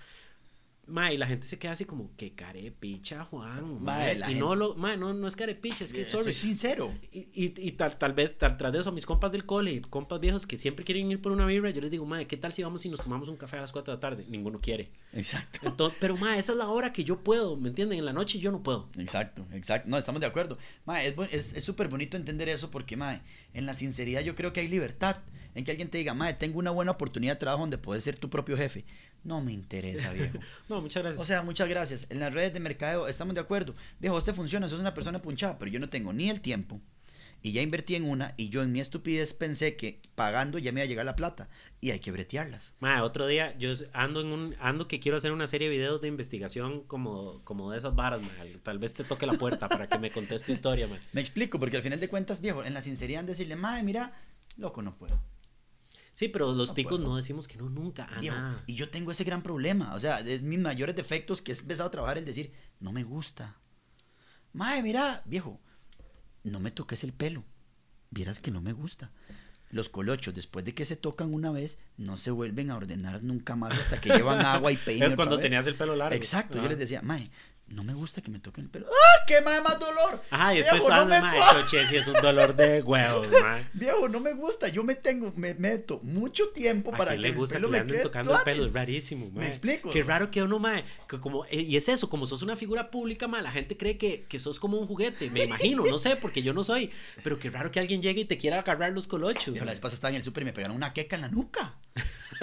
Ma, 0.87 1.11
y 1.11 1.17
la 1.17 1.25
gente 1.25 1.47
se 1.47 1.57
queda 1.57 1.71
así 1.71 1.85
como, 1.85 2.15
que 2.15 2.33
carepicha, 2.33 3.25
Juan. 3.25 3.83
Ma, 3.83 4.11
y 4.11 4.35
no, 4.35 4.55
lo, 4.55 4.75
ma, 4.75 4.95
no, 4.95 5.13
no 5.13 5.27
es 5.27 5.35
carepicha, 5.35 5.83
es 5.83 5.93
que 5.93 6.05
sorry. 6.05 6.25
Soy 6.25 6.33
sincero. 6.33 6.93
Y, 7.11 7.27
y, 7.33 7.71
tal, 7.71 7.97
tal 7.97 8.13
vez, 8.13 8.37
tal, 8.37 8.55
tras 8.57 8.71
de 8.71 8.79
eso, 8.79 8.91
mis 8.91 9.05
compas 9.05 9.31
del 9.31 9.45
cole 9.45 9.71
y 9.71 9.81
compas 9.81 10.19
viejos 10.19 10.45
que 10.45 10.57
siempre 10.57 10.85
quieren 10.85 11.09
ir 11.11 11.21
por 11.21 11.31
una 11.31 11.45
vibra, 11.45 11.71
yo 11.71 11.81
les 11.81 11.89
digo, 11.89 12.05
ma, 12.05 12.23
¿qué 12.25 12.37
tal 12.37 12.53
si 12.53 12.61
vamos 12.61 12.85
y 12.85 12.89
nos 12.89 13.01
tomamos 13.01 13.29
un 13.29 13.37
café 13.37 13.57
a 13.57 13.61
las 13.61 13.71
4 13.71 13.93
de 13.93 13.97
la 13.97 13.99
tarde? 13.99 14.25
Ninguno 14.29 14.59
quiere. 14.59 14.91
Exacto. 15.13 15.59
Entonces, 15.63 15.97
pero, 15.99 16.17
ma, 16.17 16.37
esa 16.37 16.51
es 16.51 16.57
la 16.57 16.67
hora 16.67 16.93
que 16.93 17.03
yo 17.03 17.23
puedo, 17.23 17.55
¿me 17.55 17.69
entienden? 17.69 17.99
En 17.99 18.05
la 18.05 18.13
noche 18.13 18.37
yo 18.37 18.51
no 18.51 18.61
puedo. 18.61 18.89
Exacto, 18.97 19.45
exacto. 19.53 19.89
No, 19.89 19.97
estamos 19.97 20.21
de 20.21 20.27
acuerdo. 20.27 20.57
Ma, 20.85 21.01
es 21.03 21.15
súper 21.63 21.87
es, 21.87 21.91
bonito 21.91 22.17
entender 22.17 22.49
eso 22.49 22.69
porque, 22.69 22.95
ma, 22.95 23.21
en 23.53 23.65
la 23.65 23.73
sinceridad 23.73 24.21
yo 24.21 24.35
creo 24.35 24.53
que 24.53 24.59
hay 24.59 24.67
libertad. 24.67 25.17
En 25.55 25.65
que 25.65 25.71
alguien 25.71 25.89
te 25.89 25.97
diga, 25.97 26.13
ma, 26.13 26.31
tengo 26.33 26.59
una 26.59 26.71
buena 26.71 26.91
oportunidad 26.91 27.33
de 27.33 27.39
trabajo 27.39 27.61
donde 27.61 27.77
puedes 27.77 28.03
ser 28.03 28.17
tu 28.17 28.29
propio 28.29 28.57
jefe. 28.57 28.85
No 29.23 29.41
me 29.41 29.53
interesa, 29.53 30.13
viejo. 30.13 30.37
no, 30.69 30.81
muchas 30.81 31.01
gracias. 31.01 31.21
O 31.21 31.25
sea, 31.25 31.41
muchas 31.41 31.67
gracias. 31.67 32.07
En 32.09 32.19
las 32.19 32.33
redes 32.33 32.53
de 32.53 32.59
mercadeo 32.59 33.07
estamos 33.07 33.33
de 33.33 33.41
acuerdo. 33.41 33.73
Viejo, 33.99 34.15
usted 34.15 34.35
funciona, 34.35 34.69
sos 34.69 34.79
una 34.79 34.93
persona 34.93 35.19
punchada, 35.21 35.57
pero 35.57 35.71
yo 35.71 35.79
no 35.79 35.89
tengo 35.89 36.13
ni 36.13 36.29
el 36.29 36.41
tiempo 36.41 36.79
y 37.45 37.51
ya 37.51 37.61
invertí 37.61 37.93
en 37.93 38.09
una 38.09 38.33
y 38.37 38.49
yo 38.49 38.63
en 38.63 38.71
mi 38.71 38.79
estupidez 38.79 39.35
pensé 39.35 39.75
que 39.75 40.01
pagando 40.15 40.57
ya 40.57 40.71
me 40.71 40.79
iba 40.79 40.85
a 40.85 40.87
llegar 40.87 41.05
la 41.05 41.15
plata 41.15 41.47
y 41.79 41.91
hay 41.91 41.99
que 41.99 42.11
bretearlas. 42.11 42.73
Ma, 42.79 43.03
otro 43.03 43.27
día 43.27 43.55
yo 43.59 43.69
ando 43.93 44.21
en 44.21 44.27
un 44.29 44.55
ando 44.59 44.87
que 44.87 44.99
quiero 44.99 45.17
hacer 45.17 45.31
una 45.31 45.45
serie 45.45 45.69
de 45.69 45.77
videos 45.77 46.01
de 46.01 46.07
investigación 46.07 46.81
como, 46.81 47.43
como 47.43 47.69
de 47.69 47.77
esas 47.77 47.93
varas, 47.93 48.23
ma. 48.23 48.29
Tal 48.63 48.79
vez 48.79 48.95
te 48.95 49.03
toque 49.03 49.27
la 49.27 49.33
puerta 49.33 49.69
para 49.69 49.85
que 49.85 49.99
me 49.99 50.11
contes 50.11 50.43
tu 50.43 50.51
historia, 50.51 50.87
ma. 50.87 50.97
Me 51.13 51.21
explico, 51.21 51.59
porque 51.59 51.77
al 51.77 51.83
final 51.83 51.99
de 51.99 52.09
cuentas, 52.09 52.41
viejo, 52.41 52.63
en 52.63 52.73
la 52.73 52.81
sinceridad 52.81 53.19
en 53.19 53.27
decirle, 53.27 53.55
madre, 53.55 53.83
mira, 53.83 54.11
loco, 54.57 54.81
no 54.81 54.95
puedo. 54.97 55.21
Sí, 56.15 56.29
pero 56.29 56.53
los 56.53 56.73
ticos 56.73 56.97
no 57.01 57.17
decimos 57.17 57.45
que 57.45 57.57
no 57.57 57.69
nunca 57.69 58.05
a 58.05 58.21
nada. 58.21 58.63
Y 58.67 58.75
yo 58.75 58.89
tengo 58.89 59.11
ese 59.11 59.25
gran 59.25 59.43
problema. 59.43 59.93
O 59.95 59.99
sea, 59.99 60.21
es 60.21 60.41
mis 60.41 60.59
mayores 60.59 60.95
defectos 60.95 61.41
que 61.41 61.51
he 61.51 61.55
empezado 61.55 61.89
a 61.89 61.91
trabajar 61.91 62.17
el 62.17 62.23
decir, 62.23 62.53
no 62.79 62.93
me 62.93 63.03
gusta. 63.03 63.57
Madre, 64.53 64.81
mira, 64.81 65.21
viejo, 65.25 65.59
no 66.43 66.61
me 66.61 66.71
toques 66.71 67.03
el 67.03 67.11
pelo. 67.11 67.43
Vieras 68.11 68.39
que 68.39 68.49
no 68.49 68.61
me 68.61 68.71
gusta. 68.71 69.11
Los 69.71 69.89
colochos, 69.89 70.33
después 70.33 70.63
de 70.63 70.73
que 70.73 70.85
se 70.85 70.95
tocan 70.95 71.33
una 71.33 71.51
vez, 71.51 71.79
no 71.97 72.15
se 72.15 72.31
vuelven 72.31 72.71
a 72.71 72.77
ordenar 72.77 73.21
nunca 73.21 73.57
más 73.57 73.77
hasta 73.77 73.99
que 73.99 74.11
llevan 74.11 74.39
agua 74.45 74.71
y 74.71 74.77
peine. 74.77 75.07
Es 75.07 75.15
cuando 75.15 75.37
tenías 75.37 75.67
el 75.67 75.75
pelo 75.75 75.97
largo. 75.97 76.15
Exacto, 76.15 76.61
yo 76.61 76.69
les 76.69 76.79
decía, 76.79 77.01
mae, 77.01 77.29
no 77.67 77.83
me 77.83 77.93
gusta 77.95 78.21
que 78.21 78.29
me 78.29 78.39
toquen 78.39 78.65
el 78.65 78.69
pelo. 78.69 78.85
¡Ah! 78.87 79.23
¡Qué 79.25 79.41
mae 79.41 79.59
más 79.59 79.79
dolor! 79.79 80.21
Ajá, 80.29 80.53
y 80.53 80.57
después 80.57 80.83
está 80.83 81.03
no 81.03 81.05
mae, 81.07 81.39
coche, 81.53 81.87
si 81.87 81.95
es 81.97 82.07
un 82.07 82.13
dolor 82.13 82.55
de 82.55 82.83
huevos, 82.83 83.27
mae. 83.41 83.67
Viejo, 83.73 84.07
no 84.07 84.19
me 84.19 84.33
gusta. 84.33 84.67
Yo 84.67 84.83
me 84.83 84.93
tengo, 84.93 85.33
me 85.35 85.55
meto 85.55 85.99
mucho 86.03 86.49
tiempo 86.49 86.91
para 86.91 87.13
que 87.13 87.17
le 87.17 87.31
gusta 87.31 87.57
el 87.57 87.63
pelo 87.63 87.73
que 87.73 87.83
me 87.83 87.91
quede 87.91 88.03
tocando 88.03 88.37
el 88.37 88.43
pelo, 88.43 88.65
es 88.65 88.73
rarísimo, 88.73 89.31
mae. 89.31 89.45
Me 89.45 89.47
explico. 89.47 89.89
Qué 89.89 90.03
raro 90.03 90.29
que 90.29 90.43
uno, 90.43 90.59
mae, 90.59 90.85
que 91.07 91.19
como, 91.19 91.45
eh, 91.45 91.61
y 91.61 91.75
es 91.75 91.89
eso, 91.89 92.07
como 92.07 92.27
sos 92.27 92.43
una 92.43 92.55
figura 92.55 92.91
pública, 92.91 93.27
mae, 93.27 93.41
la 93.41 93.51
gente 93.51 93.75
cree 93.75 93.97
que, 93.97 94.25
que 94.29 94.37
sos 94.37 94.59
como 94.59 94.77
un 94.77 94.85
juguete. 94.85 95.31
Me 95.31 95.45
imagino, 95.45 95.83
no 95.85 95.97
sé, 95.97 96.15
porque 96.17 96.43
yo 96.43 96.53
no 96.53 96.63
soy. 96.63 96.91
Pero 97.23 97.39
qué 97.39 97.49
raro 97.49 97.71
que 97.71 97.79
alguien 97.79 98.01
llegue 98.01 98.21
y 98.21 98.25
te 98.25 98.37
quiera 98.37 98.59
agarrar 98.59 98.91
los 98.91 99.07
colochos. 99.07 99.51
Viejo, 99.51 99.65
la 99.65 99.71
vez 99.71 99.79
pasada 99.79 99.95
estaba 99.95 100.09
en 100.11 100.17
el 100.17 100.23
súper 100.23 100.43
y 100.43 100.45
me 100.45 100.53
pegaron 100.53 100.75
una 100.75 100.93
queca 100.93 101.15
en 101.15 101.23
la 101.23 101.29
nuca. 101.29 101.75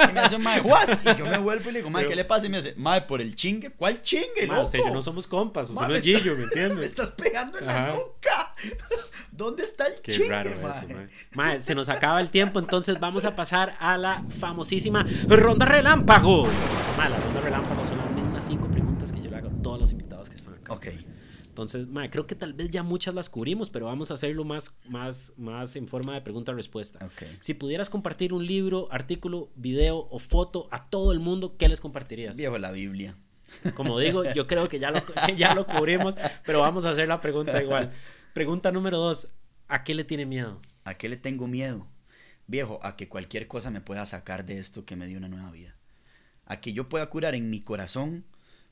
Y 0.08 0.12
me 0.12 0.20
hace 0.20 0.36
un 0.36 0.42
mae, 0.42 0.60
guas. 0.60 0.98
Y 1.04 1.18
yo 1.18 1.26
me 1.26 1.38
vuelvo 1.38 1.68
y 1.68 1.72
le 1.72 1.78
digo, 1.80 1.90
mae, 1.90 2.06
¿qué 2.06 2.16
le 2.16 2.24
pasa? 2.24 2.46
Y 2.46 2.48
me 2.48 2.58
dice, 2.58 2.74
mae, 2.76 3.02
por 3.02 3.20
el 3.20 3.36
chingue. 3.36 3.70
¿Cuál 3.70 4.02
chingue, 4.02 4.46
loco? 4.46 4.62
O 4.62 4.66
sea, 4.66 4.80
yo 4.80 4.90
no 4.92 5.02
somos 5.12 5.26
compas, 5.26 5.68
o 5.70 5.74
solo 5.74 5.94
es 5.94 6.02
Gillo, 6.02 6.34
¿me 6.36 6.44
entiendes? 6.44 6.78
Me 6.78 6.86
estás 6.86 7.10
pegando 7.10 7.58
en 7.58 7.66
la 7.66 7.92
nuca. 7.92 8.54
¿Dónde 9.30 9.62
está 9.62 9.86
el 9.86 10.00
Qué 10.00 10.12
chingue, 10.12 10.30
raro 10.30 10.50
eso, 10.50 10.88
mae. 10.88 11.08
Mae, 11.32 11.60
se 11.60 11.74
nos 11.74 11.90
acaba 11.90 12.18
el 12.18 12.30
tiempo, 12.30 12.58
entonces 12.58 12.98
vamos 12.98 13.26
a 13.26 13.36
pasar 13.36 13.74
a 13.78 13.98
la 13.98 14.24
famosísima 14.30 15.06
ronda 15.28 15.66
relámpago. 15.66 16.46
Mae, 16.96 17.10
la 17.10 17.18
ronda 17.18 17.40
relámpago 17.42 17.84
son 17.84 17.98
las 17.98 18.10
mismas 18.10 18.46
cinco 18.46 18.68
preguntas 18.68 19.12
que 19.12 19.20
yo 19.20 19.30
le 19.30 19.36
hago 19.36 19.48
a 19.48 19.62
todos 19.62 19.80
los 19.80 19.92
invitados 19.92 20.30
que 20.30 20.36
están 20.36 20.54
acá. 20.54 20.72
Ok. 20.72 20.86
Entonces, 21.46 21.86
mae, 21.86 22.08
creo 22.08 22.26
que 22.26 22.34
tal 22.34 22.54
vez 22.54 22.70
ya 22.70 22.82
muchas 22.82 23.14
las 23.14 23.28
cubrimos, 23.28 23.68
pero 23.68 23.84
vamos 23.84 24.10
a 24.10 24.14
hacerlo 24.14 24.44
más, 24.44 24.74
más, 24.88 25.34
más 25.36 25.76
en 25.76 25.88
forma 25.88 26.14
de 26.14 26.22
pregunta-respuesta. 26.22 27.04
Ok. 27.04 27.24
Si 27.40 27.52
pudieras 27.52 27.90
compartir 27.90 28.32
un 28.32 28.46
libro, 28.46 28.88
artículo, 28.90 29.50
video 29.56 30.08
o 30.10 30.18
foto 30.18 30.68
a 30.70 30.88
todo 30.88 31.12
el 31.12 31.20
mundo, 31.20 31.58
¿qué 31.58 31.68
les 31.68 31.82
compartirías? 31.82 32.38
Viejo, 32.38 32.56
la 32.56 32.72
Biblia. 32.72 33.14
Como 33.74 33.98
digo, 33.98 34.24
yo 34.34 34.46
creo 34.46 34.68
que 34.68 34.78
ya 34.78 34.90
lo, 34.90 35.02
ya 35.36 35.54
lo 35.54 35.66
cubrimos, 35.66 36.16
pero 36.44 36.60
vamos 36.60 36.84
a 36.84 36.90
hacer 36.90 37.08
la 37.08 37.20
pregunta 37.20 37.62
igual. 37.62 37.92
Pregunta 38.32 38.72
número 38.72 38.98
dos, 38.98 39.28
¿a 39.68 39.84
qué 39.84 39.94
le 39.94 40.04
tiene 40.04 40.26
miedo? 40.26 40.60
¿A 40.84 40.94
qué 40.94 41.08
le 41.08 41.16
tengo 41.16 41.46
miedo? 41.46 41.86
Viejo, 42.46 42.80
a 42.82 42.96
que 42.96 43.08
cualquier 43.08 43.46
cosa 43.46 43.70
me 43.70 43.80
pueda 43.80 44.04
sacar 44.06 44.44
de 44.44 44.58
esto 44.58 44.84
que 44.84 44.96
me 44.96 45.06
dio 45.06 45.18
una 45.18 45.28
nueva 45.28 45.50
vida. 45.50 45.76
A 46.46 46.60
que 46.60 46.72
yo 46.72 46.88
pueda 46.88 47.08
curar 47.08 47.34
en 47.34 47.50
mi 47.50 47.60
corazón, 47.60 48.24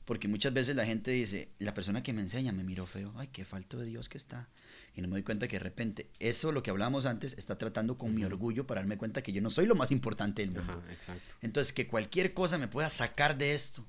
porque 0.05 0.27
muchas 0.27 0.53
veces 0.53 0.75
la 0.75 0.85
gente 0.85 1.11
dice, 1.11 1.49
la 1.59 1.73
persona 1.73 2.03
que 2.03 2.11
me 2.11 2.21
enseña 2.21 2.51
me 2.51 2.63
miró 2.63 2.85
feo, 2.85 3.13
ay, 3.17 3.29
qué 3.31 3.45
falto 3.45 3.77
de 3.77 3.85
Dios 3.85 4.09
que 4.09 4.17
está. 4.17 4.49
Y 4.93 5.01
no 5.01 5.07
me 5.07 5.13
doy 5.13 5.23
cuenta 5.23 5.47
que 5.47 5.57
de 5.57 5.63
repente, 5.63 6.09
eso 6.19 6.51
lo 6.51 6.63
que 6.63 6.69
hablábamos 6.69 7.05
antes, 7.05 7.37
está 7.37 7.57
tratando 7.57 7.97
con 7.97 8.13
mi 8.13 8.25
orgullo 8.25 8.67
para 8.67 8.81
darme 8.81 8.97
cuenta 8.97 9.21
que 9.21 9.31
yo 9.31 9.41
no 9.41 9.49
soy 9.49 9.65
lo 9.65 9.75
más 9.75 9.91
importante 9.91 10.41
del 10.41 10.53
mundo. 10.53 10.73
Ajá, 10.73 10.91
exacto. 10.91 11.35
Entonces, 11.41 11.71
que 11.71 11.87
cualquier 11.87 12.33
cosa 12.33 12.57
me 12.57 12.67
pueda 12.67 12.89
sacar 12.89 13.37
de 13.37 13.55
esto. 13.55 13.85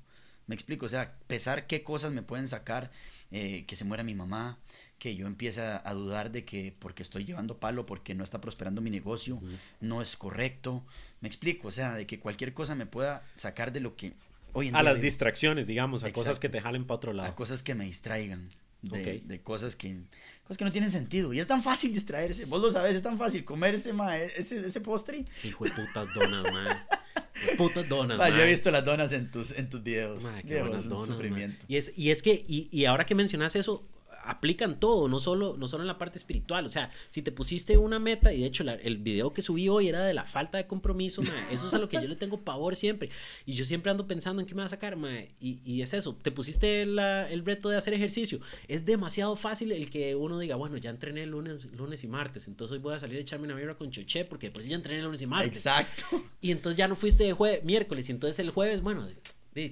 Me 0.47 0.55
explico, 0.55 0.85
o 0.85 0.89
sea, 0.89 1.13
pesar 1.27 1.67
qué 1.67 1.83
cosas 1.83 2.11
me 2.11 2.21
pueden 2.21 2.47
sacar, 2.47 2.91
eh, 3.31 3.63
que 3.65 3.75
se 3.75 3.85
muera 3.85 4.03
mi 4.03 4.13
mamá, 4.13 4.57
que 4.99 5.15
yo 5.15 5.27
empiece 5.27 5.61
a, 5.61 5.81
a, 5.83 5.93
dudar 5.93 6.31
de 6.31 6.45
que 6.45 6.73
porque 6.79 7.03
estoy 7.03 7.25
llevando 7.25 7.57
palo, 7.57 7.85
porque 7.85 8.13
no 8.15 8.23
está 8.23 8.39
prosperando 8.41 8.81
mi 8.81 8.89
negocio, 8.89 9.41
no 9.81 10.01
es 10.01 10.15
correcto. 10.15 10.83
Me 11.21 11.27
explico, 11.27 11.69
o 11.69 11.71
sea, 11.71 11.93
de 11.95 12.05
que 12.05 12.19
cualquier 12.19 12.53
cosa 12.53 12.75
me 12.75 12.85
pueda 12.85 13.23
sacar 13.35 13.71
de 13.71 13.79
lo 13.79 13.95
que 13.95 14.13
hoy 14.53 14.67
en 14.67 14.75
A 14.75 14.81
día 14.81 14.93
las 14.93 15.01
distracciones, 15.01 15.67
digamos, 15.67 16.03
a 16.03 16.11
cosas 16.13 16.39
que 16.39 16.49
te 16.49 16.61
jalen 16.61 16.85
para 16.85 16.97
otro 16.97 17.11
a 17.11 17.13
lado. 17.13 17.35
cosas 17.35 17.63
que 17.63 17.75
me 17.75 17.85
distraigan. 17.85 18.49
De, 18.81 19.21
de 19.23 19.41
cosas 19.41 19.77
que 19.77 19.95
cosas 20.43 20.57
que 20.57 20.65
no 20.65 20.71
tienen 20.73 20.91
sentido. 20.91 21.31
Y 21.31 21.39
es 21.39 21.47
tan 21.47 21.63
fácil 21.63 21.93
distraerse. 21.93 22.43
Vos 22.43 22.61
lo 22.61 22.69
sabes, 22.69 22.93
es 22.95 23.01
tan 23.01 23.17
fácil 23.17 23.45
comer 23.45 23.75
ese, 23.75 23.93
ma- 23.93 24.17
ese, 24.17 24.57
ese 24.67 24.81
postre. 24.81 25.23
Hijo 25.41 25.63
de 25.63 25.71
putas 25.71 26.13
donas, 26.13 26.51
man. 26.51 26.67
Putas 27.57 27.87
donas, 27.87 28.17
Ma, 28.17 28.29
yo 28.29 28.41
he 28.41 28.49
visto 28.49 28.71
las 28.71 28.85
donas 28.85 29.11
en 29.11 29.29
tus, 29.31 29.51
en 29.51 29.69
tus 29.69 29.83
videos. 29.83 30.23
Mae, 30.23 30.43
qué 30.43 30.61
buenas 30.61 30.87
donas, 30.87 31.09
mae. 31.09 31.17
sufrimiento. 31.17 31.65
Y 31.67 31.77
es, 31.77 31.91
y 31.95 32.11
es 32.11 32.21
que, 32.21 32.45
y, 32.47 32.69
y 32.71 32.85
ahora 32.85 33.05
que 33.05 33.15
mencionas 33.15 33.55
eso, 33.55 33.83
aplican 34.23 34.79
todo, 34.79 35.07
no 35.07 35.19
solo, 35.19 35.55
no 35.57 35.67
solo 35.67 35.83
en 35.83 35.87
la 35.87 35.97
parte 35.97 36.17
espiritual. 36.17 36.65
O 36.65 36.69
sea, 36.69 36.89
si 37.09 37.21
te 37.21 37.31
pusiste 37.31 37.77
una 37.77 37.99
meta, 37.99 38.33
y 38.33 38.41
de 38.41 38.47
hecho 38.47 38.63
la- 38.63 38.73
el 38.75 38.97
video 38.97 39.33
que 39.33 39.41
subí 39.41 39.69
hoy 39.69 39.87
era 39.87 40.03
de 40.05 40.13
la 40.13 40.25
falta 40.25 40.57
de 40.57 40.65
compromiso, 40.67 41.21
eso 41.51 41.67
es 41.67 41.73
a 41.73 41.79
lo 41.79 41.87
que 41.89 41.97
yo 42.01 42.07
le 42.07 42.15
tengo 42.15 42.39
pavor 42.41 42.75
siempre. 42.75 43.09
Y 43.45 43.53
yo 43.53 43.65
siempre 43.65 43.91
ando 43.91 44.07
pensando 44.07 44.41
en 44.41 44.47
qué 44.47 44.55
me 44.55 44.59
va 44.61 44.65
a 44.65 44.69
sacar, 44.69 44.97
y, 45.39 45.59
y 45.65 45.81
es 45.81 45.93
eso, 45.93 46.15
te 46.21 46.31
pusiste 46.31 46.85
la- 46.85 47.29
el 47.29 47.45
reto 47.45 47.69
de 47.69 47.77
hacer 47.77 47.93
ejercicio. 47.93 48.39
Es 48.67 48.85
demasiado 48.85 49.35
fácil 49.35 49.71
el 49.71 49.89
que 49.89 50.15
uno 50.15 50.39
diga, 50.39 50.55
bueno, 50.55 50.77
ya 50.77 50.89
entrené 50.89 51.25
lunes, 51.25 51.71
lunes 51.73 52.03
y 52.03 52.07
martes, 52.07 52.47
entonces 52.47 52.73
hoy 52.73 52.79
voy 52.79 52.93
a 52.95 52.99
salir 52.99 53.17
a 53.17 53.21
echarme 53.21 53.45
una 53.45 53.55
vibra 53.55 53.75
con 53.75 53.91
Choché, 53.91 54.25
porque 54.25 54.47
después 54.47 54.67
ya 54.67 54.75
entrené 54.75 55.01
lunes 55.01 55.21
y 55.21 55.25
martes. 55.27 55.57
Exacto. 55.57 56.23
Y 56.41 56.51
entonces 56.51 56.77
ya 56.77 56.87
no 56.87 56.95
fuiste 56.95 57.23
de 57.23 57.61
miércoles. 57.63 58.07
Y 58.09 58.11
entonces 58.11 58.39
el 58.39 58.49
jueves, 58.51 58.81
bueno, 58.81 59.07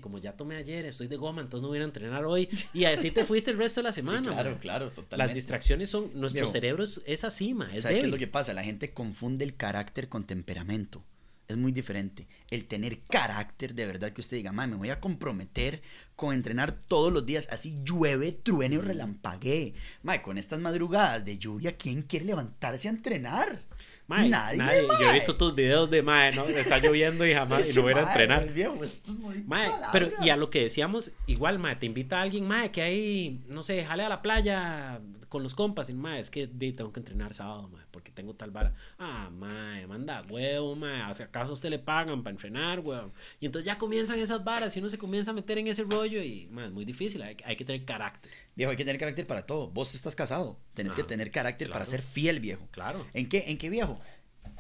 como 0.02 0.20
ya 0.20 0.34
tomé 0.34 0.56
ayer, 0.58 0.86
estoy 0.86 1.08
de 1.08 1.16
goma, 1.16 1.42
entonces 1.42 1.64
no 1.64 1.70
voy 1.70 1.80
a 1.80 1.84
entrenar 1.84 2.26
hoy. 2.26 2.50
Y 2.74 2.86
así 2.86 3.12
te 3.12 3.26
fuiste 3.26 3.52
el 3.52 3.58
resto 3.58 3.82
de 3.82 3.86
la 3.86 3.92
semana. 3.92 4.20
Sí, 4.20 4.34
claro, 4.34 4.58
claro, 4.60 4.86
totalmente. 4.90 5.18
Las 5.18 5.34
distracciones 5.34 5.90
son. 5.90 6.12
Nuestro 6.14 6.48
cerebro 6.48 6.84
es, 6.84 7.02
es 7.06 7.24
así, 7.24 7.54
ma, 7.54 7.74
es 7.74 7.84
¿Sabes 7.84 8.00
qué 8.00 8.06
es 8.06 8.12
lo 8.12 8.18
que 8.18 8.28
pasa? 8.28 8.54
La 8.54 8.64
gente 8.64 8.92
confunde 8.94 9.44
el 9.46 9.56
carácter 9.56 10.10
con 10.10 10.26
temperamento. 10.26 11.04
Es 11.48 11.58
muy 11.58 11.74
diferente. 11.74 12.28
El 12.50 12.66
tener 12.66 13.02
carácter, 13.02 13.76
de 13.76 13.86
verdad 13.86 14.14
que 14.14 14.22
usted 14.22 14.38
diga, 14.38 14.54
"Mae, 14.54 14.68
me 14.68 14.78
voy 14.78 14.90
a 14.90 15.02
comprometer 15.02 15.82
con 16.16 16.34
entrenar 16.34 16.72
todos 16.72 17.12
los 17.12 17.26
días, 17.26 17.50
así 17.52 17.78
llueve, 17.84 18.32
truene 18.32 18.78
o 18.78 18.82
relampaguee. 18.82 19.74
Mae, 20.02 20.22
con 20.22 20.38
estas 20.38 20.62
madrugadas 20.62 21.26
de 21.26 21.38
lluvia, 21.38 21.76
¿quién 21.76 22.04
quiere 22.04 22.26
levantarse 22.26 22.88
a 22.88 22.92
entrenar? 22.92 23.64
Mae, 24.12 24.30
Nadie, 24.30 24.88
Yo 24.99 25.09
he 25.09 25.14
visto 25.14 25.36
tus 25.36 25.55
videos 25.55 25.89
de, 25.89 26.01
mae, 26.01 26.34
no, 26.36 26.43
está 26.43 26.80
lloviendo 26.80 27.26
y 27.26 27.34
jamás, 27.34 27.70
y 27.70 27.74
no 27.74 27.82
voy 27.84 27.93
a 27.93 28.01
entrenar. 28.01 28.51
viejo, 28.51 28.84
esto 28.84 29.12
es 29.12 29.18
muy 29.18 29.43
Mae, 29.43 29.70
palabras. 29.70 29.89
pero 29.93 30.12
y 30.22 30.30
a 30.30 30.36
lo 30.38 30.49
que 30.49 30.64
decíamos, 30.64 31.12
igual, 31.28 31.59
mae, 31.59 31.78
te 31.78 31.86
invita 31.86 32.20
a 32.20 32.22
alguien, 32.24 32.47
mae, 32.47 32.72
que 32.72 32.82
hay, 32.82 33.39
no 33.47 33.64
sé, 33.64 33.86
jale 33.86 34.03
a 34.03 34.09
la 34.09 34.22
playa 34.22 34.99
con 35.30 35.43
los 35.43 35.55
compas, 35.55 35.89
y 35.89 35.93
mae, 35.93 36.20
es 36.20 36.30
que 36.30 36.45
di, 36.47 36.74
tengo 36.74 36.91
que 36.91 36.99
entrenar 36.99 37.34
sábado, 37.34 37.70
mae, 37.70 37.86
porque 37.89 38.12
tengo 38.12 38.34
tal 38.34 38.51
vara. 38.51 38.74
Ah, 38.99 39.30
mae, 39.32 39.88
manda 39.88 40.22
huevo, 40.30 40.76
mae, 40.76 41.03
¿hace 41.03 41.24
acaso 41.24 41.51
a 41.51 41.53
usted 41.53 41.70
le 41.70 41.80
pagan 41.80 42.22
para 42.22 42.34
entrenar, 42.34 42.82
huevo? 42.82 43.12
Y 43.39 43.45
entonces 43.45 43.66
ya 43.66 43.78
comienzan 43.78 44.20
esas 44.20 44.43
varas 44.43 44.76
y 44.76 44.80
uno 44.80 44.89
se 44.89 44.97
comienza 44.97 45.32
a 45.32 45.34
meter 45.34 45.57
en 45.57 45.68
ese 45.68 45.84
rollo 45.84 46.22
y, 46.22 46.47
mae, 46.51 46.66
es 46.68 46.74
muy 46.74 46.84
difícil, 46.84 47.22
hay, 47.22 47.38
hay 47.45 47.55
que 47.55 47.64
tener 47.64 47.86
carácter. 47.86 48.32
Viejo, 48.56 48.72
hay 48.72 48.78
que 48.78 48.86
tener 48.86 48.99
carácter 48.99 49.26
para 49.28 49.45
todo. 49.45 49.70
Vos 49.70 49.95
estás 49.95 50.16
casado, 50.16 50.60
tenés 50.74 50.93
que 50.93 51.04
tener 51.04 51.32
carácter 51.32 51.70
para 51.70 51.86
ser 51.86 52.02
fiel, 52.02 52.39
viejo. 52.39 52.68
Claro. 52.72 53.08
¿En 53.14 53.30
qué, 53.30 53.45
¿En 53.47 53.58
qué 53.58 53.70
viejo? 53.70 53.99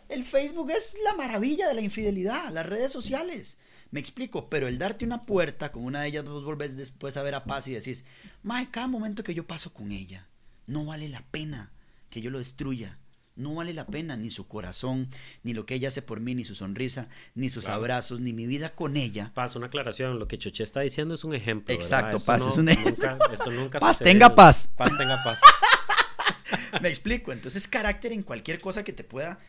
El 0.07 0.23
Facebook 0.23 0.71
es 0.71 0.95
la 1.03 1.15
maravilla 1.15 1.67
de 1.67 1.73
la 1.73 1.81
infidelidad, 1.81 2.51
las 2.51 2.65
redes 2.65 2.91
sociales. 2.91 3.57
Me 3.91 3.99
explico, 3.99 4.49
pero 4.49 4.67
el 4.67 4.77
darte 4.77 5.05
una 5.05 5.21
puerta, 5.21 5.71
con 5.71 5.83
una 5.83 6.01
de 6.01 6.09
ellas 6.09 6.25
vos 6.25 6.45
volvés 6.45 6.77
después 6.77 7.17
a 7.17 7.23
ver 7.23 7.35
a 7.35 7.43
paz 7.43 7.67
y 7.67 7.73
decís, 7.73 8.05
mae, 8.41 8.69
cada 8.71 8.87
momento 8.87 9.23
que 9.23 9.33
yo 9.33 9.45
paso 9.45 9.73
con 9.73 9.91
ella, 9.91 10.27
no 10.67 10.85
vale 10.85 11.09
la 11.09 11.25
pena 11.29 11.71
que 12.09 12.21
yo 12.21 12.29
lo 12.29 12.39
destruya. 12.39 12.99
No 13.41 13.55
vale 13.55 13.73
la 13.73 13.85
pena 13.87 14.15
ni 14.15 14.31
su 14.31 14.47
corazón, 14.47 15.09
ni 15.43 15.53
lo 15.53 15.65
que 15.65 15.75
ella 15.75 15.87
hace 15.89 16.01
por 16.01 16.19
mí, 16.19 16.35
ni 16.35 16.43
su 16.45 16.55
sonrisa, 16.55 17.07
ni 17.35 17.49
sus 17.49 17.65
Claro. 17.65 17.79
abrazos, 17.79 18.19
ni 18.19 18.33
mi 18.33 18.45
vida 18.45 18.69
con 18.75 18.97
ella. 18.97 19.31
Paz, 19.33 19.55
una 19.55 19.67
aclaración, 19.67 20.19
lo 20.19 20.27
que 20.27 20.37
Choché 20.37 20.63
está 20.63 20.81
diciendo 20.81 21.13
es 21.15 21.23
un 21.23 21.33
ejemplo. 21.33 21.73
Exacto. 21.73 22.17
Esto 22.17 22.25
paz, 22.27 22.41
no- 22.43 22.49
es 22.49 22.57
un 22.57 22.69
ejemplo. 22.69 23.09
Nunca, 23.11 23.33
esto 23.33 23.51
nunca 23.51 23.79
Paz, 23.79 23.97
sucedió. 23.97 24.13
tenga 24.13 24.35
paz. 24.35 24.69
Paz, 24.77 24.91
tenga 24.97 25.21
paz. 25.23 25.39
Me 26.81 26.89
explico, 26.89 27.31
entonces 27.31 27.67
carácter 27.67 28.11
en 28.11 28.23
cualquier 28.23 28.59
cosa 28.59 28.83
que 28.83 28.93
te 28.93 29.03
pueda 29.03 29.39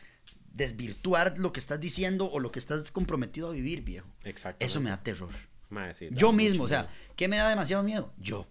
desvirtuar 0.53 1.33
lo 1.37 1.51
que 1.51 1.59
estás 1.59 1.79
diciendo 1.79 2.29
o 2.31 2.39
lo 2.39 2.51
que 2.51 2.59
estás 2.59 2.91
comprometido 2.91 3.49
a 3.49 3.51
vivir, 3.51 3.81
viejo. 3.83 4.07
Exacto. 4.23 4.65
Eso 4.65 4.79
me 4.79 4.89
da 4.89 5.01
terror. 5.01 5.31
Mae, 5.69 5.93
sí, 5.93 6.09
da 6.09 6.15
Yo 6.15 6.31
mismo, 6.31 6.63
o 6.65 6.67
sea. 6.67 6.87
¿qué 7.15 7.27
me 7.27 7.37
da 7.37 7.49
demasiado 7.49 7.83
miedo? 7.83 8.13
Yo. 8.19 8.47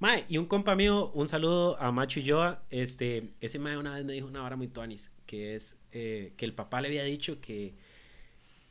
Mae, 0.00 0.24
y 0.28 0.38
un 0.38 0.46
compa 0.46 0.76
mío, 0.76 1.10
un 1.14 1.26
saludo 1.26 1.76
a 1.80 1.90
Macho 1.90 2.20
Yoa, 2.20 2.62
este, 2.70 3.30
ese 3.40 3.58
mae 3.58 3.76
una 3.76 3.94
vez 3.96 4.04
me 4.04 4.12
dijo 4.12 4.28
una 4.28 4.42
vara 4.42 4.54
muy 4.54 4.68
tuanis, 4.68 5.12
que 5.26 5.56
es 5.56 5.76
eh, 5.90 6.32
que 6.36 6.44
el 6.44 6.54
papá 6.54 6.80
le 6.80 6.86
había 6.86 7.02
dicho 7.02 7.40
que, 7.40 7.74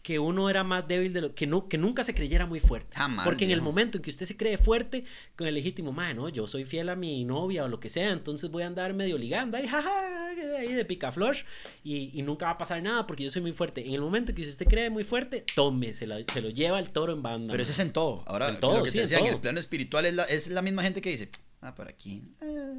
que 0.08 0.20
uno 0.20 0.50
era 0.50 0.64
más 0.64 0.88
débil 0.88 1.12
de 1.12 1.20
lo 1.20 1.36
que 1.36 1.46
no 1.48 1.68
que 1.68 1.78
nunca 1.78 2.02
se 2.06 2.16
creyera 2.16 2.46
muy 2.46 2.62
fuerte. 2.62 2.96
Jamás, 2.96 3.26
Porque 3.26 3.44
en 3.44 3.52
el 3.52 3.62
momento 3.62 3.98
en 3.98 4.02
que 4.04 4.10
usted 4.10 4.26
se 4.26 4.38
cree 4.38 4.58
fuerte 4.58 5.04
con 5.36 5.48
el 5.48 5.54
legítimo, 5.54 5.92
mae, 5.92 6.14
no, 6.14 6.30
yo 6.30 6.48
soy 6.48 6.64
fiel 6.64 6.88
a 6.88 6.96
mi 6.96 7.26
novia 7.26 7.66
o 7.66 7.68
lo 7.68 7.82
que 7.82 7.90
sea, 7.90 8.12
entonces 8.14 8.50
voy 8.50 8.64
a 8.64 8.68
andar 8.68 8.94
medio 8.94 9.18
ligando 9.18 9.58
ahí, 9.58 9.68
jaja, 9.68 10.28
ahí 10.60 10.72
de 10.72 10.86
picaflor 10.86 11.36
y, 11.84 12.18
y 12.18 12.22
nunca 12.22 12.46
va 12.46 12.52
a 12.54 12.58
pasar 12.58 12.82
nada 12.82 13.06
porque 13.06 13.24
yo 13.26 13.30
soy 13.32 13.42
muy 13.42 13.52
fuerte. 13.52 13.86
En 13.86 13.94
el 13.96 14.00
momento 14.00 14.32
en 14.32 14.38
que 14.38 14.44
usted 14.44 14.66
cree 14.66 14.90
muy 14.90 15.04
fuerte, 15.04 15.44
tome, 15.56 15.94
se, 15.94 16.08
la- 16.08 16.24
se 16.24 16.40
lo 16.42 16.52
lleva 16.52 16.80
el 16.80 16.90
toro 16.92 17.12
en 17.12 17.22
banda. 17.22 17.52
Pero 17.52 17.64
eso 17.64 17.74
es 17.74 17.80
en 17.80 17.92
todo. 17.92 18.24
Ahora, 18.28 18.48
En 18.48 18.62
todo, 18.62 18.78
lo 18.78 18.84
que 18.86 18.92
sí, 18.92 19.00
te 19.00 19.04
en 19.04 19.10
decía, 19.10 19.28
en 19.28 19.34
el 19.34 19.42
plano 19.42 19.60
espiritual 19.60 20.06
es 20.06 20.14
la, 20.14 20.24
es 20.24 20.48
la 20.48 20.62
misma 20.62 20.84
gente 20.84 21.02
que 21.02 21.10
dice, 21.10 21.30
ah, 21.60 21.76
por 21.76 21.90
aquí. 21.90 22.24
eh, 22.42 22.74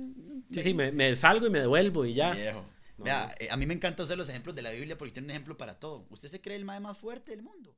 Sí, 0.51 0.63
sí, 0.63 0.73
me, 0.73 0.93
me 0.93 1.15
salgo 1.15 1.47
y 1.47 1.51
me 1.51 1.61
devuelvo 1.61 2.07
y 2.07 2.15
ya. 2.15 2.33
Viejo. 2.33 2.65
No, 2.99 3.05
Vea, 3.05 3.27
no. 3.29 3.33
eh, 3.39 3.49
a 3.51 3.57
mí 3.57 3.65
me 3.67 3.75
encanta 3.75 4.03
usar 4.03 4.19
los 4.19 4.29
ejemplos 4.29 4.55
de 4.57 4.63
la 4.63 4.71
Biblia 4.71 4.99
porque 4.99 5.13
tiene 5.13 5.27
un 5.27 5.31
ejemplo 5.31 5.57
para 5.57 5.79
todo. 5.79 6.07
Usted 6.11 6.29
se 6.29 6.41
cree 6.41 6.57
el 6.57 6.65
mae 6.65 6.81
más 6.81 6.99
fuerte 6.99 7.31
del 7.31 7.43
mundo. 7.43 7.75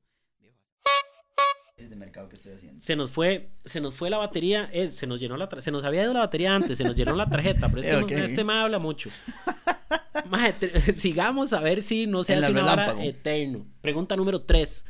De 1.76 1.96
mercado 1.96 2.28
que 2.28 2.36
estoy 2.36 2.52
haciendo. 2.52 2.82
Se 2.82 2.94
nos 2.94 3.10
fue, 3.10 3.52
se 3.64 3.80
nos 3.80 3.94
fue 3.94 4.10
la 4.10 4.18
batería, 4.18 4.68
eh, 4.70 4.90
se 4.90 5.06
nos 5.06 5.18
llenó 5.18 5.38
la 5.38 5.48
se 5.62 5.70
nos 5.70 5.82
había 5.84 6.02
ido 6.02 6.12
la 6.12 6.20
batería 6.20 6.54
antes, 6.54 6.76
se 6.76 6.84
nos 6.84 6.94
llenó 6.94 7.14
la 7.16 7.26
tarjeta, 7.26 7.70
pero 7.70 7.80
es 7.80 7.86
que 7.86 7.92
Eh, 8.14 8.18
no- 8.18 8.24
este 8.24 8.44
ma 8.44 8.62
habla 8.64 8.78
mucho. 8.78 9.08
Maje, 10.28 10.52
te- 10.52 10.92
sigamos 10.92 11.54
a 11.54 11.60
ver 11.60 11.80
si 11.80 12.06
no 12.06 12.22
se 12.22 12.34
En 12.34 12.40
la 12.42 12.46
hace 12.48 12.52
una 12.52 12.62
hora 12.64 12.72
relámpago. 12.76 13.00
eterno. 13.08 13.66
Pregunta 13.80 14.14
número 14.14 14.42
3. 14.42 14.84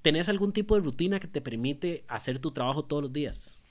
¿Tenés 0.00 0.28
algún 0.28 0.52
tipo 0.52 0.76
de 0.76 0.82
rutina 0.82 1.18
que 1.18 1.26
te 1.26 1.40
permite 1.40 2.04
hacer 2.06 2.38
tu 2.38 2.52
trabajo 2.52 2.84
todos 2.84 3.02
los 3.02 3.12
días? 3.12 3.61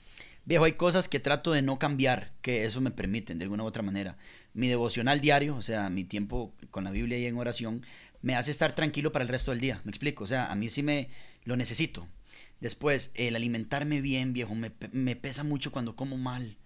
Viejo, 0.44 0.64
hay 0.64 0.72
cosas 0.72 1.08
que 1.08 1.20
trato 1.20 1.52
de 1.52 1.62
no 1.62 1.78
cambiar, 1.78 2.32
que 2.42 2.64
eso 2.64 2.80
me 2.80 2.90
permiten 2.90 3.38
de 3.38 3.44
alguna 3.44 3.62
u 3.62 3.66
otra 3.66 3.82
manera. 3.82 4.16
Mi 4.54 4.66
devocional 4.68 5.20
diario, 5.20 5.54
o 5.56 5.62
sea, 5.62 5.88
mi 5.88 6.04
tiempo 6.04 6.52
con 6.70 6.84
la 6.84 6.90
Biblia 6.90 7.18
y 7.18 7.26
en 7.26 7.36
oración, 7.36 7.86
me 8.22 8.34
hace 8.34 8.50
estar 8.50 8.74
tranquilo 8.74 9.12
para 9.12 9.22
el 9.22 9.28
resto 9.28 9.52
del 9.52 9.60
día. 9.60 9.80
¿Me 9.84 9.90
explico? 9.90 10.24
O 10.24 10.26
sea, 10.26 10.46
a 10.46 10.54
mí 10.56 10.68
sí 10.68 10.82
me 10.82 11.10
lo 11.44 11.56
necesito. 11.56 12.08
Después, 12.60 13.10
el 13.14 13.36
alimentarme 13.36 14.00
bien, 14.00 14.32
viejo, 14.32 14.54
me, 14.54 14.72
me 14.92 15.16
pesa 15.16 15.44
mucho 15.44 15.70
cuando 15.70 15.94
como 15.94 16.16
mal. 16.16 16.56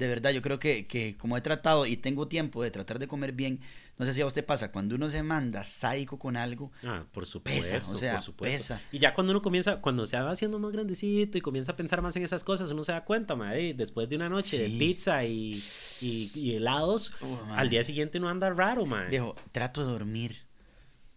De 0.00 0.08
verdad, 0.08 0.30
yo 0.30 0.40
creo 0.40 0.58
que, 0.58 0.86
que 0.86 1.16
como 1.18 1.36
he 1.36 1.40
tratado 1.42 1.84
y 1.84 1.96
tengo 1.96 2.26
tiempo 2.26 2.62
de 2.62 2.70
tratar 2.70 2.98
de 2.98 3.06
comer 3.06 3.32
bien, 3.32 3.60
no 3.98 4.06
sé 4.06 4.14
si 4.14 4.22
a 4.22 4.26
usted 4.26 4.44
pasa, 4.44 4.72
cuando 4.72 4.94
uno 4.94 5.10
se 5.10 5.22
manda 5.22 5.62
sádico 5.62 6.18
con 6.18 6.38
algo, 6.38 6.72
Ah, 6.82 7.04
por 7.12 7.26
supuesto, 7.26 7.74
Pesa, 7.74 7.92
o 7.92 7.96
sea, 7.96 8.12
por 8.14 8.22
supuesto. 8.22 8.58
pesa. 8.74 8.80
Y 8.92 8.98
ya 8.98 9.12
cuando 9.12 9.32
uno 9.32 9.42
comienza, 9.42 9.82
cuando 9.82 10.06
se 10.06 10.16
va 10.18 10.30
haciendo 10.30 10.58
más 10.58 10.72
grandecito 10.72 11.36
y 11.36 11.42
comienza 11.42 11.72
a 11.72 11.76
pensar 11.76 12.00
más 12.00 12.16
en 12.16 12.22
esas 12.22 12.44
cosas, 12.44 12.70
uno 12.70 12.82
se 12.82 12.92
da 12.92 13.04
cuenta, 13.04 13.36
madre, 13.36 13.74
después 13.74 14.08
de 14.08 14.16
una 14.16 14.30
noche 14.30 14.58
de 14.58 14.70
pizza 14.78 15.22
y, 15.24 15.62
y- 16.00 16.30
y 16.34 16.54
helados, 16.54 17.12
Oh, 17.20 17.38
al 17.54 17.68
día 17.68 17.82
siguiente 17.84 18.16
uno 18.16 18.30
anda 18.30 18.48
raro, 18.48 18.86
madre. 18.86 19.10
viejo, 19.10 19.34
trato 19.52 19.84
de 19.84 19.92
dormir. 19.92 20.36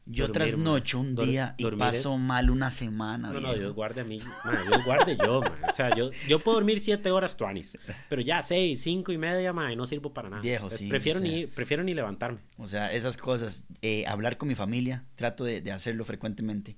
Yo 0.06 0.28
Dormir, 0.28 0.50
trasnocho 0.50 1.00
un 1.00 1.16
día 1.16 1.56
y 1.58 1.66
paso 1.72 2.14
es- 2.16 2.20
mal 2.20 2.50
una 2.50 2.72
semana. 2.72 3.32
No, 3.32 3.40
no. 3.40 3.54
Dios 3.54 3.74
guarde 3.74 4.02
a 4.02 4.04
mí. 4.04 4.20
Man, 4.44 4.58
Dios 4.68 4.84
guarde 4.86 5.18
yo, 5.18 5.40
man. 5.42 5.54
O 5.72 5.74
sea, 5.74 5.96
yo, 5.96 6.12
yo 6.28 6.40
puedo 6.40 6.58
dormir 6.58 6.80
siete 6.82 7.10
horas 7.10 7.38
tuanis, 7.38 7.78
pero 8.10 8.22
ya 8.22 8.42
seis, 8.42 8.82
cinco 8.82 9.14
y 9.14 9.18
media, 9.18 9.54
man, 9.54 9.76
no 9.78 9.86
sirvo 9.86 10.14
para 10.14 10.30
nada. 10.30 10.42
Viejo, 10.42 10.68
Pues 10.68 10.80
sí, 10.80 10.90
Prefiero, 10.90 11.20
o 11.20 11.22
sea. 11.22 11.32
ni, 11.32 11.48
prefiero 11.48 11.84
ni 11.84 11.94
levantarme. 11.94 12.40
O 12.58 12.68
sea, 12.68 12.92
esas 12.92 13.16
cosas, 13.16 13.64
eh, 13.82 14.06
hablar 14.08 14.38
con 14.38 14.50
mi 14.50 14.56
familia, 14.56 15.06
trato 15.16 15.46
de, 15.46 15.62
de 15.62 15.72
hacerlo 15.72 16.04
frecuentemente, 16.04 16.76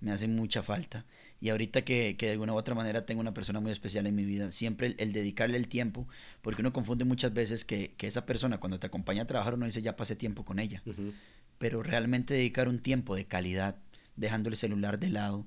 me 0.00 0.12
hace 0.12 0.28
mucha 0.28 0.62
falta. 0.62 1.04
Y 1.40 1.48
ahorita 1.48 1.82
que, 1.82 2.16
que 2.16 2.26
de 2.26 2.32
alguna 2.32 2.52
u 2.52 2.56
otra 2.56 2.76
manera 2.76 3.04
tengo 3.06 3.20
una 3.20 3.34
persona 3.34 3.58
muy 3.58 3.72
especial 3.72 4.06
en 4.06 4.14
mi 4.14 4.24
vida, 4.24 4.52
siempre 4.52 4.86
el, 4.86 4.94
el 4.98 5.12
dedicarle 5.12 5.56
el 5.56 5.66
tiempo, 5.66 6.06
porque 6.42 6.62
uno 6.62 6.72
confunde 6.72 7.04
muchas 7.04 7.32
veces 7.34 7.64
que, 7.64 7.94
que 7.96 8.06
esa 8.06 8.24
persona 8.24 8.58
cuando 8.60 8.78
te 8.78 8.86
acompaña 8.86 9.22
a 9.22 9.26
trabajar 9.26 9.54
uno 9.54 9.66
dice 9.66 9.82
ya 9.82 9.96
pasé 9.96 10.14
tiempo 10.14 10.44
con 10.44 10.60
ella, 10.60 10.82
Ujú. 10.86 11.12
Pero 11.58 11.82
realmente 11.82 12.34
dedicar 12.34 12.68
un 12.68 12.78
tiempo 12.78 13.14
de 13.16 13.26
calidad, 13.26 13.76
dejando 14.16 14.48
el 14.48 14.56
celular 14.56 14.98
de 14.98 15.10
lado, 15.10 15.46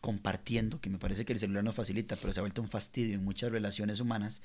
compartiendo, 0.00 0.80
que 0.80 0.90
me 0.90 0.98
parece 0.98 1.24
que 1.24 1.32
el 1.32 1.38
celular 1.38 1.62
nos 1.62 1.76
facilita, 1.76 2.16
pero 2.16 2.32
se 2.32 2.40
ha 2.40 2.42
vuelto 2.42 2.60
un 2.60 2.68
fastidio 2.68 3.14
en 3.14 3.24
muchas 3.24 3.52
relaciones 3.52 4.00
humanas, 4.00 4.42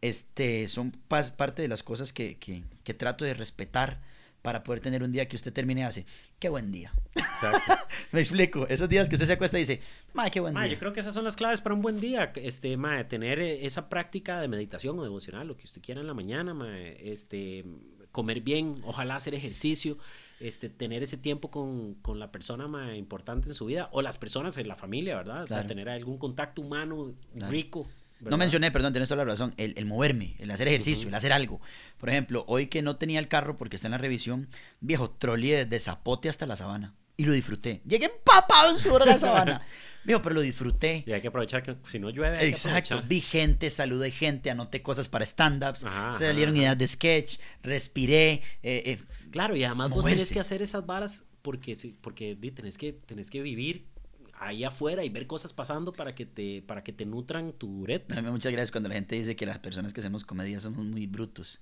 este, 0.00 0.68
son 0.68 0.92
parte 1.36 1.62
de 1.62 1.68
las 1.68 1.82
cosas 1.82 2.12
que, 2.12 2.36
que, 2.36 2.62
que 2.84 2.94
trato 2.94 3.24
de 3.24 3.34
respetar 3.34 4.00
para 4.42 4.62
poder 4.64 4.80
tener 4.80 5.02
un 5.02 5.12
día 5.12 5.28
que 5.28 5.36
usted 5.36 5.52
termine 5.52 5.82
y 5.82 5.84
hace, 5.84 6.06
qué 6.38 6.48
buen 6.48 6.72
día. 6.72 6.92
Exacto. 7.14 7.74
Me 8.12 8.20
explico, 8.20 8.66
esos 8.68 8.88
días 8.88 9.08
que 9.08 9.16
usted 9.16 9.26
se 9.26 9.34
acuesta 9.34 9.58
y 9.58 9.62
dice, 9.62 9.80
ma, 10.14 10.30
qué 10.30 10.40
buen 10.40 10.54
Ma, 10.54 10.64
día. 10.64 10.72
yo 10.74 10.78
creo 10.78 10.92
que 10.92 11.00
esas 11.00 11.12
son 11.12 11.24
las 11.24 11.36
claves 11.36 11.60
para 11.60 11.74
un 11.74 11.82
buen 11.82 12.00
día. 12.00 12.32
Este, 12.36 12.76
ma, 12.76 13.06
tener 13.06 13.38
eh, 13.38 13.66
esa 13.66 13.88
práctica 13.88 14.40
de 14.40 14.48
meditación 14.48 14.98
o 14.98 15.02
devocional, 15.02 15.46
lo 15.46 15.56
que 15.56 15.64
usted 15.64 15.82
quiera 15.82 16.00
en 16.00 16.06
la 16.06 16.14
mañana, 16.14 16.54
ma, 16.54 16.78
este, 16.78 17.64
comer 18.12 18.40
bien, 18.40 18.76
ojalá 18.84 19.16
hacer 19.16 19.34
ejercicio, 19.34 19.98
este, 20.40 20.68
tener 20.68 21.02
ese 21.02 21.16
tiempo 21.16 21.50
con, 21.50 21.94
con 21.94 22.18
la 22.18 22.32
persona 22.32 22.66
ma, 22.68 22.96
importante 22.96 23.48
en 23.48 23.54
su 23.54 23.66
vida 23.66 23.88
o 23.92 24.02
las 24.02 24.18
personas 24.18 24.56
en 24.58 24.68
la 24.68 24.76
familia, 24.76 25.16
¿verdad? 25.16 25.44
O 25.44 25.46
sea, 25.46 25.58
Claro. 25.58 25.68
tener 25.68 25.88
algún 25.88 26.18
contacto 26.18 26.62
humano 26.62 27.12
Claro. 27.36 27.50
rico. 27.52 27.86
No 28.20 28.36
mencioné, 28.36 28.70
perdón, 28.70 28.92
tenés 28.92 29.08
toda 29.08 29.24
la 29.24 29.30
razón, 29.30 29.54
el, 29.56 29.72
el 29.78 29.86
moverme, 29.86 30.34
el 30.40 30.50
hacer 30.50 30.68
ejercicio, 30.68 31.08
el 31.08 31.14
hacer 31.14 31.32
algo. 31.32 31.58
Por 31.98 32.10
ejemplo, 32.10 32.44
hoy 32.48 32.66
que 32.66 32.82
no 32.82 32.96
tenía 32.96 33.18
el 33.18 33.28
carro 33.28 33.56
porque 33.56 33.76
está 33.76 33.88
en 33.88 33.92
la 33.92 33.98
revisión, 33.98 34.48
viejo, 34.80 35.10
troleé 35.10 35.64
de 35.64 35.80
Zapote 35.80 36.28
hasta 36.28 36.46
la 36.46 36.56
sabana. 36.56 36.94
Y 37.20 37.24
lo 37.24 37.32
disfruté. 37.32 37.82
Llegué 37.86 38.06
empapado 38.06 38.70
en 38.70 38.78
sudor 38.78 39.02
a 39.02 39.06
la 39.06 39.18
sabana. 39.18 39.60
viejo, 40.04 40.22
pero 40.22 40.36
lo 40.36 40.40
disfruté. 40.40 41.04
Y 41.06 41.12
hay 41.12 41.20
que 41.20 41.28
aprovechar 41.28 41.62
que 41.62 41.76
si 41.86 41.98
no 41.98 42.08
llueve. 42.10 42.36
hay 42.38 42.48
que 42.48 42.48
Exacto, 42.48 42.94
aprovechar. 42.94 43.08
vi 43.08 43.20
gente, 43.20 43.70
saludé 43.70 44.10
gente, 44.10 44.50
anoté 44.50 44.80
cosas 44.82 45.08
para 45.08 45.24
stand-ups, 45.26 45.80
salieron 46.12 46.54
ajá. 46.54 46.62
ideas 46.62 46.78
de 46.78 46.88
sketch, 46.88 47.38
respiré. 47.62 48.42
eh, 48.62 48.82
eh, 48.86 48.98
Claro, 49.30 49.54
y 49.56 49.64
además 49.64 49.90
vos 49.90 50.04
tenés 50.04 50.16
moverse. 50.18 50.34
que 50.34 50.40
hacer 50.40 50.62
esas 50.62 50.86
varas 50.86 51.26
porque, 51.42 51.76
porque 52.00 52.36
tenés, 52.54 52.78
que, 52.78 52.92
tenés 52.94 53.30
que 53.30 53.42
vivir 53.42 53.86
ahí 54.40 54.64
afuera 54.64 55.04
y 55.04 55.10
ver 55.10 55.26
cosas 55.26 55.52
pasando 55.52 55.92
para 55.92 56.14
que 56.14 56.24
te, 56.26 56.62
para 56.62 56.82
que 56.82 56.92
te 56.92 57.04
nutran 57.04 57.52
tu 57.52 57.80
ureta. 57.82 58.18
A 58.18 58.22
mí 58.22 58.30
muchas 58.30 58.50
gracias 58.52 58.70
cuando 58.72 58.88
la 58.88 58.94
gente 58.94 59.14
dice 59.16 59.36
que 59.36 59.44
las 59.46 59.58
personas 59.58 59.92
que 59.92 60.00
hacemos 60.00 60.24
comedia 60.24 60.58
somos 60.58 60.84
muy 60.86 61.06
brutos. 61.06 61.60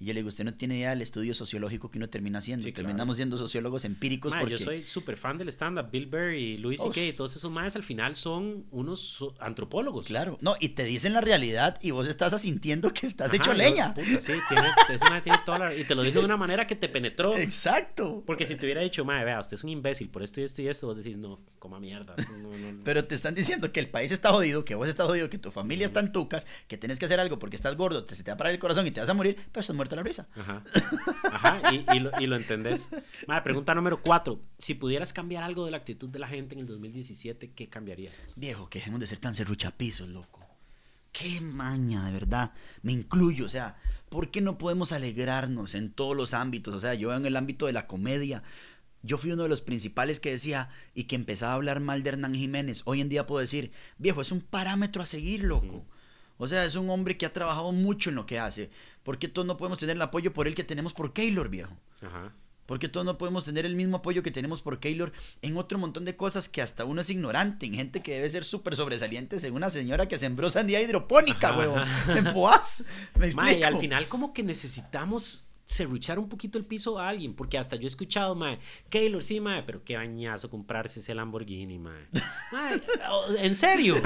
Y 0.00 0.06
yo 0.06 0.14
le 0.14 0.20
digo, 0.20 0.28
usted 0.28 0.44
no 0.44 0.54
tiene 0.54 0.78
idea 0.78 0.90
del 0.90 1.02
estudio 1.02 1.34
sociológico 1.34 1.90
que 1.90 1.98
uno 1.98 2.08
termina 2.08 2.38
haciendo. 2.38 2.64
Sí, 2.64 2.72
claro. 2.72 2.86
Terminamos 2.88 3.18
siendo 3.18 3.36
sociólogos 3.36 3.84
empíricos 3.84 4.32
Ma, 4.32 4.40
porque... 4.40 4.56
Yo 4.56 4.64
soy 4.64 4.82
súper 4.82 5.18
fan 5.18 5.36
del 5.36 5.48
stand-up. 5.50 5.90
Bill 5.90 6.06
Burr 6.06 6.32
y 6.32 6.56
Louis. 6.56 6.80
C.K. 6.80 7.04
y 7.04 7.12
todos 7.12 7.36
esos 7.36 7.50
maes 7.52 7.76
al 7.76 7.82
final 7.82 8.16
son 8.16 8.64
unos 8.70 9.22
antropólogos. 9.40 10.06
Claro, 10.06 10.38
no, 10.40 10.54
y 10.58 10.70
te 10.70 10.84
dicen 10.84 11.12
la 11.12 11.20
realidad 11.20 11.78
y 11.82 11.90
vos 11.90 12.08
estás 12.08 12.32
asintiendo 12.32 12.94
que 12.94 13.06
estás 13.06 13.28
Ajá, 13.28 13.36
hecho 13.36 13.52
leña. 13.52 13.92
puta, 13.92 14.22
sí, 14.22 14.32
tiene, 14.48 14.68
ese 14.88 15.20
tiene 15.20 15.38
toda 15.44 15.58
la- 15.58 15.74
y 15.74 15.84
te 15.84 15.94
lo 15.94 16.02
dijo 16.02 16.20
de 16.20 16.24
una 16.24 16.38
manera 16.38 16.66
que 16.66 16.76
te 16.76 16.88
penetró. 16.88 17.36
Exacto. 17.36 18.22
Porque 18.26 18.46
si 18.46 18.56
te 18.56 18.64
hubiera 18.64 18.80
dicho, 18.80 19.04
mae, 19.04 19.22
vea, 19.22 19.38
usted 19.38 19.56
es 19.58 19.64
un 19.64 19.68
imbécil 19.68 20.08
por 20.08 20.22
esto 20.22 20.40
y 20.40 20.44
esto 20.44 20.62
y 20.62 20.68
esto, 20.68 20.86
vos 20.86 20.96
decís, 20.96 21.18
no, 21.18 21.40
coma 21.58 21.78
mierda. 21.78 22.14
No, 22.40 22.48
no, 22.56 22.72
no. 22.72 22.80
Pero 22.84 23.04
te 23.04 23.14
están 23.14 23.34
diciendo 23.34 23.70
que 23.70 23.80
el 23.80 23.90
país 23.90 24.12
está 24.12 24.30
jodido, 24.32 24.64
que 24.64 24.74
vos 24.76 24.88
estás 24.88 25.06
jodido, 25.06 25.28
que 25.28 25.36
tu 25.36 25.50
familia 25.50 25.84
está 25.84 26.00
en 26.00 26.10
tucas, 26.10 26.46
que 26.68 26.78
tienes 26.78 26.98
que 26.98 27.04
hacer 27.04 27.20
algo 27.20 27.38
porque 27.38 27.56
estás 27.56 27.76
gordo, 27.76 28.04
te, 28.06 28.14
se 28.14 28.24
te 28.24 28.30
va 28.30 28.36
a 28.36 28.38
parar 28.38 28.54
el 28.54 28.58
corazón 28.58 28.86
y 28.86 28.90
te 28.92 29.00
vas 29.00 29.10
a 29.10 29.14
morir, 29.14 29.36
pero 29.52 29.60
estás 29.60 29.76
muerto 29.76 29.89
la 29.96 30.02
risa. 30.02 30.28
Ajá. 30.34 30.62
Ajá, 31.32 31.62
y, 31.72 31.84
y 31.96 32.00
lo, 32.00 32.10
y 32.18 32.26
lo 32.26 32.36
entendés. 32.36 32.88
Pregunta 33.44 33.74
número 33.74 34.00
cuatro. 34.02 34.40
Si 34.58 34.74
pudieras 34.74 35.12
cambiar 35.12 35.42
algo 35.42 35.64
de 35.64 35.70
la 35.70 35.76
actitud 35.78 36.08
de 36.08 36.18
la 36.18 36.28
gente 36.28 36.54
en 36.54 36.60
el 36.60 36.66
2017, 36.66 37.52
¿qué 37.52 37.68
cambiarías? 37.68 38.34
Viejo, 38.36 38.68
que 38.68 38.78
dejemos 38.78 39.00
de 39.00 39.06
ser 39.06 39.18
tan 39.18 39.34
serruchapizos, 39.34 40.08
loco. 40.08 40.40
Qué 41.12 41.40
maña, 41.40 42.06
de 42.06 42.12
verdad. 42.12 42.52
Me 42.82 42.92
incluyo, 42.92 43.46
o 43.46 43.48
sea, 43.48 43.76
¿por 44.08 44.30
qué 44.30 44.40
no 44.40 44.58
podemos 44.58 44.92
alegrarnos 44.92 45.74
en 45.74 45.92
todos 45.92 46.16
los 46.16 46.34
ámbitos? 46.34 46.74
O 46.74 46.80
sea, 46.80 46.94
yo 46.94 47.12
en 47.14 47.26
el 47.26 47.36
ámbito 47.36 47.66
de 47.66 47.72
la 47.72 47.86
comedia, 47.86 48.42
yo 49.02 49.18
fui 49.18 49.32
uno 49.32 49.42
de 49.42 49.48
los 49.48 49.62
principales 49.62 50.20
que 50.20 50.30
decía 50.30 50.68
y 50.94 51.04
que 51.04 51.16
empezaba 51.16 51.52
a 51.52 51.56
hablar 51.56 51.80
mal 51.80 52.02
de 52.02 52.10
Hernán 52.10 52.34
Jiménez. 52.34 52.82
Hoy 52.84 53.00
en 53.00 53.08
día 53.08 53.26
puedo 53.26 53.40
decir, 53.40 53.72
viejo, 53.98 54.20
es 54.20 54.30
un 54.30 54.40
parámetro 54.40 55.02
a 55.02 55.06
seguir, 55.06 55.42
loco. 55.42 55.84
O 56.40 56.46
sea, 56.46 56.64
es 56.64 56.74
un 56.74 56.88
hombre 56.88 57.18
que 57.18 57.26
ha 57.26 57.32
trabajado 57.34 57.70
mucho 57.70 58.08
en 58.08 58.16
lo 58.16 58.24
que 58.24 58.38
hace. 58.38 58.70
¿Por 59.02 59.18
qué 59.18 59.28
todos 59.28 59.46
no 59.46 59.58
podemos 59.58 59.78
tener 59.78 59.96
el 59.96 60.02
apoyo 60.02 60.32
por 60.32 60.48
él 60.48 60.54
que 60.54 60.64
tenemos 60.64 60.94
por 60.94 61.12
Keylor, 61.12 61.50
viejo? 61.50 61.76
Ajá. 62.00 62.32
¿Por 62.64 62.78
qué 62.78 62.88
todos 62.88 63.04
no 63.04 63.18
podemos 63.18 63.44
tener 63.44 63.66
el 63.66 63.74
mismo 63.74 63.98
apoyo 63.98 64.22
que 64.22 64.30
tenemos 64.30 64.62
por 64.62 64.80
Keylor 64.80 65.12
en 65.42 65.58
otro 65.58 65.76
montón 65.76 66.06
de 66.06 66.16
cosas 66.16 66.48
que 66.48 66.62
hasta 66.62 66.86
uno 66.86 67.02
es 67.02 67.10
ignorante? 67.10 67.66
En 67.66 67.74
gente 67.74 68.00
que 68.00 68.14
debe 68.14 68.30
ser 68.30 68.44
súper 68.44 68.74
sobresaliente, 68.74 69.38
según 69.38 69.58
una 69.58 69.68
señora 69.68 70.08
que 70.08 70.18
sembró 70.18 70.48
sandía 70.48 70.80
hidropónica, 70.80 71.54
huevón. 71.58 71.86
En 72.08 72.32
Poás. 72.32 72.84
¿Me 73.18 73.26
explico? 73.26 73.50
Mae, 73.50 73.58
y 73.58 73.62
al 73.64 73.76
final 73.76 74.08
como 74.08 74.32
que 74.32 74.42
necesitamos 74.42 75.46
serruchar 75.66 76.18
un 76.18 76.30
poquito 76.30 76.56
el 76.56 76.64
piso 76.64 76.98
a 76.98 77.08
alguien, 77.08 77.34
porque 77.34 77.58
hasta 77.58 77.76
yo 77.76 77.82
he 77.82 77.86
escuchado, 77.86 78.34
mae, 78.34 78.58
Keylor, 78.88 79.22
sí, 79.22 79.40
mae, 79.40 79.62
pero 79.62 79.84
qué 79.84 79.96
bañazo 79.96 80.48
comprarse 80.48 81.00
ese 81.00 81.14
Lamborghini, 81.14 81.78
mae. 81.78 82.06
Mae, 82.52 82.80
en 83.38 83.54
serio. 83.54 83.96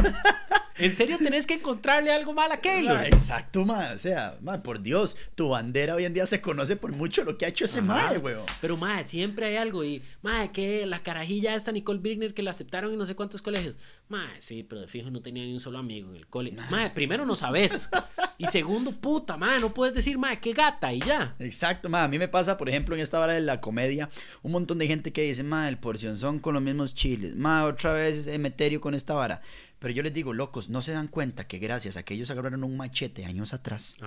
¿En 0.76 0.92
serio 0.92 1.18
tenés 1.18 1.46
que 1.46 1.54
encontrarle 1.54 2.12
algo 2.12 2.32
mal 2.32 2.50
a 2.50 2.56
Keylor? 2.56 3.04
exacto, 3.04 3.64
ma. 3.64 3.92
O 3.94 3.98
sea, 3.98 4.36
ma, 4.40 4.62
por 4.62 4.82
Dios, 4.82 5.16
tu 5.34 5.50
bandera 5.50 5.94
hoy 5.94 6.04
en 6.04 6.14
día 6.14 6.26
se 6.26 6.40
conoce 6.40 6.76
por 6.76 6.92
mucho 6.92 7.24
lo 7.24 7.38
que 7.38 7.46
ha 7.46 7.48
hecho 7.48 7.64
ese 7.64 7.80
mae, 7.80 8.18
weón. 8.18 8.44
Pero, 8.60 8.76
ma, 8.76 9.04
siempre 9.04 9.46
hay 9.46 9.56
algo. 9.56 9.84
Y, 9.84 10.02
ma, 10.22 10.50
que 10.52 10.86
la 10.86 11.02
carajilla 11.02 11.54
esta 11.54 11.72
Nicole 11.72 12.00
Birner 12.00 12.34
que 12.34 12.42
la 12.42 12.50
aceptaron 12.50 12.92
en 12.92 12.98
no 12.98 13.06
sé 13.06 13.14
cuántos 13.14 13.42
colegios. 13.42 13.76
Ma, 14.08 14.28
sí, 14.38 14.62
pero 14.62 14.82
de 14.82 14.88
fijo 14.88 15.10
no 15.10 15.22
tenía 15.22 15.44
ni 15.44 15.52
un 15.52 15.60
solo 15.60 15.78
amigo 15.78 16.10
en 16.10 16.16
el 16.16 16.26
cole. 16.26 16.52
Ma, 16.70 16.92
primero 16.92 17.24
no 17.24 17.36
sabes. 17.36 17.88
Y 18.36 18.46
segundo, 18.46 18.90
puta, 18.90 19.36
ma, 19.36 19.60
no 19.60 19.72
puedes 19.72 19.94
decir, 19.94 20.18
ma, 20.18 20.34
qué 20.40 20.52
gata 20.52 20.92
y 20.92 21.00
ya. 21.00 21.36
Exacto, 21.38 21.88
ma. 21.88 22.02
A 22.02 22.08
mí 22.08 22.18
me 22.18 22.26
pasa, 22.26 22.58
por 22.58 22.68
ejemplo, 22.68 22.96
en 22.96 23.00
esta 23.00 23.20
hora 23.20 23.32
de 23.32 23.40
la 23.40 23.60
comedia, 23.60 24.10
un 24.42 24.50
montón 24.52 24.78
de 24.78 24.88
gente 24.88 25.12
que 25.12 25.22
dice, 25.22 25.44
ma, 25.44 25.68
el 25.68 25.78
porción 25.78 26.18
son 26.18 26.40
con 26.40 26.54
los 26.54 26.62
mismos 26.62 26.94
chiles. 26.94 27.36
Ma, 27.36 27.64
otra 27.64 27.92
vez 27.92 28.26
Emeterio 28.26 28.80
con 28.80 28.94
esta 28.94 29.14
vara. 29.14 29.40
Pero 29.84 29.96
yo 29.96 30.02
les 30.02 30.14
digo, 30.14 30.32
locos, 30.32 30.70
no 30.70 30.80
se 30.80 30.92
dan 30.92 31.08
cuenta 31.08 31.46
que 31.46 31.58
gracias 31.58 31.98
a 31.98 32.04
que 32.04 32.14
ellos 32.14 32.30
agarraron 32.30 32.64
un 32.64 32.74
machete 32.74 33.26
años 33.26 33.52
atrás 33.52 33.98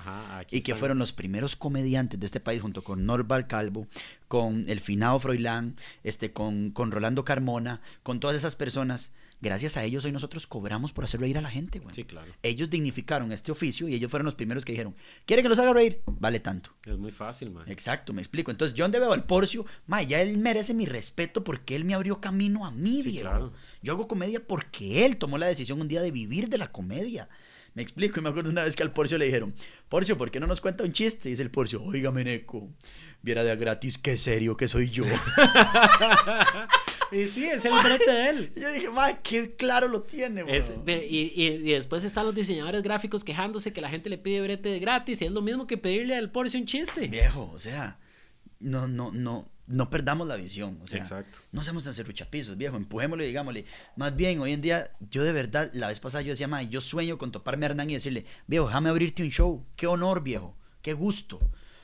y 0.50 0.62
que 0.62 0.74
fueron 0.74 0.98
los 0.98 1.14
primeros 1.14 1.56
comediantes 1.56 2.20
de 2.20 2.26
este 2.26 2.40
país 2.40 2.64
junto 2.64 2.84
con 2.84 3.06
Norval 3.06 3.46
Calvo, 3.46 3.86
con 4.28 4.68
el 4.70 4.82
finado 4.82 5.20
Froilán, 5.20 5.76
este, 6.04 6.34
con, 6.34 6.72
con 6.72 6.90
Rolando 6.90 7.24
Carmona, 7.24 7.80
con 8.02 8.20
todas 8.20 8.36
esas 8.36 8.56
personas, 8.56 9.12
gracias 9.40 9.78
a 9.78 9.84
ellos 9.84 10.04
hoy 10.04 10.12
nosotros 10.12 10.48
cobramos 10.48 10.94
por 10.94 11.04
hacer 11.04 11.20
reír 11.20 11.38
a 11.38 11.42
la 11.42 11.52
gente, 11.52 11.78
güey. 11.78 11.94
Sí, 11.94 12.06
claro. 12.06 12.32
Ellos 12.42 12.72
dignificaron 12.72 13.32
este 13.32 13.52
oficio 13.52 13.88
y 13.88 13.94
ellos 13.94 14.10
fueron 14.10 14.26
los 14.26 14.34
primeros 14.34 14.66
que 14.66 14.72
dijeron, 14.72 14.96
¿quiere 15.28 15.44
que 15.44 15.50
los 15.50 15.60
haga 15.60 15.74
reír? 15.74 16.02
Vale 16.08 16.40
tanto. 16.40 16.72
Es 16.86 16.98
muy 16.98 17.12
fácil, 17.12 17.52
man. 17.52 17.70
Exacto, 17.70 18.14
me 18.14 18.22
explico. 18.22 18.50
Entonces, 18.50 18.76
yo 18.76 18.84
donde 18.84 19.00
veo 19.00 19.14
al 19.14 19.26
Porcio, 19.26 19.64
ma, 19.86 20.02
ya 20.02 20.22
él 20.22 20.40
merece 20.40 20.74
mi 20.74 20.88
respeto 20.88 21.44
porque 21.44 21.76
él 21.76 21.86
me 21.86 21.94
abrió 21.94 22.20
camino 22.20 22.66
a 22.66 22.72
mí, 22.72 23.04
sí, 23.04 23.20
Claro. 23.20 23.54
Yo 23.82 23.94
hago 23.94 24.08
comedia 24.08 24.40
porque 24.46 25.06
él 25.06 25.18
tomó 25.18 25.38
la 25.38 25.48
decisión 25.48 25.82
un 25.82 25.88
día 25.88 26.02
de 26.02 26.12
vivir 26.12 26.50
de 26.50 26.58
la 26.58 26.72
comedia. 26.72 27.28
Me 27.78 27.84
explico, 27.84 28.20
y 28.20 28.24
me 28.24 28.30
acuerdo 28.30 28.50
una 28.50 28.64
vez 28.64 28.76
que 28.76 28.82
al 28.82 28.92
Porcio 28.92 29.20
le 29.20 29.26
dijeron, 29.26 29.54
Porcio, 29.88 30.18
¿por 30.18 30.32
qué 30.32 30.40
no 30.40 30.48
nos 30.48 30.62
cuenta 30.62 30.84
un 30.84 30.94
chiste? 30.94 31.30
Y 31.30 31.34
dice 31.34 31.44
el 31.44 31.52
Porcio, 31.52 31.84
oiga, 31.84 32.10
Meneco, 32.10 32.68
viera 33.22 33.44
de 33.44 33.56
gratis, 33.56 34.00
qué 34.00 34.18
serio 34.18 34.58
que 34.58 34.68
soy 34.68 34.90
yo. 34.90 35.06
y 37.12 37.28
sí, 37.28 37.46
es 37.46 37.66
el 37.66 37.74
brete 37.84 38.12
de 38.12 38.30
él. 38.30 38.52
Y 38.56 38.62
yo 38.62 38.72
dije, 38.72 38.90
ma, 38.90 39.22
qué 39.22 39.56
claro 39.56 39.90
lo 39.90 40.02
tiene, 40.02 40.44
y, 40.88 41.34
y, 41.36 41.72
después 41.72 42.04
están 42.04 42.26
los 42.26 42.34
diseñadores 42.34 42.82
gráficos 42.82 43.24
quejándose 43.24 43.72
que 43.72 43.82
la 43.82 43.90
gente 43.90 44.10
le 44.10 44.18
pide 44.18 44.42
brete 44.42 44.70
de 44.70 44.80
gratis 44.80 45.22
y 45.22 45.26
es 45.26 45.32
lo 45.32 45.44
mismo 45.44 45.68
que 45.68 45.78
pedirle 45.78 46.16
al 46.16 46.32
Porcio 46.32 46.60
un 46.60 46.66
chiste. 46.66 47.08
Viejo, 47.08 47.52
o 47.54 47.60
sea, 47.60 48.00
no, 48.60 48.88
no, 48.88 49.12
no, 49.12 49.46
no 49.68 49.90
perdamos 49.90 50.28
la 50.28 50.38
visión. 50.38 50.80
O 50.82 50.88
sea, 50.88 51.00
Exacto. 51.00 51.40
no 51.52 51.64
seamos 51.64 51.84
tan 51.84 51.94
cerruchapizos, 51.94 52.58
viejo. 52.58 52.78
Empujémosle 52.78 53.26
y 53.26 53.28
digámosle. 53.28 53.66
Más 53.96 54.16
bien, 54.16 54.40
hoy 54.40 54.54
en 54.54 54.62
día, 54.62 54.90
yo 55.12 55.24
de 55.24 55.34
verdad, 55.34 55.70
la 55.74 55.88
vez 55.88 56.00
pasada 56.00 56.22
yo 56.22 56.32
decía, 56.32 56.48
ma, 56.48 56.64
yo 56.64 56.82
sueño 56.82 57.18
con 57.18 57.32
toparme 57.32 57.66
a 57.66 57.70
Hernán 57.70 57.90
y 57.90 57.96
decirle, 57.96 58.26
viejo, 58.48 58.68
déjame 58.68 58.90
abrirte 58.90 59.24
un 59.24 59.30
show. 59.30 59.66
Qué 59.76 59.88
honor, 59.88 60.24
viejo. 60.24 60.56
Qué 60.82 60.94
gusto. 60.94 61.40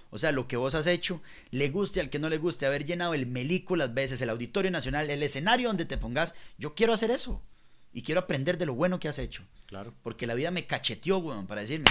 O 0.10 0.18
sea, 0.18 0.32
lo 0.32 0.48
que 0.48 0.58
vos 0.58 0.76
has 0.76 0.88
hecho, 0.88 1.22
le 1.50 1.70
guste 1.70 2.00
al 2.00 2.10
que 2.10 2.20
no 2.20 2.30
le 2.30 2.38
guste, 2.38 2.66
haber 2.66 2.86
llenado 2.86 3.16
el 3.16 3.26
Melico 3.26 3.76
las 3.76 3.94
veces, 3.94 4.22
el 4.22 4.30
Auditorio 4.30 4.72
Nacional, 4.72 5.10
el 5.10 5.24
escenario 5.24 5.70
donde 5.70 5.86
te 5.86 5.98
pongas. 5.98 6.36
Yo 6.58 6.76
quiero 6.76 6.94
hacer 6.94 7.12
eso. 7.12 7.42
Y 7.92 8.04
quiero 8.04 8.22
aprender 8.22 8.58
de 8.58 8.66
lo 8.66 8.76
bueno 8.76 9.00
que 9.00 9.08
has 9.08 9.20
hecho. 9.20 9.44
Claro. 9.66 9.94
Porque 10.04 10.28
la 10.28 10.36
vida 10.36 10.52
me 10.52 10.66
cacheteó, 10.66 11.18
weón, 11.18 11.48
para 11.48 11.62
decirme, 11.62 11.86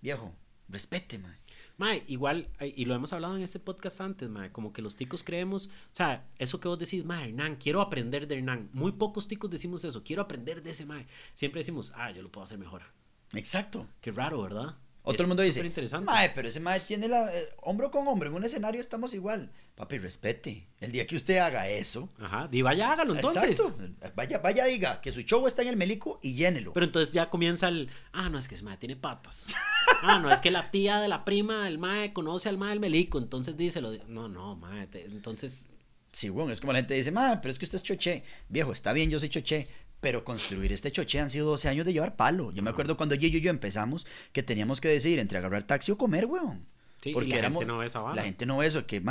viejo, 0.00 0.34
respete, 0.68 1.18
man. 1.18 1.36
Mae, 1.80 2.04
igual, 2.08 2.46
y 2.60 2.84
lo 2.84 2.94
hemos 2.94 3.14
hablado 3.14 3.38
en 3.38 3.42
este 3.42 3.58
podcast 3.58 4.02
antes, 4.02 4.28
mae, 4.28 4.52
como 4.52 4.70
que 4.74 4.82
los 4.82 4.96
ticos 4.96 5.24
creemos, 5.24 5.68
o 5.68 5.94
sea, 5.96 6.28
eso 6.36 6.60
que 6.60 6.68
vos 6.68 6.78
decís, 6.78 7.06
mae, 7.06 7.30
Hernán, 7.30 7.56
quiero 7.56 7.80
aprender 7.80 8.28
de 8.28 8.36
Hernán. 8.36 8.68
Muy 8.74 8.92
pocos 8.92 9.28
ticos 9.28 9.50
decimos 9.50 9.82
eso, 9.84 10.04
quiero 10.04 10.20
aprender 10.20 10.62
de 10.62 10.72
ese 10.72 10.84
mae. 10.84 11.06
Siempre 11.32 11.60
decimos, 11.60 11.94
ah, 11.96 12.10
yo 12.10 12.20
lo 12.20 12.30
puedo 12.30 12.44
hacer 12.44 12.58
mejor. 12.58 12.82
Exacto. 13.32 13.86
Qué 14.02 14.12
raro, 14.12 14.42
¿verdad? 14.42 14.76
Otro 15.02 15.26
mundo 15.26 15.42
dice, 15.42 15.62
mae, 16.02 16.30
pero 16.34 16.48
ese 16.48 16.60
mae 16.60 16.80
tiene 16.80 17.08
la, 17.08 17.34
eh, 17.34 17.48
hombro 17.62 17.90
con 17.90 18.06
hombro, 18.06 18.28
en 18.28 18.34
un 18.34 18.44
escenario 18.44 18.80
estamos 18.80 19.14
igual. 19.14 19.50
Papi, 19.74 19.96
respete. 19.96 20.66
El 20.78 20.92
día 20.92 21.06
que 21.06 21.16
usted 21.16 21.38
haga 21.38 21.68
eso. 21.68 22.10
Ajá, 22.18 22.48
di 22.48 22.60
vaya, 22.60 22.92
hágalo 22.92 23.14
entonces. 23.14 23.58
Exacto. 23.58 23.78
Vaya, 24.14 24.38
vaya, 24.38 24.66
diga 24.66 25.00
que 25.00 25.10
su 25.10 25.22
show 25.22 25.46
está 25.46 25.62
en 25.62 25.68
el 25.68 25.76
Melico 25.76 26.20
y 26.22 26.34
llénelo. 26.34 26.74
Pero 26.74 26.84
entonces 26.84 27.14
ya 27.14 27.30
comienza 27.30 27.68
el, 27.68 27.88
ah, 28.12 28.28
no, 28.28 28.38
es 28.38 28.46
que 28.46 28.56
ese 28.56 28.64
mae 28.64 28.76
tiene 28.76 28.96
patas. 28.96 29.46
ah, 30.02 30.18
no, 30.18 30.30
es 30.30 30.42
que 30.42 30.50
la 30.50 30.70
tía 30.70 31.00
de 31.00 31.08
la 31.08 31.24
prima 31.24 31.64
del 31.64 31.78
mae 31.78 32.12
conoce 32.12 32.50
al 32.50 32.58
mae 32.58 32.70
del 32.70 32.80
Melico, 32.80 33.18
entonces 33.18 33.56
díselo. 33.56 33.92
No, 34.06 34.28
no, 34.28 34.56
mae, 34.56 34.86
entonces... 34.92 35.66
Sí, 36.12 36.28
bueno, 36.28 36.50
es 36.50 36.60
como 36.60 36.72
la 36.72 36.80
gente 36.80 36.94
dice, 36.94 37.12
mae, 37.12 37.38
pero 37.38 37.52
es 37.52 37.58
que 37.58 37.64
usted 37.64 37.76
es 37.76 37.84
choché. 37.84 38.24
Viejo, 38.48 38.72
está 38.72 38.92
bien, 38.92 39.08
yo 39.10 39.18
soy 39.20 39.28
choché, 39.28 39.68
pero 40.00 40.24
construir 40.24 40.72
este 40.72 40.92
choche 40.92 41.20
han 41.20 41.30
sido 41.30 41.46
12 41.46 41.68
años 41.68 41.86
de 41.86 41.92
llevar 41.92 42.16
palo. 42.16 42.52
Yo 42.52 42.62
me 42.62 42.70
acuerdo 42.70 42.96
cuando 42.96 43.16
Gillo 43.16 43.38
y 43.38 43.42
yo 43.42 43.50
empezamos 43.50 44.06
que 44.32 44.42
teníamos 44.42 44.80
que 44.80 44.88
decidir 44.88 45.18
entre 45.18 45.38
agarrar 45.38 45.64
taxi 45.64 45.92
o 45.92 45.98
comer, 45.98 46.26
weón. 46.26 46.66
Porque 47.12 47.30
la 47.30 47.36
éramos, 47.36 47.60
gente 47.60 47.72
no 47.72 47.78
ve 47.78 47.86
esa 47.86 48.14
La 48.14 48.22
gente 48.22 48.46
no 48.46 48.58
ve 48.58 48.66
eso, 48.66 48.86
que 48.86 49.02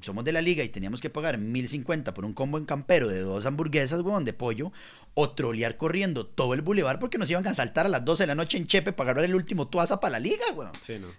somos 0.00 0.24
de 0.24 0.32
la 0.32 0.40
liga 0.40 0.64
y 0.64 0.68
teníamos 0.68 1.00
que 1.00 1.10
pagar 1.10 1.38
1050 1.38 2.14
por 2.14 2.24
un 2.24 2.32
combo 2.32 2.58
en 2.58 2.64
campero 2.64 3.08
de 3.08 3.20
dos 3.20 3.44
hamburguesas, 3.46 4.00
weón, 4.00 4.24
de 4.24 4.32
pollo, 4.32 4.72
o 5.14 5.30
trolear 5.30 5.76
corriendo 5.76 6.26
todo 6.26 6.54
el 6.54 6.62
bulevar 6.62 6.98
porque 6.98 7.18
nos 7.18 7.30
iban 7.30 7.46
a 7.46 7.54
saltar 7.54 7.86
a 7.86 7.88
las 7.88 8.04
12 8.04 8.24
de 8.24 8.26
la 8.26 8.34
noche 8.34 8.58
en 8.58 8.66
Chepe 8.66 8.92
para 8.92 9.10
agarrar 9.10 9.26
el 9.26 9.34
último 9.34 9.68
tuaza 9.68 10.00
para 10.00 10.12
la 10.12 10.20
liga, 10.20 10.44
weón. 10.54 10.72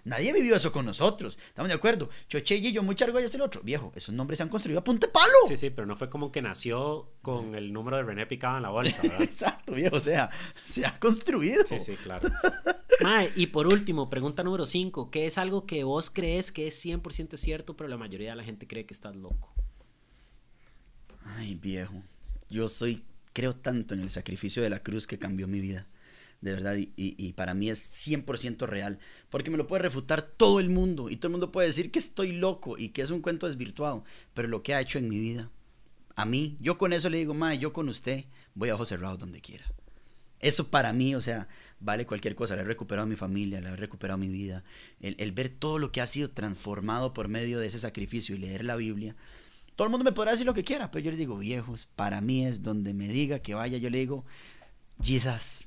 Nadie 0.04 0.32
vivió 0.32 0.56
eso 0.56 0.72
con 0.72 0.84
nosotros. 0.84 1.38
Estamos 1.46 1.68
de 1.68 1.74
acuerdo. 1.74 2.10
Choche 2.28 2.56
y 2.56 2.72
yo, 2.72 2.82
mucha 2.82 3.04
argolla, 3.04 3.24
este 3.24 3.36
el 3.36 3.42
otro. 3.42 3.62
Viejo, 3.62 3.92
esos 3.94 4.14
nombres 4.14 4.38
se 4.38 4.42
han 4.42 4.48
construido 4.48 4.80
a 4.80 4.84
punte 4.84 5.08
palo. 5.08 5.26
Sí, 5.48 5.56
sí, 5.56 5.70
pero 5.70 5.86
no 5.86 5.96
fue 5.96 6.10
como 6.10 6.32
que 6.32 6.42
nació 6.42 7.10
con 7.22 7.54
el 7.54 7.72
número 7.72 7.96
de 7.96 8.02
René 8.02 8.26
picado 8.26 8.56
en 8.56 8.62
la 8.62 8.70
bolsa, 8.76 9.00
¿verdad? 9.02 9.22
Exacto, 9.22 9.72
viejo. 9.72 9.96
O 9.96 10.00
sea, 10.00 10.30
se 10.62 10.84
ha 10.84 10.98
construido. 10.98 11.64
Sí, 11.66 11.78
sí, 11.78 11.96
claro. 11.96 12.28
Mae, 13.02 13.32
y 13.36 13.48
por 13.48 13.66
último, 13.66 14.08
pregunta 14.08 14.42
número 14.42 14.66
5. 14.66 15.10
¿Qué 15.10 15.26
es 15.26 15.38
algo 15.38 15.66
que 15.66 15.84
vos 15.84 16.10
crees 16.10 16.50
que 16.50 16.66
es 16.66 16.84
100% 16.84 17.36
cierto, 17.36 17.76
pero 17.76 17.88
la 17.88 17.96
mayoría 17.96 18.30
de 18.30 18.36
la 18.36 18.44
gente 18.44 18.66
cree 18.66 18.86
que 18.86 18.94
estás 18.94 19.16
loco? 19.16 19.52
Ay, 21.22 21.56
viejo. 21.56 22.02
Yo 22.48 22.68
soy 22.68 23.04
creo 23.36 23.54
tanto 23.54 23.92
en 23.92 24.00
el 24.00 24.08
sacrificio 24.08 24.62
de 24.62 24.70
la 24.70 24.82
cruz 24.82 25.06
que 25.06 25.18
cambió 25.18 25.46
mi 25.46 25.60
vida. 25.60 25.86
De 26.40 26.52
verdad, 26.52 26.76
y, 26.78 27.32
para 27.34 27.52
mí 27.52 27.68
es 27.68 27.90
100% 27.92 28.66
real. 28.66 28.98
Porque 29.28 29.50
me 29.50 29.58
lo 29.58 29.66
puede 29.66 29.82
refutar 29.82 30.22
todo 30.22 30.58
el 30.58 30.70
mundo. 30.70 31.10
Y 31.10 31.16
todo 31.16 31.28
el 31.28 31.32
mundo 31.32 31.52
puede 31.52 31.66
decir 31.66 31.90
que 31.90 31.98
estoy 31.98 32.32
loco 32.32 32.78
y 32.78 32.90
que 32.90 33.02
es 33.02 33.10
un 33.10 33.20
cuento 33.20 33.46
desvirtuado. 33.46 34.04
Pero 34.32 34.48
lo 34.48 34.62
que 34.62 34.74
ha 34.74 34.80
hecho 34.80 34.98
en 34.98 35.10
mi 35.10 35.18
vida, 35.18 35.50
a 36.14 36.24
mí, 36.24 36.56
yo 36.60 36.78
con 36.78 36.94
eso 36.94 37.10
le 37.10 37.18
digo, 37.18 37.34
ma, 37.34 37.54
yo 37.54 37.74
con 37.74 37.90
usted 37.90 38.24
voy 38.54 38.70
a 38.70 38.76
José 38.76 38.96
Raúl 38.96 39.18
donde 39.18 39.42
quiera. 39.42 39.66
Eso 40.40 40.68
para 40.68 40.94
mí, 40.94 41.14
o 41.14 41.20
sea, 41.20 41.48
vale 41.80 42.06
cualquier 42.06 42.34
cosa. 42.34 42.56
Le 42.56 42.62
he 42.62 42.64
recuperado 42.64 43.04
a 43.04 43.08
mi 43.08 43.16
familia, 43.16 43.60
le 43.60 43.68
he 43.68 43.76
recuperado 43.76 44.18
mi 44.18 44.28
vida. 44.28 44.64
El, 45.00 45.16
el 45.18 45.32
ver 45.32 45.48
todo 45.48 45.78
lo 45.78 45.92
que 45.92 46.00
ha 46.00 46.06
sido 46.06 46.30
transformado 46.30 47.12
por 47.12 47.28
medio 47.28 47.58
de 47.58 47.66
ese 47.66 47.78
sacrificio 47.78 48.34
y 48.34 48.38
leer 48.38 48.64
la 48.64 48.76
Biblia 48.76 49.16
todo 49.76 49.84
el 49.84 49.90
mundo 49.90 50.04
me 50.04 50.12
podrá 50.12 50.30
decir 50.32 50.46
lo 50.46 50.54
que 50.54 50.64
quiera, 50.64 50.90
pero 50.90 51.04
yo 51.04 51.10
le 51.10 51.18
digo, 51.18 51.36
viejos, 51.36 51.84
para 51.84 52.22
mí 52.22 52.46
es 52.46 52.62
donde 52.62 52.94
me 52.94 53.08
diga 53.08 53.40
que 53.40 53.54
vaya, 53.54 53.76
yo 53.76 53.90
le 53.90 53.98
digo, 53.98 54.24
Jesus, 55.02 55.66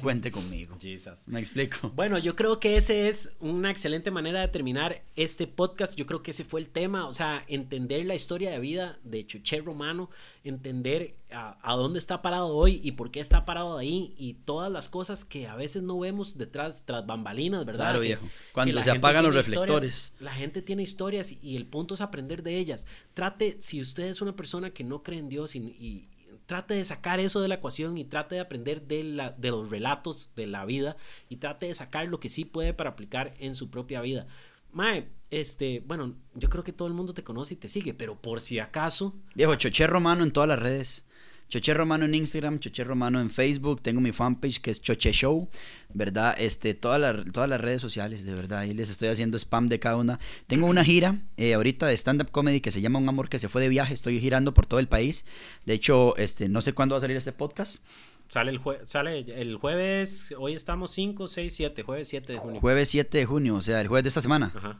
cuente 0.00 0.30
conmigo. 0.30 0.76
Jesus. 0.80 1.28
¿Me 1.28 1.40
explico? 1.40 1.90
Bueno, 1.90 2.18
yo 2.18 2.34
creo 2.34 2.60
que 2.60 2.76
ese 2.76 3.08
es 3.08 3.32
una 3.40 3.70
excelente 3.70 4.10
manera 4.10 4.40
de 4.40 4.48
terminar 4.48 5.02
este 5.16 5.46
podcast. 5.46 5.96
Yo 5.96 6.06
creo 6.06 6.22
que 6.22 6.30
ese 6.30 6.44
fue 6.44 6.60
el 6.60 6.68
tema, 6.68 7.06
o 7.06 7.12
sea, 7.12 7.44
entender 7.46 8.06
la 8.06 8.14
historia 8.14 8.50
de 8.50 8.58
vida 8.58 8.98
de 9.04 9.26
Chuché 9.26 9.60
Romano, 9.60 10.10
entender 10.44 11.16
a, 11.30 11.74
dónde 11.76 11.98
está 11.98 12.22
parado 12.22 12.48
hoy 12.48 12.80
y 12.82 12.92
por 12.92 13.10
qué 13.10 13.20
está 13.20 13.44
parado 13.44 13.76
ahí 13.76 14.14
y 14.16 14.34
todas 14.34 14.72
las 14.72 14.88
cosas 14.88 15.24
que 15.24 15.46
a 15.46 15.56
veces 15.56 15.82
no 15.82 15.98
vemos 15.98 16.38
detrás, 16.38 16.84
tras 16.86 17.06
bambalinas, 17.06 17.64
¿verdad? 17.66 17.86
Claro, 17.86 18.00
viejo. 18.00 18.26
Cuando 18.52 18.82
se 18.82 18.90
apagan 18.90 19.24
los 19.24 19.34
reflectores. 19.34 20.14
La 20.20 20.32
gente 20.32 20.62
tiene 20.62 20.82
historias 20.82 21.36
y 21.42 21.56
el 21.56 21.66
punto 21.66 21.94
es 21.94 22.00
aprender 22.00 22.42
de 22.42 22.56
ellas. 22.56 22.86
Trate, 23.14 23.56
si 23.60 23.80
usted 23.80 24.04
es 24.04 24.22
una 24.22 24.34
persona 24.34 24.70
que 24.70 24.84
no 24.84 25.02
cree 25.02 25.18
en 25.18 25.28
Dios 25.28 25.54
y 25.54 26.08
trate 26.50 26.74
de 26.74 26.84
sacar 26.84 27.20
eso 27.20 27.40
de 27.40 27.46
la 27.46 27.54
ecuación 27.54 27.96
y 27.96 28.04
trate 28.04 28.34
de 28.34 28.40
aprender 28.40 28.82
de, 28.82 29.04
la, 29.04 29.30
de 29.30 29.52
los 29.52 29.70
relatos 29.70 30.32
de 30.34 30.48
la 30.48 30.64
vida 30.64 30.96
y 31.28 31.36
trate 31.36 31.66
de 31.66 31.74
sacar 31.76 32.08
lo 32.08 32.18
que 32.18 32.28
sí 32.28 32.44
puede 32.44 32.74
para 32.74 32.90
aplicar 32.90 33.34
en 33.38 33.54
su 33.54 33.70
propia 33.70 34.00
vida. 34.00 34.26
Mae, 34.72 35.06
este, 35.30 35.80
bueno, 35.86 36.16
yo 36.34 36.48
creo 36.48 36.64
que 36.64 36.72
todo 36.72 36.88
el 36.88 36.94
mundo 36.94 37.14
te 37.14 37.22
conoce 37.22 37.54
y 37.54 37.56
te 37.56 37.68
sigue, 37.68 37.94
pero 37.94 38.20
por 38.20 38.40
si 38.40 38.58
acaso. 38.58 39.14
Viejo, 39.36 39.54
Choché 39.54 39.86
Romano 39.86 40.24
en 40.24 40.32
todas 40.32 40.48
las 40.48 40.58
redes. 40.58 41.04
Choche 41.50 41.74
Romano 41.74 42.04
en 42.04 42.14
Instagram, 42.14 42.60
Choche 42.60 42.84
Romano 42.84 43.20
en 43.20 43.28
Facebook, 43.28 43.82
tengo 43.82 44.00
mi 44.00 44.12
fanpage 44.12 44.60
que 44.60 44.70
es 44.70 44.80
Choche 44.80 45.12
Show, 45.12 45.48
¿verdad? 45.92 46.36
Este, 46.38 46.74
todas, 46.74 47.00
las, 47.00 47.24
todas 47.32 47.50
las 47.50 47.60
redes 47.60 47.82
sociales, 47.82 48.24
de 48.24 48.34
verdad, 48.34 48.60
ahí 48.60 48.72
les 48.72 48.88
estoy 48.88 49.08
haciendo 49.08 49.36
spam 49.36 49.68
de 49.68 49.80
cada 49.80 49.96
una. 49.96 50.20
Tengo 50.46 50.68
una 50.68 50.84
gira 50.84 51.18
eh, 51.36 51.54
ahorita 51.54 51.88
de 51.88 51.96
stand-up 51.96 52.30
comedy 52.30 52.60
que 52.60 52.70
se 52.70 52.80
llama 52.80 53.00
Un 53.00 53.08
Amor 53.08 53.28
que 53.28 53.40
se 53.40 53.48
fue 53.48 53.60
de 53.60 53.68
viaje, 53.68 53.92
estoy 53.92 54.20
girando 54.20 54.54
por 54.54 54.66
todo 54.66 54.78
el 54.78 54.86
país. 54.86 55.24
De 55.66 55.74
hecho, 55.74 56.16
este, 56.18 56.48
no 56.48 56.62
sé 56.62 56.72
cuándo 56.72 56.94
va 56.94 56.98
a 56.98 57.00
salir 57.00 57.16
este 57.16 57.32
podcast. 57.32 57.82
Sale 58.28 58.52
el, 58.52 58.60
sale 58.84 59.18
el 59.18 59.56
jueves, 59.56 60.32
hoy 60.38 60.54
estamos 60.54 60.92
5, 60.92 61.26
6, 61.26 61.52
7, 61.52 61.82
jueves 61.82 62.06
7 62.06 62.32
de 62.32 62.38
junio. 62.38 62.60
Jueves 62.60 62.88
7 62.90 63.18
de 63.18 63.24
junio, 63.26 63.56
o 63.56 63.62
sea, 63.62 63.80
el 63.80 63.88
jueves 63.88 64.04
de 64.04 64.08
esta 64.08 64.20
semana. 64.20 64.52
Ajá. 64.54 64.78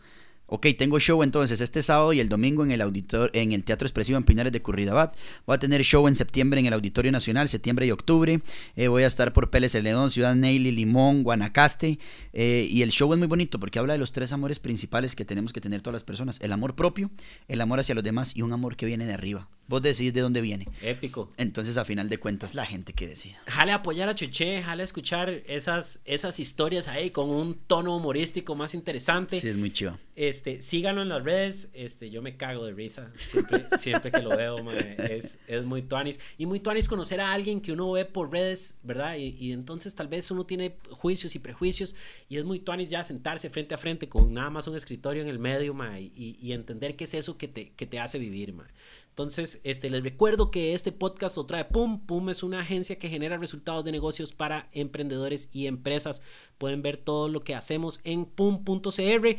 Ok, 0.52 0.66
tengo 0.76 0.98
show 0.98 1.22
entonces 1.22 1.60
este 1.60 1.80
sábado 1.80 2.12
y 2.12 2.18
el 2.18 2.28
domingo 2.28 2.64
en 2.64 2.72
el 2.72 2.80
auditor, 2.80 3.30
en 3.34 3.52
el 3.52 3.62
Teatro 3.62 3.86
Expresivo 3.86 4.18
en 4.18 4.24
Pinares 4.24 4.52
de 4.52 4.60
Curridabat. 4.60 5.16
Voy 5.46 5.54
a 5.54 5.60
tener 5.60 5.84
show 5.84 6.08
en 6.08 6.16
septiembre 6.16 6.58
en 6.58 6.66
el 6.66 6.72
Auditorio 6.72 7.12
Nacional, 7.12 7.48
septiembre 7.48 7.86
y 7.86 7.92
octubre. 7.92 8.40
Eh, 8.74 8.88
voy 8.88 9.04
a 9.04 9.06
estar 9.06 9.32
por 9.32 9.50
Pérez 9.50 9.76
León, 9.76 10.10
Ciudad 10.10 10.34
Neily, 10.34 10.72
Limón, 10.72 11.22
Guanacaste. 11.22 12.00
Eh, 12.32 12.66
y 12.68 12.82
el 12.82 12.90
show 12.90 13.12
es 13.12 13.18
muy 13.20 13.28
bonito 13.28 13.60
porque 13.60 13.78
habla 13.78 13.92
de 13.92 14.00
los 14.00 14.10
tres 14.10 14.32
amores 14.32 14.58
principales 14.58 15.14
que 15.14 15.24
tenemos 15.24 15.52
que 15.52 15.60
tener 15.60 15.82
todas 15.82 15.94
las 15.94 16.04
personas. 16.04 16.40
El 16.40 16.50
amor 16.50 16.74
propio, 16.74 17.12
el 17.46 17.60
amor 17.60 17.78
hacia 17.78 17.94
los 17.94 18.02
demás 18.02 18.32
y 18.34 18.42
un 18.42 18.52
amor 18.52 18.74
que 18.74 18.86
viene 18.86 19.06
de 19.06 19.14
arriba. 19.14 19.48
Vos 19.70 19.82
decidís 19.82 20.12
de 20.12 20.20
dónde 20.20 20.40
viene. 20.40 20.66
Épico. 20.82 21.30
Entonces, 21.36 21.76
a 21.76 21.84
final 21.84 22.08
de 22.08 22.18
cuentas, 22.18 22.56
la 22.56 22.66
gente 22.66 22.92
que 22.92 23.06
decide. 23.06 23.36
Jale 23.46 23.70
apoyar 23.70 24.08
a 24.08 24.16
Chuché, 24.16 24.64
jale 24.64 24.82
escuchar 24.82 25.30
esas, 25.46 26.00
esas 26.04 26.40
historias 26.40 26.88
ahí 26.88 27.10
con 27.12 27.30
un 27.30 27.54
tono 27.54 27.96
humorístico 27.96 28.56
más 28.56 28.74
interesante. 28.74 29.38
Sí, 29.38 29.46
es 29.46 29.56
muy 29.56 29.70
chido. 29.70 29.96
Este, 30.16 30.39
síganlo 30.60 31.02
en 31.02 31.08
las 31.08 31.24
redes. 31.24 31.70
Este, 31.74 32.10
yo 32.10 32.22
me 32.22 32.36
cago 32.36 32.64
de 32.64 32.72
risa 32.72 33.12
siempre, 33.16 33.64
siempre 33.78 34.10
que 34.10 34.22
lo 34.22 34.30
veo, 34.30 34.58
Es, 34.70 35.38
es, 35.46 35.64
muy 35.64 35.82
tuanis. 35.82 36.20
Y 36.38 36.46
muy 36.46 36.60
tuanis 36.60 36.88
conocer 36.88 37.20
a 37.20 37.32
alguien 37.32 37.60
que 37.60 37.72
uno 37.72 37.90
ve 37.92 38.04
por 38.04 38.32
redes, 38.32 38.78
¿verdad? 38.82 39.16
Y, 39.16 39.52
entonces 39.52 39.94
tal 39.94 40.08
vez 40.08 40.30
uno 40.30 40.44
tiene 40.44 40.76
juicios 40.90 41.34
y 41.34 41.38
prejuicios. 41.38 41.94
Y 42.28 42.36
es 42.36 42.44
muy 42.44 42.60
tuanis 42.60 42.90
ya 42.90 43.04
sentarse 43.04 43.50
frente 43.50 43.74
a 43.74 43.78
frente 43.78 44.08
con 44.08 44.32
nada 44.32 44.50
más 44.50 44.66
un 44.66 44.76
escritorio 44.76 45.22
en 45.22 45.28
el 45.28 45.38
medio, 45.38 45.76
y, 45.98 46.36
y, 46.40 46.52
entender 46.52 46.96
qué 46.96 47.04
es 47.04 47.14
eso 47.14 47.36
que 47.36 47.48
te, 47.48 47.72
que 47.72 47.86
te 47.86 47.98
hace 47.98 48.18
vivir, 48.18 48.52
ma. 48.52 48.66
Entonces, 49.10 49.60
este, 49.64 49.90
les 49.90 50.02
recuerdo 50.02 50.50
que 50.50 50.72
este 50.72 50.92
podcast 50.92 51.36
lo 51.36 51.44
trae 51.44 51.66
PUM. 51.66 52.06
PUM 52.06 52.30
es 52.30 52.42
una 52.42 52.60
agencia 52.60 52.98
que 52.98 53.10
genera 53.10 53.36
resultados 53.36 53.84
de 53.84 53.92
negocios 53.92 54.32
para 54.32 54.68
emprendedores 54.72 55.50
y 55.52 55.66
empresas. 55.66 56.22
Pueden 56.58 56.80
ver 56.80 56.96
todo 56.96 57.28
lo 57.28 57.42
que 57.42 57.54
hacemos 57.54 58.00
en 58.04 58.24
pum.cr. 58.24 59.36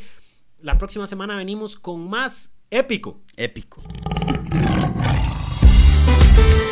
La 0.62 0.78
próxima 0.78 1.08
semana 1.08 1.34
venimos 1.34 1.76
con 1.76 2.08
más 2.08 2.54
épico. 2.70 3.20
Épico. 3.36 3.82